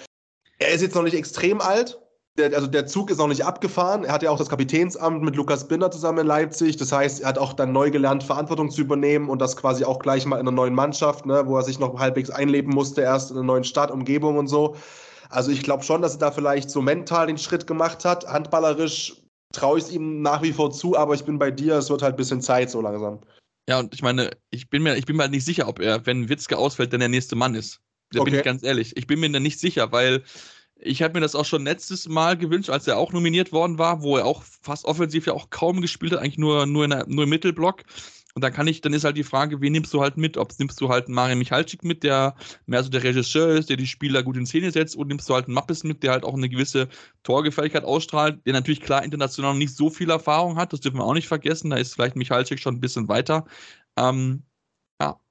er 0.59 0.72
ist 0.72 0.83
jetzt 0.83 0.95
noch 0.95 1.03
nicht 1.03 1.16
extrem 1.16 1.61
alt. 1.61 1.99
Der, 2.37 2.55
also 2.55 2.68
der 2.68 2.87
Zug 2.87 3.11
ist 3.11 3.18
noch 3.18 3.26
nicht 3.26 3.45
abgefahren. 3.45 4.05
Er 4.05 4.12
hat 4.12 4.22
ja 4.22 4.31
auch 4.31 4.39
das 4.39 4.49
Kapitänsamt 4.49 5.22
mit 5.22 5.35
Lukas 5.35 5.66
Binder 5.66 5.91
zusammen 5.91 6.20
in 6.20 6.26
Leipzig. 6.29 6.76
Das 6.76 6.93
heißt, 6.93 7.20
er 7.20 7.29
hat 7.31 7.39
auch 7.39 7.53
dann 7.53 7.72
neu 7.72 7.91
gelernt, 7.91 8.22
Verantwortung 8.22 8.70
zu 8.70 8.81
übernehmen 8.81 9.29
und 9.29 9.41
das 9.41 9.57
quasi 9.57 9.85
auch 9.85 9.99
gleich 9.99 10.24
mal 10.24 10.37
in 10.37 10.43
einer 10.43 10.53
neuen 10.53 10.74
Mannschaft, 10.74 11.26
ne, 11.26 11.43
wo 11.47 11.57
er 11.57 11.64
sich 11.64 11.81
noch 11.81 11.99
halbwegs 11.99 12.31
einleben 12.31 12.72
musste, 12.72 13.01
erst 13.01 13.33
in 13.33 13.37
einer 13.37 13.47
neuen 13.47 13.64
Stadt, 13.64 13.91
Umgebung 13.91 14.39
und 14.39 14.47
so. 14.47 14.76
Also 15.31 15.51
ich 15.51 15.64
glaube 15.64 15.83
schon, 15.83 16.01
dass 16.01 16.14
er 16.14 16.20
da 16.20 16.31
vielleicht 16.31 16.70
so 16.70 16.81
mental 16.81 17.26
den 17.26 17.39
Schritt 17.39 17.66
gemacht 17.66 18.05
hat. 18.05 18.29
Handballerisch 18.29 19.16
traue 19.53 19.78
ich 19.78 19.84
es 19.84 19.90
ihm 19.90 20.22
nach 20.22 20.42
wie 20.42 20.53
vor 20.53 20.70
zu, 20.70 20.96
aber 20.96 21.14
ich 21.14 21.24
bin 21.24 21.38
bei 21.38 21.51
dir, 21.51 21.74
es 21.74 21.90
wird 21.90 22.03
halt 22.03 22.14
ein 22.14 22.18
bisschen 22.18 22.42
Zeit 22.42 22.70
so 22.70 22.80
langsam. 22.80 23.20
Ja, 23.68 23.78
und 23.78 23.94
ich 23.94 24.03
meine, 24.03 24.30
ich 24.51 24.70
bin 24.70 24.82
mir, 24.82 24.96
ich 24.96 25.05
bin 25.05 25.16
mir 25.16 25.22
halt 25.22 25.32
nicht 25.32 25.44
sicher, 25.44 25.68
ob 25.68 25.78
er, 25.80 26.07
wenn 26.07 26.28
Witzke 26.28 26.57
ausfällt, 26.57 26.92
dann 26.92 27.01
der 27.01 27.09
nächste 27.09 27.36
Mann 27.36 27.55
ist. 27.55 27.80
Da 28.12 28.20
okay. 28.20 28.30
bin 28.30 28.38
ich 28.38 28.44
ganz 28.44 28.62
ehrlich. 28.62 28.96
Ich 28.96 29.07
bin 29.07 29.20
mir 29.20 29.30
da 29.30 29.40
nicht 29.40 29.61
sicher, 29.61 29.92
weil 29.92 30.22
ich 30.80 31.03
habe 31.03 31.14
mir 31.14 31.20
das 31.20 31.34
auch 31.34 31.44
schon 31.44 31.64
letztes 31.64 32.09
Mal 32.09 32.36
gewünscht, 32.38 32.70
als 32.70 32.86
er 32.86 32.96
auch 32.96 33.12
nominiert 33.12 33.53
worden 33.53 33.78
war, 33.78 34.01
wo 34.03 34.16
er 34.16 34.24
auch 34.24 34.42
fast 34.42 34.84
offensiv 34.84 35.26
ja 35.26 35.32
auch 35.32 35.51
kaum 35.51 35.80
gespielt 35.80 36.12
hat, 36.12 36.20
eigentlich 36.20 36.38
nur, 36.38 36.66
nur, 36.66 36.84
in 36.84 36.90
der, 36.90 37.07
nur 37.09 37.24
im 37.24 37.30
Mittelblock. 37.30 37.82
Und 38.35 38.45
dann 38.45 38.53
kann 38.53 38.66
ich, 38.68 38.81
dann 38.81 38.93
ist 38.93 39.05
halt 39.05 39.16
die 39.16 39.24
Frage, 39.24 39.61
wen 39.61 39.72
nimmst 39.72 39.93
du 39.93 40.01
halt 40.01 40.16
mit? 40.16 40.37
Ob 40.37 40.53
nimmst 40.59 40.81
du 40.81 40.89
halt 40.89 41.07
einen 41.07 41.14
Mario 41.14 41.37
Michalczyk 41.37 41.83
mit, 41.85 42.03
der 42.05 42.37
mehr 42.66 42.83
so 42.85 42.91
der 42.91 43.03
Regisseur 43.03 43.49
ist, 43.51 43.68
der 43.70 43.76
die 43.76 43.87
Spieler 43.87 44.22
gut 44.22 44.37
in 44.37 44.47
Szene 44.47 44.70
setzt, 44.70 44.97
und 44.97 45.09
nimmst 45.09 45.29
du 45.29 45.35
halt 45.35 45.47
einen 45.47 45.55
Mappes 45.55 45.83
mit, 45.85 46.03
der 46.03 46.12
halt 46.12 46.24
auch 46.24 46.35
eine 46.35 46.49
gewisse 46.49 46.89
Torgefährlichkeit 47.24 47.85
ausstrahlt, 47.85 48.45
der 48.47 48.53
natürlich 48.53 48.81
klar 48.81 49.03
international 49.05 49.53
noch 49.53 49.59
nicht 49.59 49.74
so 49.74 49.91
viel 49.91 50.11
Erfahrung 50.11 50.57
hat, 50.57 50.72
das 50.72 50.81
dürfen 50.81 50.99
wir 50.99 51.05
auch 51.05 51.14
nicht 51.14 51.29
vergessen. 51.29 51.70
Da 51.70 51.76
ist 51.76 51.95
vielleicht 51.95 52.16
Michalczyk 52.16 52.61
schon 52.61 52.76
ein 52.76 52.81
bisschen 52.81 53.09
weiter. 53.09 53.45
Ähm, 53.97 54.45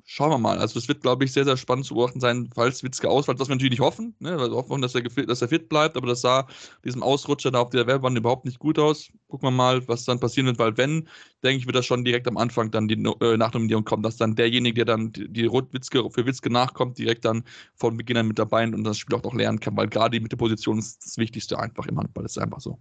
schauen 0.10 0.32
wir 0.32 0.38
mal. 0.38 0.58
Also 0.58 0.80
das 0.80 0.88
wird, 0.88 1.02
glaube 1.02 1.26
ich, 1.26 1.34
sehr, 1.34 1.44
sehr 1.44 1.58
spannend 1.58 1.86
zu 1.86 1.94
beobachten 1.94 2.22
sein, 2.22 2.50
falls 2.56 2.82
Witzke 2.82 3.10
ausfällt, 3.10 3.40
was 3.40 3.50
wir 3.50 3.56
natürlich 3.56 3.72
nicht 3.72 3.82
hoffen, 3.82 4.16
ne? 4.20 4.38
weil 4.40 4.50
wir 4.50 4.56
hoffen, 4.56 4.82
dass 4.82 4.96
er, 4.96 5.02
dass 5.02 5.42
er 5.42 5.50
fit 5.50 5.68
bleibt, 5.68 5.98
aber 5.98 6.08
das 6.08 6.22
sah 6.22 6.48
diesem 6.86 7.04
Ausrutscher 7.04 7.52
da 7.52 7.60
auf 7.60 7.72
der 7.72 7.86
Werbebahn 7.88 8.16
überhaupt 8.16 8.46
nicht 8.46 8.58
gut 8.58 8.80
aus. 8.80 9.12
Gucken 9.28 9.48
wir 9.48 9.52
mal, 9.52 9.86
was 9.90 10.06
dann 10.06 10.20
passieren 10.20 10.48
wird, 10.48 10.60
weil 10.60 10.78
wenn, 10.78 11.10
denke 11.44 11.58
ich, 11.58 11.66
wird 11.66 11.76
das 11.76 11.86
schon 11.86 12.06
direkt 12.06 12.26
am 12.30 12.38
Anfang 12.38 12.72
dann 12.72 12.88
die 12.88 12.96
äh, 12.96 13.36
Nachnominierung 13.36 13.84
kommen, 13.84 14.02
dass 14.02 14.16
dann 14.16 14.36
derjenige, 14.36 14.86
der 14.86 14.86
dann 14.86 15.12
die, 15.12 15.28
die 15.28 15.52
Witzke, 15.52 16.10
für 16.10 16.26
Witzke 16.26 16.50
nachkommt, 16.50 16.98
direkt 16.98 17.26
dann 17.26 17.44
von 17.76 17.98
Beginn 17.98 18.16
an 18.16 18.30
mit 18.30 18.40
dabei 18.40 18.64
und 18.64 18.86
das 18.86 18.98
Spiel 18.98 19.18
auch 19.18 19.24
noch 19.24 19.34
lernen 19.34 19.60
kann, 19.60 19.76
weil 19.76 19.90
gerade 19.90 20.18
die 20.18 20.24
Mittelposition 20.24 20.80
ist 20.80 21.06
das 21.06 21.18
Wichtigste 21.18 21.60
einfach 21.60 21.86
im 21.86 22.00
Handball, 22.00 22.24
das 22.24 22.38
ist 22.38 22.42
einfach 22.42 22.62
so. 22.62 22.80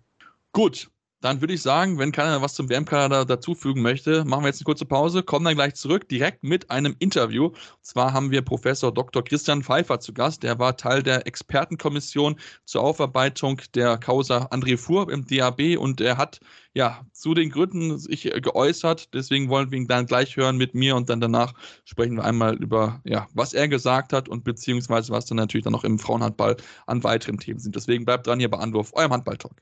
Gut, 0.52 0.88
dann 1.20 1.40
würde 1.40 1.54
ich 1.54 1.62
sagen, 1.62 1.98
wenn 1.98 2.12
keiner 2.12 2.42
was 2.42 2.54
zum 2.54 2.68
WM-Kader 2.68 3.24
dazufügen 3.24 3.82
möchte, 3.82 4.24
machen 4.24 4.44
wir 4.44 4.48
jetzt 4.48 4.60
eine 4.60 4.66
kurze 4.66 4.84
Pause, 4.84 5.22
kommen 5.22 5.44
dann 5.44 5.54
gleich 5.54 5.74
zurück, 5.74 6.08
direkt 6.08 6.44
mit 6.44 6.70
einem 6.70 6.94
Interview. 6.98 7.46
Und 7.46 7.56
zwar 7.80 8.12
haben 8.12 8.30
wir 8.30 8.42
Professor 8.42 8.92
Dr. 8.92 9.24
Christian 9.24 9.62
Pfeiffer 9.62 9.98
zu 9.98 10.12
Gast. 10.12 10.42
Der 10.42 10.58
war 10.58 10.76
Teil 10.76 11.02
der 11.02 11.26
Expertenkommission 11.26 12.36
zur 12.64 12.82
Aufarbeitung 12.82 13.60
der 13.74 13.98
Causa 13.98 14.46
André 14.50 14.76
Fuhr 14.76 15.10
im 15.10 15.26
DAB 15.26 15.78
und 15.78 16.00
er 16.00 16.18
hat 16.18 16.40
ja 16.74 17.06
zu 17.12 17.32
den 17.34 17.50
Gründen 17.50 17.98
sich 17.98 18.22
geäußert. 18.22 19.14
Deswegen 19.14 19.48
wollen 19.48 19.70
wir 19.70 19.78
ihn 19.78 19.86
dann 19.86 20.06
gleich 20.06 20.36
hören 20.36 20.58
mit 20.58 20.74
mir 20.74 20.96
und 20.96 21.08
dann 21.08 21.20
danach 21.20 21.54
sprechen 21.84 22.16
wir 22.16 22.24
einmal 22.24 22.56
über, 22.56 23.00
ja, 23.04 23.26
was 23.32 23.54
er 23.54 23.68
gesagt 23.68 24.12
hat 24.12 24.28
und 24.28 24.44
beziehungsweise 24.44 25.12
was 25.12 25.24
dann 25.26 25.36
natürlich 25.36 25.64
dann 25.64 25.72
noch 25.72 25.84
im 25.84 25.98
Frauenhandball 25.98 26.56
an 26.86 27.02
weiteren 27.04 27.38
Themen 27.38 27.58
sind. 27.58 27.74
Deswegen 27.74 28.04
bleibt 28.04 28.26
dran 28.26 28.38
hier 28.38 28.50
bei 28.50 28.58
Anwurf, 28.58 28.92
eurem 28.94 29.12
Handball-Talk. 29.12 29.56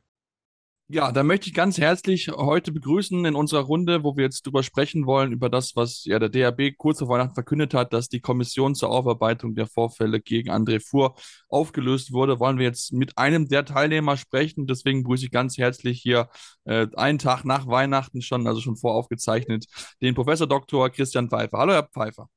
Ja, 0.88 1.12
da 1.12 1.22
möchte 1.22 1.48
ich 1.48 1.54
ganz 1.54 1.78
herzlich 1.78 2.28
heute 2.28 2.70
begrüßen 2.70 3.24
in 3.24 3.34
unserer 3.34 3.62
Runde, 3.62 4.04
wo 4.04 4.18
wir 4.18 4.24
jetzt 4.24 4.44
drüber 4.44 4.62
sprechen 4.62 5.06
wollen, 5.06 5.32
über 5.32 5.48
das, 5.48 5.74
was 5.76 6.04
ja 6.04 6.18
der 6.18 6.28
DAB 6.28 6.76
kurz 6.76 6.98
vor 6.98 7.08
Weihnachten 7.08 7.32
verkündet 7.32 7.72
hat, 7.72 7.94
dass 7.94 8.10
die 8.10 8.20
Kommission 8.20 8.74
zur 8.74 8.90
Aufarbeitung 8.90 9.54
der 9.54 9.66
Vorfälle 9.66 10.20
gegen 10.20 10.50
André 10.50 10.86
Fuhr 10.86 11.14
aufgelöst 11.48 12.12
wurde, 12.12 12.38
wollen 12.38 12.58
wir 12.58 12.66
jetzt 12.66 12.92
mit 12.92 13.16
einem 13.16 13.48
der 13.48 13.64
Teilnehmer 13.64 14.18
sprechen. 14.18 14.66
Deswegen 14.66 15.04
begrüße 15.04 15.24
ich 15.24 15.30
ganz 15.30 15.56
herzlich 15.56 16.02
hier 16.02 16.28
äh, 16.64 16.86
einen 16.96 17.18
Tag 17.18 17.46
nach 17.46 17.66
Weihnachten 17.66 18.20
schon, 18.20 18.46
also 18.46 18.60
schon 18.60 18.76
voraufgezeichnet, 18.76 19.64
den 20.02 20.14
Professor 20.14 20.46
Dr. 20.46 20.90
Christian 20.90 21.30
Pfeiffer. 21.30 21.56
Hallo, 21.56 21.72
Herr 21.72 21.88
Pfeiffer. 21.88 22.28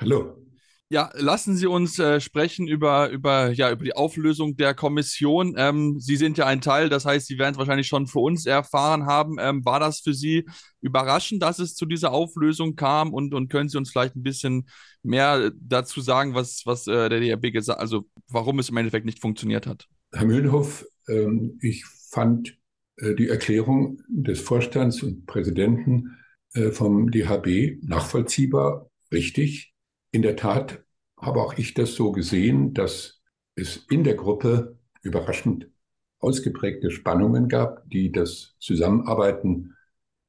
Hallo. 0.00 0.51
Ja, 0.92 1.08
lassen 1.14 1.56
Sie 1.56 1.66
uns 1.66 1.98
äh, 1.98 2.20
sprechen 2.20 2.68
über, 2.68 3.08
über, 3.08 3.50
ja, 3.50 3.72
über 3.72 3.82
die 3.82 3.96
Auflösung 3.96 4.58
der 4.58 4.74
Kommission. 4.74 5.54
Ähm, 5.56 5.98
Sie 5.98 6.16
sind 6.16 6.36
ja 6.36 6.44
ein 6.44 6.60
Teil, 6.60 6.90
das 6.90 7.06
heißt, 7.06 7.28
Sie 7.28 7.38
werden 7.38 7.52
es 7.52 7.58
wahrscheinlich 7.58 7.86
schon 7.86 8.06
für 8.06 8.18
uns 8.18 8.44
erfahren 8.44 9.06
haben. 9.06 9.36
Ähm, 9.40 9.64
war 9.64 9.80
das 9.80 10.00
für 10.00 10.12
Sie 10.12 10.44
überraschend, 10.82 11.42
dass 11.42 11.60
es 11.60 11.74
zu 11.74 11.86
dieser 11.86 12.12
Auflösung 12.12 12.76
kam? 12.76 13.14
Und, 13.14 13.32
und 13.32 13.48
können 13.48 13.70
Sie 13.70 13.78
uns 13.78 13.90
vielleicht 13.90 14.16
ein 14.16 14.22
bisschen 14.22 14.68
mehr 15.02 15.50
dazu 15.58 16.02
sagen, 16.02 16.34
was, 16.34 16.60
was 16.66 16.86
äh, 16.86 17.08
der 17.08 17.20
DRB 17.20 17.54
gesagt 17.54 17.80
also 17.80 18.04
warum 18.28 18.58
es 18.58 18.68
im 18.68 18.76
Endeffekt 18.76 19.06
nicht 19.06 19.22
funktioniert 19.22 19.66
hat? 19.66 19.88
Herr 20.12 20.26
Mühlenhoff, 20.26 20.84
Ähm, 21.08 21.58
ich 21.62 21.86
fand 21.86 22.58
äh, 22.98 23.14
die 23.14 23.28
Erklärung 23.28 24.02
des 24.08 24.40
Vorstands 24.40 25.02
und 25.02 25.24
Präsidenten 25.24 26.18
äh, 26.52 26.70
vom 26.70 27.10
DHB 27.10 27.82
nachvollziehbar, 27.82 28.90
richtig. 29.10 29.72
In 30.10 30.20
der 30.20 30.36
Tat 30.36 30.81
habe 31.22 31.40
auch 31.40 31.56
ich 31.56 31.72
das 31.74 31.94
so 31.94 32.12
gesehen, 32.12 32.74
dass 32.74 33.22
es 33.54 33.86
in 33.88 34.04
der 34.04 34.14
Gruppe 34.14 34.76
überraschend 35.02 35.70
ausgeprägte 36.18 36.90
Spannungen 36.90 37.48
gab, 37.48 37.88
die 37.90 38.12
das 38.12 38.54
Zusammenarbeiten 38.58 39.74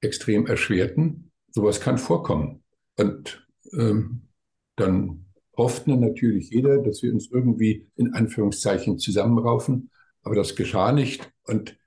extrem 0.02 0.46
erschwerten. 0.48 1.32
Sowas 1.50 1.82
kann 1.82 1.98
vorkommen. 1.98 2.64
Und 2.98 3.48
ähm, 3.74 4.30
dann 4.76 5.26
hoffte 5.56 5.96
natürlich 5.96 6.50
jeder, 6.50 6.80
dass 6.80 7.04
wir 7.04 7.14
uns 7.14 7.30
irgendwie 7.32 7.88
in 7.96 8.14
Anführungszeichen 8.14 8.98
zusammenraufen. 8.98 9.92
Aber 10.24 10.36
das 10.36 10.56
geschah 10.56 10.92
nicht. 10.92 11.32
Und 11.44 11.78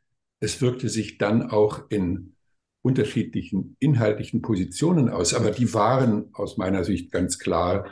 es 0.41 0.61
wirkte 0.61 0.89
sich 0.89 1.19
dann 1.19 1.51
auch 1.51 1.91
in 1.91 2.35
unterschiedlichen 2.83 3.77
inhaltlichen 3.81 4.43
Positionen 4.43 5.09
aus. 5.09 5.35
Aber 5.35 5.51
die 5.51 5.75
waren 5.75 6.31
aus 6.33 6.57
meiner 6.57 6.85
Sicht 6.85 7.11
ganz 7.11 7.39
klar 7.39 7.87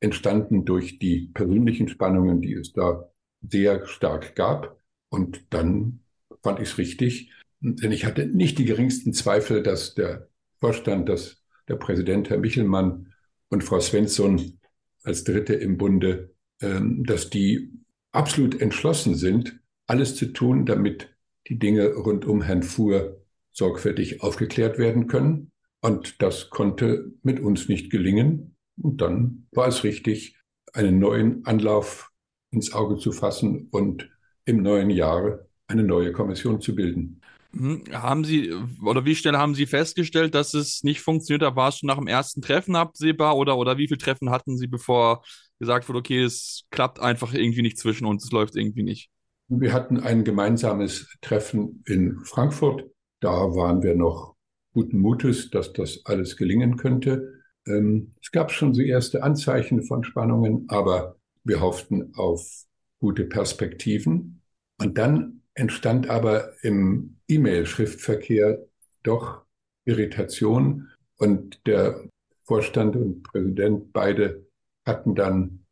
entstanden 0.00 0.64
durch 0.64 0.98
die 0.98 1.30
persönlichen 1.32 1.88
Spannungen, 1.88 2.40
die 2.40 2.54
es 2.54 2.72
da 2.72 3.10
sehr 3.42 3.86
stark 3.86 4.34
gab. 4.34 4.78
Und 5.08 5.44
dann 5.50 6.00
fand 6.42 6.60
ich 6.60 6.70
es 6.70 6.78
richtig, 6.78 7.32
denn 7.60 7.92
ich 7.92 8.04
hatte 8.06 8.26
nicht 8.26 8.58
die 8.58 8.64
geringsten 8.64 9.12
Zweifel, 9.12 9.62
dass 9.62 9.94
der 9.94 10.28
Vorstand, 10.58 11.08
dass 11.08 11.42
der 11.68 11.76
Präsident 11.76 12.30
Herr 12.30 12.38
Michelmann 12.38 13.12
und 13.48 13.64
Frau 13.64 13.80
Svensson 13.80 14.58
als 15.02 15.24
Dritte 15.24 15.54
im 15.54 15.78
Bunde, 15.78 16.34
ähm, 16.60 17.04
dass 17.04 17.30
die 17.30 17.72
absolut 18.12 18.60
entschlossen 18.60 19.14
sind, 19.14 19.60
alles 19.86 20.16
zu 20.16 20.26
tun, 20.26 20.66
damit 20.66 21.14
die 21.48 21.58
Dinge 21.58 21.94
rund 21.94 22.24
um 22.24 22.42
Herrn 22.42 22.62
Fuhr 22.62 23.20
sorgfältig 23.52 24.22
aufgeklärt 24.22 24.78
werden 24.78 25.06
können. 25.06 25.50
Und 25.80 26.22
das 26.22 26.50
konnte 26.50 27.12
mit 27.22 27.40
uns 27.40 27.68
nicht 27.68 27.90
gelingen. 27.90 28.56
Und 28.82 29.00
dann 29.00 29.46
war 29.52 29.68
es 29.68 29.84
richtig, 29.84 30.36
einen 30.72 30.98
neuen 30.98 31.44
Anlauf 31.46 32.10
ins 32.50 32.72
Auge 32.72 32.96
zu 32.96 33.12
fassen 33.12 33.68
und 33.70 34.08
im 34.44 34.62
neuen 34.62 34.90
Jahr 34.90 35.40
eine 35.66 35.82
neue 35.82 36.12
Kommission 36.12 36.60
zu 36.60 36.74
bilden. 36.74 37.20
Hm, 37.52 37.84
haben 37.92 38.24
Sie, 38.24 38.52
oder 38.84 39.04
wie 39.04 39.16
schnell 39.16 39.36
haben 39.36 39.54
Sie 39.54 39.66
festgestellt, 39.66 40.34
dass 40.34 40.54
es 40.54 40.82
nicht 40.84 41.00
funktioniert 41.00 41.42
hat? 41.42 41.56
War 41.56 41.68
es 41.68 41.78
schon 41.78 41.88
nach 41.88 41.98
dem 41.98 42.06
ersten 42.06 42.42
Treffen 42.42 42.76
absehbar 42.76 43.36
oder, 43.36 43.56
oder 43.56 43.76
wie 43.76 43.88
viele 43.88 43.98
Treffen 43.98 44.30
hatten 44.30 44.56
Sie, 44.56 44.66
bevor 44.66 45.22
gesagt 45.58 45.88
wurde, 45.88 45.98
okay, 45.98 46.22
es 46.22 46.64
klappt 46.70 47.00
einfach 47.00 47.34
irgendwie 47.34 47.62
nicht 47.62 47.78
zwischen 47.78 48.06
uns, 48.06 48.24
es 48.24 48.30
läuft 48.30 48.56
irgendwie 48.56 48.82
nicht? 48.82 49.10
Wir 49.48 49.72
hatten 49.72 49.98
ein 49.98 50.22
gemeinsames 50.22 51.08
Treffen 51.22 51.82
in 51.86 52.20
Frankfurt. 52.24 52.84
Da 53.18 53.30
waren 53.30 53.82
wir 53.82 53.96
noch 53.96 54.36
guten 54.72 54.98
Mutes, 55.00 55.50
dass 55.50 55.72
das 55.72 56.02
alles 56.04 56.36
gelingen 56.36 56.76
könnte. 56.76 57.39
Ähm, 57.66 58.12
es 58.22 58.30
gab 58.30 58.50
schon 58.52 58.74
so 58.74 58.82
erste 58.82 59.22
Anzeichen 59.22 59.82
von 59.82 60.04
Spannungen, 60.04 60.66
aber 60.68 61.16
wir 61.44 61.60
hofften 61.60 62.14
auf 62.14 62.64
gute 62.98 63.24
Perspektiven. 63.24 64.42
Und 64.78 64.98
dann 64.98 65.42
entstand 65.54 66.08
aber 66.08 66.52
im 66.62 67.16
E-Mail-Schriftverkehr 67.28 68.66
doch 69.02 69.42
Irritation 69.84 70.88
und 71.16 71.60
der 71.66 72.08
Vorstand 72.44 72.96
und 72.96 73.22
Präsident 73.22 73.92
beide 73.92 74.46
hatten 74.84 75.14
dann 75.14 75.64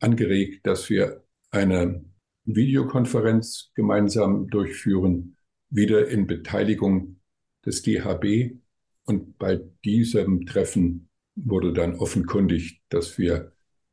angeregt, 0.00 0.66
dass 0.66 0.90
wir 0.90 1.24
eine 1.50 2.04
Videokonferenz 2.44 3.70
gemeinsam 3.74 4.48
durchführen, 4.48 5.36
wieder 5.70 6.08
in 6.08 6.26
Beteiligung 6.26 7.20
des 7.64 7.82
DHB. 7.82 8.56
Und 9.04 9.38
bei 9.38 9.60
diesem 9.84 10.46
Treffen 10.46 11.08
wurde 11.34 11.72
dann 11.72 11.96
offenkundig, 11.96 12.82
dass 12.88 13.18
wir 13.18 13.52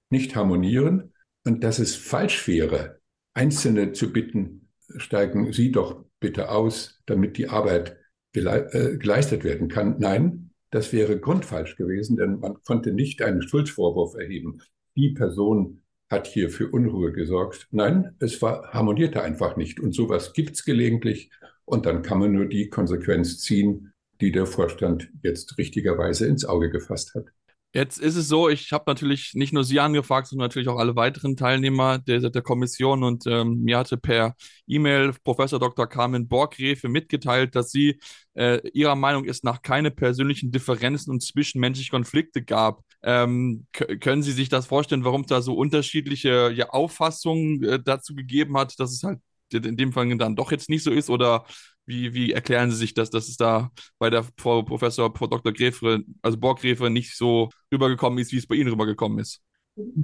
nicht 0.10 0.36
harmonieren 0.36 1.14
und 1.46 1.64
dass 1.64 1.80
es 1.80 1.96
falsch 1.96 2.48
wäre, 2.48 3.00
Einzelne 3.34 3.94
zu 3.94 4.12
bitten, 4.12 4.70
steigen 4.98 5.54
Sie 5.54 5.72
doch 5.72 6.04
bitte 6.20 6.50
aus, 6.50 7.02
damit 7.06 7.38
die 7.38 7.48
Arbeit 7.48 7.98
äh, 8.34 8.98
geleistet 8.98 9.44
werden 9.44 9.70
kann. 9.70 9.96
Nein, 10.00 10.52
das 10.72 10.94
wäre 10.94 11.20
grundfalsch 11.20 11.76
gewesen, 11.76 12.18
denn 12.18 12.40
man 12.40 12.62
konnte 12.64 12.92
nicht 12.92 13.22
einen 13.22 13.42
Schuldvorwurf 13.42 14.16
erheben. 14.16 14.62
Die 14.96 15.12
Person 15.12 15.82
hat 16.10 16.28
hier 16.28 16.50
für 16.50 16.70
Unruhe 16.70 17.12
gesorgt. 17.12 17.68
Nein, 17.72 18.16
es 18.20 18.42
war, 18.42 18.72
harmonierte 18.72 19.22
einfach 19.22 19.58
nicht. 19.58 19.80
Und 19.80 19.94
sowas 19.94 20.34
gibt's 20.34 20.66
gelegentlich. 20.66 21.32
Und 21.66 21.86
dann 21.86 22.02
kann 22.02 22.20
man 22.20 22.32
nur 22.32 22.46
die 22.46 22.70
Konsequenz 22.70 23.40
ziehen, 23.40 23.94
die 24.22 24.32
der 24.32 24.46
Vorstand 24.46 25.10
jetzt 25.24 25.58
richtigerweise 25.58 26.28
ins 26.28 26.46
Auge 26.46 26.70
gefasst 26.70 27.14
hat. 27.16 27.26
Jetzt 27.72 28.00
ist 28.00 28.16
es 28.16 28.28
so, 28.28 28.50
ich 28.50 28.72
habe 28.72 28.86
natürlich 28.88 29.36
nicht 29.36 29.54
nur 29.54 29.64
Sie 29.64 29.80
angefragt, 29.80 30.26
sondern 30.26 30.46
natürlich 30.46 30.70
auch 30.70 30.80
alle 30.80 30.96
weiteren 30.96 31.38
Teilnehmer 31.38 32.00
der, 32.00 32.32
der 32.32 32.42
Kommission 32.42 33.04
und 33.04 33.28
ähm, 33.28 33.62
mir 33.62 33.78
hatte 33.78 33.96
per 33.96 34.36
E-Mail 34.66 35.14
Professor 35.24 35.60
Dr. 35.60 35.86
Carmen 35.86 36.28
Borgrefe 36.28 36.90
mitgeteilt, 36.90 37.56
dass 37.56 37.70
sie 37.70 38.00
äh, 38.34 38.68
ihrer 38.70 38.96
Meinung 38.96 39.26
ist 39.26 39.44
nach 39.44 39.62
keine 39.62 39.92
persönlichen 39.92 40.52
Differenzen 40.52 41.12
und 41.12 41.22
zwischenmenschliche 41.22 41.92
Konflikte 41.92 42.42
gab. 42.42 42.82
Ähm, 43.04 43.68
können 43.72 44.24
Sie 44.24 44.32
sich 44.32 44.50
das 44.50 44.66
vorstellen, 44.66 45.06
warum 45.06 45.22
es 45.22 45.28
da 45.28 45.42
so 45.44 45.54
unterschiedliche 45.54 46.52
ja, 46.52 46.70
Auffassungen 46.70 47.64
äh, 47.64 47.80
dazu 47.80 48.16
gegeben 48.16 48.58
hat, 48.58 48.80
dass 48.80 48.92
es 48.92 49.04
halt 49.04 49.20
in 49.54 49.78
dem 49.78 49.94
Fall 49.94 50.18
dann 50.18 50.36
doch 50.36 50.52
jetzt 50.52 50.70
nicht 50.70 50.84
so 50.84 50.92
ist? 50.92 51.12
Oder 51.12 51.46
wie, 51.90 52.14
wie 52.14 52.32
erklären 52.32 52.70
Sie 52.70 52.78
sich 52.78 52.94
das, 52.94 53.10
dass 53.10 53.28
es 53.28 53.36
da 53.36 53.72
bei 53.98 54.10
der 54.10 54.24
Frau 54.38 54.62
Professor 54.62 55.14
Frau 55.14 55.28
Dr. 55.28 55.52
Gräfe, 55.52 56.04
also 56.22 56.38
Borggräfe, 56.38 56.90
nicht 56.90 57.18
so 57.18 57.50
rübergekommen 57.74 58.20
ist, 58.20 58.32
wie 58.32 58.38
es 58.38 58.48
bei 58.48 58.56
Ihnen 58.56 58.70
rübergekommen 58.70 59.18
ist? 59.20 59.42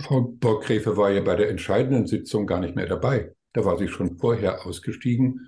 Frau 0.02 0.22
Borggräfe 0.22 0.98
war 0.98 1.12
ja 1.12 1.22
bei 1.22 1.36
der 1.36 1.50
entscheidenden 1.50 2.08
Sitzung 2.08 2.48
gar 2.48 2.60
nicht 2.60 2.76
mehr 2.76 2.88
dabei. 2.88 3.34
Da 3.54 3.64
war 3.64 3.78
sie 3.78 3.88
schon 3.88 4.18
vorher 4.18 4.66
ausgestiegen 4.66 5.48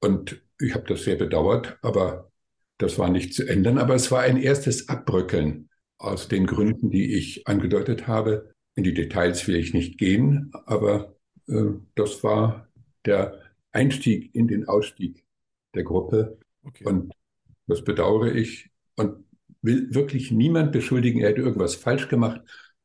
und 0.00 0.42
ich 0.60 0.74
habe 0.74 0.84
das 0.86 1.04
sehr 1.04 1.16
bedauert, 1.16 1.78
aber 1.82 2.30
das 2.76 2.98
war 2.98 3.08
nicht 3.08 3.34
zu 3.34 3.48
ändern. 3.48 3.78
Aber 3.78 3.94
es 3.94 4.10
war 4.10 4.20
ein 4.20 4.36
erstes 4.36 4.88
Abbröckeln 4.88 5.70
aus 5.96 6.28
den 6.28 6.46
Gründen, 6.46 6.90
die 6.90 7.16
ich 7.16 7.48
angedeutet 7.48 8.06
habe. 8.06 8.52
In 8.74 8.84
die 8.84 8.94
Details 8.94 9.48
will 9.48 9.56
ich 9.56 9.74
nicht 9.74 9.98
gehen, 9.98 10.52
aber 10.66 11.16
äh, 11.48 11.64
das 11.94 12.22
war 12.22 12.68
der 13.06 13.40
Einstieg 13.72 14.34
in 14.34 14.46
den 14.48 14.68
Ausstieg 14.68 15.24
der 15.74 15.84
Gruppe. 15.84 16.38
Okay. 16.62 16.84
Und 16.84 17.12
das 17.66 17.84
bedauere 17.84 18.34
ich 18.34 18.70
und 18.96 19.24
will 19.62 19.94
wirklich 19.94 20.30
niemand 20.30 20.72
beschuldigen, 20.72 21.20
er 21.20 21.30
hätte 21.30 21.42
irgendwas 21.42 21.74
falsch 21.74 22.08
gemacht, 22.08 22.40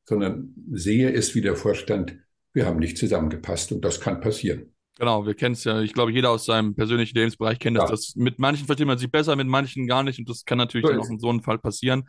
sondern 0.06 0.54
sehe 0.72 1.12
es 1.12 1.36
wie 1.36 1.42
der 1.42 1.56
Vorstand, 1.56 2.18
wir 2.54 2.66
haben 2.66 2.80
nicht 2.80 2.98
zusammengepasst 2.98 3.72
und 3.72 3.84
das 3.84 4.00
kann 4.00 4.22
passieren. 4.22 4.74
Genau, 5.00 5.26
wir 5.26 5.34
kennen 5.34 5.54
es 5.54 5.64
ja, 5.64 5.82
ich 5.82 5.94
glaube, 5.94 6.12
jeder 6.12 6.30
aus 6.30 6.46
seinem 6.46 6.76
persönlichen 6.76 7.18
Lebensbereich 7.18 7.58
kennt 7.58 7.78
ja. 7.78 7.88
das. 7.88 8.16
mit 8.16 8.38
manchen 8.38 8.68
versteht 8.68 8.86
man 8.86 8.98
sich 8.98 9.10
besser, 9.10 9.36
mit 9.36 9.48
manchen 9.48 9.88
gar 9.88 10.04
nicht 10.04 10.20
und 10.20 10.30
das 10.30 10.46
kann 10.46 10.60
natürlich 10.60 10.86
so 10.86 10.92
dann 10.92 11.02
auch 11.02 11.10
in 11.10 11.20
so 11.20 11.30
einem 11.30 11.42
Fall 11.42 11.58
passieren. 11.58 12.04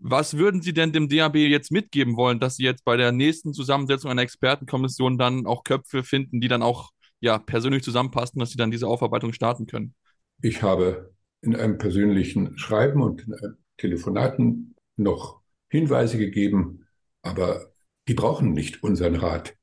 Was 0.00 0.36
würden 0.36 0.62
Sie 0.62 0.72
denn 0.72 0.92
dem 0.92 1.08
DAB 1.08 1.36
jetzt 1.36 1.70
mitgeben 1.70 2.16
wollen, 2.16 2.40
dass 2.40 2.56
Sie 2.56 2.64
jetzt 2.64 2.84
bei 2.84 2.96
der 2.96 3.12
nächsten 3.12 3.52
Zusammensetzung 3.52 4.10
einer 4.10 4.22
Expertenkommission 4.22 5.18
dann 5.18 5.46
auch 5.46 5.64
Köpfe 5.64 6.02
finden, 6.02 6.40
die 6.40 6.48
dann 6.48 6.62
auch 6.62 6.90
ja, 7.20 7.38
persönlich 7.38 7.82
zusammenpassen, 7.82 8.38
dass 8.38 8.50
Sie 8.50 8.56
dann 8.56 8.70
diese 8.70 8.86
Aufarbeitung 8.86 9.32
starten 9.32 9.66
können? 9.66 9.94
Ich 10.44 10.62
habe 10.62 11.14
in 11.40 11.56
einem 11.56 11.78
persönlichen 11.78 12.58
Schreiben 12.58 13.00
und 13.00 13.26
in 13.26 13.32
einem 13.32 13.56
Telefonaten 13.78 14.76
noch 14.94 15.40
Hinweise 15.68 16.18
gegeben, 16.18 16.86
aber 17.22 17.72
die 18.08 18.12
brauchen 18.12 18.52
nicht 18.52 18.82
unseren 18.82 19.14
Rat. 19.14 19.56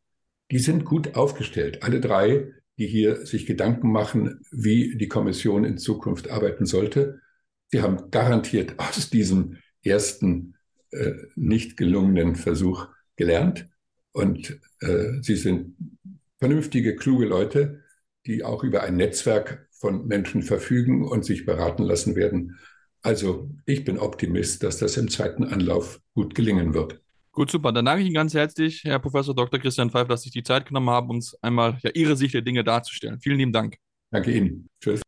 Die 0.50 0.58
sind 0.58 0.84
gut 0.84 1.14
aufgestellt. 1.14 1.84
Alle 1.84 2.02
drei, 2.02 2.52
die 2.80 2.88
hier 2.88 3.28
sich 3.28 3.46
Gedanken 3.46 3.92
machen, 3.92 4.42
wie 4.50 4.98
die 4.98 5.08
Kommission 5.08 5.66
in 5.66 5.78
Zukunft 5.78 6.32
arbeiten 6.32 6.66
sollte, 6.66 7.22
sie 7.68 7.84
haben 7.84 8.10
garantiert 8.10 8.80
aus 8.80 9.12
diesem 9.12 9.58
ersten 9.84 10.56
äh, 10.90 11.14
nicht 11.36 11.78
gelungenen 11.78 12.36
Versuch 12.36 12.88
gelernt. 13.18 13.70
Und 14.14 14.60
äh, 14.80 15.22
sie 15.22 15.36
sind 15.36 15.76
vernünftige, 16.40 16.96
kluge 16.96 17.28
Leute, 17.28 17.84
die 18.26 18.44
auch 18.44 18.64
über 18.64 18.82
ein 18.82 18.98
Netzwerk 18.98 19.68
von 19.82 20.08
Menschen 20.08 20.44
verfügen 20.44 21.04
und 21.04 21.26
sich 21.26 21.46
beraten 21.46 21.84
lassen 21.84 22.16
werden. 22.16 22.60
Also 23.02 23.50
ich 23.66 23.84
bin 23.84 23.98
Optimist, 23.98 24.62
dass 24.62 24.78
das 24.78 24.96
im 24.96 25.10
zweiten 25.10 25.44
Anlauf 25.44 26.00
gut 26.14 26.36
gelingen 26.36 26.76
wird. 26.76 27.02
Gut, 27.32 27.50
super. 27.50 27.72
Dann 27.72 27.86
danke 27.86 28.02
ich 28.02 28.08
Ihnen 28.08 28.14
ganz 28.14 28.36
herzlich, 28.36 28.84
Herr 28.84 29.00
Professor 29.00 29.34
Dr. 29.34 29.60
Christian 29.60 29.90
Pfeiffer, 29.90 30.10
dass 30.10 30.22
Sie 30.22 30.26
sich 30.26 30.34
die 30.34 30.44
Zeit 30.44 30.68
genommen 30.68 30.92
haben, 30.92 31.10
uns 31.10 31.36
einmal 31.42 31.80
ja, 31.82 31.90
Ihre 31.96 32.16
Sicht 32.16 32.36
der 32.36 32.44
Dinge 32.44 32.64
darzustellen. 32.64 33.20
Vielen 33.20 33.40
lieben 33.40 33.54
Dank. 33.54 33.78
Danke 34.12 34.32
Ihnen. 34.32 34.68
Tschüss. 34.84 35.02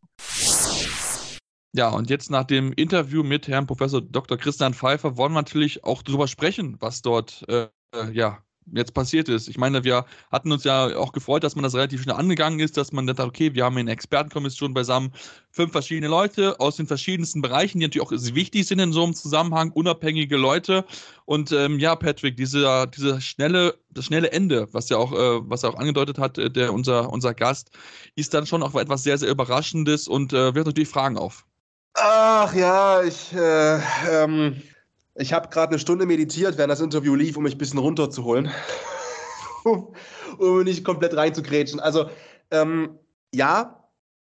Ja, 1.75 1.89
und 1.89 2.09
jetzt 2.09 2.31
nach 2.31 2.45
dem 2.45 2.73
Interview 2.73 3.23
mit 3.23 3.47
Herrn 3.47 3.67
Professor 3.67 4.01
Dr. 4.01 4.37
Christian 4.37 4.73
Pfeiffer 4.73 5.17
wollen 5.17 5.33
wir 5.33 5.41
natürlich 5.41 5.83
auch 5.83 6.01
darüber 6.01 6.27
sprechen, 6.27 6.77
was 6.79 7.01
dort 7.01 7.45
äh, 7.47 7.67
ja, 8.11 8.43
jetzt 8.71 8.93
passiert 8.93 9.29
ist. 9.29 9.47
Ich 9.47 9.57
meine, 9.57 9.83
wir 9.83 10.05
hatten 10.31 10.51
uns 10.51 10.63
ja 10.63 10.95
auch 10.97 11.11
gefreut, 11.11 11.43
dass 11.43 11.55
man 11.55 11.63
das 11.63 11.75
relativ 11.75 12.03
schnell 12.03 12.15
angegangen 12.15 12.59
ist, 12.59 12.77
dass 12.77 12.91
man 12.91 13.07
dachte, 13.07 13.23
okay, 13.23 13.53
wir 13.53 13.65
haben 13.65 13.77
eine 13.77 13.91
Expertenkommission 13.91 14.73
beisammen, 14.73 15.13
fünf 15.51 15.71
verschiedene 15.71 16.07
Leute 16.07 16.59
aus 16.59 16.77
den 16.77 16.87
verschiedensten 16.87 17.41
Bereichen, 17.41 17.79
die 17.79 17.85
natürlich 17.85 18.07
auch 18.07 18.11
wichtig 18.35 18.67
sind 18.67 18.79
in 18.79 18.93
so 18.93 19.03
einem 19.03 19.13
Zusammenhang, 19.13 19.71
unabhängige 19.71 20.37
Leute. 20.37 20.85
Und 21.25 21.51
ähm, 21.51 21.79
ja, 21.79 21.95
Patrick, 21.95 22.37
diese, 22.37 22.87
diese 22.95 23.21
schnelle, 23.21 23.75
das 23.89 24.05
schnelle 24.05 24.31
Ende, 24.31 24.67
was 24.71 24.89
ja 24.89 24.97
auch, 24.97 25.11
äh, 25.13 25.49
was 25.49 25.63
er 25.63 25.69
auch 25.69 25.79
angedeutet 25.79 26.17
hat, 26.17 26.37
äh, 26.37 26.49
der 26.49 26.73
unser, 26.73 27.11
unser 27.11 27.33
Gast, 27.33 27.71
ist 28.15 28.33
dann 28.33 28.45
schon 28.45 28.63
auch 28.63 28.75
etwas 28.75 29.03
sehr, 29.03 29.17
sehr 29.17 29.29
Überraschendes 29.29 30.07
und 30.07 30.33
äh, 30.33 30.55
wirft 30.55 30.67
natürlich 30.67 30.89
Fragen 30.89 31.17
auf. 31.17 31.45
Ach 31.95 32.53
ja, 32.55 33.03
ich, 33.03 33.33
äh, 33.33 33.79
ähm, 34.09 34.61
ich 35.15 35.33
habe 35.33 35.49
gerade 35.49 35.71
eine 35.71 35.79
Stunde 35.79 36.05
meditiert, 36.05 36.57
während 36.57 36.71
das 36.71 36.81
Interview 36.81 37.15
lief, 37.15 37.37
um 37.37 37.43
mich 37.43 37.55
ein 37.55 37.59
bisschen 37.59 37.79
runterzuholen. 37.79 38.51
um 39.63 40.63
nicht 40.63 40.83
komplett 40.83 41.15
reinzugrätschen. 41.15 41.79
Also, 41.79 42.09
ähm, 42.51 42.97
ja, 43.33 43.83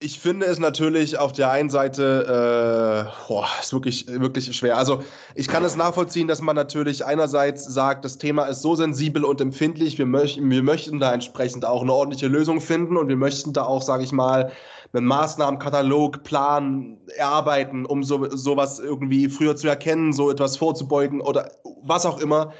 ich 0.03 0.19
finde 0.19 0.45
es 0.47 0.59
natürlich 0.59 1.17
auf 1.17 1.31
der 1.31 1.49
einen 1.49 1.69
Seite, 1.69 3.07
äh, 3.07 3.27
boah, 3.29 3.47
ist 3.61 3.71
wirklich, 3.71 4.05
wirklich 4.07 4.53
schwer. 4.53 4.77
Also 4.77 5.01
ich 5.33 5.47
kann 5.47 5.63
es 5.63 5.77
nachvollziehen, 5.77 6.27
dass 6.27 6.41
man 6.41 6.57
natürlich 6.57 7.05
einerseits 7.05 7.63
sagt, 7.63 8.03
das 8.03 8.17
Thema 8.17 8.45
ist 8.45 8.61
so 8.61 8.75
sensibel 8.75 9.23
und 9.23 9.39
empfindlich, 9.39 9.97
wir, 9.97 10.05
möch 10.05 10.37
wir 10.41 10.63
möchten 10.63 10.99
da 10.99 11.13
entsprechend 11.13 11.63
auch 11.63 11.81
eine 11.81 11.93
ordentliche 11.93 12.27
Lösung 12.27 12.59
finden 12.59 12.97
und 12.97 13.07
wir 13.07 13.15
möchten 13.15 13.53
da 13.53 13.63
auch, 13.63 13.81
sage 13.81 14.03
ich 14.03 14.11
mal, 14.11 14.51
einen 14.93 15.07
Maßnahmenkatalog, 15.07 16.23
Plan 16.23 16.97
erarbeiten, 17.17 17.85
um 17.85 18.03
so, 18.03 18.29
sowas 18.29 18.79
irgendwie 18.79 19.27
früher 19.27 19.55
zu 19.55 19.67
erkennen, 19.67 20.13
so 20.13 20.29
etwas 20.29 20.57
vorzubeugen 20.57 21.19
oder 21.21 21.51
was 21.83 22.05
auch 22.05 22.19
immer. 22.19 22.53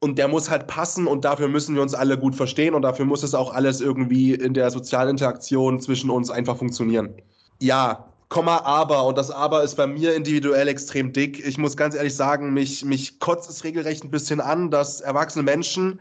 Und 0.00 0.18
der 0.18 0.28
muss 0.28 0.50
halt 0.50 0.66
passen 0.66 1.06
und 1.06 1.24
dafür 1.24 1.48
müssen 1.48 1.74
wir 1.74 1.82
uns 1.82 1.94
alle 1.94 2.18
gut 2.18 2.36
verstehen 2.36 2.74
und 2.74 2.82
dafür 2.82 3.04
muss 3.04 3.22
es 3.22 3.34
auch 3.34 3.54
alles 3.54 3.80
irgendwie 3.80 4.34
in 4.34 4.54
der 4.54 4.70
sozialen 4.70 5.10
Interaktion 5.10 5.80
zwischen 5.80 6.10
uns 6.10 6.30
einfach 6.30 6.56
funktionieren. 6.56 7.14
Ja, 7.60 8.04
Komma, 8.28 8.58
aber, 8.64 9.06
und 9.06 9.16
das 9.16 9.30
aber 9.30 9.62
ist 9.62 9.76
bei 9.76 9.86
mir 9.86 10.14
individuell 10.14 10.68
extrem 10.68 11.14
dick. 11.14 11.44
Ich 11.46 11.56
muss 11.56 11.78
ganz 11.78 11.94
ehrlich 11.94 12.14
sagen, 12.14 12.52
mich, 12.52 12.84
mich 12.84 13.18
kotzt 13.20 13.48
es 13.48 13.64
regelrecht 13.64 14.04
ein 14.04 14.10
bisschen 14.10 14.42
an, 14.42 14.70
dass 14.70 15.00
erwachsene 15.00 15.42
Menschen, 15.42 15.98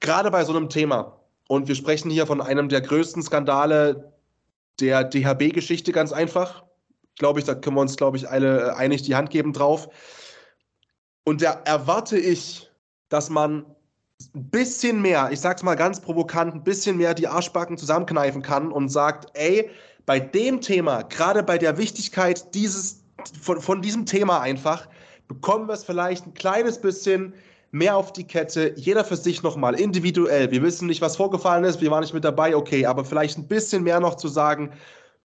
gerade 0.00 0.30
bei 0.30 0.42
so 0.44 0.56
einem 0.56 0.70
Thema, 0.70 1.20
und 1.48 1.68
wir 1.68 1.74
sprechen 1.74 2.10
hier 2.10 2.26
von 2.26 2.40
einem 2.40 2.70
der 2.70 2.80
größten 2.80 3.22
Skandale 3.22 4.15
der 4.80 5.04
DHB-Geschichte 5.04 5.92
ganz 5.92 6.12
einfach. 6.12 6.64
Glaube 7.18 7.40
ich, 7.40 7.46
da 7.46 7.54
können 7.54 7.76
wir 7.76 7.80
uns, 7.80 7.96
glaube 7.96 8.16
ich, 8.16 8.28
alle 8.28 8.68
äh, 8.68 8.70
einig 8.72 9.02
die 9.02 9.14
Hand 9.14 9.30
geben 9.30 9.52
drauf. 9.52 9.88
Und 11.24 11.42
da 11.42 11.52
erwarte 11.64 12.18
ich, 12.18 12.70
dass 13.08 13.30
man 13.30 13.64
ein 14.34 14.50
bisschen 14.50 15.02
mehr, 15.02 15.30
ich 15.32 15.40
sag's 15.40 15.62
mal 15.62 15.74
ganz 15.74 16.00
provokant, 16.00 16.54
ein 16.54 16.64
bisschen 16.64 16.96
mehr 16.96 17.14
die 17.14 17.28
Arschbacken 17.28 17.76
zusammenkneifen 17.76 18.42
kann 18.42 18.70
und 18.72 18.88
sagt, 18.88 19.30
ey, 19.34 19.70
bei 20.06 20.20
dem 20.20 20.60
Thema, 20.60 21.02
gerade 21.02 21.42
bei 21.42 21.58
der 21.58 21.78
Wichtigkeit 21.78 22.54
dieses, 22.54 23.02
von, 23.40 23.60
von 23.60 23.82
diesem 23.82 24.06
Thema 24.06 24.40
einfach, 24.40 24.88
bekommen 25.28 25.68
wir 25.68 25.74
es 25.74 25.84
vielleicht 25.84 26.26
ein 26.26 26.34
kleines 26.34 26.80
bisschen 26.80 27.34
mehr 27.76 27.96
auf 27.96 28.12
die 28.12 28.26
Kette, 28.26 28.72
jeder 28.76 29.04
für 29.04 29.16
sich 29.16 29.42
nochmal, 29.42 29.78
individuell. 29.78 30.50
Wir 30.50 30.62
wissen 30.62 30.86
nicht, 30.86 31.00
was 31.00 31.16
vorgefallen 31.16 31.64
ist, 31.64 31.80
wir 31.80 31.90
waren 31.90 32.00
nicht 32.00 32.14
mit 32.14 32.24
dabei, 32.24 32.56
okay, 32.56 32.86
aber 32.86 33.04
vielleicht 33.04 33.38
ein 33.38 33.48
bisschen 33.48 33.82
mehr 33.82 34.00
noch 34.00 34.14
zu 34.14 34.28
sagen, 34.28 34.72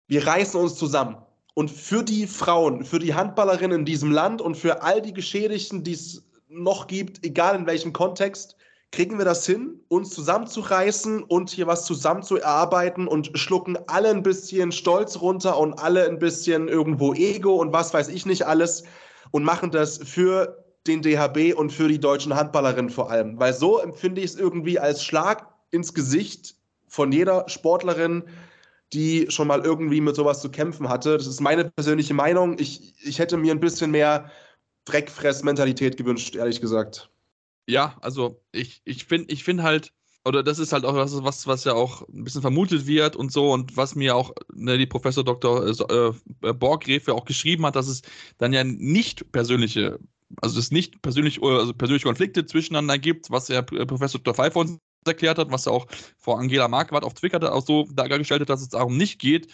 wir 0.07 0.25
reißen 0.25 0.59
uns 0.59 0.75
zusammen. 0.75 1.17
Und 1.53 1.69
für 1.69 2.03
die 2.03 2.27
Frauen, 2.27 2.83
für 2.83 2.99
die 2.99 3.13
Handballerinnen 3.13 3.79
in 3.79 3.85
diesem 3.85 4.11
Land 4.11 4.41
und 4.41 4.55
für 4.55 4.81
all 4.81 5.01
die 5.01 5.13
Geschädigten, 5.13 5.83
die 5.83 5.93
es 5.93 6.23
noch 6.47 6.87
gibt, 6.87 7.25
egal 7.25 7.55
in 7.55 7.67
welchem 7.67 7.93
Kontext, 7.93 8.55
kriegen 8.91 9.17
wir 9.17 9.25
das 9.25 9.45
hin, 9.45 9.79
uns 9.87 10.09
zusammenzureißen 10.09 11.23
und 11.23 11.49
hier 11.49 11.67
was 11.67 11.85
zusammen 11.85 12.23
zu 12.23 12.37
erarbeiten 12.37 13.07
und 13.07 13.37
schlucken 13.37 13.77
alle 13.87 14.09
ein 14.09 14.23
bisschen 14.23 14.71
Stolz 14.71 15.21
runter 15.21 15.57
und 15.57 15.75
alle 15.79 16.05
ein 16.07 16.19
bisschen 16.19 16.67
irgendwo 16.67 17.13
Ego 17.13 17.55
und 17.55 17.71
was 17.71 17.93
weiß 17.93 18.09
ich 18.09 18.25
nicht 18.25 18.45
alles 18.45 18.83
und 19.31 19.43
machen 19.43 19.71
das 19.71 19.97
für 19.97 20.60
den 20.87 21.01
DHB 21.01 21.55
und 21.55 21.71
für 21.71 21.87
die 21.87 21.99
deutschen 21.99 22.35
Handballerinnen 22.35 22.89
vor 22.89 23.11
allem. 23.11 23.39
Weil 23.39 23.53
so 23.53 23.79
empfinde 23.79 24.21
ich 24.21 24.31
es 24.31 24.35
irgendwie 24.35 24.79
als 24.79 25.03
Schlag 25.03 25.47
ins 25.69 25.93
Gesicht 25.93 26.55
von 26.87 27.11
jeder 27.11 27.47
Sportlerin, 27.47 28.23
die 28.93 29.27
schon 29.29 29.47
mal 29.47 29.61
irgendwie 29.61 30.01
mit 30.01 30.15
sowas 30.15 30.41
zu 30.41 30.49
kämpfen 30.49 30.89
hatte. 30.89 31.17
Das 31.17 31.27
ist 31.27 31.39
meine 31.39 31.65
persönliche 31.69 32.13
Meinung. 32.13 32.57
Ich, 32.59 32.93
ich 33.03 33.19
hätte 33.19 33.37
mir 33.37 33.53
ein 33.53 33.59
bisschen 33.59 33.91
mehr 33.91 34.29
Dreckfress-Mentalität 34.85 35.97
gewünscht, 35.97 36.35
ehrlich 36.35 36.59
gesagt. 36.59 37.09
Ja, 37.67 37.95
also 38.01 38.41
ich, 38.51 38.81
ich 38.83 39.05
finde 39.05 39.31
ich 39.31 39.43
find 39.43 39.61
halt, 39.61 39.93
oder 40.25 40.43
das 40.43 40.59
ist 40.59 40.73
halt 40.73 40.83
auch 40.83 40.95
was, 40.95 41.23
was, 41.23 41.47
was 41.47 41.63
ja 41.63 41.73
auch 41.73 42.07
ein 42.09 42.23
bisschen 42.23 42.41
vermutet 42.41 42.85
wird 42.87 43.15
und 43.15 43.31
so 43.31 43.51
und 43.51 43.77
was 43.77 43.95
mir 43.95 44.15
auch 44.15 44.33
ne, 44.53 44.77
die 44.77 44.87
Professor 44.87 45.23
Dr. 45.23 45.67
Äh, 45.67 46.47
äh 46.47 46.53
Borgrefe 46.53 47.13
auch 47.13 47.25
geschrieben 47.25 47.65
hat, 47.65 47.75
dass 47.75 47.87
es 47.87 48.01
dann 48.39 48.51
ja 48.51 48.63
nicht 48.63 49.31
persönliche 49.31 49.99
also 50.41 50.59
es 50.59 50.71
nicht 50.71 51.01
persönlich, 51.01 51.41
also 51.41 51.73
persönliche 51.73 52.07
Konflikte 52.07 52.45
zwischeneinander 52.45 52.97
gibt, 52.97 53.31
was 53.31 53.47
ja 53.47 53.61
Professor 53.61 54.19
Dr. 54.21 54.33
Pfeiffer 54.33 54.59
uns 54.59 54.77
erklärt 55.05 55.37
hat, 55.37 55.51
was 55.51 55.65
er 55.65 55.73
auch 55.73 55.87
vor 56.17 56.39
Angela 56.39 56.67
Marquardt 56.67 57.03
auf 57.03 57.13
Twitter 57.13 57.53
auch 57.53 57.65
so 57.65 57.87
dargestellt 57.91 58.41
hat, 58.41 58.49
dass 58.49 58.61
es 58.61 58.69
darum 58.69 58.97
nicht 58.97 59.19
geht. 59.19 59.47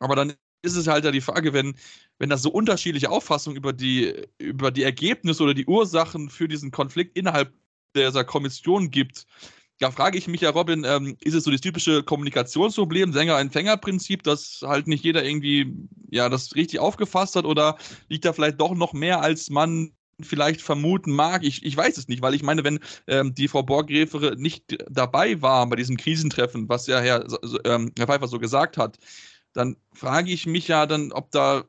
Aber 0.00 0.16
dann 0.16 0.34
ist 0.62 0.76
es 0.76 0.86
halt 0.88 1.04
ja 1.04 1.10
die 1.10 1.20
Frage, 1.20 1.52
wenn, 1.52 1.76
wenn 2.18 2.30
das 2.30 2.42
so 2.42 2.50
unterschiedliche 2.50 3.10
Auffassungen 3.10 3.56
über 3.56 3.72
die, 3.72 4.26
über 4.38 4.70
die 4.70 4.82
Ergebnisse 4.82 5.42
oder 5.42 5.54
die 5.54 5.66
Ursachen 5.66 6.30
für 6.30 6.48
diesen 6.48 6.70
Konflikt 6.70 7.16
innerhalb 7.16 7.52
dieser 7.94 8.24
Kommission 8.24 8.90
gibt, 8.90 9.26
ja, 9.80 9.92
frage 9.92 10.18
ich 10.18 10.26
mich 10.26 10.40
ja, 10.40 10.50
Robin, 10.50 10.84
ähm, 10.84 11.16
ist 11.20 11.34
es 11.34 11.44
so 11.44 11.52
das 11.52 11.60
typische 11.60 12.02
Kommunikationsproblem, 12.02 13.12
Sänger-Empfänger-Prinzip, 13.12 14.24
dass 14.24 14.60
halt 14.66 14.88
nicht 14.88 15.04
jeder 15.04 15.24
irgendwie 15.24 15.72
ja 16.10 16.28
das 16.28 16.56
richtig 16.56 16.80
aufgefasst 16.80 17.36
hat 17.36 17.44
oder 17.44 17.78
liegt 18.08 18.24
da 18.24 18.32
vielleicht 18.32 18.60
doch 18.60 18.74
noch 18.74 18.92
mehr, 18.92 19.20
als 19.20 19.50
man 19.50 19.92
vielleicht 20.20 20.62
vermuten 20.62 21.12
mag. 21.12 21.44
Ich, 21.44 21.64
ich 21.64 21.76
weiß 21.76 21.96
es 21.96 22.08
nicht, 22.08 22.22
weil 22.22 22.34
ich 22.34 22.42
meine, 22.42 22.64
wenn 22.64 22.80
ähm, 23.06 23.34
die 23.34 23.48
Frau 23.48 23.62
Borggräfe 23.62 24.34
nicht 24.36 24.78
dabei 24.90 25.40
war 25.42 25.66
bei 25.68 25.76
diesem 25.76 25.96
Krisentreffen, 25.96 26.68
was 26.68 26.86
ja 26.86 27.00
Herr, 27.00 27.24
ähm, 27.64 27.92
Herr 27.96 28.06
Pfeiffer 28.06 28.28
so 28.28 28.38
gesagt 28.38 28.76
hat, 28.76 28.98
dann 29.52 29.76
frage 29.92 30.30
ich 30.30 30.46
mich 30.46 30.68
ja 30.68 30.86
dann, 30.86 31.12
ob 31.12 31.30
da 31.30 31.64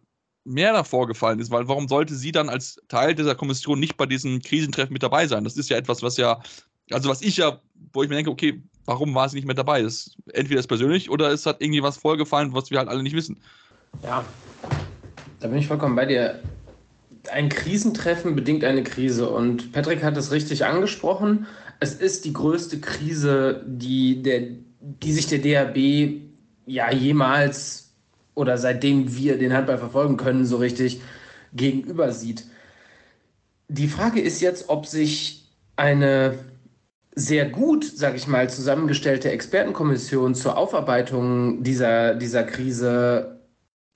mehr 0.45 0.74
davor 0.74 1.08
gefallen 1.08 1.39
ist, 1.39 1.52
weil 1.52 1.68
warum 1.68 1.88
sollte 1.88 2.16
sie 2.16 2.32
dann 2.32 2.50
als 2.50 2.82
Teil 2.88 3.14
dieser 3.14 3.36
Kommission 3.36 3.80
nicht 3.80 3.97
bei 3.97 4.06
diesem 4.06 4.41
Krisentreffen 4.41 4.93
mit 4.93 5.04
dabei 5.04 5.28
sein? 5.28 5.43
Das 5.43 5.58
ist 5.58 5.70
ja 5.70 5.78
etwas, 5.78 6.02
was 6.02 6.18
ja, 6.18 6.41
also 6.91 7.10
was 7.10 7.22
ich 7.22 7.38
ja, 7.38 7.60
wo 7.93 8.04
ich 8.04 8.10
mir 8.10 8.16
denke, 8.16 8.32
okay, 8.32 8.62
warum 8.86 9.14
war 9.14 9.30
sie 9.30 9.36
nicht 9.36 9.47
mit 9.47 9.58
dabei? 9.58 9.84
Das, 9.84 10.16
entweder 10.34 10.60
ist 10.60 10.68
persönlich 10.68 11.10
oder 11.10 11.30
es 11.30 11.45
hat 11.45 11.62
irgendwie 11.62 11.84
was 11.84 11.97
vorgefallen, 11.97 12.54
was 12.54 12.72
wir 12.72 12.80
halt 12.80 12.89
alle 12.89 13.04
nicht 13.04 13.16
wissen. 13.16 13.41
Ja, 14.04 14.26
da 15.39 15.47
bin 15.47 15.60
ich 15.60 15.68
vollkommen 15.68 15.95
bei 15.95 16.06
dir 16.06 16.39
ein 17.32 17.49
Krisentreffen 17.49 18.36
bedingt 18.36 18.63
eine 18.63 18.84
Krise. 18.84 19.30
Und 19.30 19.72
Patrick 19.72 20.03
hat 20.03 20.17
es 20.17 20.32
richtig 20.32 20.65
angesprochen. 20.65 21.47
Es 21.80 21.93
ist 21.93 22.26
die 22.26 22.34
größte 22.34 22.80
Krise, 22.80 23.63
die, 23.65 24.22
der, 24.22 24.41
die 24.80 25.11
sich 25.11 25.28
der 25.28 25.39
DHB 25.39 26.22
ja 26.65 26.91
jemals 26.91 27.91
oder 28.36 28.57
seitdem 28.57 29.15
wir 29.15 29.38
den 29.38 29.53
Handball 29.53 29.78
verfolgen 29.78 30.17
können, 30.17 30.45
so 30.45 30.57
richtig 30.57 31.01
gegenüber 31.53 32.11
sieht. 32.11 32.45
Die 33.67 33.88
Frage 33.88 34.22
ist 34.22 34.41
jetzt, 34.41 34.70
ob 34.70 34.86
sich 34.86 35.49
eine 35.76 36.39
sehr 37.15 37.49
gut, 37.49 37.84
sage 37.84 38.17
ich 38.17 38.28
mal, 38.28 38.49
zusammengestellte 38.49 39.32
Expertenkommission 39.32 40.36
zur 40.36 40.57
Aufarbeitung 40.57 41.63
dieser, 41.63 42.15
dieser 42.15 42.43
Krise 42.43 43.41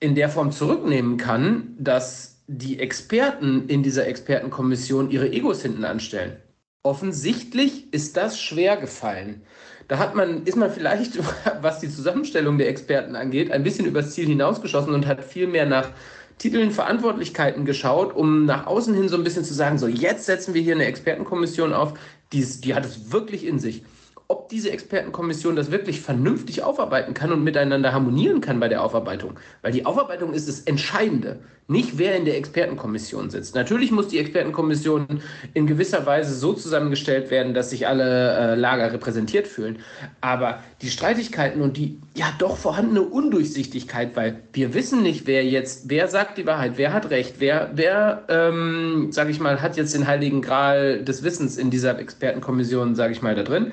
in 0.00 0.14
der 0.14 0.28
Form 0.28 0.52
zurücknehmen 0.52 1.16
kann, 1.16 1.74
dass 1.78 2.33
die 2.46 2.78
Experten 2.78 3.68
in 3.68 3.82
dieser 3.82 4.06
Expertenkommission 4.06 5.10
ihre 5.10 5.32
Egos 5.32 5.62
hinten 5.62 5.84
anstellen. 5.84 6.36
Offensichtlich 6.82 7.92
ist 7.92 8.16
das 8.16 8.40
schwer 8.40 8.76
gefallen. 8.76 9.42
Da 9.88 9.98
hat 9.98 10.14
man, 10.14 10.44
ist 10.44 10.56
man 10.56 10.70
vielleicht, 10.70 11.18
was 11.62 11.80
die 11.80 11.88
Zusammenstellung 11.88 12.58
der 12.58 12.68
Experten 12.68 13.16
angeht, 13.16 13.50
ein 13.50 13.62
bisschen 13.62 13.86
übers 13.86 14.12
Ziel 14.12 14.26
hinausgeschossen 14.26 14.92
und 14.92 15.06
hat 15.06 15.24
viel 15.24 15.46
mehr 15.46 15.66
nach 15.66 15.90
Titeln, 16.36 16.72
Verantwortlichkeiten 16.72 17.64
geschaut, 17.64 18.14
um 18.14 18.44
nach 18.44 18.66
außen 18.66 18.92
hin 18.92 19.08
so 19.08 19.16
ein 19.16 19.24
bisschen 19.24 19.44
zu 19.44 19.54
sagen, 19.54 19.78
so 19.78 19.86
jetzt 19.86 20.26
setzen 20.26 20.52
wir 20.52 20.60
hier 20.60 20.74
eine 20.74 20.86
Expertenkommission 20.86 21.72
auf, 21.72 21.94
die, 22.32 22.44
die 22.44 22.74
hat 22.74 22.84
es 22.84 23.12
wirklich 23.12 23.46
in 23.46 23.58
sich 23.58 23.84
ob 24.28 24.48
diese 24.48 24.70
Expertenkommission 24.70 25.54
das 25.54 25.70
wirklich 25.70 26.00
vernünftig 26.00 26.62
aufarbeiten 26.62 27.14
kann 27.14 27.32
und 27.32 27.44
miteinander 27.44 27.92
harmonieren 27.92 28.40
kann 28.40 28.58
bei 28.58 28.68
der 28.68 28.82
Aufarbeitung. 28.82 29.38
Weil 29.62 29.72
die 29.72 29.84
Aufarbeitung 29.84 30.32
ist 30.32 30.48
das 30.48 30.60
Entscheidende. 30.60 31.40
Nicht 31.66 31.96
wer 31.96 32.16
in 32.16 32.26
der 32.26 32.36
Expertenkommission 32.36 33.30
sitzt. 33.30 33.54
Natürlich 33.54 33.90
muss 33.90 34.08
die 34.08 34.18
Expertenkommission 34.18 35.22
in 35.54 35.66
gewisser 35.66 36.04
Weise 36.04 36.34
so 36.34 36.52
zusammengestellt 36.52 37.30
werden, 37.30 37.54
dass 37.54 37.70
sich 37.70 37.86
alle 37.86 38.36
äh, 38.36 38.54
Lager 38.54 38.92
repräsentiert 38.92 39.46
fühlen. 39.46 39.78
Aber 40.20 40.62
die 40.82 40.90
Streitigkeiten 40.90 41.62
und 41.62 41.78
die 41.78 41.98
ja 42.14 42.26
doch 42.38 42.58
vorhandene 42.58 43.00
Undurchsichtigkeit, 43.02 44.14
weil 44.14 44.42
wir 44.52 44.74
wissen 44.74 45.02
nicht, 45.02 45.26
wer 45.26 45.44
jetzt, 45.44 45.88
wer 45.88 46.08
sagt 46.08 46.36
die 46.36 46.46
Wahrheit, 46.46 46.72
wer 46.76 46.92
hat 46.92 47.08
recht, 47.08 47.36
wer, 47.38 47.70
wer, 47.74 48.24
ähm, 48.28 49.08
sage 49.10 49.30
ich 49.30 49.40
mal, 49.40 49.62
hat 49.62 49.78
jetzt 49.78 49.94
den 49.94 50.06
heiligen 50.06 50.42
Gral 50.42 51.02
des 51.02 51.22
Wissens 51.22 51.56
in 51.56 51.70
dieser 51.70 51.98
Expertenkommission, 51.98 52.94
sage 52.94 53.14
ich 53.14 53.22
mal, 53.22 53.34
da 53.34 53.42
drin. 53.42 53.72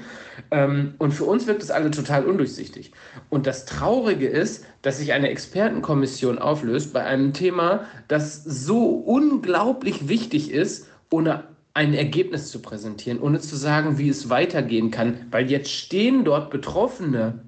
Ähm, 0.49 0.95
und 0.97 1.11
für 1.11 1.25
uns 1.25 1.45
wirkt 1.45 1.61
es 1.61 1.71
alle 1.71 1.91
total 1.91 2.25
undurchsichtig. 2.25 2.91
Und 3.29 3.47
das 3.47 3.65
Traurige 3.65 4.27
ist, 4.27 4.65
dass 4.81 4.97
sich 4.97 5.13
eine 5.13 5.29
Expertenkommission 5.29 6.39
auflöst 6.39 6.93
bei 6.93 7.03
einem 7.03 7.33
Thema, 7.33 7.85
das 8.07 8.43
so 8.43 8.89
unglaublich 8.89 10.07
wichtig 10.07 10.51
ist, 10.51 10.87
ohne 11.09 11.43
ein 11.73 11.93
Ergebnis 11.93 12.49
zu 12.49 12.61
präsentieren, 12.61 13.19
ohne 13.19 13.39
zu 13.39 13.55
sagen, 13.55 13.97
wie 13.97 14.09
es 14.09 14.29
weitergehen 14.29 14.91
kann. 14.91 15.25
Weil 15.31 15.49
jetzt 15.49 15.71
stehen 15.71 16.25
dort 16.25 16.49
Betroffene 16.49 17.39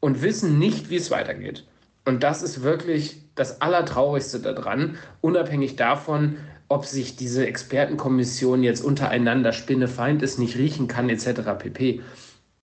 und 0.00 0.22
wissen 0.22 0.58
nicht, 0.58 0.90
wie 0.90 0.96
es 0.96 1.10
weitergeht. 1.10 1.64
Und 2.04 2.22
das 2.22 2.42
ist 2.42 2.62
wirklich 2.62 3.22
das 3.34 3.60
Allertraurigste 3.60 4.40
daran, 4.40 4.96
unabhängig 5.20 5.76
davon, 5.76 6.36
ob 6.68 6.86
sich 6.86 7.16
diese 7.16 7.46
Expertenkommission 7.46 8.62
jetzt 8.62 8.84
untereinander 8.84 9.52
Spinnefeind 9.52 10.22
ist, 10.22 10.38
nicht 10.38 10.56
riechen 10.56 10.88
kann, 10.88 11.08
etc. 11.08 11.40
pp 11.58 12.00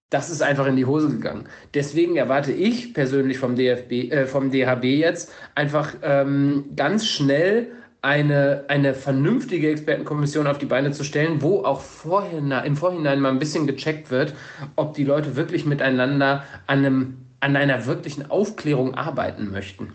das 0.09 0.29
ist 0.29 0.41
einfach 0.41 0.67
in 0.67 0.75
die 0.75 0.85
Hose 0.85 1.09
gegangen. 1.09 1.45
Deswegen 1.73 2.15
erwarte 2.15 2.51
ich 2.51 2.93
persönlich 2.93 3.37
vom 3.37 3.55
DFB, 3.55 4.11
äh, 4.11 4.25
vom 4.25 4.51
DHB 4.51 4.83
jetzt 4.83 5.33
einfach 5.55 5.93
ähm, 6.03 6.65
ganz 6.75 7.07
schnell 7.07 7.71
eine, 8.01 8.65
eine 8.67 8.93
vernünftige 8.93 9.71
Expertenkommission 9.71 10.45
auf 10.45 10.59
die 10.59 10.67
Beine 10.67 10.91
zu 10.91 11.03
stellen, 11.03 11.41
wo 11.41 11.63
auch 11.63 11.81
vorhin, 11.81 12.51
im 12.51 12.77
Vorhinein 12.77 13.19
mal 13.19 13.29
ein 13.29 13.39
bisschen 13.39 13.65
gecheckt 13.65 14.11
wird, 14.11 14.35
ob 14.75 14.93
die 14.93 15.03
Leute 15.03 15.35
wirklich 15.35 15.65
miteinander 15.65 16.43
an, 16.67 16.85
einem, 16.85 17.17
an 17.39 17.55
einer 17.55 17.87
wirklichen 17.87 18.29
Aufklärung 18.29 18.93
arbeiten 18.93 19.49
möchten. 19.49 19.93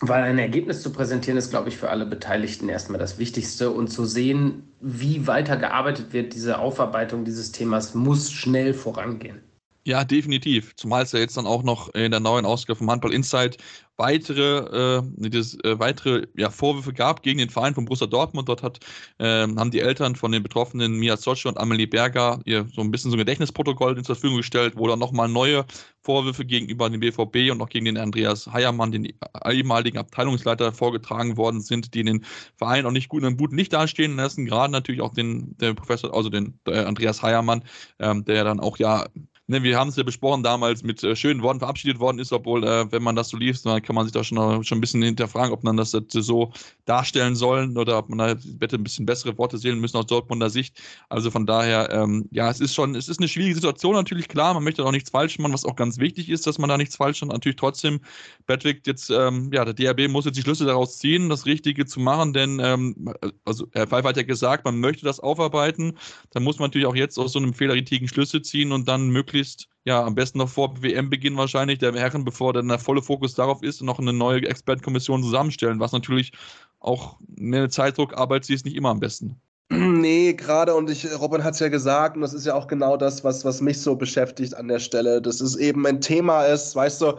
Weil 0.00 0.22
ein 0.22 0.38
Ergebnis 0.38 0.82
zu 0.82 0.92
präsentieren 0.92 1.38
ist, 1.38 1.50
glaube 1.50 1.68
ich, 1.68 1.76
für 1.76 1.90
alle 1.90 2.06
Beteiligten 2.06 2.68
erstmal 2.68 3.00
das 3.00 3.18
Wichtigste. 3.18 3.70
Und 3.70 3.88
zu 3.88 4.04
sehen, 4.04 4.72
wie 4.80 5.26
weiter 5.26 5.56
gearbeitet 5.56 6.12
wird, 6.12 6.34
diese 6.34 6.58
Aufarbeitung 6.58 7.24
dieses 7.24 7.50
Themas, 7.50 7.94
muss 7.94 8.30
schnell 8.30 8.74
vorangehen. 8.74 9.47
Ja, 9.88 10.04
definitiv. 10.04 10.76
Zumal 10.76 11.04
es 11.04 11.12
ja 11.12 11.18
jetzt 11.18 11.38
dann 11.38 11.46
auch 11.46 11.62
noch 11.62 11.88
in 11.94 12.10
der 12.10 12.20
neuen 12.20 12.44
Ausgabe 12.44 12.76
vom 12.76 12.90
Handball 12.90 13.14
Insight 13.14 13.56
weitere, 13.96 14.98
äh, 14.98 15.30
das, 15.30 15.54
äh, 15.64 15.78
weitere 15.78 16.26
ja, 16.36 16.50
Vorwürfe 16.50 16.92
gab 16.92 17.22
gegen 17.22 17.38
den 17.38 17.48
Verein 17.48 17.74
von 17.74 17.86
Borussia 17.86 18.06
Dortmund. 18.06 18.50
Dort 18.50 18.62
hat, 18.62 18.80
äh, 19.18 19.24
haben 19.24 19.70
die 19.70 19.80
Eltern 19.80 20.14
von 20.14 20.30
den 20.30 20.42
Betroffenen 20.42 20.98
Mia 20.98 21.16
Zocce 21.16 21.46
und 21.46 21.56
Amelie 21.58 21.86
Berger 21.86 22.38
ihr 22.44 22.66
so 22.70 22.82
ein 22.82 22.90
bisschen 22.90 23.10
so 23.10 23.16
ein 23.16 23.20
Gedächtnisprotokoll 23.20 23.96
zur 23.96 24.14
Verfügung 24.14 24.36
gestellt, 24.36 24.74
wo 24.76 24.86
dann 24.86 24.98
nochmal 24.98 25.28
neue 25.28 25.64
Vorwürfe 26.02 26.44
gegenüber 26.44 26.90
dem 26.90 27.00
BVB 27.00 27.50
und 27.50 27.62
auch 27.62 27.70
gegen 27.70 27.86
den 27.86 27.96
Andreas 27.96 28.46
Heiermann, 28.46 28.92
den 28.92 29.12
ehemaligen 29.50 29.96
Abteilungsleiter, 29.96 30.72
vorgetragen 30.72 31.38
worden 31.38 31.62
sind, 31.62 31.94
die 31.94 32.04
den 32.04 32.26
Verein 32.56 32.84
auch 32.84 32.92
nicht 32.92 33.08
gut 33.08 33.22
in 33.22 33.26
einem 33.28 33.36
guten 33.38 33.56
Licht 33.56 33.72
dastehen 33.72 34.16
lassen. 34.16 34.44
Gerade 34.44 34.70
natürlich 34.70 35.00
auch 35.00 35.14
den, 35.14 35.56
den 35.56 35.74
Professor, 35.74 36.14
also 36.14 36.28
den 36.28 36.60
äh, 36.66 36.80
Andreas 36.80 37.22
Heiermann, 37.22 37.64
ähm, 37.98 38.26
der 38.26 38.44
dann 38.44 38.60
auch 38.60 38.76
ja 38.76 39.06
ne, 39.48 39.62
wir 39.62 39.78
haben 39.78 39.88
es 39.88 39.96
ja 39.96 40.02
besprochen 40.02 40.42
damals, 40.42 40.82
mit 40.82 41.02
äh, 41.02 41.16
schönen 41.16 41.42
Worten 41.42 41.58
verabschiedet 41.58 41.98
worden 41.98 42.18
ist, 42.18 42.32
obwohl, 42.32 42.64
äh, 42.64 42.90
wenn 42.92 43.02
man 43.02 43.16
das 43.16 43.30
so 43.30 43.36
liest, 43.36 43.66
dann 43.66 43.82
kann 43.82 43.96
man 43.96 44.04
sich 44.04 44.12
da 44.12 44.22
schon, 44.22 44.62
schon 44.62 44.78
ein 44.78 44.80
bisschen 44.80 45.02
hinterfragen, 45.02 45.52
ob 45.52 45.64
man 45.64 45.76
das 45.76 45.90
so 45.90 46.52
darstellen 46.84 47.34
sollen 47.34 47.76
oder 47.76 47.98
ob 47.98 48.10
man 48.10 48.18
da 48.18 48.34
bitte 48.58 48.76
ein 48.76 48.84
bisschen 48.84 49.06
bessere 49.06 49.36
Worte 49.38 49.58
sehen 49.58 49.80
müssen 49.80 49.96
aus 49.96 50.06
Dortmunder 50.06 50.50
Sicht. 50.50 50.80
Also 51.08 51.30
von 51.30 51.46
daher, 51.46 51.90
ähm, 51.90 52.28
ja, 52.30 52.50
es 52.50 52.60
ist 52.60 52.74
schon, 52.74 52.94
es 52.94 53.08
ist 53.08 53.18
eine 53.18 53.28
schwierige 53.28 53.54
Situation 53.54 53.94
natürlich, 53.94 54.28
klar, 54.28 54.54
man 54.54 54.64
möchte 54.64 54.84
auch 54.84 54.92
nichts 54.92 55.10
falsch 55.10 55.38
machen, 55.38 55.54
was 55.54 55.64
auch 55.64 55.76
ganz 55.76 55.98
wichtig 55.98 56.28
ist, 56.28 56.46
dass 56.46 56.58
man 56.58 56.68
da 56.68 56.76
nichts 56.76 56.96
falsch 56.96 57.22
macht. 57.22 57.32
Natürlich 57.32 57.56
trotzdem, 57.56 58.00
Patrick, 58.46 58.86
jetzt, 58.86 59.10
ähm, 59.10 59.50
ja, 59.52 59.64
der 59.64 59.74
DRB 59.74 60.10
muss 60.10 60.26
jetzt 60.26 60.36
die 60.36 60.42
Schlüsse 60.42 60.66
daraus 60.66 60.98
ziehen, 60.98 61.30
das 61.30 61.46
Richtige 61.46 61.86
zu 61.86 62.00
machen, 62.00 62.34
denn, 62.34 62.60
ähm, 62.62 63.14
also 63.46 63.66
Herr 63.72 63.86
Pfeiffer 63.86 64.10
hat 64.10 64.16
ja 64.18 64.22
gesagt, 64.22 64.66
man 64.66 64.78
möchte 64.78 65.06
das 65.06 65.20
aufarbeiten, 65.20 65.96
dann 66.32 66.42
muss 66.42 66.58
man 66.58 66.68
natürlich 66.68 66.86
auch 66.86 66.94
jetzt 66.94 67.18
aus 67.18 67.32
so 67.32 67.38
einem 67.38 67.54
Fehler 67.54 67.74
richtigen 67.74 68.08
Schlüsse 68.08 68.42
ziehen 68.42 68.72
und 68.72 68.86
dann 68.88 69.08
möglichst 69.08 69.37
möglichst, 69.38 69.68
ja, 69.84 70.02
am 70.04 70.14
besten 70.14 70.38
noch 70.38 70.48
vor 70.48 70.82
WM-Beginn 70.82 71.36
wahrscheinlich 71.36 71.78
der 71.78 71.94
Herren, 71.94 72.24
bevor 72.24 72.52
dann 72.52 72.68
der 72.68 72.78
volle 72.78 73.02
Fokus 73.02 73.34
darauf 73.34 73.62
ist, 73.62 73.82
noch 73.82 73.98
eine 73.98 74.12
neue 74.12 74.46
Expertenkommission 74.46 75.22
zusammenstellen, 75.22 75.80
was 75.80 75.92
natürlich 75.92 76.32
auch 76.80 77.18
eine 77.38 77.68
Zeitdruckarbeit 77.68 78.44
sie 78.44 78.54
ist 78.54 78.64
nicht 78.64 78.76
immer 78.76 78.90
am 78.90 79.00
besten. 79.00 79.40
Nee, 79.70 80.32
gerade 80.32 80.74
und 80.74 80.88
ich, 80.88 81.06
Robin 81.20 81.44
hat 81.44 81.52
es 81.54 81.60
ja 81.60 81.68
gesagt, 81.68 82.16
und 82.16 82.22
das 82.22 82.32
ist 82.32 82.46
ja 82.46 82.54
auch 82.54 82.68
genau 82.68 82.96
das, 82.96 83.22
was, 83.22 83.44
was 83.44 83.60
mich 83.60 83.78
so 83.80 83.96
beschäftigt 83.96 84.54
an 84.54 84.68
der 84.68 84.78
Stelle, 84.78 85.20
dass 85.20 85.42
es 85.42 85.56
eben 85.56 85.86
ein 85.86 86.00
Thema 86.00 86.44
ist, 86.44 86.74
weißt 86.74 87.02
du, 87.02 87.14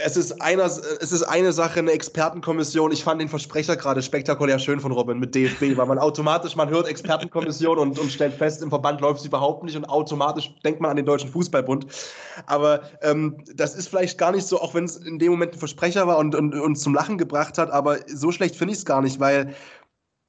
es 0.00 0.16
ist, 0.16 0.40
einer, 0.40 0.64
es 0.64 1.10
ist 1.10 1.24
eine 1.24 1.52
Sache, 1.52 1.80
eine 1.80 1.90
Expertenkommission. 1.90 2.92
Ich 2.92 3.02
fand 3.02 3.20
den 3.20 3.28
Versprecher 3.28 3.76
gerade 3.76 4.00
spektakulär 4.00 4.60
schön 4.60 4.78
von 4.78 4.92
Robin 4.92 5.18
mit 5.18 5.34
DFB, 5.34 5.76
weil 5.76 5.86
man 5.86 5.98
automatisch, 5.98 6.54
man 6.54 6.68
hört 6.68 6.86
Expertenkommission 6.86 7.78
und, 7.78 7.98
und 7.98 8.12
stellt 8.12 8.34
fest, 8.34 8.62
im 8.62 8.70
Verband 8.70 9.00
läuft 9.00 9.20
es 9.20 9.26
überhaupt 9.26 9.64
nicht 9.64 9.76
und 9.76 9.84
automatisch 9.86 10.54
denkt 10.64 10.80
man 10.80 10.92
an 10.92 10.96
den 10.98 11.06
Deutschen 11.06 11.28
Fußballbund. 11.30 11.86
Aber 12.46 12.82
ähm, 13.02 13.42
das 13.56 13.74
ist 13.74 13.88
vielleicht 13.88 14.18
gar 14.18 14.30
nicht 14.30 14.46
so, 14.46 14.60
auch 14.60 14.72
wenn 14.72 14.84
es 14.84 14.98
in 14.98 15.18
dem 15.18 15.32
Moment 15.32 15.54
ein 15.54 15.58
Versprecher 15.58 16.06
war 16.06 16.18
und, 16.18 16.36
uns 16.36 16.80
zum 16.80 16.94
Lachen 16.94 17.18
gebracht 17.18 17.58
hat, 17.58 17.70
aber 17.70 17.98
so 18.06 18.30
schlecht 18.30 18.54
finde 18.54 18.74
ich 18.74 18.78
es 18.78 18.84
gar 18.84 19.02
nicht, 19.02 19.18
weil 19.18 19.56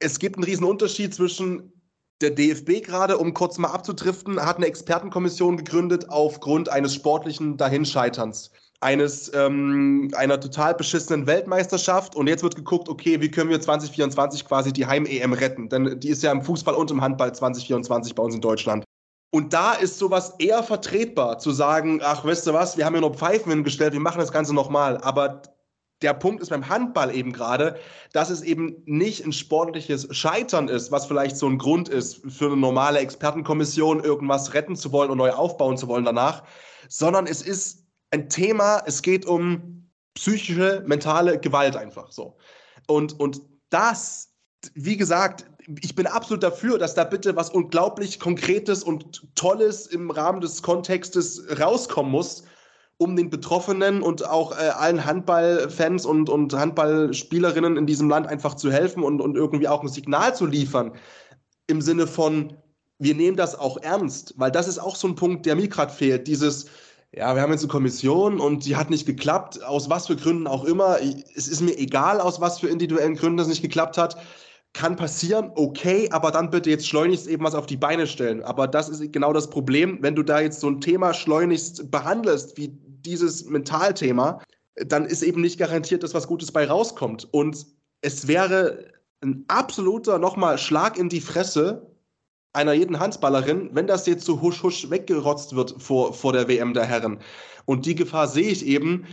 es 0.00 0.18
gibt 0.18 0.34
einen 0.34 0.44
riesen 0.44 0.64
Unterschied 0.64 1.14
zwischen 1.14 1.72
der 2.20 2.30
DFB 2.30 2.84
gerade, 2.84 3.18
um 3.18 3.34
kurz 3.34 3.56
mal 3.56 3.68
abzudriften, 3.68 4.44
hat 4.44 4.56
eine 4.56 4.66
Expertenkommission 4.66 5.56
gegründet 5.56 6.10
aufgrund 6.10 6.68
eines 6.68 6.92
sportlichen 6.94 7.56
Dahinscheiterns 7.56 8.50
eines 8.80 9.30
ähm, 9.34 10.10
einer 10.16 10.40
total 10.40 10.74
beschissenen 10.74 11.26
Weltmeisterschaft 11.26 12.16
und 12.16 12.26
jetzt 12.26 12.42
wird 12.42 12.56
geguckt, 12.56 12.88
okay, 12.88 13.20
wie 13.20 13.30
können 13.30 13.50
wir 13.50 13.60
2024 13.60 14.46
quasi 14.46 14.72
die 14.72 14.86
Heim-EM 14.86 15.34
retten? 15.34 15.68
Denn 15.68 16.00
die 16.00 16.08
ist 16.08 16.22
ja 16.22 16.32
im 16.32 16.42
Fußball 16.42 16.74
und 16.74 16.90
im 16.90 17.02
Handball 17.02 17.34
2024 17.34 18.14
bei 18.14 18.22
uns 18.22 18.34
in 18.34 18.40
Deutschland. 18.40 18.84
Und 19.32 19.52
da 19.52 19.74
ist 19.74 19.98
sowas 19.98 20.34
eher 20.38 20.62
vertretbar, 20.62 21.38
zu 21.38 21.52
sagen, 21.52 22.00
ach, 22.02 22.24
weißt 22.24 22.46
du 22.46 22.52
was, 22.52 22.76
wir 22.76 22.84
haben 22.84 22.94
ja 22.94 23.00
nur 23.00 23.14
Pfeifen 23.14 23.52
hingestellt, 23.52 23.92
wir 23.92 24.00
machen 24.00 24.18
das 24.18 24.32
Ganze 24.32 24.54
nochmal. 24.54 24.98
Aber 24.98 25.42
der 26.02 26.14
Punkt 26.14 26.40
ist 26.40 26.48
beim 26.48 26.68
Handball 26.68 27.14
eben 27.14 27.32
gerade, 27.32 27.76
dass 28.12 28.30
es 28.30 28.42
eben 28.42 28.82
nicht 28.86 29.24
ein 29.24 29.32
sportliches 29.32 30.08
Scheitern 30.16 30.68
ist, 30.68 30.90
was 30.90 31.06
vielleicht 31.06 31.36
so 31.36 31.46
ein 31.46 31.58
Grund 31.58 31.88
ist 31.88 32.22
für 32.28 32.46
eine 32.46 32.56
normale 32.56 32.98
Expertenkommission, 33.00 34.02
irgendwas 34.02 34.54
retten 34.54 34.74
zu 34.74 34.90
wollen 34.90 35.10
und 35.10 35.18
neu 35.18 35.30
aufbauen 35.30 35.76
zu 35.76 35.86
wollen 35.86 36.04
danach, 36.04 36.42
sondern 36.88 37.26
es 37.26 37.42
ist 37.42 37.79
ein 38.10 38.28
Thema, 38.28 38.82
es 38.86 39.02
geht 39.02 39.26
um 39.26 39.88
psychische, 40.14 40.82
mentale 40.86 41.38
Gewalt 41.38 41.76
einfach 41.76 42.10
so. 42.12 42.36
Und, 42.86 43.18
und 43.18 43.40
das, 43.70 44.32
wie 44.74 44.96
gesagt, 44.96 45.46
ich 45.82 45.94
bin 45.94 46.06
absolut 46.06 46.42
dafür, 46.42 46.78
dass 46.78 46.94
da 46.94 47.04
bitte 47.04 47.36
was 47.36 47.50
unglaublich 47.50 48.18
Konkretes 48.18 48.82
und 48.82 49.34
Tolles 49.36 49.86
im 49.86 50.10
Rahmen 50.10 50.40
des 50.40 50.62
Kontextes 50.62 51.44
rauskommen 51.60 52.10
muss, 52.10 52.44
um 52.96 53.16
den 53.16 53.30
Betroffenen 53.30 54.02
und 54.02 54.26
auch 54.26 54.52
äh, 54.52 54.70
allen 54.70 55.04
Handballfans 55.04 56.04
und, 56.04 56.28
und 56.28 56.52
Handballspielerinnen 56.52 57.76
in 57.76 57.86
diesem 57.86 58.10
Land 58.10 58.26
einfach 58.26 58.54
zu 58.54 58.70
helfen 58.70 59.02
und, 59.02 59.20
und 59.20 59.36
irgendwie 59.36 59.68
auch 59.68 59.82
ein 59.82 59.88
Signal 59.88 60.34
zu 60.34 60.46
liefern. 60.46 60.92
Im 61.66 61.80
Sinne 61.80 62.06
von, 62.06 62.56
wir 62.98 63.14
nehmen 63.14 63.36
das 63.36 63.54
auch 63.54 63.78
ernst, 63.78 64.34
weil 64.36 64.50
das 64.50 64.68
ist 64.68 64.78
auch 64.78 64.96
so 64.96 65.08
ein 65.08 65.14
Punkt, 65.14 65.46
der 65.46 65.56
mir 65.56 65.68
gerade 65.68 65.92
fehlt. 65.92 66.26
Dieses, 66.26 66.66
ja, 67.12 67.34
wir 67.34 67.42
haben 67.42 67.50
jetzt 67.50 67.62
eine 67.62 67.72
Kommission 67.72 68.38
und 68.40 68.64
die 68.66 68.76
hat 68.76 68.88
nicht 68.88 69.04
geklappt, 69.04 69.62
aus 69.64 69.90
was 69.90 70.06
für 70.06 70.16
Gründen 70.16 70.46
auch 70.46 70.64
immer. 70.64 70.98
Es 71.34 71.48
ist 71.48 71.60
mir 71.60 71.76
egal, 71.76 72.20
aus 72.20 72.40
was 72.40 72.60
für 72.60 72.68
individuellen 72.68 73.16
Gründen 73.16 73.40
es 73.40 73.48
nicht 73.48 73.62
geklappt 73.62 73.98
hat. 73.98 74.16
Kann 74.72 74.94
passieren, 74.94 75.50
okay, 75.56 76.08
aber 76.12 76.30
dann 76.30 76.50
bitte 76.50 76.70
jetzt 76.70 76.86
schleunigst 76.86 77.26
eben 77.26 77.44
was 77.44 77.56
auf 77.56 77.66
die 77.66 77.76
Beine 77.76 78.06
stellen. 78.06 78.44
Aber 78.44 78.68
das 78.68 78.88
ist 78.88 79.12
genau 79.12 79.32
das 79.32 79.50
Problem, 79.50 79.98
wenn 80.02 80.14
du 80.14 80.22
da 80.22 80.38
jetzt 80.40 80.60
so 80.60 80.68
ein 80.70 80.80
Thema 80.80 81.12
schleunigst 81.12 81.90
behandelst, 81.90 82.56
wie 82.56 82.68
dieses 82.68 83.44
Mentalthema, 83.46 84.40
dann 84.76 85.04
ist 85.04 85.22
eben 85.22 85.40
nicht 85.40 85.58
garantiert, 85.58 86.04
dass 86.04 86.14
was 86.14 86.28
Gutes 86.28 86.52
bei 86.52 86.64
rauskommt. 86.64 87.26
Und 87.32 87.66
es 88.02 88.28
wäre 88.28 88.84
ein 89.20 89.44
absoluter 89.48 90.20
nochmal 90.20 90.58
Schlag 90.58 90.96
in 90.96 91.08
die 91.08 91.20
Fresse, 91.20 91.89
einer 92.52 92.72
jeden 92.72 92.98
Handballerin, 92.98 93.70
wenn 93.72 93.86
das 93.86 94.06
jetzt 94.06 94.24
so 94.24 94.40
husch 94.40 94.62
husch 94.62 94.90
weggerotzt 94.90 95.54
wird 95.54 95.74
vor, 95.78 96.12
vor 96.12 96.32
der 96.32 96.48
WM 96.48 96.74
der 96.74 96.84
Herren. 96.84 97.18
Und 97.64 97.86
die 97.86 97.94
Gefahr 97.94 98.26
sehe 98.26 98.50
ich 98.50 98.66
eben. 98.66 99.06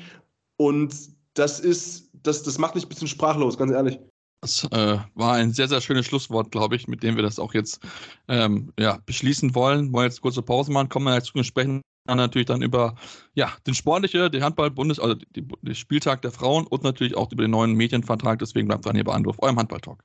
Und 0.58 0.96
das 1.36 1.60
ist, 1.60 2.10
das, 2.24 2.44
das 2.44 2.58
macht 2.58 2.76
mich 2.76 2.86
ein 2.86 2.90
bisschen 2.90 3.08
sprachlos, 3.08 3.58
ganz 3.58 3.72
ehrlich. 3.72 4.00
Das 4.42 4.64
äh, 4.72 4.98
war 5.16 5.34
ein 5.34 5.52
sehr, 5.52 5.68
sehr 5.68 5.82
schönes 5.82 6.06
Schlusswort, 6.06 6.52
glaube 6.52 6.76
ich, 6.76 6.88
mit 6.88 7.04
dem 7.04 7.16
wir 7.16 7.24
das 7.24 7.40
auch 7.40 7.54
jetzt 7.54 7.80
ähm, 8.28 8.72
ja, 8.80 9.00
beschließen 9.06 9.54
wollen. 9.56 9.94
Wollen 9.94 10.10
jetzt 10.10 10.22
kurze 10.22 10.42
Pause 10.42 10.72
machen, 10.72 10.90
kommen 10.90 11.06
wir 11.06 11.22
zu 11.22 11.44
sprechen 11.44 11.82
natürlich 12.16 12.46
dann 12.46 12.62
über 12.62 12.96
ja, 13.34 13.52
den 13.66 13.74
sportliche, 13.74 14.30
den 14.30 14.44
Handball-Bundes, 14.44 15.00
also 15.00 15.16
den 15.16 15.76
Spieltag 15.76 16.22
der 16.22 16.32
Frauen 16.32 16.66
und 16.68 16.84
natürlich 16.84 17.18
auch 17.18 17.32
über 17.32 17.44
den 17.44 17.52
neuen 17.52 17.74
Medienvertrag. 17.74 18.40
Deswegen 18.40 18.68
bleibt 18.68 18.86
dran 18.86 18.96
hier 18.96 19.04
bei 19.04 19.14
Anruf, 19.14 19.36
eurem 19.40 19.58
Handball-Talk. 19.58 20.02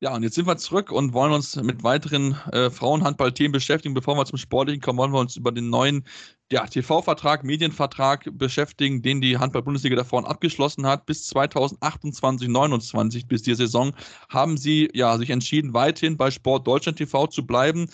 Ja, 0.00 0.14
und 0.14 0.22
jetzt 0.22 0.36
sind 0.36 0.46
wir 0.46 0.56
zurück 0.56 0.92
und 0.92 1.12
wollen 1.12 1.32
uns 1.32 1.56
mit 1.56 1.82
weiteren 1.82 2.34
äh, 2.52 2.70
Frauenhandball-Themen 2.70 3.50
beschäftigen. 3.50 3.94
Bevor 3.94 4.14
wir 4.16 4.24
zum 4.26 4.38
Sportlichen 4.38 4.80
kommen, 4.80 4.96
wollen 4.98 5.12
wir 5.12 5.18
uns 5.18 5.34
über 5.36 5.50
den 5.50 5.70
neuen 5.70 6.04
ja, 6.50 6.66
TV-Vertrag, 6.66 7.44
Medienvertrag 7.44 8.28
beschäftigen, 8.32 9.02
den 9.02 9.20
die 9.20 9.36
Handball-Bundesliga 9.36 9.96
davor 9.96 10.28
abgeschlossen 10.28 10.86
hat. 10.86 11.04
Bis 11.04 11.26
2028, 11.26 12.48
29 12.48 13.26
bis 13.26 13.42
die 13.42 13.54
Saison 13.54 13.92
haben 14.30 14.56
sie 14.56 14.88
ja 14.94 15.18
sich 15.18 15.30
entschieden, 15.30 15.74
weiterhin 15.74 16.16
bei 16.16 16.30
Sport 16.30 16.66
Deutschland 16.66 16.96
TV 16.98 17.26
zu 17.26 17.46
bleiben 17.46 17.88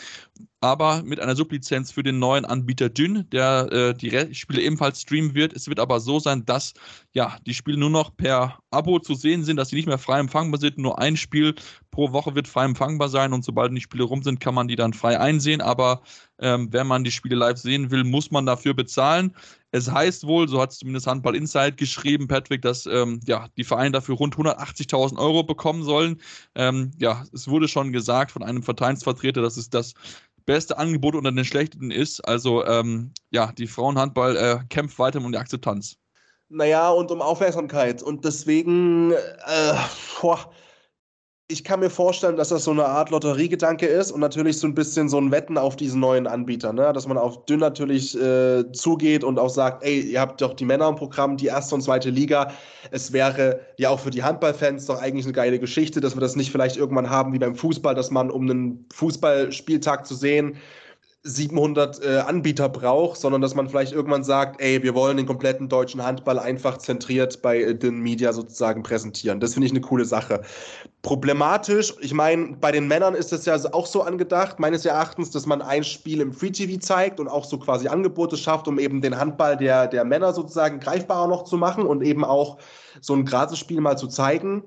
aber 0.64 1.02
mit 1.02 1.20
einer 1.20 1.36
Sublizenz 1.36 1.92
für 1.92 2.02
den 2.02 2.18
neuen 2.18 2.46
Anbieter 2.46 2.88
Dyn, 2.88 3.28
der 3.30 3.70
äh, 3.70 3.94
die 3.94 4.34
Spiele 4.34 4.62
ebenfalls 4.62 5.02
streamen 5.02 5.34
wird. 5.34 5.52
Es 5.52 5.68
wird 5.68 5.78
aber 5.78 6.00
so 6.00 6.18
sein, 6.18 6.46
dass 6.46 6.72
ja 7.12 7.36
die 7.46 7.52
Spiele 7.52 7.76
nur 7.76 7.90
noch 7.90 8.16
per 8.16 8.58
Abo 8.70 8.98
zu 8.98 9.14
sehen 9.14 9.44
sind, 9.44 9.58
dass 9.58 9.68
sie 9.68 9.76
nicht 9.76 9.86
mehr 9.86 9.98
frei 9.98 10.20
empfangbar 10.20 10.58
sind. 10.58 10.78
Nur 10.78 10.98
ein 10.98 11.18
Spiel 11.18 11.54
pro 11.90 12.12
Woche 12.12 12.34
wird 12.34 12.48
frei 12.48 12.64
empfangbar 12.64 13.10
sein 13.10 13.34
und 13.34 13.44
sobald 13.44 13.76
die 13.76 13.80
Spiele 13.82 14.04
rum 14.04 14.22
sind, 14.22 14.40
kann 14.40 14.54
man 14.54 14.66
die 14.66 14.74
dann 14.74 14.94
frei 14.94 15.20
einsehen. 15.20 15.60
Aber 15.60 16.00
ähm, 16.38 16.72
wenn 16.72 16.86
man 16.86 17.04
die 17.04 17.12
Spiele 17.12 17.36
live 17.36 17.58
sehen 17.58 17.90
will, 17.90 18.02
muss 18.02 18.30
man 18.30 18.43
dafür 18.46 18.74
bezahlen. 18.74 19.34
Es 19.70 19.90
heißt 19.90 20.26
wohl, 20.26 20.48
so 20.48 20.60
hat 20.60 20.70
es 20.70 20.78
zumindest 20.78 21.06
Handball 21.06 21.34
Insight 21.34 21.76
geschrieben, 21.76 22.28
Patrick, 22.28 22.62
dass 22.62 22.86
ähm, 22.86 23.20
ja, 23.26 23.48
die 23.56 23.64
Vereine 23.64 23.90
dafür 23.90 24.14
rund 24.14 24.36
180.000 24.36 25.18
Euro 25.18 25.42
bekommen 25.42 25.82
sollen. 25.82 26.20
Ähm, 26.54 26.92
ja, 26.98 27.24
es 27.32 27.48
wurde 27.48 27.66
schon 27.66 27.92
gesagt 27.92 28.30
von 28.30 28.42
einem 28.42 28.62
Vereinsvertreter, 28.62 29.42
dass 29.42 29.56
es 29.56 29.70
das 29.70 29.94
beste 30.46 30.78
Angebot 30.78 31.14
unter 31.14 31.32
den 31.32 31.44
schlechten 31.44 31.90
ist. 31.90 32.20
Also 32.20 32.64
ähm, 32.66 33.12
ja, 33.30 33.52
die 33.52 33.66
Frauenhandball 33.66 34.36
äh, 34.36 34.58
kämpft 34.68 34.98
weiter 34.98 35.18
um 35.18 35.32
die 35.32 35.38
Akzeptanz. 35.38 35.96
Naja, 36.48 36.90
und 36.90 37.10
um 37.10 37.20
Aufmerksamkeit. 37.20 38.02
Und 38.02 38.24
deswegen, 38.24 39.12
äh, 39.12 39.74
boah, 40.20 40.52
ich 41.54 41.62
kann 41.62 41.78
mir 41.78 41.88
vorstellen, 41.88 42.36
dass 42.36 42.48
das 42.48 42.64
so 42.64 42.72
eine 42.72 42.84
Art 42.84 43.10
Lotteriegedanke 43.10 43.86
ist 43.86 44.10
und 44.10 44.18
natürlich 44.18 44.58
so 44.58 44.66
ein 44.66 44.74
bisschen 44.74 45.08
so 45.08 45.18
ein 45.18 45.30
Wetten 45.30 45.56
auf 45.56 45.76
diesen 45.76 46.00
neuen 46.00 46.26
Anbieter, 46.26 46.72
ne? 46.72 46.92
dass 46.92 47.06
man 47.06 47.16
auf 47.16 47.44
Dünn 47.46 47.60
natürlich 47.60 48.20
äh, 48.20 48.72
zugeht 48.72 49.22
und 49.22 49.38
auch 49.38 49.50
sagt, 49.50 49.84
ey, 49.84 50.00
ihr 50.00 50.20
habt 50.20 50.40
doch 50.40 50.54
die 50.54 50.64
Männer 50.64 50.88
im 50.88 50.96
Programm, 50.96 51.36
die 51.36 51.46
erste 51.46 51.76
und 51.76 51.82
zweite 51.82 52.10
Liga. 52.10 52.50
Es 52.90 53.12
wäre 53.12 53.60
ja 53.76 53.90
auch 53.90 54.00
für 54.00 54.10
die 54.10 54.24
Handballfans 54.24 54.86
doch 54.86 55.00
eigentlich 55.00 55.26
eine 55.26 55.32
geile 55.32 55.60
Geschichte, 55.60 56.00
dass 56.00 56.16
wir 56.16 56.20
das 56.20 56.34
nicht 56.34 56.50
vielleicht 56.50 56.76
irgendwann 56.76 57.08
haben 57.08 57.32
wie 57.32 57.38
beim 57.38 57.54
Fußball, 57.54 57.94
dass 57.94 58.10
man, 58.10 58.32
um 58.32 58.50
einen 58.50 58.86
Fußballspieltag 58.92 60.06
zu 60.06 60.16
sehen, 60.16 60.56
700 61.26 62.04
äh, 62.04 62.18
Anbieter 62.18 62.68
braucht, 62.68 63.18
sondern 63.18 63.40
dass 63.40 63.54
man 63.54 63.66
vielleicht 63.66 63.92
irgendwann 63.92 64.24
sagt, 64.24 64.60
ey, 64.60 64.82
wir 64.82 64.94
wollen 64.94 65.16
den 65.16 65.24
kompletten 65.24 65.70
deutschen 65.70 66.04
Handball 66.04 66.38
einfach 66.38 66.76
zentriert 66.76 67.40
bei 67.40 67.62
äh, 67.62 67.74
den 67.74 68.00
Media 68.00 68.34
sozusagen 68.34 68.82
präsentieren. 68.82 69.40
Das 69.40 69.54
finde 69.54 69.66
ich 69.66 69.72
eine 69.72 69.80
coole 69.80 70.04
Sache. 70.04 70.42
Problematisch, 71.00 71.94
ich 72.00 72.12
meine, 72.12 72.56
bei 72.60 72.72
den 72.72 72.86
Männern 72.88 73.14
ist 73.14 73.32
das 73.32 73.46
ja 73.46 73.56
auch 73.72 73.86
so 73.86 74.02
angedacht, 74.02 74.60
meines 74.60 74.84
Erachtens, 74.84 75.30
dass 75.30 75.46
man 75.46 75.62
ein 75.62 75.82
Spiel 75.82 76.20
im 76.20 76.34
Free 76.34 76.50
TV 76.50 76.78
zeigt 76.78 77.18
und 77.18 77.28
auch 77.28 77.46
so 77.46 77.58
quasi 77.58 77.88
Angebote 77.88 78.36
schafft, 78.36 78.68
um 78.68 78.78
eben 78.78 79.00
den 79.00 79.18
Handball 79.18 79.56
der, 79.56 79.86
der 79.86 80.04
Männer 80.04 80.34
sozusagen 80.34 80.78
greifbarer 80.78 81.26
noch 81.26 81.44
zu 81.44 81.56
machen 81.56 81.86
und 81.86 82.02
eben 82.02 82.22
auch 82.22 82.58
so 83.00 83.14
ein 83.14 83.24
Gratisspiel 83.24 83.80
mal 83.80 83.96
zu 83.96 84.08
zeigen. 84.08 84.62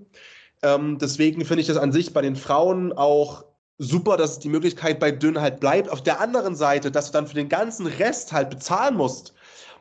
Ähm, 0.64 0.98
deswegen 1.00 1.46
finde 1.46 1.62
ich 1.62 1.68
das 1.68 1.78
an 1.78 1.92
sich 1.92 2.14
bei 2.14 2.24
den 2.24 2.36
Frauen 2.36 2.94
auch 2.94 3.46
super, 3.78 4.18
dass 4.18 4.40
die 4.40 4.50
Möglichkeit 4.50 5.00
bei 5.00 5.12
Dünn 5.12 5.40
halt 5.40 5.60
bleibt. 5.60 5.90
Auf 5.90 6.02
der 6.02 6.20
anderen 6.20 6.56
Seite, 6.56 6.92
dass 6.92 7.08
du 7.08 7.12
dann 7.14 7.28
für 7.28 7.36
den 7.36 7.50
ganzen 7.50 7.88
Rest 7.88 8.34
halt 8.34 8.50
bezahlen 8.50 8.96
musst, 8.96 9.34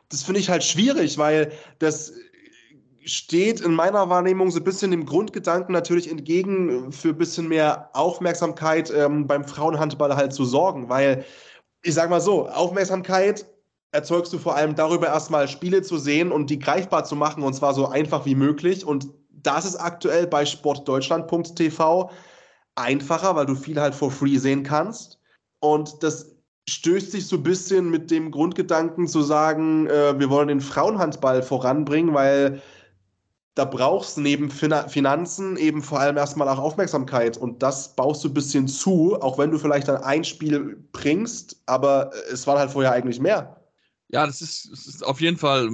das 0.09 0.23
finde 0.23 0.41
ich 0.41 0.51
halt 0.51 0.63
schwierig, 0.63 1.19
weil 1.19 1.53
das 1.79 2.13
steht 3.05 3.61
in 3.61 3.73
meiner 3.73 4.09
Wahrnehmung 4.09 4.51
so 4.51 4.59
ein 4.59 4.65
bisschen 4.65 4.91
dem 4.91 5.07
Grundgedanken 5.07 5.73
natürlich 5.73 6.11
entgegen, 6.11 6.93
für 6.93 7.11
ein 7.11 7.19
bisschen 7.19 7.49
mehr 7.49 7.91
Aufmerksamkeit 7.93 8.93
ähm, 8.95 9.27
beim 9.27 9.45
Frauenhandball 9.45 10.17
halt 10.17 10.33
zu 10.33 10.45
sorgen, 10.45 10.89
weil 10.89 11.25
ich 11.83 11.95
sag 11.95 12.11
mal 12.11 12.21
so, 12.21 12.49
Aufmerksamkeit 12.49 13.47
erzeugst 13.93 14.33
du 14.33 14.39
vor 14.39 14.57
allem 14.57 14.75
darüber 14.75 15.07
erstmal 15.07 15.47
Spiele 15.47 15.83
zu 15.83 15.99
sehen 15.99 16.33
und 16.33 16.51
die 16.51 16.59
greifbar 16.59 17.05
zu 17.05 17.15
machen 17.15 17.45
und 17.45 17.55
zwar 17.55 17.75
so 17.75 17.87
einfach 17.87 18.27
wie 18.27 18.35
möglich 18.35 18.85
und 18.85 19.09
das 19.31 19.65
ist 19.65 19.77
aktuell 19.77 20.27
bei 20.27 20.45
sportdeutschland.tv 20.45 22.11
einfacher, 22.77 23.35
weil 23.35 23.47
du 23.47 23.55
viel 23.55 23.81
halt 23.81 23.95
for 23.95 24.11
free 24.11 24.39
sehen 24.39 24.63
kannst. 24.63 25.19
Und 25.61 26.03
das 26.03 26.37
stößt 26.69 27.13
sich 27.13 27.27
so 27.27 27.37
ein 27.37 27.43
bisschen 27.43 27.91
mit 27.91 28.11
dem 28.11 28.31
Grundgedanken 28.31 29.07
zu 29.07 29.23
sagen, 29.23 29.87
äh, 29.87 30.19
wir 30.19 30.31
wollen 30.31 30.49
den 30.49 30.61
Frauenhandball 30.61 31.43
voranbringen, 31.43 32.15
weil 32.15 32.61
da 33.55 33.65
brauchst 33.65 34.19
du 34.19 34.21
neben 34.21 34.51
fin 34.51 34.75
Finanzen 34.89 35.57
eben 35.57 35.83
vor 35.83 35.99
allem 35.99 36.19
erstmal 36.19 36.49
auch 36.49 36.59
Aufmerksamkeit. 36.59 37.39
Und 37.39 37.63
das 37.63 37.97
baust 37.97 38.23
du 38.23 38.29
ein 38.29 38.35
bisschen 38.35 38.69
zu, 38.69 39.17
auch 39.21 39.39
wenn 39.39 39.51
du 39.51 39.59
vielleicht 39.59 39.89
dann 39.89 40.03
ein 40.03 40.25
Spiel 40.25 40.77
bringst, 40.93 41.63
aber 41.65 42.11
es 42.31 42.47
waren 42.47 42.59
halt 42.59 42.71
vorher 42.71 42.93
eigentlich 42.93 43.19
mehr. 43.19 43.57
Ja, 44.09 44.27
das 44.27 44.43
ist, 44.43 44.71
das 44.71 44.87
ist 44.87 45.05
auf 45.05 45.21
jeden 45.21 45.39
Fall, 45.39 45.69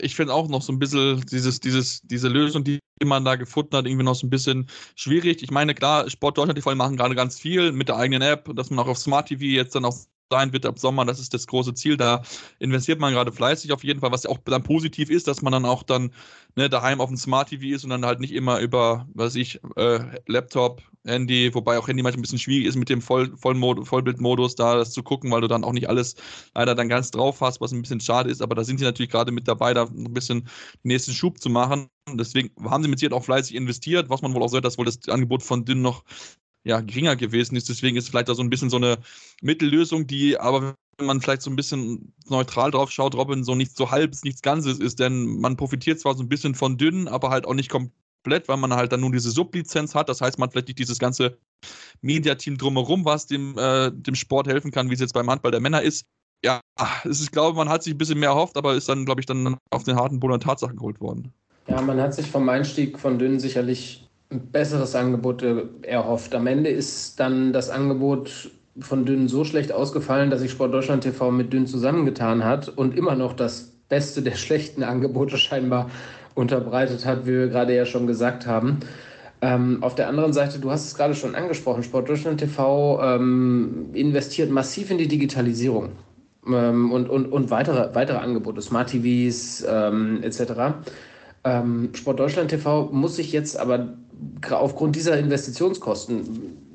ich 0.00 0.16
finde 0.16 0.32
auch 0.32 0.48
noch 0.48 0.62
so 0.62 0.72
ein 0.72 0.78
bisschen 0.78 1.22
dieses, 1.30 1.60
dieses, 1.60 2.00
diese 2.02 2.28
Lösung, 2.28 2.64
die 2.64 2.80
man 3.04 3.24
da 3.24 3.36
gefunden 3.36 3.76
hat, 3.76 3.86
irgendwie 3.86 4.04
noch 4.04 4.14
so 4.14 4.26
ein 4.26 4.30
bisschen 4.30 4.68
schwierig. 4.94 5.42
Ich 5.42 5.50
meine, 5.50 5.74
klar, 5.74 6.08
Sport 6.08 6.38
Deutschland 6.38 6.56
TV 6.56 6.74
machen 6.74 6.96
gerade 6.96 7.14
ganz 7.14 7.38
viel 7.38 7.72
mit 7.72 7.88
der 7.88 7.96
eigenen 7.96 8.22
App, 8.22 8.50
dass 8.54 8.70
man 8.70 8.78
auch 8.84 8.88
auf 8.88 8.98
Smart 8.98 9.28
TV 9.28 9.44
jetzt 9.44 9.74
dann 9.74 9.84
auch 9.84 9.96
sein 10.30 10.52
wird 10.52 10.66
ab 10.66 10.78
Sommer. 10.78 11.04
Das 11.04 11.20
ist 11.20 11.34
das 11.34 11.46
große 11.46 11.74
Ziel. 11.74 11.96
Da 11.96 12.22
investiert 12.58 12.98
man 13.00 13.12
gerade 13.12 13.32
fleißig 13.32 13.72
auf 13.72 13.84
jeden 13.84 14.00
Fall, 14.00 14.12
was 14.12 14.26
auch 14.26 14.38
dann 14.44 14.62
positiv 14.62 15.10
ist, 15.10 15.28
dass 15.28 15.42
man 15.42 15.52
dann 15.52 15.64
auch 15.64 15.82
dann 15.82 16.12
ne, 16.56 16.68
daheim 16.68 17.00
auf 17.00 17.08
dem 17.08 17.16
Smart 17.16 17.48
TV 17.50 17.74
ist 17.74 17.84
und 17.84 17.90
dann 17.90 18.04
halt 18.04 18.20
nicht 18.20 18.32
immer 18.32 18.58
über, 18.60 19.06
was 19.14 19.34
ich, 19.36 19.60
äh, 19.76 20.00
Laptop, 20.26 20.82
Handy, 21.06 21.54
wobei 21.54 21.78
auch 21.78 21.88
Handy 21.88 22.02
manchmal 22.02 22.20
ein 22.20 22.22
bisschen 22.22 22.38
schwierig 22.38 22.66
ist 22.66 22.76
mit 22.76 22.88
dem 22.88 23.00
Voll, 23.00 23.36
Vollmod 23.36 23.86
Vollbildmodus 23.86 24.54
da 24.54 24.76
das 24.76 24.92
zu 24.92 25.02
gucken, 25.02 25.30
weil 25.30 25.40
du 25.40 25.48
dann 25.48 25.64
auch 25.64 25.72
nicht 25.72 25.88
alles 25.88 26.16
leider 26.54 26.74
dann 26.74 26.88
ganz 26.88 27.10
drauf 27.10 27.40
hast, 27.40 27.60
was 27.60 27.72
ein 27.72 27.82
bisschen 27.82 28.00
schade 28.00 28.30
ist. 28.30 28.42
Aber 28.42 28.54
da 28.54 28.64
sind 28.64 28.78
sie 28.78 28.84
natürlich 28.84 29.10
gerade 29.10 29.32
mit 29.32 29.48
dabei, 29.48 29.74
da 29.74 29.84
ein 29.84 30.12
bisschen 30.12 30.40
den 30.84 30.88
nächsten 30.88 31.12
Schub 31.12 31.40
zu 31.40 31.48
machen. 31.48 31.88
Deswegen 32.12 32.50
haben 32.64 32.82
sie 32.82 32.88
mit 32.88 32.98
Sicherheit 32.98 33.18
auch 33.18 33.24
fleißig 33.24 33.54
investiert, 33.54 34.10
was 34.10 34.22
man 34.22 34.34
wohl 34.34 34.42
auch 34.42 34.48
sagt, 34.48 34.64
dass 34.64 34.78
wohl 34.78 34.84
das 34.84 35.08
Angebot 35.08 35.42
von 35.42 35.64
Dünn 35.64 35.82
noch 35.82 36.04
ja, 36.64 36.80
geringer 36.80 37.16
gewesen 37.16 37.56
ist. 37.56 37.68
Deswegen 37.68 37.96
ist 37.96 38.08
vielleicht 38.08 38.28
da 38.28 38.34
so 38.34 38.42
ein 38.42 38.50
bisschen 38.50 38.70
so 38.70 38.76
eine 38.76 38.98
Mittellösung, 39.40 40.06
die 40.06 40.38
aber 40.38 40.74
wenn 40.98 41.06
man 41.06 41.20
vielleicht 41.20 41.42
so 41.42 41.50
ein 41.50 41.56
bisschen 41.56 42.14
neutral 42.28 42.70
drauf 42.70 42.90
schaut, 42.90 43.14
Robin, 43.14 43.44
so 43.44 43.54
nicht 43.54 43.76
so 43.76 43.90
halbes, 43.90 44.24
nichts 44.24 44.42
Ganzes 44.42 44.78
ist, 44.78 44.98
denn 44.98 45.40
man 45.40 45.56
profitiert 45.56 46.00
zwar 46.00 46.14
so 46.14 46.22
ein 46.22 46.28
bisschen 46.28 46.54
von 46.54 46.78
dünn, 46.78 47.06
aber 47.06 47.30
halt 47.30 47.46
auch 47.46 47.54
nicht 47.54 47.68
komplett, 47.68 47.92
weil 48.26 48.56
man 48.56 48.74
halt 48.74 48.92
dann 48.92 49.00
nur 49.00 49.12
diese 49.12 49.30
Sublizenz 49.30 49.94
hat. 49.94 50.08
Das 50.08 50.20
heißt, 50.20 50.38
man 50.38 50.46
hat 50.46 50.52
vielleicht 50.52 50.68
nicht 50.68 50.78
dieses 50.78 50.98
ganze 50.98 51.38
Mediateam 52.00 52.58
drumherum, 52.58 53.04
was 53.04 53.26
dem, 53.26 53.56
äh, 53.58 53.90
dem 53.92 54.14
Sport 54.14 54.48
helfen 54.48 54.70
kann, 54.70 54.90
wie 54.90 54.94
es 54.94 55.00
jetzt 55.00 55.14
beim 55.14 55.30
Handball 55.30 55.50
der 55.50 55.60
Männer 55.60 55.82
ist. 55.82 56.04
Ja, 56.44 56.60
ist, 57.04 57.22
ich 57.22 57.30
glaube, 57.30 57.56
man 57.56 57.68
hat 57.68 57.82
sich 57.82 57.94
ein 57.94 57.98
bisschen 57.98 58.18
mehr 58.18 58.30
erhofft, 58.30 58.56
aber 58.56 58.74
ist 58.74 58.88
dann, 58.88 59.04
glaube 59.04 59.20
ich, 59.20 59.26
dann 59.26 59.56
auf 59.70 59.84
den 59.84 59.96
harten 59.96 60.20
Boden 60.20 60.32
der 60.32 60.40
Tatsachen 60.40 60.76
geholt 60.76 61.00
worden. 61.00 61.32
Ja, 61.68 61.80
man 61.80 62.00
hat 62.00 62.14
sich 62.14 62.30
vom 62.30 62.48
Einstieg 62.48 62.98
von 62.98 63.18
Dünn 63.18 63.40
sicherlich 63.40 64.06
ein 64.30 64.50
besseres 64.50 64.94
Angebot 64.94 65.42
äh, 65.42 65.64
erhofft. 65.82 66.34
Am 66.34 66.46
Ende 66.46 66.70
ist 66.70 67.18
dann 67.18 67.52
das 67.52 67.70
Angebot 67.70 68.50
von 68.78 69.06
Dünn 69.06 69.28
so 69.28 69.44
schlecht 69.44 69.72
ausgefallen, 69.72 70.30
dass 70.30 70.40
sich 70.40 70.50
Sport 70.50 70.74
Deutschland 70.74 71.02
TV 71.02 71.30
mit 71.30 71.52
Dünn 71.52 71.66
zusammengetan 71.66 72.44
hat 72.44 72.68
und 72.68 72.96
immer 72.96 73.14
noch 73.14 73.32
das 73.32 73.72
Beste 73.88 74.22
der 74.22 74.34
schlechten 74.36 74.82
Angebote 74.82 75.38
scheinbar 75.38 75.90
unterbreitet 76.36 77.04
hat, 77.04 77.26
wie 77.26 77.32
wir 77.32 77.48
gerade 77.48 77.74
ja 77.74 77.86
schon 77.86 78.06
gesagt 78.06 78.46
haben. 78.46 78.78
Ähm, 79.42 79.82
auf 79.82 79.94
der 79.94 80.08
anderen 80.08 80.32
Seite, 80.32 80.58
du 80.58 80.70
hast 80.70 80.86
es 80.86 80.94
gerade 80.94 81.14
schon 81.14 81.34
angesprochen, 81.34 81.82
Sport 81.82 82.08
Deutschland 82.08 82.38
TV 82.40 83.00
ähm, 83.02 83.90
investiert 83.92 84.50
massiv 84.50 84.90
in 84.90 84.98
die 84.98 85.08
Digitalisierung 85.08 85.90
ähm, 86.46 86.92
und, 86.92 87.10
und, 87.10 87.26
und 87.26 87.50
weitere, 87.50 87.94
weitere 87.94 88.18
Angebote, 88.18 88.62
Smart 88.62 88.90
TVs 88.90 89.66
ähm, 89.68 90.22
etc. 90.22 90.52
Ähm, 91.44 91.90
Sport 91.92 92.20
Deutschland 92.20 92.50
TV 92.50 92.90
muss 92.92 93.16
sich 93.16 93.32
jetzt 93.32 93.58
aber 93.58 93.94
aufgrund 94.50 94.96
dieser 94.96 95.18
Investitionskosten, 95.18 96.22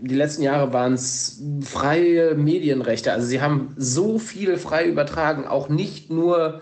die 0.01 0.15
letzten 0.15 0.43
Jahre 0.43 0.71
waren 0.73 0.93
es 0.93 1.41
freie 1.61 2.35
Medienrechte, 2.35 3.11
also 3.11 3.25
sie 3.25 3.41
haben 3.41 3.73
so 3.77 4.19
viel 4.19 4.57
frei 4.57 4.87
übertragen, 4.87 5.45
auch 5.47 5.69
nicht 5.69 6.11
nur 6.11 6.61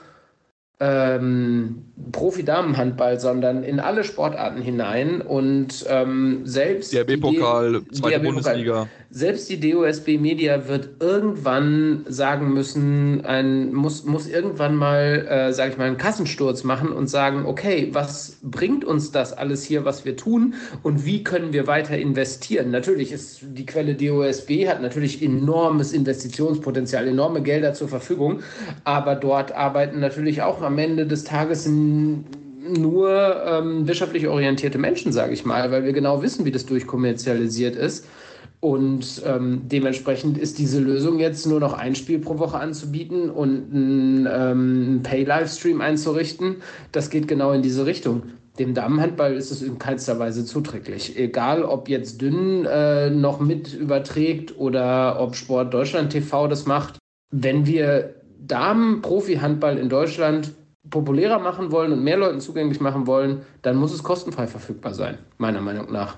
ähm, 0.80 1.89
Profi-Damenhandball, 2.12 3.20
sondern 3.20 3.64
in 3.64 3.80
alle 3.80 4.04
Sportarten 4.04 4.62
hinein 4.62 5.22
und 5.22 5.86
ähm, 5.88 6.42
selbst 6.46 6.94
DRB-Pokal, 6.94 7.82
zweite 7.92 8.20
Bundesliga. 8.20 8.88
Selbst 9.12 9.50
die 9.50 9.60
DOSB 9.60 10.20
Media 10.20 10.68
wird 10.68 11.02
irgendwann 11.02 12.06
sagen 12.08 12.54
müssen, 12.54 13.26
ein, 13.26 13.74
muss, 13.74 14.06
muss 14.06 14.28
irgendwann 14.28 14.76
mal, 14.76 15.26
äh, 15.28 15.52
sage 15.52 15.72
ich 15.72 15.78
mal, 15.80 15.86
einen 15.86 15.98
Kassensturz 15.98 16.64
machen 16.64 16.92
und 16.92 17.08
sagen, 17.08 17.46
okay, 17.48 17.90
was 17.92 18.38
bringt 18.44 18.86
uns 18.86 19.12
das 19.12 19.34
alles 19.34 19.64
hier, 19.64 19.84
was 19.84 20.06
wir 20.06 20.16
tun 20.16 20.54
und 20.84 21.06
wie 21.06 21.24
können 21.24 21.54
wir 21.54 21.66
weiter 21.66 21.98
investieren? 21.98 22.70
Natürlich 22.70 23.12
ist 23.12 23.40
die 23.44 23.66
Quelle 23.66 23.96
DOSB, 23.96 24.68
hat 24.68 24.80
natürlich 24.80 25.24
enormes 25.24 25.92
Investitionspotenzial, 25.92 27.08
enorme 27.08 27.42
Gelder 27.42 27.74
zur 27.74 27.88
Verfügung, 27.88 28.42
aber 28.84 29.16
dort 29.16 29.54
arbeiten 29.54 30.00
natürlich 30.00 30.44
auch 30.44 30.62
am 30.62 30.78
Ende 30.78 31.08
des 31.08 31.24
Tages 31.24 31.66
nur 32.68 33.44
ähm, 33.46 33.88
wirtschaftlich 33.88 34.28
orientierte 34.28 34.78
Menschen, 34.78 35.12
sage 35.12 35.34
ich 35.34 35.46
mal, 35.46 35.72
weil 35.72 35.84
wir 35.84 35.94
genau 35.94 36.22
wissen, 36.22 36.46
wie 36.46 36.52
das 36.52 36.66
durchkommerzialisiert 36.66 37.76
ist. 37.76 38.06
Und 38.62 39.22
ähm, 39.26 39.62
dementsprechend 39.68 40.38
ist 40.38 40.60
diese 40.60 40.80
Lösung 40.80 41.20
jetzt 41.20 41.48
nur 41.48 41.62
noch 41.62 41.74
ein 41.74 41.96
Spiel 41.96 42.20
pro 42.20 42.40
Woche 42.40 42.60
anzubieten 42.60 43.30
und 43.30 43.74
einen 43.74 44.28
ähm, 44.30 45.00
Pay-Livestream 45.04 45.80
einzurichten. 45.80 46.58
Das 46.92 47.10
geht 47.10 47.30
genau 47.30 47.54
in 47.54 47.62
diese 47.62 47.86
Richtung. 47.86 48.24
Dem 48.60 48.74
Damenhandball 48.74 49.36
ist 49.36 49.52
es 49.52 49.62
in 49.62 49.80
keinster 49.80 50.20
Weise 50.20 50.44
zuträglich. 50.44 51.18
Egal, 51.18 51.64
ob 51.64 51.88
jetzt 51.88 52.22
Dünn 52.22 52.66
äh, 52.66 53.10
noch 53.10 53.40
mit 53.40 53.74
überträgt 53.74 54.60
oder 54.60 55.22
ob 55.22 55.38
Sport 55.38 55.74
Deutschland 55.74 56.12
TV 56.12 56.50
das 56.50 56.66
macht. 56.66 56.98
Wenn 57.32 57.66
wir 57.66 58.16
Damen-Profi-Handball 58.46 59.78
in 59.78 59.88
Deutschland 59.88 60.52
populärer 60.90 61.40
machen 61.40 61.72
wollen 61.72 61.92
und 61.94 62.04
mehr 62.04 62.18
Leuten 62.18 62.40
zugänglich 62.42 62.80
machen 62.80 63.08
wollen, 63.08 63.44
dann 63.62 63.78
muss 63.78 63.94
es 63.94 64.04
kostenfrei 64.04 64.48
verfügbar 64.48 64.94
sein, 64.94 65.18
meiner 65.38 65.62
Meinung 65.62 65.92
nach. 65.92 66.18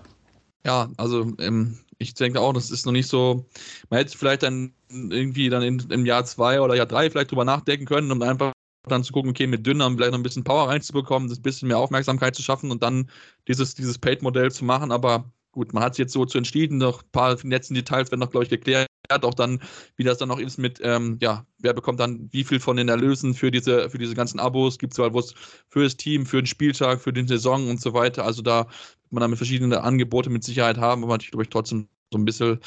Ja, 0.65 0.89
also 0.97 1.31
ähm, 1.39 1.77
ich 1.97 2.13
denke 2.13 2.39
auch, 2.39 2.53
das 2.53 2.71
ist 2.71 2.85
noch 2.85 2.91
nicht 2.91 3.07
so. 3.07 3.45
Man 3.89 3.99
hätte 3.99 4.17
vielleicht 4.17 4.43
dann 4.43 4.73
irgendwie 4.89 5.49
dann 5.49 5.63
in, 5.63 5.79
im 5.89 6.05
Jahr 6.05 6.25
zwei 6.25 6.61
oder 6.61 6.75
Jahr 6.75 6.85
drei 6.85 7.09
vielleicht 7.09 7.31
drüber 7.31 7.45
nachdenken 7.45 7.85
können, 7.85 8.11
um 8.11 8.21
einfach 8.21 8.51
dann 8.87 9.03
zu 9.03 9.13
gucken, 9.13 9.31
okay, 9.31 9.47
mit 9.47 9.65
dünner 9.65 9.89
vielleicht 9.91 10.11
noch 10.11 10.19
ein 10.19 10.23
bisschen 10.23 10.43
Power 10.43 10.67
reinzubekommen, 10.67 11.29
das 11.29 11.39
bisschen 11.39 11.67
mehr 11.67 11.77
Aufmerksamkeit 11.77 12.35
zu 12.35 12.41
schaffen 12.41 12.71
und 12.71 12.81
dann 12.81 13.09
dieses, 13.47 13.75
dieses 13.75 13.99
Paid-Modell 13.99 14.51
zu 14.51 14.65
machen. 14.65 14.91
Aber 14.91 15.31
gut, 15.51 15.73
man 15.73 15.83
hat 15.83 15.93
es 15.93 15.97
jetzt 15.99 16.13
so 16.13 16.25
zu 16.25 16.37
entschieden, 16.37 16.77
noch 16.77 17.03
ein 17.03 17.09
paar 17.11 17.37
letzten 17.43 17.75
Details 17.75 18.11
werden 18.11 18.19
noch, 18.19 18.31
glaube 18.31 18.45
ich, 18.45 18.49
geklärt 18.49 18.87
auch 19.11 19.33
dann, 19.33 19.61
wie 19.95 20.03
das 20.03 20.17
dann 20.17 20.29
noch 20.29 20.39
ist 20.39 20.57
mit, 20.57 20.79
ähm, 20.83 21.17
ja, 21.21 21.45
wer 21.59 21.73
bekommt 21.73 21.99
dann 21.99 22.29
wie 22.31 22.43
viel 22.43 22.59
von 22.59 22.77
den 22.77 22.89
Erlösen 22.89 23.33
für 23.33 23.51
diese, 23.51 23.89
für 23.89 23.97
diese 23.97 24.15
ganzen 24.15 24.39
Abos, 24.39 24.79
gibt 24.79 24.93
es 24.93 24.99
halt 24.99 25.13
was 25.13 25.33
für 25.69 25.83
das 25.83 25.97
Team, 25.97 26.25
für 26.25 26.41
den 26.41 26.47
Spieltag, 26.47 27.01
für 27.01 27.13
den 27.13 27.27
Saison 27.27 27.69
und 27.69 27.81
so 27.81 27.93
weiter. 27.93 28.25
Also 28.25 28.41
da 28.41 28.65
wird 28.65 29.11
man 29.11 29.21
dann 29.21 29.29
mit 29.31 29.37
verschiedenen 29.37 29.73
Angebote 29.73 30.29
mit 30.29 30.43
Sicherheit 30.43 30.77
haben, 30.77 31.03
aber 31.03 31.13
natürlich, 31.13 31.31
glaube 31.31 31.43
ich, 31.43 31.49
trotzdem 31.49 31.87
so 32.11 32.19
ein 32.19 32.25
bisschen, 32.25 32.59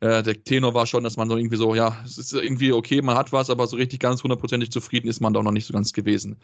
äh, 0.00 0.22
der 0.22 0.42
Tenor 0.42 0.74
war 0.74 0.86
schon, 0.86 1.04
dass 1.04 1.16
man 1.16 1.28
so 1.28 1.36
irgendwie 1.36 1.56
so, 1.56 1.74
ja, 1.74 2.02
es 2.04 2.18
ist 2.18 2.32
irgendwie 2.32 2.72
okay, 2.72 3.02
man 3.02 3.16
hat 3.16 3.32
was, 3.32 3.50
aber 3.50 3.66
so 3.66 3.76
richtig 3.76 4.00
ganz 4.00 4.22
hundertprozentig 4.22 4.70
zufrieden 4.70 5.08
ist 5.08 5.20
man 5.20 5.32
da 5.32 5.40
auch 5.40 5.44
noch 5.44 5.52
nicht 5.52 5.66
so 5.66 5.74
ganz 5.74 5.92
gewesen. 5.92 6.36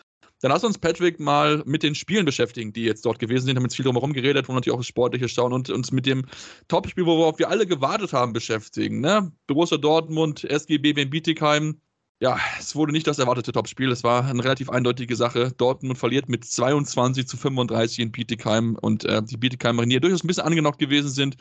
Dann 0.42 0.50
lass 0.50 0.64
uns, 0.64 0.76
Patrick, 0.76 1.20
mal 1.20 1.62
mit 1.66 1.84
den 1.84 1.94
Spielen 1.94 2.26
beschäftigen, 2.26 2.72
die 2.72 2.82
jetzt 2.82 3.06
dort 3.06 3.20
gewesen 3.20 3.46
sind. 3.46 3.56
Haben 3.56 3.62
jetzt 3.62 3.76
viel 3.76 3.84
drumherum 3.84 4.12
geredet, 4.12 4.48
wo 4.48 4.52
natürlich 4.52 4.74
auch 4.74 4.80
das 4.80 4.88
Sportliche 4.88 5.28
schauen 5.28 5.52
und 5.52 5.70
uns 5.70 5.92
mit 5.92 6.04
dem 6.04 6.26
Topspiel, 6.66 7.06
worauf 7.06 7.38
wir 7.38 7.48
alle 7.48 7.64
gewartet 7.64 8.12
haben, 8.12 8.32
beschäftigen. 8.32 9.00
Ne? 9.00 9.30
Borussia 9.46 9.78
Dortmund, 9.78 10.42
SGB 10.42 10.90
in 11.00 11.10
Bietigheim. 11.10 11.80
Ja, 12.18 12.38
es 12.58 12.74
wurde 12.74 12.92
nicht 12.92 13.06
das 13.06 13.20
erwartete 13.20 13.52
Topspiel. 13.52 13.92
Es 13.92 14.02
war 14.02 14.24
eine 14.24 14.42
relativ 14.42 14.68
eindeutige 14.68 15.14
Sache. 15.14 15.52
Dortmund 15.56 15.98
verliert 15.98 16.28
mit 16.28 16.44
22 16.44 17.28
zu 17.28 17.36
35 17.36 18.00
in 18.00 18.10
Bietigheim 18.10 18.76
und 18.80 19.04
äh, 19.04 19.22
die 19.22 19.36
Bietigheimer, 19.36 19.86
die 19.86 20.00
durchaus 20.00 20.24
ein 20.24 20.26
bisschen 20.26 20.44
angenockt 20.44 20.80
gewesen 20.80 21.10
sind, 21.10 21.36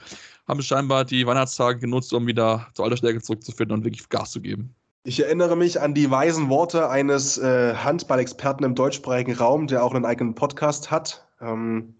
haben 0.47 0.61
scheinbar 0.61 1.05
die 1.05 1.25
Weihnachtstage 1.25 1.79
genutzt, 1.79 2.13
um 2.13 2.27
wieder 2.27 2.67
zur 2.75 2.85
alter 2.85 2.97
Stärke 2.97 3.21
zurückzufinden 3.21 3.77
und 3.77 3.83
wirklich 3.83 4.09
Gas 4.09 4.31
zu 4.31 4.41
geben. 4.41 4.75
Ich 5.03 5.19
erinnere 5.19 5.57
mich 5.57 5.81
an 5.81 5.95
die 5.95 6.11
weisen 6.11 6.49
Worte 6.49 6.87
eines 6.87 7.39
äh, 7.39 7.73
Handballexperten 7.73 8.63
im 8.63 8.75
deutschsprachigen 8.75 9.33
Raum, 9.33 9.65
der 9.65 9.83
auch 9.83 9.95
einen 9.95 10.05
eigenen 10.05 10.35
Podcast 10.35 10.91
hat, 10.91 11.25
ähm, 11.41 11.95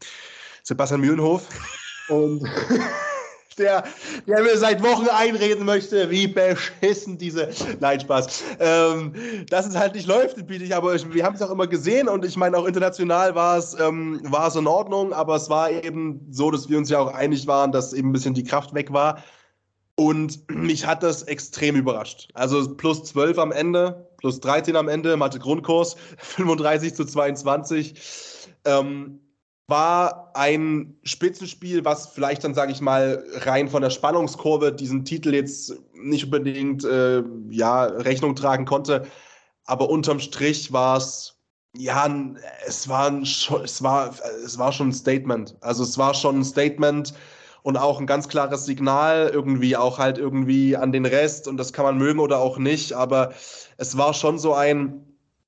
Sebastian 0.62 1.02
Mühlenhof. 1.02 1.48
Und 2.10 2.44
der, 3.58 3.86
der 4.28 4.44
mir 4.44 4.56
seit 4.56 4.84
Wochen 4.84 5.08
einreden 5.08 5.66
möchte, 5.66 6.12
wie 6.12 6.28
beschissen 6.28 7.18
diese. 7.18 7.50
Nein, 7.80 8.02
Spaß. 8.02 8.44
Ähm, 8.60 9.16
dass 9.50 9.66
es 9.66 9.76
halt 9.76 9.96
nicht 9.96 10.06
läuft, 10.06 10.46
biete 10.46 10.64
ich, 10.64 10.76
aber 10.76 10.94
wir 11.12 11.26
haben 11.26 11.36
es 11.36 11.42
auch 11.42 11.50
immer 11.50 11.66
gesehen 11.66 12.08
und 12.08 12.24
ich 12.24 12.38
meine, 12.38 12.56
auch 12.56 12.66
international 12.66 13.34
war 13.34 13.58
es, 13.58 13.76
ähm, 13.80 14.22
war 14.26 14.50
es 14.50 14.56
in 14.56 14.68
Ordnung, 14.68 15.12
aber 15.12 15.38
es 15.38 15.50
war 15.50 15.72
eben 15.72 16.28
so, 16.30 16.52
dass 16.52 16.70
wir 16.70 16.78
uns 16.78 16.92
ja 16.92 17.00
auch 17.00 17.12
einig 17.12 17.48
waren, 17.48 17.72
dass 17.72 17.94
eben 17.94 18.10
ein 18.10 18.14
bisschen 18.14 18.36
die 18.36 18.44
Kraft 18.44 18.76
weg 18.76 18.94
war. 18.94 19.24
Und 19.96 20.50
mich 20.50 20.86
hat 20.86 21.04
das 21.04 21.24
extrem 21.24 21.76
überrascht. 21.76 22.30
Also 22.34 22.76
plus 22.76 23.04
12 23.04 23.38
am 23.38 23.52
Ende, 23.52 24.10
plus 24.18 24.40
13 24.40 24.76
am 24.76 24.88
Ende, 24.88 25.18
Mathe 25.18 25.40
Grundkurs, 25.40 25.96
35 26.18 26.94
zu 26.94 27.06
22. 27.06 27.96
Ähm, 28.66 29.20
war 29.68 30.32
ein 30.36 30.98
Spitzenspiel, 31.04 31.86
was 31.86 32.08
vielleicht 32.08 32.44
dann, 32.44 32.54
sage 32.54 32.74
ich 32.74 32.82
mal, 32.82 33.24
rein 33.38 33.70
von 33.70 33.82
der 33.82 33.90
Spannungskurve 33.90 34.74
diesen 34.74 35.06
Titel 35.06 35.34
jetzt 35.34 35.74
nicht 35.94 36.26
unbedingt 36.26 36.84
äh, 36.84 37.24
ja, 37.50 37.86
Rechnung 37.86 38.36
tragen 38.36 38.66
konnte. 38.66 39.08
Aber 39.66 39.90
unterm 39.90 40.20
Strich 40.20 40.74
war 40.74 40.98
es, 40.98 41.40
ja, 41.78 42.14
es 42.68 42.90
war, 42.90 43.08
ein, 43.08 43.22
es, 43.24 43.82
war, 43.82 44.14
es 44.44 44.58
war 44.58 44.72
schon 44.74 44.90
ein 44.90 44.94
Statement. 44.94 45.56
Also 45.62 45.84
es 45.84 45.98
war 45.98 46.14
schon 46.14 46.40
ein 46.40 46.44
Statement, 46.44 47.14
und 47.64 47.78
auch 47.78 48.00
ein 48.00 48.08
ganz 48.08 48.28
klares 48.28 48.66
Signal 48.66 49.30
irgendwie 49.34 49.78
auch 49.78 50.00
halt 50.00 50.18
irgendwie 50.18 50.76
an 50.76 50.92
den 50.92 51.06
Rest 51.06 51.48
und 51.48 51.58
das 51.58 51.74
kann 51.74 51.86
man 51.86 51.98
mögen 51.98 52.20
oder 52.20 52.40
auch 52.40 52.58
nicht, 52.58 52.94
aber 52.94 53.34
es 53.78 53.98
war 53.98 54.14
schon 54.14 54.40
so 54.40 54.54
ein, 54.54 55.06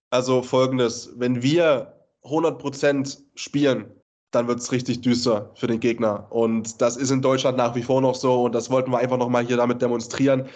also 0.09 0.41
folgendes, 0.41 1.13
wenn 1.17 1.41
wir 1.41 1.93
100% 2.23 3.19
spielen, 3.35 3.85
dann 4.31 4.47
wird 4.47 4.59
es 4.59 4.71
richtig 4.71 5.01
düster 5.01 5.51
für 5.55 5.67
den 5.67 5.79
Gegner. 5.79 6.27
Und 6.31 6.81
das 6.81 6.97
ist 6.97 7.11
in 7.11 7.21
Deutschland 7.21 7.57
nach 7.57 7.75
wie 7.75 7.83
vor 7.83 8.01
noch 8.01 8.15
so 8.15 8.43
und 8.43 8.55
das 8.55 8.71
wollten 8.71 8.91
wir 8.91 8.97
einfach 8.97 9.17
nochmal 9.17 9.45
hier 9.45 9.57
damit 9.57 9.81
demonstrieren. 9.81 10.47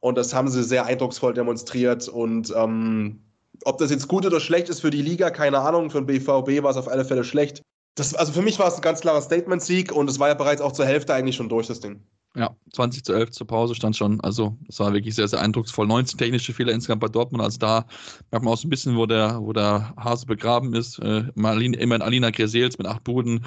Und 0.00 0.16
das 0.16 0.32
haben 0.32 0.48
sie 0.48 0.62
sehr 0.62 0.86
eindrucksvoll 0.86 1.34
demonstriert. 1.34 2.08
Und 2.08 2.54
ähm, 2.56 3.20
ob 3.64 3.78
das 3.78 3.90
jetzt 3.90 4.08
gut 4.08 4.24
oder 4.24 4.40
schlecht 4.40 4.68
ist 4.68 4.80
für 4.80 4.90
die 4.90 5.02
Liga, 5.02 5.30
keine 5.30 5.58
Ahnung. 5.58 5.90
Für 5.90 6.00
den 6.00 6.06
BVB 6.06 6.62
war 6.62 6.70
es 6.70 6.76
auf 6.76 6.88
alle 6.88 7.04
Fälle 7.04 7.24
schlecht 7.24 7.62
das, 7.98 8.14
also 8.14 8.32
für 8.32 8.42
mich 8.42 8.58
war 8.58 8.68
es 8.68 8.76
ein 8.76 8.82
ganz 8.82 9.00
klarer 9.00 9.20
Statement-Sieg 9.20 9.92
und 9.92 10.08
es 10.08 10.18
war 10.18 10.28
ja 10.28 10.34
bereits 10.34 10.60
auch 10.60 10.72
zur 10.72 10.86
Hälfte 10.86 11.14
eigentlich 11.14 11.36
schon 11.36 11.48
durch, 11.48 11.66
das 11.66 11.80
Ding. 11.80 12.02
Ja, 12.36 12.54
20 12.72 13.04
zu 13.04 13.14
11 13.14 13.30
zur 13.30 13.46
Pause 13.46 13.74
stand 13.74 13.96
schon. 13.96 14.20
Also, 14.20 14.56
das 14.66 14.78
war 14.78 14.92
wirklich 14.92 15.14
sehr, 15.14 15.26
sehr 15.26 15.40
eindrucksvoll. 15.40 15.86
19 15.86 16.18
technische 16.18 16.52
Fehler 16.52 16.72
insgesamt 16.72 17.00
bei 17.00 17.08
Dortmund. 17.08 17.42
Also, 17.42 17.58
da 17.58 17.86
merkt 18.30 18.44
man 18.44 18.52
auch 18.54 18.58
so 18.58 18.68
ein 18.68 18.70
bisschen, 18.70 18.96
wo 18.96 19.06
der, 19.06 19.40
wo 19.40 19.52
der 19.52 19.94
Hase 19.96 20.26
begraben 20.26 20.74
ist. 20.74 20.98
Äh, 21.00 21.24
immerhin 21.34 22.02
Alina 22.02 22.30
Gresels 22.30 22.78
mit 22.78 22.86
acht 22.86 23.02
Buden. 23.02 23.44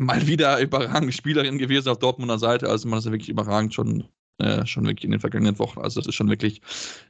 Mal 0.00 0.26
wieder 0.26 0.58
überragend 0.58 1.14
Spielerin 1.14 1.58
gewesen 1.58 1.90
auf 1.90 1.98
Dortmunder 1.98 2.38
Seite. 2.38 2.68
Also, 2.68 2.88
man 2.88 2.98
ist 2.98 3.04
ja 3.04 3.12
wirklich 3.12 3.28
überragend 3.28 3.74
schon 3.74 4.08
äh, 4.38 4.66
schon 4.66 4.84
wirklich 4.84 5.04
in 5.04 5.12
den 5.12 5.20
vergangenen 5.20 5.58
Wochen. 5.58 5.80
Also 5.80 6.00
das 6.00 6.08
ist 6.08 6.14
schon 6.14 6.28
wirklich, 6.28 6.60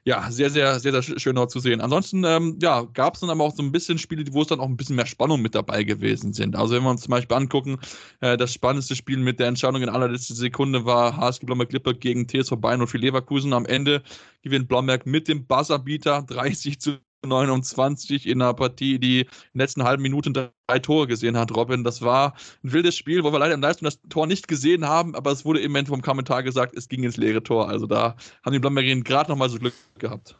ja, 0.04 0.30
sehr, 0.30 0.50
sehr, 0.50 0.78
sehr, 0.78 1.02
sehr 1.02 1.18
schön 1.18 1.36
dort 1.36 1.50
zu 1.50 1.58
sehen. 1.58 1.80
Ansonsten, 1.80 2.24
ähm, 2.24 2.58
ja, 2.60 2.82
gab 2.82 3.14
es 3.14 3.20
dann 3.20 3.30
aber 3.30 3.44
auch 3.44 3.54
so 3.54 3.62
ein 3.62 3.72
bisschen 3.72 3.98
Spiele, 3.98 4.24
wo 4.32 4.42
es 4.42 4.48
dann 4.48 4.60
auch 4.60 4.68
ein 4.68 4.76
bisschen 4.76 4.96
mehr 4.96 5.06
Spannung 5.06 5.40
mit 5.40 5.54
dabei 5.54 5.84
gewesen 5.84 6.32
sind. 6.32 6.56
Also 6.56 6.74
wenn 6.74 6.82
wir 6.82 6.90
uns 6.90 7.02
zum 7.02 7.12
Beispiel 7.12 7.36
angucken, 7.36 7.78
äh, 8.20 8.36
das 8.36 8.52
spannendste 8.52 8.94
Spiel 8.94 9.18
mit 9.18 9.40
der 9.40 9.48
Entscheidung 9.48 9.82
in 9.82 9.88
allerletzter 9.88 10.34
Sekunde 10.34 10.84
war 10.84 11.16
HSG 11.16 11.46
Blomberg 11.46 11.72
Lippe 11.72 11.94
gegen 11.94 12.28
TSV 12.28 12.56
Bayern 12.56 12.82
und 12.82 12.88
für 12.88 12.98
Leverkusen. 12.98 13.52
Am 13.52 13.66
Ende 13.66 14.02
gewinnt 14.42 14.68
Blomberg 14.68 15.06
mit 15.06 15.28
dem 15.28 15.46
Buzzerbeater 15.46 16.22
30 16.22 16.80
zu 16.80 16.98
29 17.26 18.26
in 18.26 18.42
einer 18.42 18.54
Partie, 18.54 18.98
die 18.98 19.20
in 19.20 19.26
den 19.54 19.60
letzten 19.60 19.84
halben 19.84 20.02
Minuten 20.02 20.34
drei 20.34 20.78
Tore 20.78 21.06
gesehen 21.06 21.36
hat, 21.36 21.54
Robin. 21.54 21.84
Das 21.84 22.02
war 22.02 22.34
ein 22.62 22.72
wildes 22.72 22.96
Spiel, 22.96 23.24
wo 23.24 23.32
wir 23.32 23.38
leider 23.38 23.54
im 23.54 23.60
Leistung 23.60 23.86
das 23.86 23.98
Tor 24.08 24.26
nicht 24.26 24.48
gesehen 24.48 24.86
haben, 24.86 25.14
aber 25.14 25.32
es 25.32 25.44
wurde 25.44 25.60
im 25.60 25.72
Moment 25.72 25.88
vom 25.88 26.02
Kommentar 26.02 26.42
gesagt, 26.42 26.76
es 26.76 26.88
ging 26.88 27.02
ins 27.02 27.16
leere 27.16 27.42
Tor. 27.42 27.68
Also 27.68 27.86
da 27.86 28.16
haben 28.44 28.52
die 28.52 28.58
Blombergien 28.58 29.04
gerade 29.04 29.30
nochmal 29.30 29.48
so 29.48 29.58
Glück 29.58 29.74
gehabt. 29.98 30.36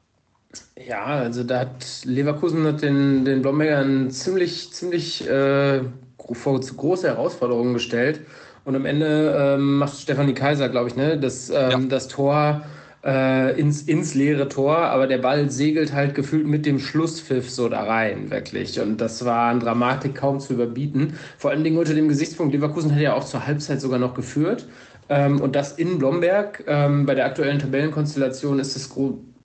Ja, 0.87 1.05
also 1.05 1.43
da 1.43 1.61
hat 1.61 2.05
Leverkusen 2.05 2.65
hat 2.65 2.83
den, 2.83 3.25
den 3.25 3.43
Blombergern 3.43 4.11
ziemlich, 4.11 4.73
ziemlich 4.73 5.29
äh, 5.29 5.83
vor 6.33 6.61
große 6.61 7.09
Herausforderungen 7.09 7.75
gestellt. 7.75 8.21
Und 8.65 8.77
am 8.77 8.87
Ende 8.87 9.37
ähm, 9.39 9.79
macht 9.79 9.99
Stefanie 9.99 10.33
Kaiser, 10.33 10.69
glaube 10.69 10.89
ich, 10.89 10.97
ne, 10.97 11.19
das, 11.19 11.51
ähm, 11.51 11.55
ja. 11.55 11.79
das 11.81 12.09
Tor 12.09 12.65
äh, 13.05 13.59
ins, 13.59 13.83
ins 13.83 14.15
leere 14.15 14.49
Tor, 14.49 14.77
aber 14.79 15.07
der 15.07 15.19
Ball 15.19 15.51
segelt 15.51 15.93
halt 15.93 16.15
gefühlt 16.15 16.47
mit 16.47 16.65
dem 16.65 16.79
Schlusspfiff 16.79 17.51
so 17.51 17.69
da 17.69 17.85
rein, 17.85 18.31
wirklich. 18.31 18.81
Und 18.81 19.01
das 19.01 19.25
war 19.25 19.51
an 19.51 19.61
Dramatik 19.61 20.15
kaum 20.15 20.41
zu 20.41 20.55
überbieten. 20.55 21.15
Vor 21.39 21.51
allen 21.51 21.65
Dingen 21.65 21.77
unter 21.77 21.95
dem 21.95 22.09
Gesichtspunkt, 22.09 22.55
Leverkusen 22.55 22.95
hat 22.95 23.01
ja 23.01 23.15
auch 23.15 23.25
zur 23.25 23.47
Halbzeit 23.47 23.81
sogar 23.81 23.99
noch 23.99 24.15
geführt. 24.15 24.67
Ähm, 25.09 25.41
und 25.41 25.55
das 25.55 25.73
in 25.73 25.99
Blomberg. 25.99 26.65
Ähm, 26.67 27.05
bei 27.05 27.15
der 27.15 27.27
aktuellen 27.27 27.59
Tabellenkonstellation 27.59 28.59
ist 28.59 28.75
es 28.77 28.91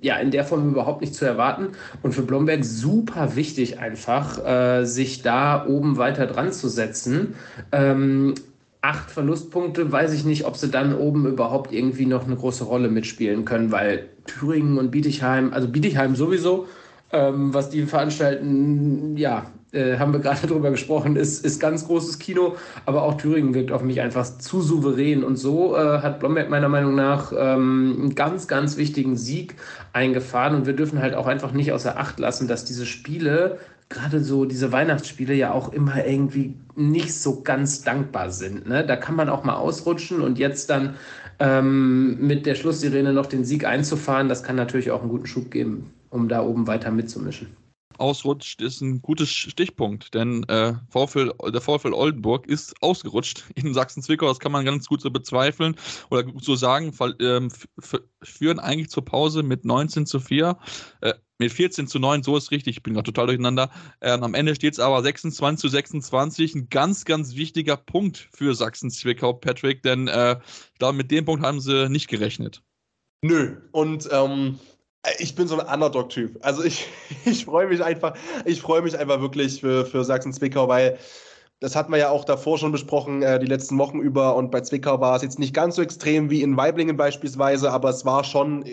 ja, 0.01 0.15
in 0.15 0.31
der 0.31 0.45
Form 0.45 0.69
überhaupt 0.69 1.01
nicht 1.01 1.13
zu 1.13 1.25
erwarten. 1.25 1.69
Und 2.01 2.13
für 2.13 2.21
Blomberg 2.21 2.63
super 2.63 3.35
wichtig 3.35 3.79
einfach, 3.79 4.45
äh, 4.45 4.85
sich 4.85 5.21
da 5.21 5.65
oben 5.67 5.97
weiter 5.97 6.25
dran 6.27 6.53
zu 6.53 6.69
setzen. 6.69 7.35
Ähm, 7.73 8.35
acht 8.81 9.11
Verlustpunkte, 9.11 9.91
weiß 9.91 10.13
ich 10.13 10.23
nicht, 10.23 10.45
ob 10.45 10.55
sie 10.55 10.69
dann 10.69 10.95
oben 10.95 11.25
überhaupt 11.25 11.73
irgendwie 11.73 12.05
noch 12.05 12.25
eine 12.25 12.35
große 12.35 12.63
Rolle 12.63 12.89
mitspielen 12.89 13.45
können, 13.45 13.71
weil 13.71 14.09
Thüringen 14.25 14.77
und 14.77 14.91
Bietigheim, 14.91 15.51
also 15.53 15.67
Bietigheim 15.67 16.15
sowieso, 16.15 16.67
ähm, 17.11 17.53
was 17.53 17.69
die 17.69 17.83
veranstalten, 17.83 19.17
ja, 19.17 19.47
äh, 19.71 19.97
haben 19.97 20.13
wir 20.13 20.19
gerade 20.21 20.47
drüber 20.47 20.71
gesprochen, 20.71 21.15
ist, 21.15 21.43
ist 21.45 21.59
ganz 21.59 21.85
großes 21.87 22.19
Kino, 22.19 22.55
aber 22.85 23.03
auch 23.03 23.15
Thüringen 23.15 23.53
wirkt 23.53 23.71
auf 23.71 23.83
mich 23.83 24.01
einfach 24.01 24.25
zu 24.37 24.61
souverän. 24.61 25.23
Und 25.23 25.35
so 25.35 25.75
äh, 25.75 25.99
hat 25.99 26.19
Blomberg 26.19 26.49
meiner 26.49 26.69
Meinung 26.69 26.95
nach 26.95 27.33
ähm, 27.35 27.97
einen 27.99 28.15
ganz, 28.15 28.47
ganz 28.47 28.77
wichtigen 28.77 29.17
Sieg 29.17 29.55
eingefahren. 29.93 30.55
Und 30.55 30.65
wir 30.65 30.73
dürfen 30.73 31.01
halt 31.01 31.15
auch 31.15 31.27
einfach 31.27 31.51
nicht 31.51 31.71
außer 31.71 31.97
Acht 31.97 32.19
lassen, 32.19 32.47
dass 32.47 32.65
diese 32.65 32.85
Spiele 32.85 33.59
gerade 33.89 34.23
so 34.23 34.45
diese 34.45 34.71
Weihnachtsspiele 34.71 35.33
ja 35.33 35.51
auch 35.51 35.73
immer 35.73 36.05
irgendwie 36.05 36.55
nicht 36.75 37.13
so 37.13 37.41
ganz 37.41 37.83
dankbar 37.83 38.31
sind. 38.31 38.67
Ne? 38.67 38.85
Da 38.85 38.95
kann 38.95 39.15
man 39.15 39.29
auch 39.29 39.43
mal 39.43 39.55
ausrutschen 39.55 40.21
und 40.21 40.37
jetzt 40.37 40.69
dann 40.69 40.95
ähm, 41.39 42.25
mit 42.25 42.45
der 42.45 42.55
Schlusssirene 42.55 43.13
noch 43.13 43.25
den 43.25 43.45
Sieg 43.45 43.65
einzufahren, 43.65 44.29
das 44.29 44.43
kann 44.43 44.55
natürlich 44.55 44.91
auch 44.91 45.01
einen 45.01 45.09
guten 45.09 45.25
Schub 45.25 45.51
geben, 45.51 45.91
um 46.09 46.29
da 46.29 46.43
oben 46.43 46.67
weiter 46.67 46.91
mitzumischen 46.91 47.47
ausrutscht, 47.99 48.61
ist 48.61 48.81
ein 48.81 49.01
gutes 49.01 49.29
Stichpunkt, 49.29 50.13
denn 50.13 50.43
äh, 50.45 50.73
VfL, 50.89 51.33
der 51.53 51.61
VfL 51.61 51.93
Oldenburg 51.93 52.47
ist 52.47 52.73
ausgerutscht 52.81 53.45
in 53.55 53.73
Sachsen-Zwickau. 53.73 54.27
Das 54.27 54.39
kann 54.39 54.51
man 54.51 54.65
ganz 54.65 54.87
gut 54.87 55.01
so 55.01 55.11
bezweifeln 55.11 55.75
oder 56.09 56.25
so 56.41 56.55
sagen. 56.55 56.93
Ähm, 57.19 57.49
führen 58.23 58.59
eigentlich 58.59 58.89
zur 58.89 59.05
Pause 59.05 59.43
mit 59.43 59.65
19 59.65 60.05
zu 60.05 60.19
4, 60.19 60.57
äh, 61.01 61.13
mit 61.37 61.53
14 61.53 61.87
zu 61.87 61.99
9, 61.99 62.23
so 62.23 62.35
ist 62.35 62.51
richtig. 62.51 62.77
Ich 62.77 62.83
bin 62.83 62.93
gerade 62.93 63.05
total 63.05 63.27
durcheinander. 63.27 63.71
Ähm, 64.01 64.23
am 64.23 64.33
Ende 64.33 64.55
steht 64.55 64.73
es 64.73 64.79
aber 64.79 65.01
26 65.01 65.61
zu 65.61 65.69
26. 65.69 66.55
Ein 66.55 66.69
ganz, 66.69 67.05
ganz 67.05 67.35
wichtiger 67.35 67.77
Punkt 67.77 68.29
für 68.33 68.53
Sachsen-Zwickau, 68.53 69.33
Patrick, 69.33 69.83
denn 69.83 70.07
äh, 70.07 70.37
glaube, 70.77 70.97
mit 70.97 71.11
dem 71.11 71.25
Punkt 71.25 71.45
haben 71.45 71.61
sie 71.61 71.89
nicht 71.89 72.09
gerechnet. 72.09 72.61
Nö, 73.21 73.57
und 73.71 74.07
ähm, 74.11 74.59
ich 75.17 75.35
bin 75.35 75.47
so 75.47 75.59
ein 75.59 75.65
Underdog-Typ. 75.65 76.37
Also 76.41 76.63
ich, 76.63 76.87
ich 77.25 77.45
freue 77.45 77.67
mich 77.67 77.83
einfach, 77.83 78.15
ich 78.45 78.61
freue 78.61 78.81
mich 78.81 78.97
einfach 78.97 79.21
wirklich 79.21 79.61
für, 79.61 79.85
für 79.85 80.03
Sachsen-Zwickau, 80.03 80.67
weil 80.67 80.97
das 81.61 81.75
hatten 81.75 81.91
wir 81.91 81.99
ja 81.99 82.09
auch 82.09 82.23
davor 82.23 82.57
schon 82.57 82.71
besprochen, 82.71 83.21
äh, 83.21 83.39
die 83.39 83.45
letzten 83.45 83.77
Wochen 83.77 83.99
über. 83.99 84.35
Und 84.35 84.51
bei 84.51 84.61
Zwickau 84.61 84.99
war 85.01 85.15
es 85.15 85.21
jetzt 85.21 85.39
nicht 85.39 85.53
ganz 85.53 85.75
so 85.75 85.81
extrem 85.81 86.29
wie 86.29 86.41
in 86.41 86.55
Weiblingen 86.55 86.95
beispielsweise, 86.95 87.71
aber 87.71 87.89
es 87.89 88.05
war 88.05 88.23
schon 88.23 88.63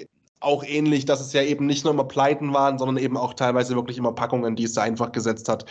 auch 0.40 0.62
ähnlich, 0.64 1.06
dass 1.06 1.20
es 1.20 1.32
ja 1.32 1.42
eben 1.42 1.66
nicht 1.66 1.84
nur 1.84 1.92
immer 1.92 2.04
Pleiten 2.04 2.52
waren, 2.52 2.78
sondern 2.78 2.98
eben 2.98 3.16
auch 3.16 3.34
teilweise 3.34 3.74
wirklich 3.74 3.98
immer 3.98 4.12
Packungen, 4.12 4.54
die 4.54 4.64
es 4.64 4.74
da 4.74 4.82
einfach 4.82 5.10
gesetzt 5.10 5.48
hat. 5.48 5.64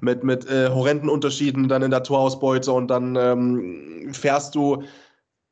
Mit, 0.00 0.22
mit 0.22 0.48
äh, 0.48 0.68
horrenden 0.68 1.08
Unterschieden 1.08 1.68
dann 1.68 1.82
in 1.82 1.90
der 1.90 2.02
Torausbeute 2.02 2.70
und 2.72 2.88
dann 2.88 3.16
ähm, 3.16 4.10
fährst 4.12 4.54
du 4.54 4.84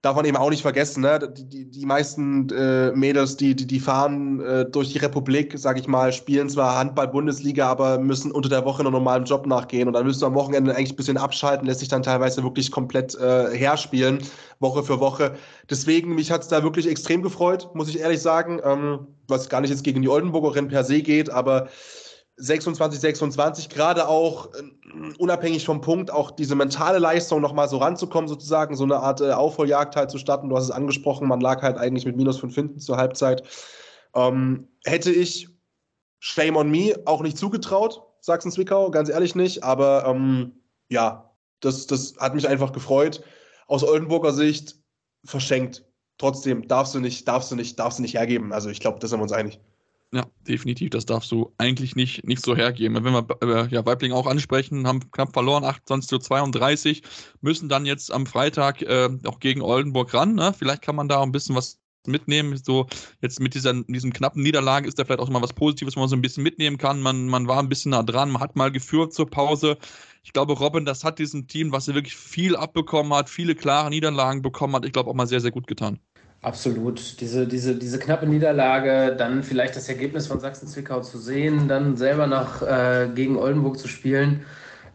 darf 0.02 0.14
man 0.14 0.24
eben 0.24 0.36
auch 0.36 0.50
nicht 0.50 0.62
vergessen, 0.62 1.00
ne? 1.00 1.18
die, 1.36 1.44
die, 1.44 1.64
die 1.70 1.84
meisten 1.84 2.48
äh, 2.50 2.92
Mädels, 2.92 3.36
die, 3.36 3.56
die, 3.56 3.66
die 3.66 3.80
fahren 3.80 4.40
äh, 4.40 4.64
durch 4.64 4.92
die 4.92 4.98
Republik, 4.98 5.54
sag 5.56 5.76
ich 5.76 5.88
mal, 5.88 6.12
spielen 6.12 6.48
zwar 6.48 6.78
Handball-Bundesliga, 6.78 7.68
aber 7.68 7.98
müssen 7.98 8.30
unter 8.30 8.48
der 8.48 8.64
Woche 8.64 8.84
noch 8.84 8.92
normalen 8.92 9.24
Job 9.24 9.46
nachgehen 9.46 9.88
und 9.88 9.94
dann 9.94 10.06
müsst 10.06 10.22
du 10.22 10.26
am 10.26 10.34
Wochenende 10.34 10.76
eigentlich 10.76 10.92
ein 10.92 10.96
bisschen 10.96 11.16
abschalten, 11.16 11.66
lässt 11.66 11.80
sich 11.80 11.88
dann 11.88 12.04
teilweise 12.04 12.44
wirklich 12.44 12.70
komplett 12.70 13.16
äh, 13.16 13.50
herspielen, 13.56 14.18
Woche 14.60 14.84
für 14.84 15.00
Woche. 15.00 15.34
Deswegen, 15.68 16.14
mich 16.14 16.30
hat's 16.30 16.46
da 16.46 16.62
wirklich 16.62 16.86
extrem 16.86 17.22
gefreut, 17.22 17.68
muss 17.74 17.88
ich 17.88 17.98
ehrlich 17.98 18.20
sagen, 18.20 18.60
ähm, 18.62 19.08
was 19.26 19.48
gar 19.48 19.60
nicht 19.60 19.70
jetzt 19.70 19.82
gegen 19.82 20.02
die 20.02 20.08
Oldenburgerin 20.08 20.68
per 20.68 20.84
se 20.84 21.02
geht, 21.02 21.28
aber 21.28 21.68
26, 22.38 23.00
26, 23.00 23.68
gerade 23.68 24.08
auch 24.08 24.54
äh, 24.54 24.62
unabhängig 25.18 25.64
vom 25.64 25.80
Punkt, 25.80 26.10
auch 26.10 26.30
diese 26.30 26.54
mentale 26.54 26.98
Leistung 26.98 27.40
nochmal 27.40 27.68
so 27.68 27.78
ranzukommen, 27.78 28.28
sozusagen, 28.28 28.76
so 28.76 28.84
eine 28.84 28.96
Art 28.96 29.20
äh, 29.20 29.32
Aufholjagd 29.32 29.96
halt 29.96 30.10
zu 30.10 30.18
starten. 30.18 30.48
Du 30.48 30.56
hast 30.56 30.64
es 30.64 30.70
angesprochen, 30.70 31.28
man 31.28 31.40
lag 31.40 31.62
halt 31.62 31.76
eigentlich 31.76 32.06
mit 32.06 32.16
minus 32.16 32.38
fünf 32.38 32.54
hinten 32.54 32.78
zur 32.78 32.96
Halbzeit. 32.96 33.42
Ähm, 34.14 34.68
hätte 34.84 35.10
ich 35.10 35.48
Shame 36.20 36.56
on 36.56 36.70
me 36.70 36.94
auch 37.04 37.22
nicht 37.22 37.38
zugetraut, 37.38 38.02
Sachsen-Zwickau, 38.20 38.90
ganz 38.90 39.08
ehrlich 39.08 39.34
nicht, 39.34 39.64
aber 39.64 40.04
ähm, 40.06 40.52
ja, 40.88 41.34
das, 41.60 41.86
das 41.86 42.16
hat 42.18 42.34
mich 42.34 42.48
einfach 42.48 42.72
gefreut. 42.72 43.22
Aus 43.66 43.84
Oldenburger 43.84 44.32
Sicht 44.32 44.76
verschenkt. 45.24 45.84
Trotzdem 46.18 46.66
darfst 46.66 46.94
du 46.94 47.00
nicht, 47.00 47.26
darfst 47.28 47.50
du 47.50 47.56
nicht, 47.56 47.78
darfst 47.78 47.98
du 47.98 48.02
nicht 48.02 48.14
hergeben. 48.14 48.52
Also 48.52 48.70
ich 48.70 48.80
glaube, 48.80 48.98
da 48.98 49.06
sind 49.06 49.18
wir 49.18 49.22
uns 49.22 49.32
einig. 49.32 49.60
Ja, 50.12 50.26
definitiv. 50.46 50.90
Das 50.90 51.04
darfst 51.04 51.30
du 51.32 51.52
eigentlich 51.58 51.94
nicht, 51.94 52.24
nicht 52.26 52.42
so 52.42 52.56
hergeben. 52.56 53.04
Wenn 53.04 53.12
wir 53.12 53.26
äh, 53.42 53.68
ja, 53.68 53.84
Weibling 53.84 54.12
auch 54.12 54.26
ansprechen, 54.26 54.86
haben 54.86 55.10
knapp 55.10 55.34
verloren, 55.34 55.64
28 55.64 56.08
zu 56.08 56.18
32, 56.18 57.02
müssen 57.42 57.68
dann 57.68 57.84
jetzt 57.84 58.10
am 58.10 58.24
Freitag 58.24 58.80
äh, 58.80 59.10
auch 59.26 59.38
gegen 59.38 59.60
Oldenburg 59.60 60.14
ran. 60.14 60.34
Ne? 60.34 60.54
Vielleicht 60.58 60.80
kann 60.80 60.96
man 60.96 61.08
da 61.08 61.22
ein 61.22 61.32
bisschen 61.32 61.56
was 61.56 61.78
mitnehmen. 62.06 62.56
So 62.56 62.86
jetzt 63.20 63.38
mit 63.38 63.54
dieser 63.54 63.74
diesem 63.84 64.12
knappen 64.12 64.42
Niederlage 64.42 64.88
ist 64.88 64.98
da 64.98 65.04
vielleicht 65.04 65.20
auch 65.20 65.28
mal 65.28 65.42
was 65.42 65.52
Positives, 65.52 65.94
wo 65.94 66.00
man 66.00 66.08
so 66.08 66.16
ein 66.16 66.22
bisschen 66.22 66.42
mitnehmen 66.42 66.78
kann. 66.78 67.02
Man, 67.02 67.28
man 67.28 67.46
war 67.46 67.58
ein 67.58 67.68
bisschen 67.68 67.90
nah 67.90 68.02
dran, 68.02 68.30
man 68.30 68.40
hat 68.42 68.56
mal 68.56 68.72
geführt 68.72 69.12
zur 69.12 69.28
Pause. 69.28 69.76
Ich 70.22 70.32
glaube, 70.32 70.54
Robin, 70.54 70.86
das 70.86 71.04
hat 71.04 71.18
diesem 71.18 71.46
Team, 71.46 71.70
was 71.70 71.86
er 71.86 71.94
wirklich 71.94 72.16
viel 72.16 72.56
abbekommen 72.56 73.12
hat, 73.12 73.28
viele 73.28 73.54
klare 73.54 73.90
Niederlagen 73.90 74.42
bekommen 74.42 74.74
hat, 74.74 74.84
ich 74.84 74.92
glaube 74.92 75.10
auch 75.10 75.14
mal 75.14 75.26
sehr, 75.26 75.40
sehr 75.40 75.50
gut 75.52 75.66
getan. 75.66 76.00
Absolut. 76.40 77.20
Diese, 77.20 77.48
diese, 77.48 77.74
diese 77.74 77.98
knappe 77.98 78.26
Niederlage, 78.26 79.16
dann 79.16 79.42
vielleicht 79.42 79.74
das 79.74 79.88
Ergebnis 79.88 80.28
von 80.28 80.38
Sachsen-Zwickau 80.38 81.00
zu 81.00 81.18
sehen, 81.18 81.66
dann 81.66 81.96
selber 81.96 82.26
nach, 82.28 82.62
äh, 82.62 83.08
gegen 83.12 83.36
Oldenburg 83.36 83.78
zu 83.78 83.88
spielen. 83.88 84.44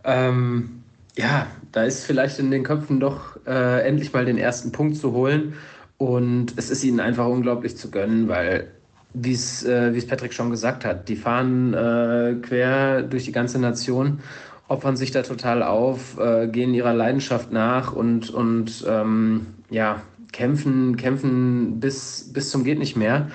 Ähm, 0.05 0.83
ja, 1.17 1.47
da 1.71 1.83
ist 1.83 2.05
vielleicht 2.05 2.39
in 2.39 2.49
den 2.49 2.63
Köpfen 2.63 2.99
doch 2.99 3.37
äh, 3.45 3.85
endlich 3.85 4.13
mal 4.13 4.25
den 4.25 4.37
ersten 4.37 4.71
Punkt 4.71 4.95
zu 4.97 5.11
holen. 5.11 5.53
Und 5.97 6.53
es 6.55 6.69
ist 6.69 6.83
ihnen 6.83 6.99
einfach 6.99 7.27
unglaublich 7.27 7.77
zu 7.77 7.91
gönnen, 7.91 8.29
weil, 8.29 8.71
wie 9.13 9.33
es 9.33 9.63
äh, 9.63 9.91
Patrick 10.07 10.33
schon 10.33 10.49
gesagt 10.49 10.85
hat, 10.85 11.09
die 11.09 11.15
fahren 11.15 11.73
äh, 11.73 12.35
quer 12.41 13.03
durch 13.03 13.25
die 13.25 13.31
ganze 13.31 13.59
Nation, 13.59 14.21
opfern 14.69 14.95
sich 14.95 15.11
da 15.11 15.21
total 15.23 15.61
auf, 15.61 16.17
äh, 16.19 16.47
gehen 16.47 16.73
ihrer 16.73 16.93
Leidenschaft 16.93 17.51
nach 17.51 17.93
und, 17.93 18.29
und 18.31 18.83
ähm, 18.87 19.47
ja, 19.69 20.01
kämpfen, 20.33 20.97
kämpfen 20.97 21.79
bis, 21.79 22.29
bis 22.33 22.49
zum 22.49 22.65
geht 22.65 22.79
nicht 22.79 22.97
mehr. 22.97 23.31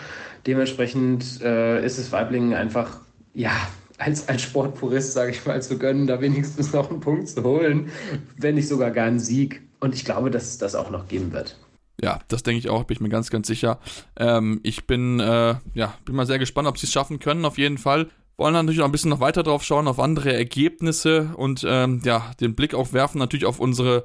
Dementsprechend 0.46 1.40
äh, 1.40 1.84
ist 1.84 1.98
es 1.98 2.12
Weiblingen 2.12 2.52
einfach, 2.52 3.00
ja, 3.32 3.52
als, 3.96 4.28
als 4.28 4.42
Sportpurist, 4.42 5.12
sage 5.12 5.32
ich 5.32 5.44
mal, 5.46 5.62
zu 5.62 5.78
gönnen, 5.78 6.06
da 6.06 6.20
wenigstens 6.20 6.72
noch 6.72 6.90
einen 6.90 7.00
Punkt 7.00 7.28
zu 7.28 7.42
holen, 7.42 7.90
wenn 8.36 8.54
nicht 8.54 8.68
sogar 8.68 8.90
gar 8.90 9.06
einen 9.06 9.18
Sieg. 9.18 9.62
Und 9.80 9.94
ich 9.94 10.04
glaube, 10.04 10.30
dass 10.30 10.44
es 10.44 10.58
das 10.58 10.74
auch 10.74 10.90
noch 10.90 11.08
geben 11.08 11.32
wird. 11.32 11.58
Ja, 12.00 12.20
das 12.28 12.44
denke 12.44 12.58
ich 12.58 12.68
auch, 12.68 12.84
bin 12.84 12.96
ich 12.96 13.00
mir 13.00 13.08
ganz, 13.08 13.30
ganz 13.30 13.48
sicher. 13.48 13.80
Ähm, 14.16 14.60
ich 14.62 14.86
bin, 14.86 15.18
äh, 15.18 15.56
ja, 15.74 15.94
bin 16.04 16.14
mal 16.14 16.26
sehr 16.26 16.38
gespannt, 16.38 16.68
ob 16.68 16.78
sie 16.78 16.86
es 16.86 16.92
schaffen 16.92 17.18
können, 17.18 17.44
auf 17.44 17.58
jeden 17.58 17.78
Fall. 17.78 18.08
Wollen 18.36 18.54
natürlich 18.54 18.78
noch 18.78 18.84
ein 18.84 18.92
bisschen 18.92 19.10
noch 19.10 19.18
weiter 19.18 19.42
drauf 19.42 19.64
schauen, 19.64 19.88
auf 19.88 19.98
andere 19.98 20.32
Ergebnisse 20.32 21.30
und 21.36 21.66
ähm, 21.68 22.00
ja, 22.04 22.30
den 22.40 22.54
Blick 22.54 22.72
auch 22.72 22.92
werfen 22.92 23.18
natürlich 23.18 23.46
auf 23.46 23.58
unsere 23.58 24.04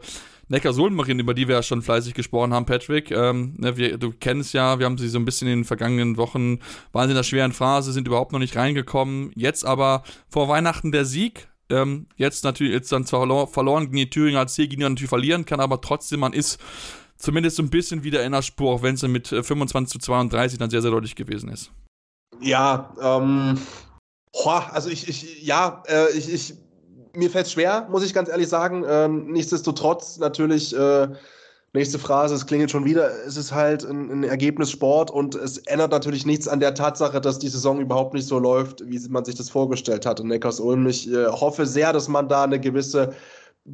Neckar-Sulm-Marine, 0.50 1.22
über 1.22 1.34
die 1.34 1.48
wir 1.48 1.56
ja 1.56 1.64
schon 1.64 1.82
fleißig 1.82 2.14
gesprochen 2.14 2.54
haben, 2.54 2.66
Patrick. 2.66 3.12
Ähm, 3.12 3.56
ne, 3.58 3.78
wir, 3.78 3.98
du 3.98 4.12
kennst 4.12 4.54
ja, 4.54 4.80
wir 4.80 4.86
haben 4.86 4.98
sie 4.98 5.08
so 5.08 5.20
ein 5.20 5.26
bisschen 5.26 5.48
in 5.48 5.60
den 5.60 5.66
vergangenen 5.66 6.18
Wochen, 6.18 6.60
waren 6.92 7.08
sie 7.08 7.12
in 7.12 7.18
der 7.18 7.24
schweren 7.24 7.54
Phase, 7.54 7.92
sind 7.92 8.08
überhaupt 8.08 8.32
noch 8.32 8.40
nicht 8.40 8.56
reingekommen. 8.56 9.32
Jetzt 9.36 9.66
aber 9.66 10.04
vor 10.30 10.50
Weihnachten 10.50 10.92
der 10.92 11.06
Sieg. 11.06 11.48
Ähm, 11.70 12.08
jetzt 12.18 12.44
natürlich, 12.44 12.74
jetzt 12.74 12.92
dann 12.92 13.06
zwar 13.06 13.48
verloren 13.48 13.86
gegen 13.86 13.98
die 13.98 14.10
Thüringer 14.10 14.40
als 14.40 14.56
Sieg, 14.56 14.70
die 14.72 14.78
natürlich 14.78 15.10
verlieren 15.10 15.46
kann, 15.46 15.60
aber 15.60 15.80
trotzdem, 15.82 16.20
man 16.20 16.34
ist 16.34 16.60
zumindest 17.18 17.56
so 17.56 17.64
ein 17.64 17.70
bisschen 17.70 18.04
wieder 18.04 18.24
in 18.24 18.34
der 18.34 18.42
Spur, 18.42 18.72
auch 18.74 18.82
wenn 18.82 18.96
es 18.96 19.04
mit 19.04 19.30
25 19.30 19.96
äh, 19.96 20.00
zu 20.00 20.06
32 20.06 20.60
dann 20.60 20.70
sehr, 20.70 20.82
sehr 20.82 20.92
deutlich 20.92 21.16
gewesen 21.16 21.50
ist. 21.50 21.72
Ja, 22.42 22.94
ähm, 23.02 23.58
also 24.46 24.90
ich, 24.90 25.08
ich 25.08 25.44
ja, 25.44 25.84
äh, 25.88 26.12
ich, 26.18 26.32
ich 26.32 26.56
mir 27.16 27.30
fällt 27.30 27.46
es 27.46 27.52
schwer, 27.52 27.88
muss 27.90 28.04
ich 28.04 28.14
ganz 28.14 28.30
ehrlich 28.30 28.48
sagen. 28.48 28.84
Ähm, 28.88 29.32
nichtsdestotrotz 29.32 30.18
natürlich, 30.18 30.76
äh, 30.76 31.08
nächste 31.74 32.00
Phrase, 32.00 32.36
es 32.36 32.46
klingelt 32.46 32.72
schon 32.72 32.86
wieder, 32.86 33.10
es 33.26 33.38
ist 33.38 33.54
halt 33.54 33.84
ein, 33.84 34.10
ein 34.12 34.24
Ergebnissport 34.24 35.12
und 35.12 35.36
es 35.36 35.58
ändert 35.60 35.92
natürlich 35.92 36.26
nichts 36.26 36.48
an 36.48 36.60
der 36.60 36.74
Tatsache, 36.74 37.22
dass 37.22 37.40
die 37.40 37.50
Saison 37.50 37.80
überhaupt 37.80 38.14
nicht 38.14 38.28
so 38.28 38.40
läuft, 38.40 38.84
wie 38.90 39.00
man 39.10 39.26
sich 39.26 39.36
das 39.36 39.50
vorgestellt 39.50 40.06
hat 40.06 40.20
in 40.20 40.28
Neckars-Ulm. 40.28 40.88
Ich 40.88 41.12
äh, 41.12 41.28
hoffe 41.28 41.66
sehr, 41.66 41.94
dass 41.94 42.08
man 42.08 42.28
da 42.28 42.44
eine 42.44 42.60
gewisse 42.60 43.14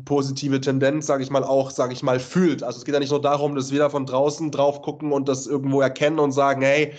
positive 0.06 0.62
Tendenz, 0.62 1.08
sage 1.08 1.24
ich 1.24 1.32
mal, 1.32 1.44
auch, 1.44 1.72
sage 1.72 1.94
ich 1.94 2.04
mal, 2.04 2.20
fühlt. 2.20 2.62
Also 2.62 2.78
es 2.78 2.86
geht 2.86 2.94
ja 2.94 3.00
nicht 3.00 3.10
nur 3.10 3.22
darum, 3.22 3.56
dass 3.56 3.72
wir 3.72 3.80
da 3.80 3.90
von 3.90 4.06
draußen 4.06 4.52
drauf 4.52 4.82
gucken 4.82 5.12
und 5.12 5.28
das 5.28 5.48
irgendwo 5.48 5.82
erkennen 5.82 6.20
und 6.20 6.32
sagen, 6.32 6.62
hey, 6.62 6.94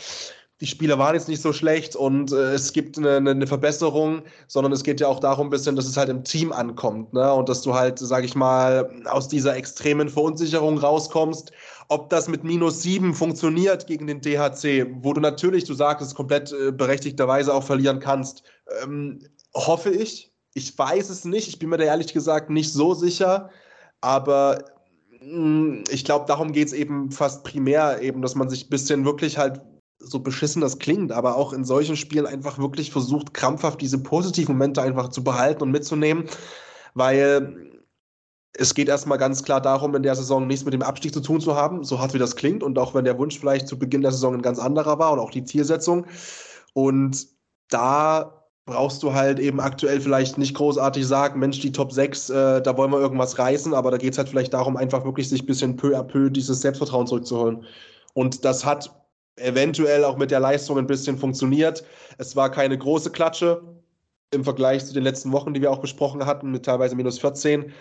die 0.60 0.66
Spieler 0.66 0.98
waren 0.98 1.14
jetzt 1.14 1.28
nicht 1.28 1.40
so 1.40 1.54
schlecht 1.54 1.96
und 1.96 2.32
äh, 2.32 2.52
es 2.52 2.72
gibt 2.74 2.98
eine, 2.98 3.16
eine, 3.16 3.46
Verbesserung, 3.46 4.22
sondern 4.46 4.72
es 4.72 4.84
geht 4.84 5.00
ja 5.00 5.08
auch 5.08 5.18
darum 5.18 5.48
bisschen, 5.48 5.74
dass 5.74 5.86
es 5.86 5.96
halt 5.96 6.10
im 6.10 6.22
Team 6.22 6.52
ankommt, 6.52 7.14
ne? 7.14 7.32
Und 7.32 7.48
dass 7.48 7.62
du 7.62 7.74
halt, 7.74 7.98
sag 7.98 8.24
ich 8.24 8.34
mal, 8.34 8.90
aus 9.06 9.28
dieser 9.28 9.56
extremen 9.56 10.10
Verunsicherung 10.10 10.76
rauskommst. 10.76 11.52
Ob 11.88 12.10
das 12.10 12.28
mit 12.28 12.44
minus 12.44 12.82
sieben 12.82 13.14
funktioniert 13.14 13.86
gegen 13.86 14.06
den 14.06 14.20
DHC, 14.20 14.86
wo 15.00 15.14
du 15.14 15.20
natürlich, 15.20 15.64
du 15.64 15.74
sagst 15.74 16.06
es 16.06 16.14
komplett 16.14 16.52
äh, 16.52 16.72
berechtigterweise 16.72 17.54
auch 17.54 17.64
verlieren 17.64 17.98
kannst, 17.98 18.42
ähm, 18.82 19.20
hoffe 19.54 19.90
ich. 19.90 20.30
Ich 20.52 20.76
weiß 20.76 21.08
es 21.08 21.24
nicht. 21.24 21.48
Ich 21.48 21.58
bin 21.58 21.70
mir 21.70 21.78
da 21.78 21.84
ehrlich 21.84 22.12
gesagt 22.12 22.50
nicht 22.50 22.72
so 22.72 22.92
sicher. 22.92 23.48
Aber 24.02 24.62
mm, 25.22 25.84
ich 25.90 26.04
glaube, 26.04 26.26
darum 26.26 26.52
geht 26.52 26.68
es 26.68 26.74
eben 26.74 27.10
fast 27.10 27.44
primär, 27.44 28.02
eben, 28.02 28.20
dass 28.20 28.34
man 28.34 28.50
sich 28.50 28.66
ein 28.66 28.70
bisschen 28.70 29.04
wirklich 29.04 29.38
halt 29.38 29.60
so 30.00 30.20
beschissen 30.20 30.62
das 30.62 30.78
klingt, 30.78 31.12
aber 31.12 31.36
auch 31.36 31.52
in 31.52 31.64
solchen 31.64 31.96
Spielen 31.96 32.26
einfach 32.26 32.58
wirklich 32.58 32.90
versucht, 32.90 33.34
krampfhaft 33.34 33.80
diese 33.80 33.98
positiven 33.98 34.54
Momente 34.54 34.82
einfach 34.82 35.08
zu 35.08 35.22
behalten 35.22 35.62
und 35.62 35.70
mitzunehmen, 35.70 36.24
weil 36.94 37.70
es 38.54 38.74
geht 38.74 38.88
erstmal 38.88 39.18
ganz 39.18 39.44
klar 39.44 39.60
darum, 39.60 39.94
in 39.94 40.02
der 40.02 40.16
Saison 40.16 40.46
nichts 40.46 40.64
mit 40.64 40.74
dem 40.74 40.82
Abstieg 40.82 41.14
zu 41.14 41.20
tun 41.20 41.40
zu 41.40 41.54
haben, 41.54 41.84
so 41.84 42.00
hart 42.00 42.14
wie 42.14 42.18
das 42.18 42.36
klingt 42.36 42.62
und 42.62 42.78
auch 42.78 42.94
wenn 42.94 43.04
der 43.04 43.18
Wunsch 43.18 43.38
vielleicht 43.38 43.68
zu 43.68 43.78
Beginn 43.78 44.02
der 44.02 44.10
Saison 44.10 44.34
ein 44.34 44.42
ganz 44.42 44.58
anderer 44.58 44.98
war 44.98 45.12
und 45.12 45.18
auch 45.18 45.30
die 45.30 45.44
Zielsetzung. 45.44 46.06
Und 46.72 47.28
da 47.68 48.44
brauchst 48.66 49.02
du 49.02 49.14
halt 49.14 49.38
eben 49.38 49.60
aktuell 49.60 50.00
vielleicht 50.00 50.38
nicht 50.38 50.54
großartig 50.54 51.06
sagen, 51.06 51.38
Mensch, 51.40 51.60
die 51.60 51.72
Top 51.72 51.92
6, 51.92 52.30
äh, 52.30 52.62
da 52.62 52.76
wollen 52.76 52.90
wir 52.90 53.00
irgendwas 53.00 53.38
reißen, 53.38 53.74
aber 53.74 53.90
da 53.90 53.96
geht 53.96 54.12
es 54.12 54.18
halt 54.18 54.28
vielleicht 54.28 54.52
darum, 54.52 54.76
einfach 54.76 55.04
wirklich 55.04 55.28
sich 55.28 55.42
ein 55.42 55.46
bisschen 55.46 55.76
peu 55.76 55.96
à 55.96 56.02
peu 56.02 56.30
dieses 56.30 56.60
Selbstvertrauen 56.60 57.06
zurückzuholen. 57.06 57.64
Und 58.14 58.44
das 58.44 58.64
hat 58.64 58.99
eventuell 59.40 60.04
auch 60.04 60.16
mit 60.16 60.30
der 60.30 60.40
Leistung 60.40 60.78
ein 60.78 60.86
bisschen 60.86 61.18
funktioniert. 61.18 61.84
Es 62.18 62.36
war 62.36 62.50
keine 62.50 62.76
große 62.78 63.10
Klatsche 63.10 63.62
im 64.32 64.44
Vergleich 64.44 64.84
zu 64.86 64.94
den 64.94 65.02
letzten 65.02 65.32
Wochen, 65.32 65.54
die 65.54 65.60
wir 65.60 65.70
auch 65.70 65.80
besprochen 65.80 66.26
hatten, 66.26 66.50
mit 66.50 66.64
teilweise 66.64 66.94
minus 66.94 67.18
14. 67.18 67.72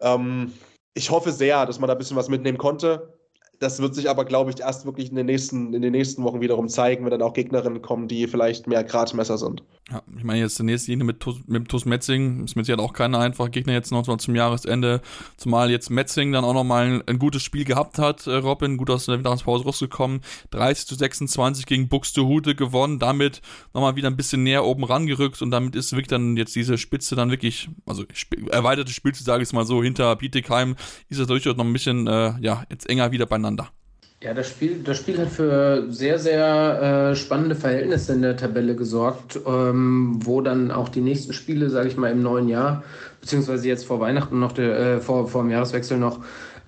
Ähm, 0.00 0.52
ich 0.94 1.10
hoffe 1.10 1.32
sehr, 1.32 1.66
dass 1.66 1.78
man 1.78 1.88
da 1.88 1.94
ein 1.94 1.98
bisschen 1.98 2.16
was 2.16 2.28
mitnehmen 2.28 2.58
konnte. 2.58 3.18
Das 3.62 3.80
wird 3.80 3.94
sich 3.94 4.10
aber, 4.10 4.24
glaube 4.24 4.50
ich, 4.50 4.58
erst 4.58 4.86
wirklich 4.86 5.10
in 5.10 5.14
den, 5.14 5.26
nächsten, 5.26 5.72
in 5.72 5.82
den 5.82 5.92
nächsten 5.92 6.24
Wochen 6.24 6.40
wiederum 6.40 6.68
zeigen, 6.68 7.04
wenn 7.04 7.12
dann 7.12 7.22
auch 7.22 7.32
Gegnerinnen 7.32 7.80
kommen, 7.80 8.08
die 8.08 8.26
vielleicht 8.26 8.66
mehr 8.66 8.82
Gradmesser 8.82 9.38
sind. 9.38 9.62
Ja, 9.88 10.02
ich 10.16 10.24
meine, 10.24 10.40
jetzt 10.40 10.58
der 10.58 10.66
nächste 10.66 10.90
Gegner 10.90 11.04
mit, 11.04 11.24
mit 11.46 11.68
TuS 11.68 11.84
Metzing 11.84 12.44
ist 12.44 12.56
mit 12.56 12.66
Sicherheit 12.66 12.84
auch 12.84 12.92
kein 12.92 13.14
einfacher 13.14 13.50
Gegner 13.50 13.72
jetzt 13.72 13.92
noch 13.92 14.02
zum 14.16 14.34
Jahresende. 14.34 15.00
Zumal 15.36 15.70
jetzt 15.70 15.90
Metzing 15.90 16.32
dann 16.32 16.44
auch 16.44 16.54
nochmal 16.54 16.86
ein, 16.86 17.02
ein 17.06 17.18
gutes 17.20 17.44
Spiel 17.44 17.64
gehabt 17.64 17.98
hat. 17.98 18.26
Äh, 18.26 18.34
Robin, 18.34 18.78
gut 18.78 18.90
aus 18.90 19.06
der 19.06 19.16
Mittagspause 19.18 19.64
rausgekommen. 19.64 20.22
30 20.50 20.86
zu 20.86 20.94
26 20.96 21.66
gegen 21.66 21.88
Buxtehude 21.88 22.56
gewonnen. 22.56 22.98
Damit 22.98 23.42
nochmal 23.74 23.94
wieder 23.94 24.08
ein 24.08 24.16
bisschen 24.16 24.42
näher 24.42 24.64
oben 24.64 24.82
rangerückt 24.82 25.40
und 25.40 25.52
damit 25.52 25.76
ist 25.76 25.92
wirklich 25.92 26.08
dann 26.08 26.36
jetzt 26.36 26.56
diese 26.56 26.78
Spitze 26.78 27.14
dann 27.14 27.30
wirklich, 27.30 27.68
also 27.86 28.04
erweiterte 28.50 28.92
Spielzeit, 28.92 29.24
sage 29.24 29.42
ich 29.42 29.50
es 29.50 29.52
mal 29.52 29.66
so, 29.66 29.84
hinter 29.84 30.16
Bietigheim 30.16 30.74
ist 31.10 31.18
es 31.18 31.28
durchaus 31.28 31.56
noch 31.56 31.64
ein 31.64 31.72
bisschen, 31.72 32.08
äh, 32.08 32.34
ja, 32.40 32.64
jetzt 32.68 32.88
enger 32.88 33.12
wieder 33.12 33.26
beieinander. 33.26 33.51
Ja, 34.22 34.34
das 34.34 34.48
Spiel, 34.48 34.82
das 34.84 34.98
Spiel 34.98 35.18
hat 35.18 35.30
für 35.30 35.86
sehr, 35.90 36.20
sehr 36.20 37.10
äh, 37.10 37.16
spannende 37.16 37.56
Verhältnisse 37.56 38.12
in 38.12 38.22
der 38.22 38.36
Tabelle 38.36 38.76
gesorgt, 38.76 39.40
ähm, 39.44 40.20
wo 40.22 40.40
dann 40.40 40.70
auch 40.70 40.88
die 40.88 41.00
nächsten 41.00 41.32
Spiele, 41.32 41.70
sage 41.70 41.88
ich 41.88 41.96
mal, 41.96 42.12
im 42.12 42.22
neuen 42.22 42.48
Jahr, 42.48 42.84
beziehungsweise 43.20 43.66
jetzt 43.66 43.84
vor 43.84 43.98
Weihnachten 43.98 44.38
noch, 44.38 44.52
der, 44.52 44.78
äh, 44.78 45.00
vor, 45.00 45.26
vor 45.26 45.42
dem 45.42 45.50
Jahreswechsel 45.50 45.98
noch, 45.98 46.20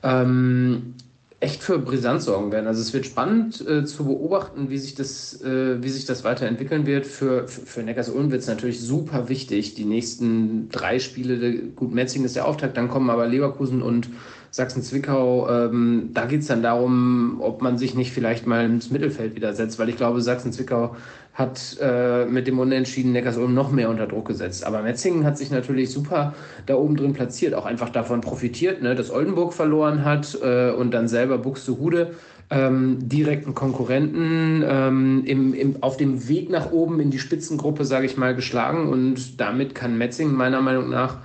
ähm, 0.02 0.94
echt 1.38 1.62
für 1.62 1.78
Brisanz 1.78 2.24
sorgen 2.24 2.50
werden. 2.50 2.66
Also 2.66 2.80
es 2.80 2.92
wird 2.92 3.06
spannend 3.06 3.64
äh, 3.68 3.84
zu 3.84 4.04
beobachten, 4.04 4.70
wie 4.70 4.78
sich 4.78 4.96
das, 4.96 5.40
äh, 5.42 5.80
wie 5.80 5.90
sich 5.90 6.06
das 6.06 6.24
weiterentwickeln 6.24 6.86
wird. 6.86 7.06
Für, 7.06 7.46
für, 7.46 7.60
für 7.60 7.82
Neckars-Ulm 7.82 8.32
wird 8.32 8.40
es 8.40 8.48
natürlich 8.48 8.80
super 8.80 9.28
wichtig. 9.28 9.74
Die 9.74 9.84
nächsten 9.84 10.70
drei 10.70 10.98
Spiele, 10.98 11.58
gut, 11.76 11.92
Metzing 11.94 12.24
ist 12.24 12.34
der 12.34 12.48
Auftakt, 12.48 12.76
dann 12.76 12.88
kommen 12.88 13.10
aber 13.10 13.28
Leverkusen 13.28 13.82
und 13.82 14.08
Sachsen-Zwickau, 14.54 15.50
ähm, 15.50 16.10
da 16.14 16.26
geht 16.26 16.42
es 16.42 16.46
dann 16.46 16.62
darum, 16.62 17.38
ob 17.40 17.60
man 17.60 17.76
sich 17.76 17.96
nicht 17.96 18.12
vielleicht 18.12 18.46
mal 18.46 18.64
ins 18.64 18.88
Mittelfeld 18.88 19.34
widersetzt, 19.34 19.80
weil 19.80 19.88
ich 19.88 19.96
glaube, 19.96 20.20
Sachsen-Zwickau 20.20 20.94
hat 21.32 21.76
äh, 21.80 22.24
mit 22.26 22.46
dem 22.46 22.60
Unentschieden 22.60 23.10
Neckarsulm 23.10 23.52
noch 23.52 23.72
mehr 23.72 23.90
unter 23.90 24.06
Druck 24.06 24.28
gesetzt. 24.28 24.64
Aber 24.64 24.80
Metzingen 24.82 25.24
hat 25.24 25.36
sich 25.38 25.50
natürlich 25.50 25.90
super 25.90 26.34
da 26.66 26.76
oben 26.76 26.94
drin 26.94 27.14
platziert, 27.14 27.52
auch 27.52 27.66
einfach 27.66 27.90
davon 27.90 28.20
profitiert, 28.20 28.80
ne, 28.80 28.94
dass 28.94 29.10
Oldenburg 29.10 29.54
verloren 29.54 30.04
hat 30.04 30.38
äh, 30.40 30.70
und 30.70 30.94
dann 30.94 31.08
selber 31.08 31.38
Buxtehude 31.38 32.12
ähm, 32.50 33.08
direkten 33.08 33.56
Konkurrenten 33.56 34.62
ähm, 34.64 35.24
im, 35.26 35.52
im, 35.52 35.82
auf 35.82 35.96
dem 35.96 36.28
Weg 36.28 36.48
nach 36.48 36.70
oben 36.70 37.00
in 37.00 37.10
die 37.10 37.18
Spitzengruppe, 37.18 37.84
sage 37.84 38.06
ich 38.06 38.16
mal, 38.16 38.36
geschlagen. 38.36 38.88
Und 38.88 39.40
damit 39.40 39.74
kann 39.74 39.98
Metzingen 39.98 40.36
meiner 40.36 40.60
Meinung 40.60 40.90
nach 40.90 41.18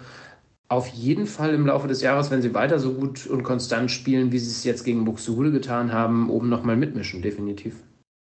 auf 0.69 0.87
jeden 0.87 1.25
Fall 1.25 1.53
im 1.53 1.65
Laufe 1.65 1.87
des 1.87 2.01
Jahres, 2.01 2.31
wenn 2.31 2.41
sie 2.41 2.53
weiter 2.53 2.79
so 2.79 2.93
gut 2.93 3.25
und 3.27 3.43
konstant 3.43 3.91
spielen, 3.91 4.31
wie 4.31 4.39
sie 4.39 4.51
es 4.51 4.63
jetzt 4.63 4.83
gegen 4.83 5.03
Buxtehude 5.03 5.51
getan 5.51 5.91
haben, 5.91 6.29
oben 6.29 6.47
nochmal 6.47 6.77
mitmischen, 6.77 7.21
definitiv. 7.21 7.75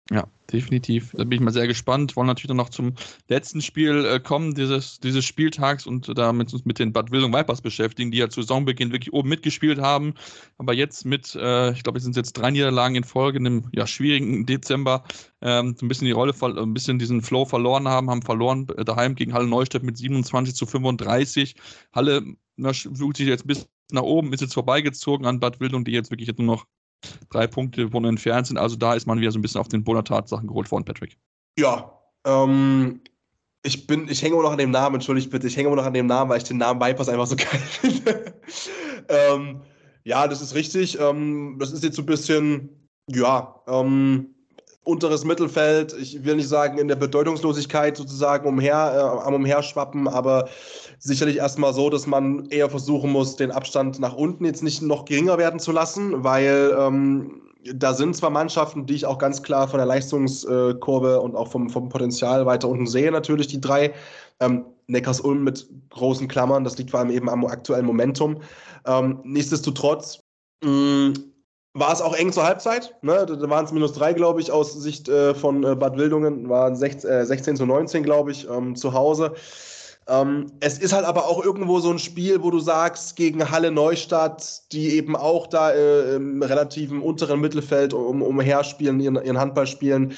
Ja, 0.09 0.27
definitiv. 0.53 1.11
Da 1.11 1.23
bin 1.23 1.33
ich 1.33 1.39
mal 1.41 1.51
sehr 1.51 1.67
gespannt. 1.67 2.15
Wollen 2.15 2.27
natürlich 2.27 2.55
noch 2.55 2.69
zum 2.69 2.93
letzten 3.27 3.61
Spiel 3.61 4.05
äh, 4.05 4.19
kommen, 4.19 4.53
dieses, 4.53 4.99
dieses 4.99 5.25
Spieltags 5.25 5.85
und 5.85 6.17
damit 6.17 6.53
uns 6.53 6.63
mit 6.65 6.79
den 6.79 6.93
Bad 6.93 7.11
Wildung 7.11 7.33
Vipers 7.33 7.61
beschäftigen, 7.61 8.11
die 8.11 8.19
ja 8.19 8.29
zu 8.29 8.41
Saisonbeginn 8.41 8.91
wirklich 8.91 9.11
oben 9.11 9.29
mitgespielt 9.29 9.79
haben. 9.79 10.13
Aber 10.57 10.73
jetzt 10.73 11.05
mit, 11.05 11.35
äh, 11.35 11.71
ich 11.71 11.83
glaube, 11.83 11.97
es 11.97 12.03
sind 12.03 12.15
jetzt 12.15 12.33
drei 12.33 12.51
Niederlagen 12.51 12.95
in 12.95 13.03
Folge 13.03 13.39
in 13.39 13.47
einem 13.47 13.65
ja, 13.73 13.87
schwierigen 13.87 14.45
Dezember, 14.45 15.03
ähm, 15.41 15.75
ein 15.81 15.87
bisschen 15.87 16.05
die 16.05 16.11
Rolle, 16.11 16.33
ein 16.41 16.73
bisschen 16.73 16.99
diesen 16.99 17.21
Flow 17.21 17.45
verloren 17.45 17.87
haben, 17.87 18.09
haben 18.09 18.21
verloren 18.21 18.67
äh, 18.77 18.85
daheim 18.85 19.15
gegen 19.15 19.33
Halle 19.33 19.47
Neustadt 19.47 19.83
mit 19.83 19.97
27 19.97 20.55
zu 20.55 20.65
35. 20.65 21.55
Halle 21.91 22.23
na, 22.55 22.71
fühlt 22.73 23.17
sich 23.17 23.27
jetzt 23.27 23.47
bis 23.47 23.67
nach 23.91 24.03
oben, 24.03 24.33
ist 24.33 24.41
jetzt 24.41 24.53
vorbeigezogen 24.53 25.25
an 25.25 25.39
Bad 25.39 25.59
Wildung, 25.59 25.85
die 25.85 25.91
jetzt 25.91 26.11
wirklich 26.11 26.27
jetzt 26.27 26.39
nur 26.39 26.55
noch 26.55 26.65
drei 27.29 27.47
Punkte 27.47 27.89
von 27.89 28.05
entfernt 28.05 28.47
sind. 28.47 28.57
Also 28.57 28.75
da 28.75 28.93
ist 28.93 29.07
man 29.07 29.19
wieder 29.19 29.31
so 29.31 29.39
ein 29.39 29.41
bisschen 29.41 29.61
auf 29.61 29.67
den 29.67 29.83
Boden 29.83 30.05
Tatsachen 30.05 30.47
geholt 30.47 30.71
worden, 30.71 30.85
Patrick. 30.85 31.17
Ja, 31.57 31.91
ähm, 32.25 33.01
ich 33.63 33.87
bin, 33.87 34.07
ich 34.09 34.21
hänge 34.21 34.35
immer 34.35 34.43
noch 34.43 34.51
an 34.51 34.57
dem 34.57 34.71
Namen, 34.71 34.95
entschuldigt 34.95 35.29
bitte, 35.29 35.47
ich 35.47 35.55
hänge 35.55 35.67
immer 35.67 35.77
noch 35.77 35.85
an 35.85 35.93
dem 35.93 36.07
Namen, 36.07 36.29
weil 36.29 36.37
ich 36.37 36.43
den 36.43 36.57
Namen 36.57 36.81
Vipers 36.81 37.09
einfach 37.09 37.27
so 37.27 37.35
geil 37.37 37.47
finde. 37.47 38.33
ähm, 39.09 39.61
ja, 40.03 40.27
das 40.27 40.41
ist 40.41 40.53
richtig. 40.53 40.99
Ähm, 40.99 41.57
das 41.59 41.71
ist 41.71 41.83
jetzt 41.83 41.95
so 41.95 42.01
ein 42.01 42.07
bisschen, 42.07 42.89
ja, 43.07 43.61
ähm, 43.67 44.35
unteres 44.83 45.23
Mittelfeld. 45.23 45.95
Ich 45.99 46.23
will 46.25 46.35
nicht 46.35 46.49
sagen 46.49 46.77
in 46.77 46.87
der 46.87 46.95
Bedeutungslosigkeit 46.95 47.95
sozusagen 47.95 48.47
umher, 48.47 48.75
äh, 48.75 49.27
am 49.27 49.33
Umherschwappen, 49.33 50.07
aber 50.07 50.49
sicherlich 50.99 51.37
erstmal 51.37 51.73
so, 51.73 51.89
dass 51.89 52.07
man 52.07 52.45
eher 52.47 52.69
versuchen 52.69 53.11
muss, 53.11 53.35
den 53.35 53.51
Abstand 53.51 53.99
nach 53.99 54.13
unten 54.13 54.45
jetzt 54.45 54.63
nicht 54.63 54.81
noch 54.81 55.05
geringer 55.05 55.37
werden 55.37 55.59
zu 55.59 55.71
lassen, 55.71 56.23
weil 56.23 56.75
ähm, 56.77 57.41
da 57.73 57.93
sind 57.93 58.15
zwar 58.15 58.29
Mannschaften, 58.29 58.85
die 58.85 58.95
ich 58.95 59.05
auch 59.05 59.17
ganz 59.17 59.41
klar 59.41 59.67
von 59.67 59.77
der 59.77 59.85
Leistungskurve 59.85 61.21
und 61.21 61.35
auch 61.35 61.47
vom, 61.47 61.69
vom 61.69 61.87
Potenzial 61.87 62.45
weiter 62.45 62.67
unten 62.67 62.87
sehe, 62.87 63.11
natürlich 63.11 63.47
die 63.47 63.61
drei. 63.61 63.93
Ähm, 64.39 64.65
Neckars-Ulm 64.87 65.45
mit 65.45 65.65
großen 65.91 66.27
Klammern, 66.27 66.65
das 66.65 66.77
liegt 66.77 66.91
vor 66.91 66.99
allem 66.99 67.09
eben 67.09 67.29
am 67.29 67.45
aktuellen 67.45 67.85
Momentum. 67.85 68.41
Ähm, 68.85 69.21
nichtsdestotrotz 69.23 70.19
mh, 70.61 70.69
mm, 70.69 71.13
war 71.73 71.91
es 71.91 72.01
auch 72.01 72.15
eng 72.15 72.31
zur 72.31 72.43
Halbzeit. 72.43 72.95
Ne? 73.01 73.25
Da 73.25 73.49
waren 73.49 73.65
es 73.65 73.71
minus 73.71 73.93
drei, 73.93 74.13
glaube 74.13 74.41
ich, 74.41 74.51
aus 74.51 74.73
Sicht 74.73 75.09
äh, 75.09 75.33
von 75.33 75.63
äh, 75.63 75.75
Bad 75.75 75.97
Wildungen, 75.97 76.47
waren 76.49 76.75
16, 76.75 77.09
äh, 77.09 77.25
16 77.25 77.55
zu 77.57 77.65
19, 77.65 78.03
glaube 78.03 78.31
ich, 78.31 78.47
ähm, 78.49 78.75
zu 78.75 78.93
Hause. 78.93 79.33
Ähm, 80.07 80.47
es 80.59 80.77
ist 80.79 80.93
halt 80.93 81.05
aber 81.05 81.27
auch 81.27 81.43
irgendwo 81.43 81.79
so 81.79 81.89
ein 81.89 81.99
Spiel, 81.99 82.43
wo 82.43 82.51
du 82.51 82.59
sagst, 82.59 83.15
gegen 83.15 83.49
Halle 83.49 83.71
Neustadt, 83.71 84.71
die 84.71 84.95
eben 84.97 85.15
auch 85.15 85.47
da 85.47 85.71
äh, 85.71 86.15
im 86.15 86.43
relativen 86.43 87.01
unteren 87.01 87.39
Mittelfeld 87.39 87.93
um, 87.93 88.21
umherspielen, 88.21 88.99
ihren, 88.99 89.15
ihren 89.15 89.39
Handball 89.39 89.65
spielen, 89.65 90.13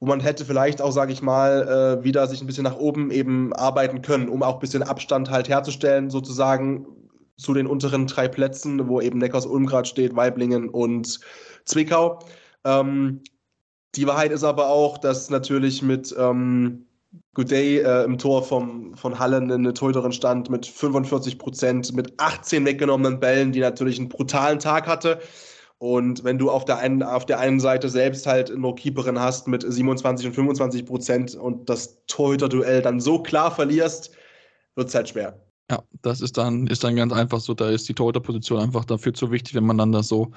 wo 0.00 0.06
man 0.06 0.20
hätte 0.20 0.44
vielleicht 0.44 0.80
auch, 0.80 0.90
sage 0.90 1.12
ich 1.12 1.22
mal, 1.22 1.98
äh, 2.00 2.04
wieder 2.04 2.26
sich 2.26 2.40
ein 2.40 2.46
bisschen 2.46 2.64
nach 2.64 2.78
oben 2.78 3.10
eben 3.10 3.52
arbeiten 3.52 4.02
können, 4.02 4.28
um 4.28 4.42
auch 4.42 4.54
ein 4.54 4.60
bisschen 4.60 4.82
Abstand 4.82 5.30
halt 5.30 5.48
herzustellen, 5.48 6.10
sozusagen 6.10 6.86
zu 7.36 7.54
den 7.54 7.66
unteren 7.66 8.06
drei 8.06 8.28
Plätzen, 8.28 8.88
wo 8.88 9.00
eben 9.00 9.18
Neckars 9.18 9.46
Ulm 9.46 9.66
gerade 9.66 9.88
steht, 9.88 10.16
Weiblingen 10.16 10.68
und 10.68 11.20
Zwickau. 11.64 12.20
Ähm, 12.64 13.22
die 13.94 14.06
Wahrheit 14.06 14.32
ist 14.32 14.44
aber 14.44 14.68
auch, 14.68 14.98
dass 14.98 15.30
natürlich 15.30 15.82
mit 15.82 16.14
ähm, 16.18 16.86
Good 17.34 17.50
Day 17.50 17.78
äh, 17.78 18.04
im 18.04 18.18
Tor 18.18 18.42
vom, 18.42 18.94
von 18.94 19.18
Hallen 19.18 19.50
eine 19.50 19.72
Torhüterin 19.72 20.12
stand 20.12 20.50
mit 20.50 20.66
45 20.66 21.38
Prozent, 21.38 21.94
mit 21.94 22.14
18 22.18 22.64
weggenommenen 22.64 23.20
Bällen, 23.20 23.52
die 23.52 23.60
natürlich 23.60 23.98
einen 23.98 24.08
brutalen 24.08 24.58
Tag 24.58 24.86
hatte. 24.86 25.20
Und 25.78 26.24
wenn 26.24 26.38
du 26.38 26.50
auf 26.50 26.64
der 26.64 26.78
einen, 26.78 27.02
auf 27.02 27.26
der 27.26 27.38
einen 27.38 27.60
Seite 27.60 27.88
selbst 27.90 28.26
halt 28.26 28.50
eine 28.50 28.74
Keeperin 28.74 29.20
hast 29.20 29.46
mit 29.46 29.62
27 29.62 30.26
und 30.26 30.32
25 30.34 30.86
Prozent 30.86 31.34
und 31.34 31.68
das 31.68 32.04
Torhüter-Duell 32.06 32.80
dann 32.80 33.00
so 33.00 33.22
klar 33.22 33.50
verlierst, 33.50 34.14
wird 34.74 34.88
es 34.88 34.94
halt 34.94 35.10
schwer. 35.10 35.45
Ja, 35.70 35.82
das 36.02 36.20
ist 36.20 36.36
dann, 36.38 36.66
ist 36.68 36.84
dann 36.84 36.96
ganz 36.96 37.12
einfach 37.12 37.40
so. 37.40 37.54
Da 37.54 37.70
ist 37.70 37.88
die 37.88 37.94
Torhüterposition 37.94 38.60
einfach 38.60 38.84
dafür 38.84 39.14
zu 39.14 39.32
wichtig, 39.32 39.54
wenn 39.54 39.66
man 39.66 39.78
dann 39.78 39.92
das 39.92 40.08
so, 40.08 40.30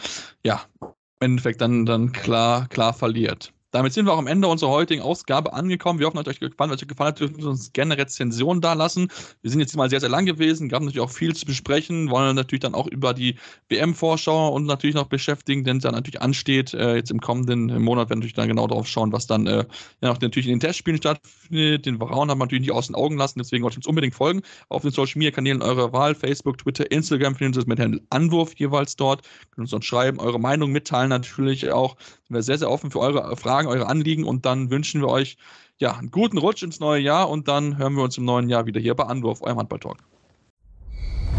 ja, 0.43 0.61
im 0.81 0.87
Endeffekt 1.19 1.61
dann, 1.61 1.85
dann 1.85 2.11
klar, 2.11 2.67
klar 2.67 2.93
verliert. 2.93 3.53
Damit 3.71 3.93
sind 3.93 4.05
wir 4.05 4.13
auch 4.13 4.17
am 4.17 4.27
Ende 4.27 4.47
unserer 4.47 4.69
heutigen 4.69 5.01
Ausgabe 5.01 5.53
angekommen. 5.53 5.99
Wir 5.99 6.07
hoffen, 6.07 6.17
euch 6.17 6.39
gefallen. 6.39 6.71
Wenn 6.71 6.77
euch 6.77 6.87
gefallen 6.87 7.09
hat, 7.09 7.19
dürft 7.19 7.37
ihr 7.37 7.47
uns 7.47 7.71
gerne 7.73 7.97
Rezensionen 7.97 8.61
da 8.61 8.73
lassen. 8.73 9.09
Wir 9.41 9.51
sind 9.51 9.59
jetzt 9.59 9.75
mal 9.75 9.89
sehr, 9.89 9.99
sehr 9.99 10.09
lang 10.09 10.25
gewesen, 10.25 10.69
gab 10.69 10.81
natürlich 10.81 11.01
auch 11.01 11.11
viel 11.11 11.35
zu 11.35 11.45
besprechen, 11.45 12.09
wollen 12.09 12.35
natürlich 12.35 12.61
dann 12.61 12.73
auch 12.73 12.87
über 12.87 13.13
die 13.13 13.35
WM-Vorschau 13.69 14.49
und 14.49 14.65
natürlich 14.65 14.95
noch 14.95 15.07
beschäftigen, 15.07 15.63
denn 15.63 15.77
es 15.77 15.83
dann 15.83 15.93
natürlich 15.93 16.21
ansteht, 16.21 16.73
äh, 16.73 16.95
jetzt 16.95 17.11
im 17.11 17.19
kommenden 17.19 17.81
Monat, 17.81 18.09
wenn 18.09 18.17
wir 18.17 18.21
natürlich 18.21 18.33
dann 18.33 18.47
genau 18.47 18.67
darauf 18.67 18.87
schauen, 18.87 19.11
was 19.11 19.27
dann 19.27 19.47
äh, 19.47 19.65
ja, 20.01 20.13
natürlich 20.21 20.47
in 20.47 20.53
den 20.53 20.59
Testspielen 20.59 20.97
stattfindet. 20.97 21.85
Den 21.85 21.99
Varaun 21.99 22.29
haben 22.29 22.39
wir 22.39 22.45
natürlich 22.45 22.61
nicht 22.61 22.71
aus 22.71 22.87
den 22.87 22.95
Augen 22.95 23.17
lassen, 23.17 23.39
deswegen 23.39 23.63
wollt 23.63 23.75
ihr 23.75 23.77
uns 23.77 23.87
unbedingt 23.87 24.15
folgen 24.15 24.41
auf 24.69 24.81
den 24.81 24.91
Social 24.91 25.19
Media 25.19 25.31
Kanälen 25.31 25.61
eurer 25.61 25.93
Wahl, 25.93 26.15
Facebook, 26.15 26.57
Twitter, 26.57 26.91
Instagram, 26.91 27.35
finden 27.35 27.53
Sie 27.53 27.59
es 27.61 27.67
mit 27.67 27.79
Handel 27.79 28.01
Anwurf 28.09 28.55
jeweils 28.55 28.95
dort. 28.95 29.23
Können 29.51 29.63
uns 29.63 29.71
dann 29.71 29.81
schreiben, 29.81 30.19
eure 30.19 30.39
Meinung 30.39 30.71
mitteilen 30.71 31.09
natürlich 31.09 31.71
auch. 31.71 31.95
Sind 32.29 32.35
wir 32.35 32.43
sehr, 32.43 32.59
sehr 32.59 32.69
offen 32.69 32.91
für 32.91 32.99
eure 32.99 33.35
Fragen, 33.37 33.67
eure 33.67 33.87
Anliegen 33.87 34.23
und 34.23 34.45
dann 34.45 34.69
wünschen 34.69 35.01
wir 35.01 35.07
euch 35.07 35.35
ja 35.79 35.93
einen 35.93 36.11
guten 36.11 36.37
Rutsch 36.37 36.61
ins 36.61 36.79
neue 36.79 37.01
Jahr 37.01 37.27
und 37.27 37.47
dann 37.47 37.79
hören 37.79 37.95
wir 37.95 38.03
uns 38.03 38.19
im 38.19 38.25
neuen 38.25 38.49
Jahr 38.49 38.67
wieder 38.67 38.79
hier 38.79 38.93
bei 38.93 39.05
Anwurf, 39.05 39.41
eurem 39.41 39.57
Handball-Talk. 39.57 39.97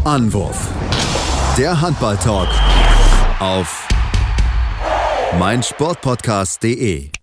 Anwurf. 0.03 0.69
Der 1.57 1.79
Handball-Talk 1.79 2.49
auf 3.39 3.87
meinsportpodcast.de 5.39 7.20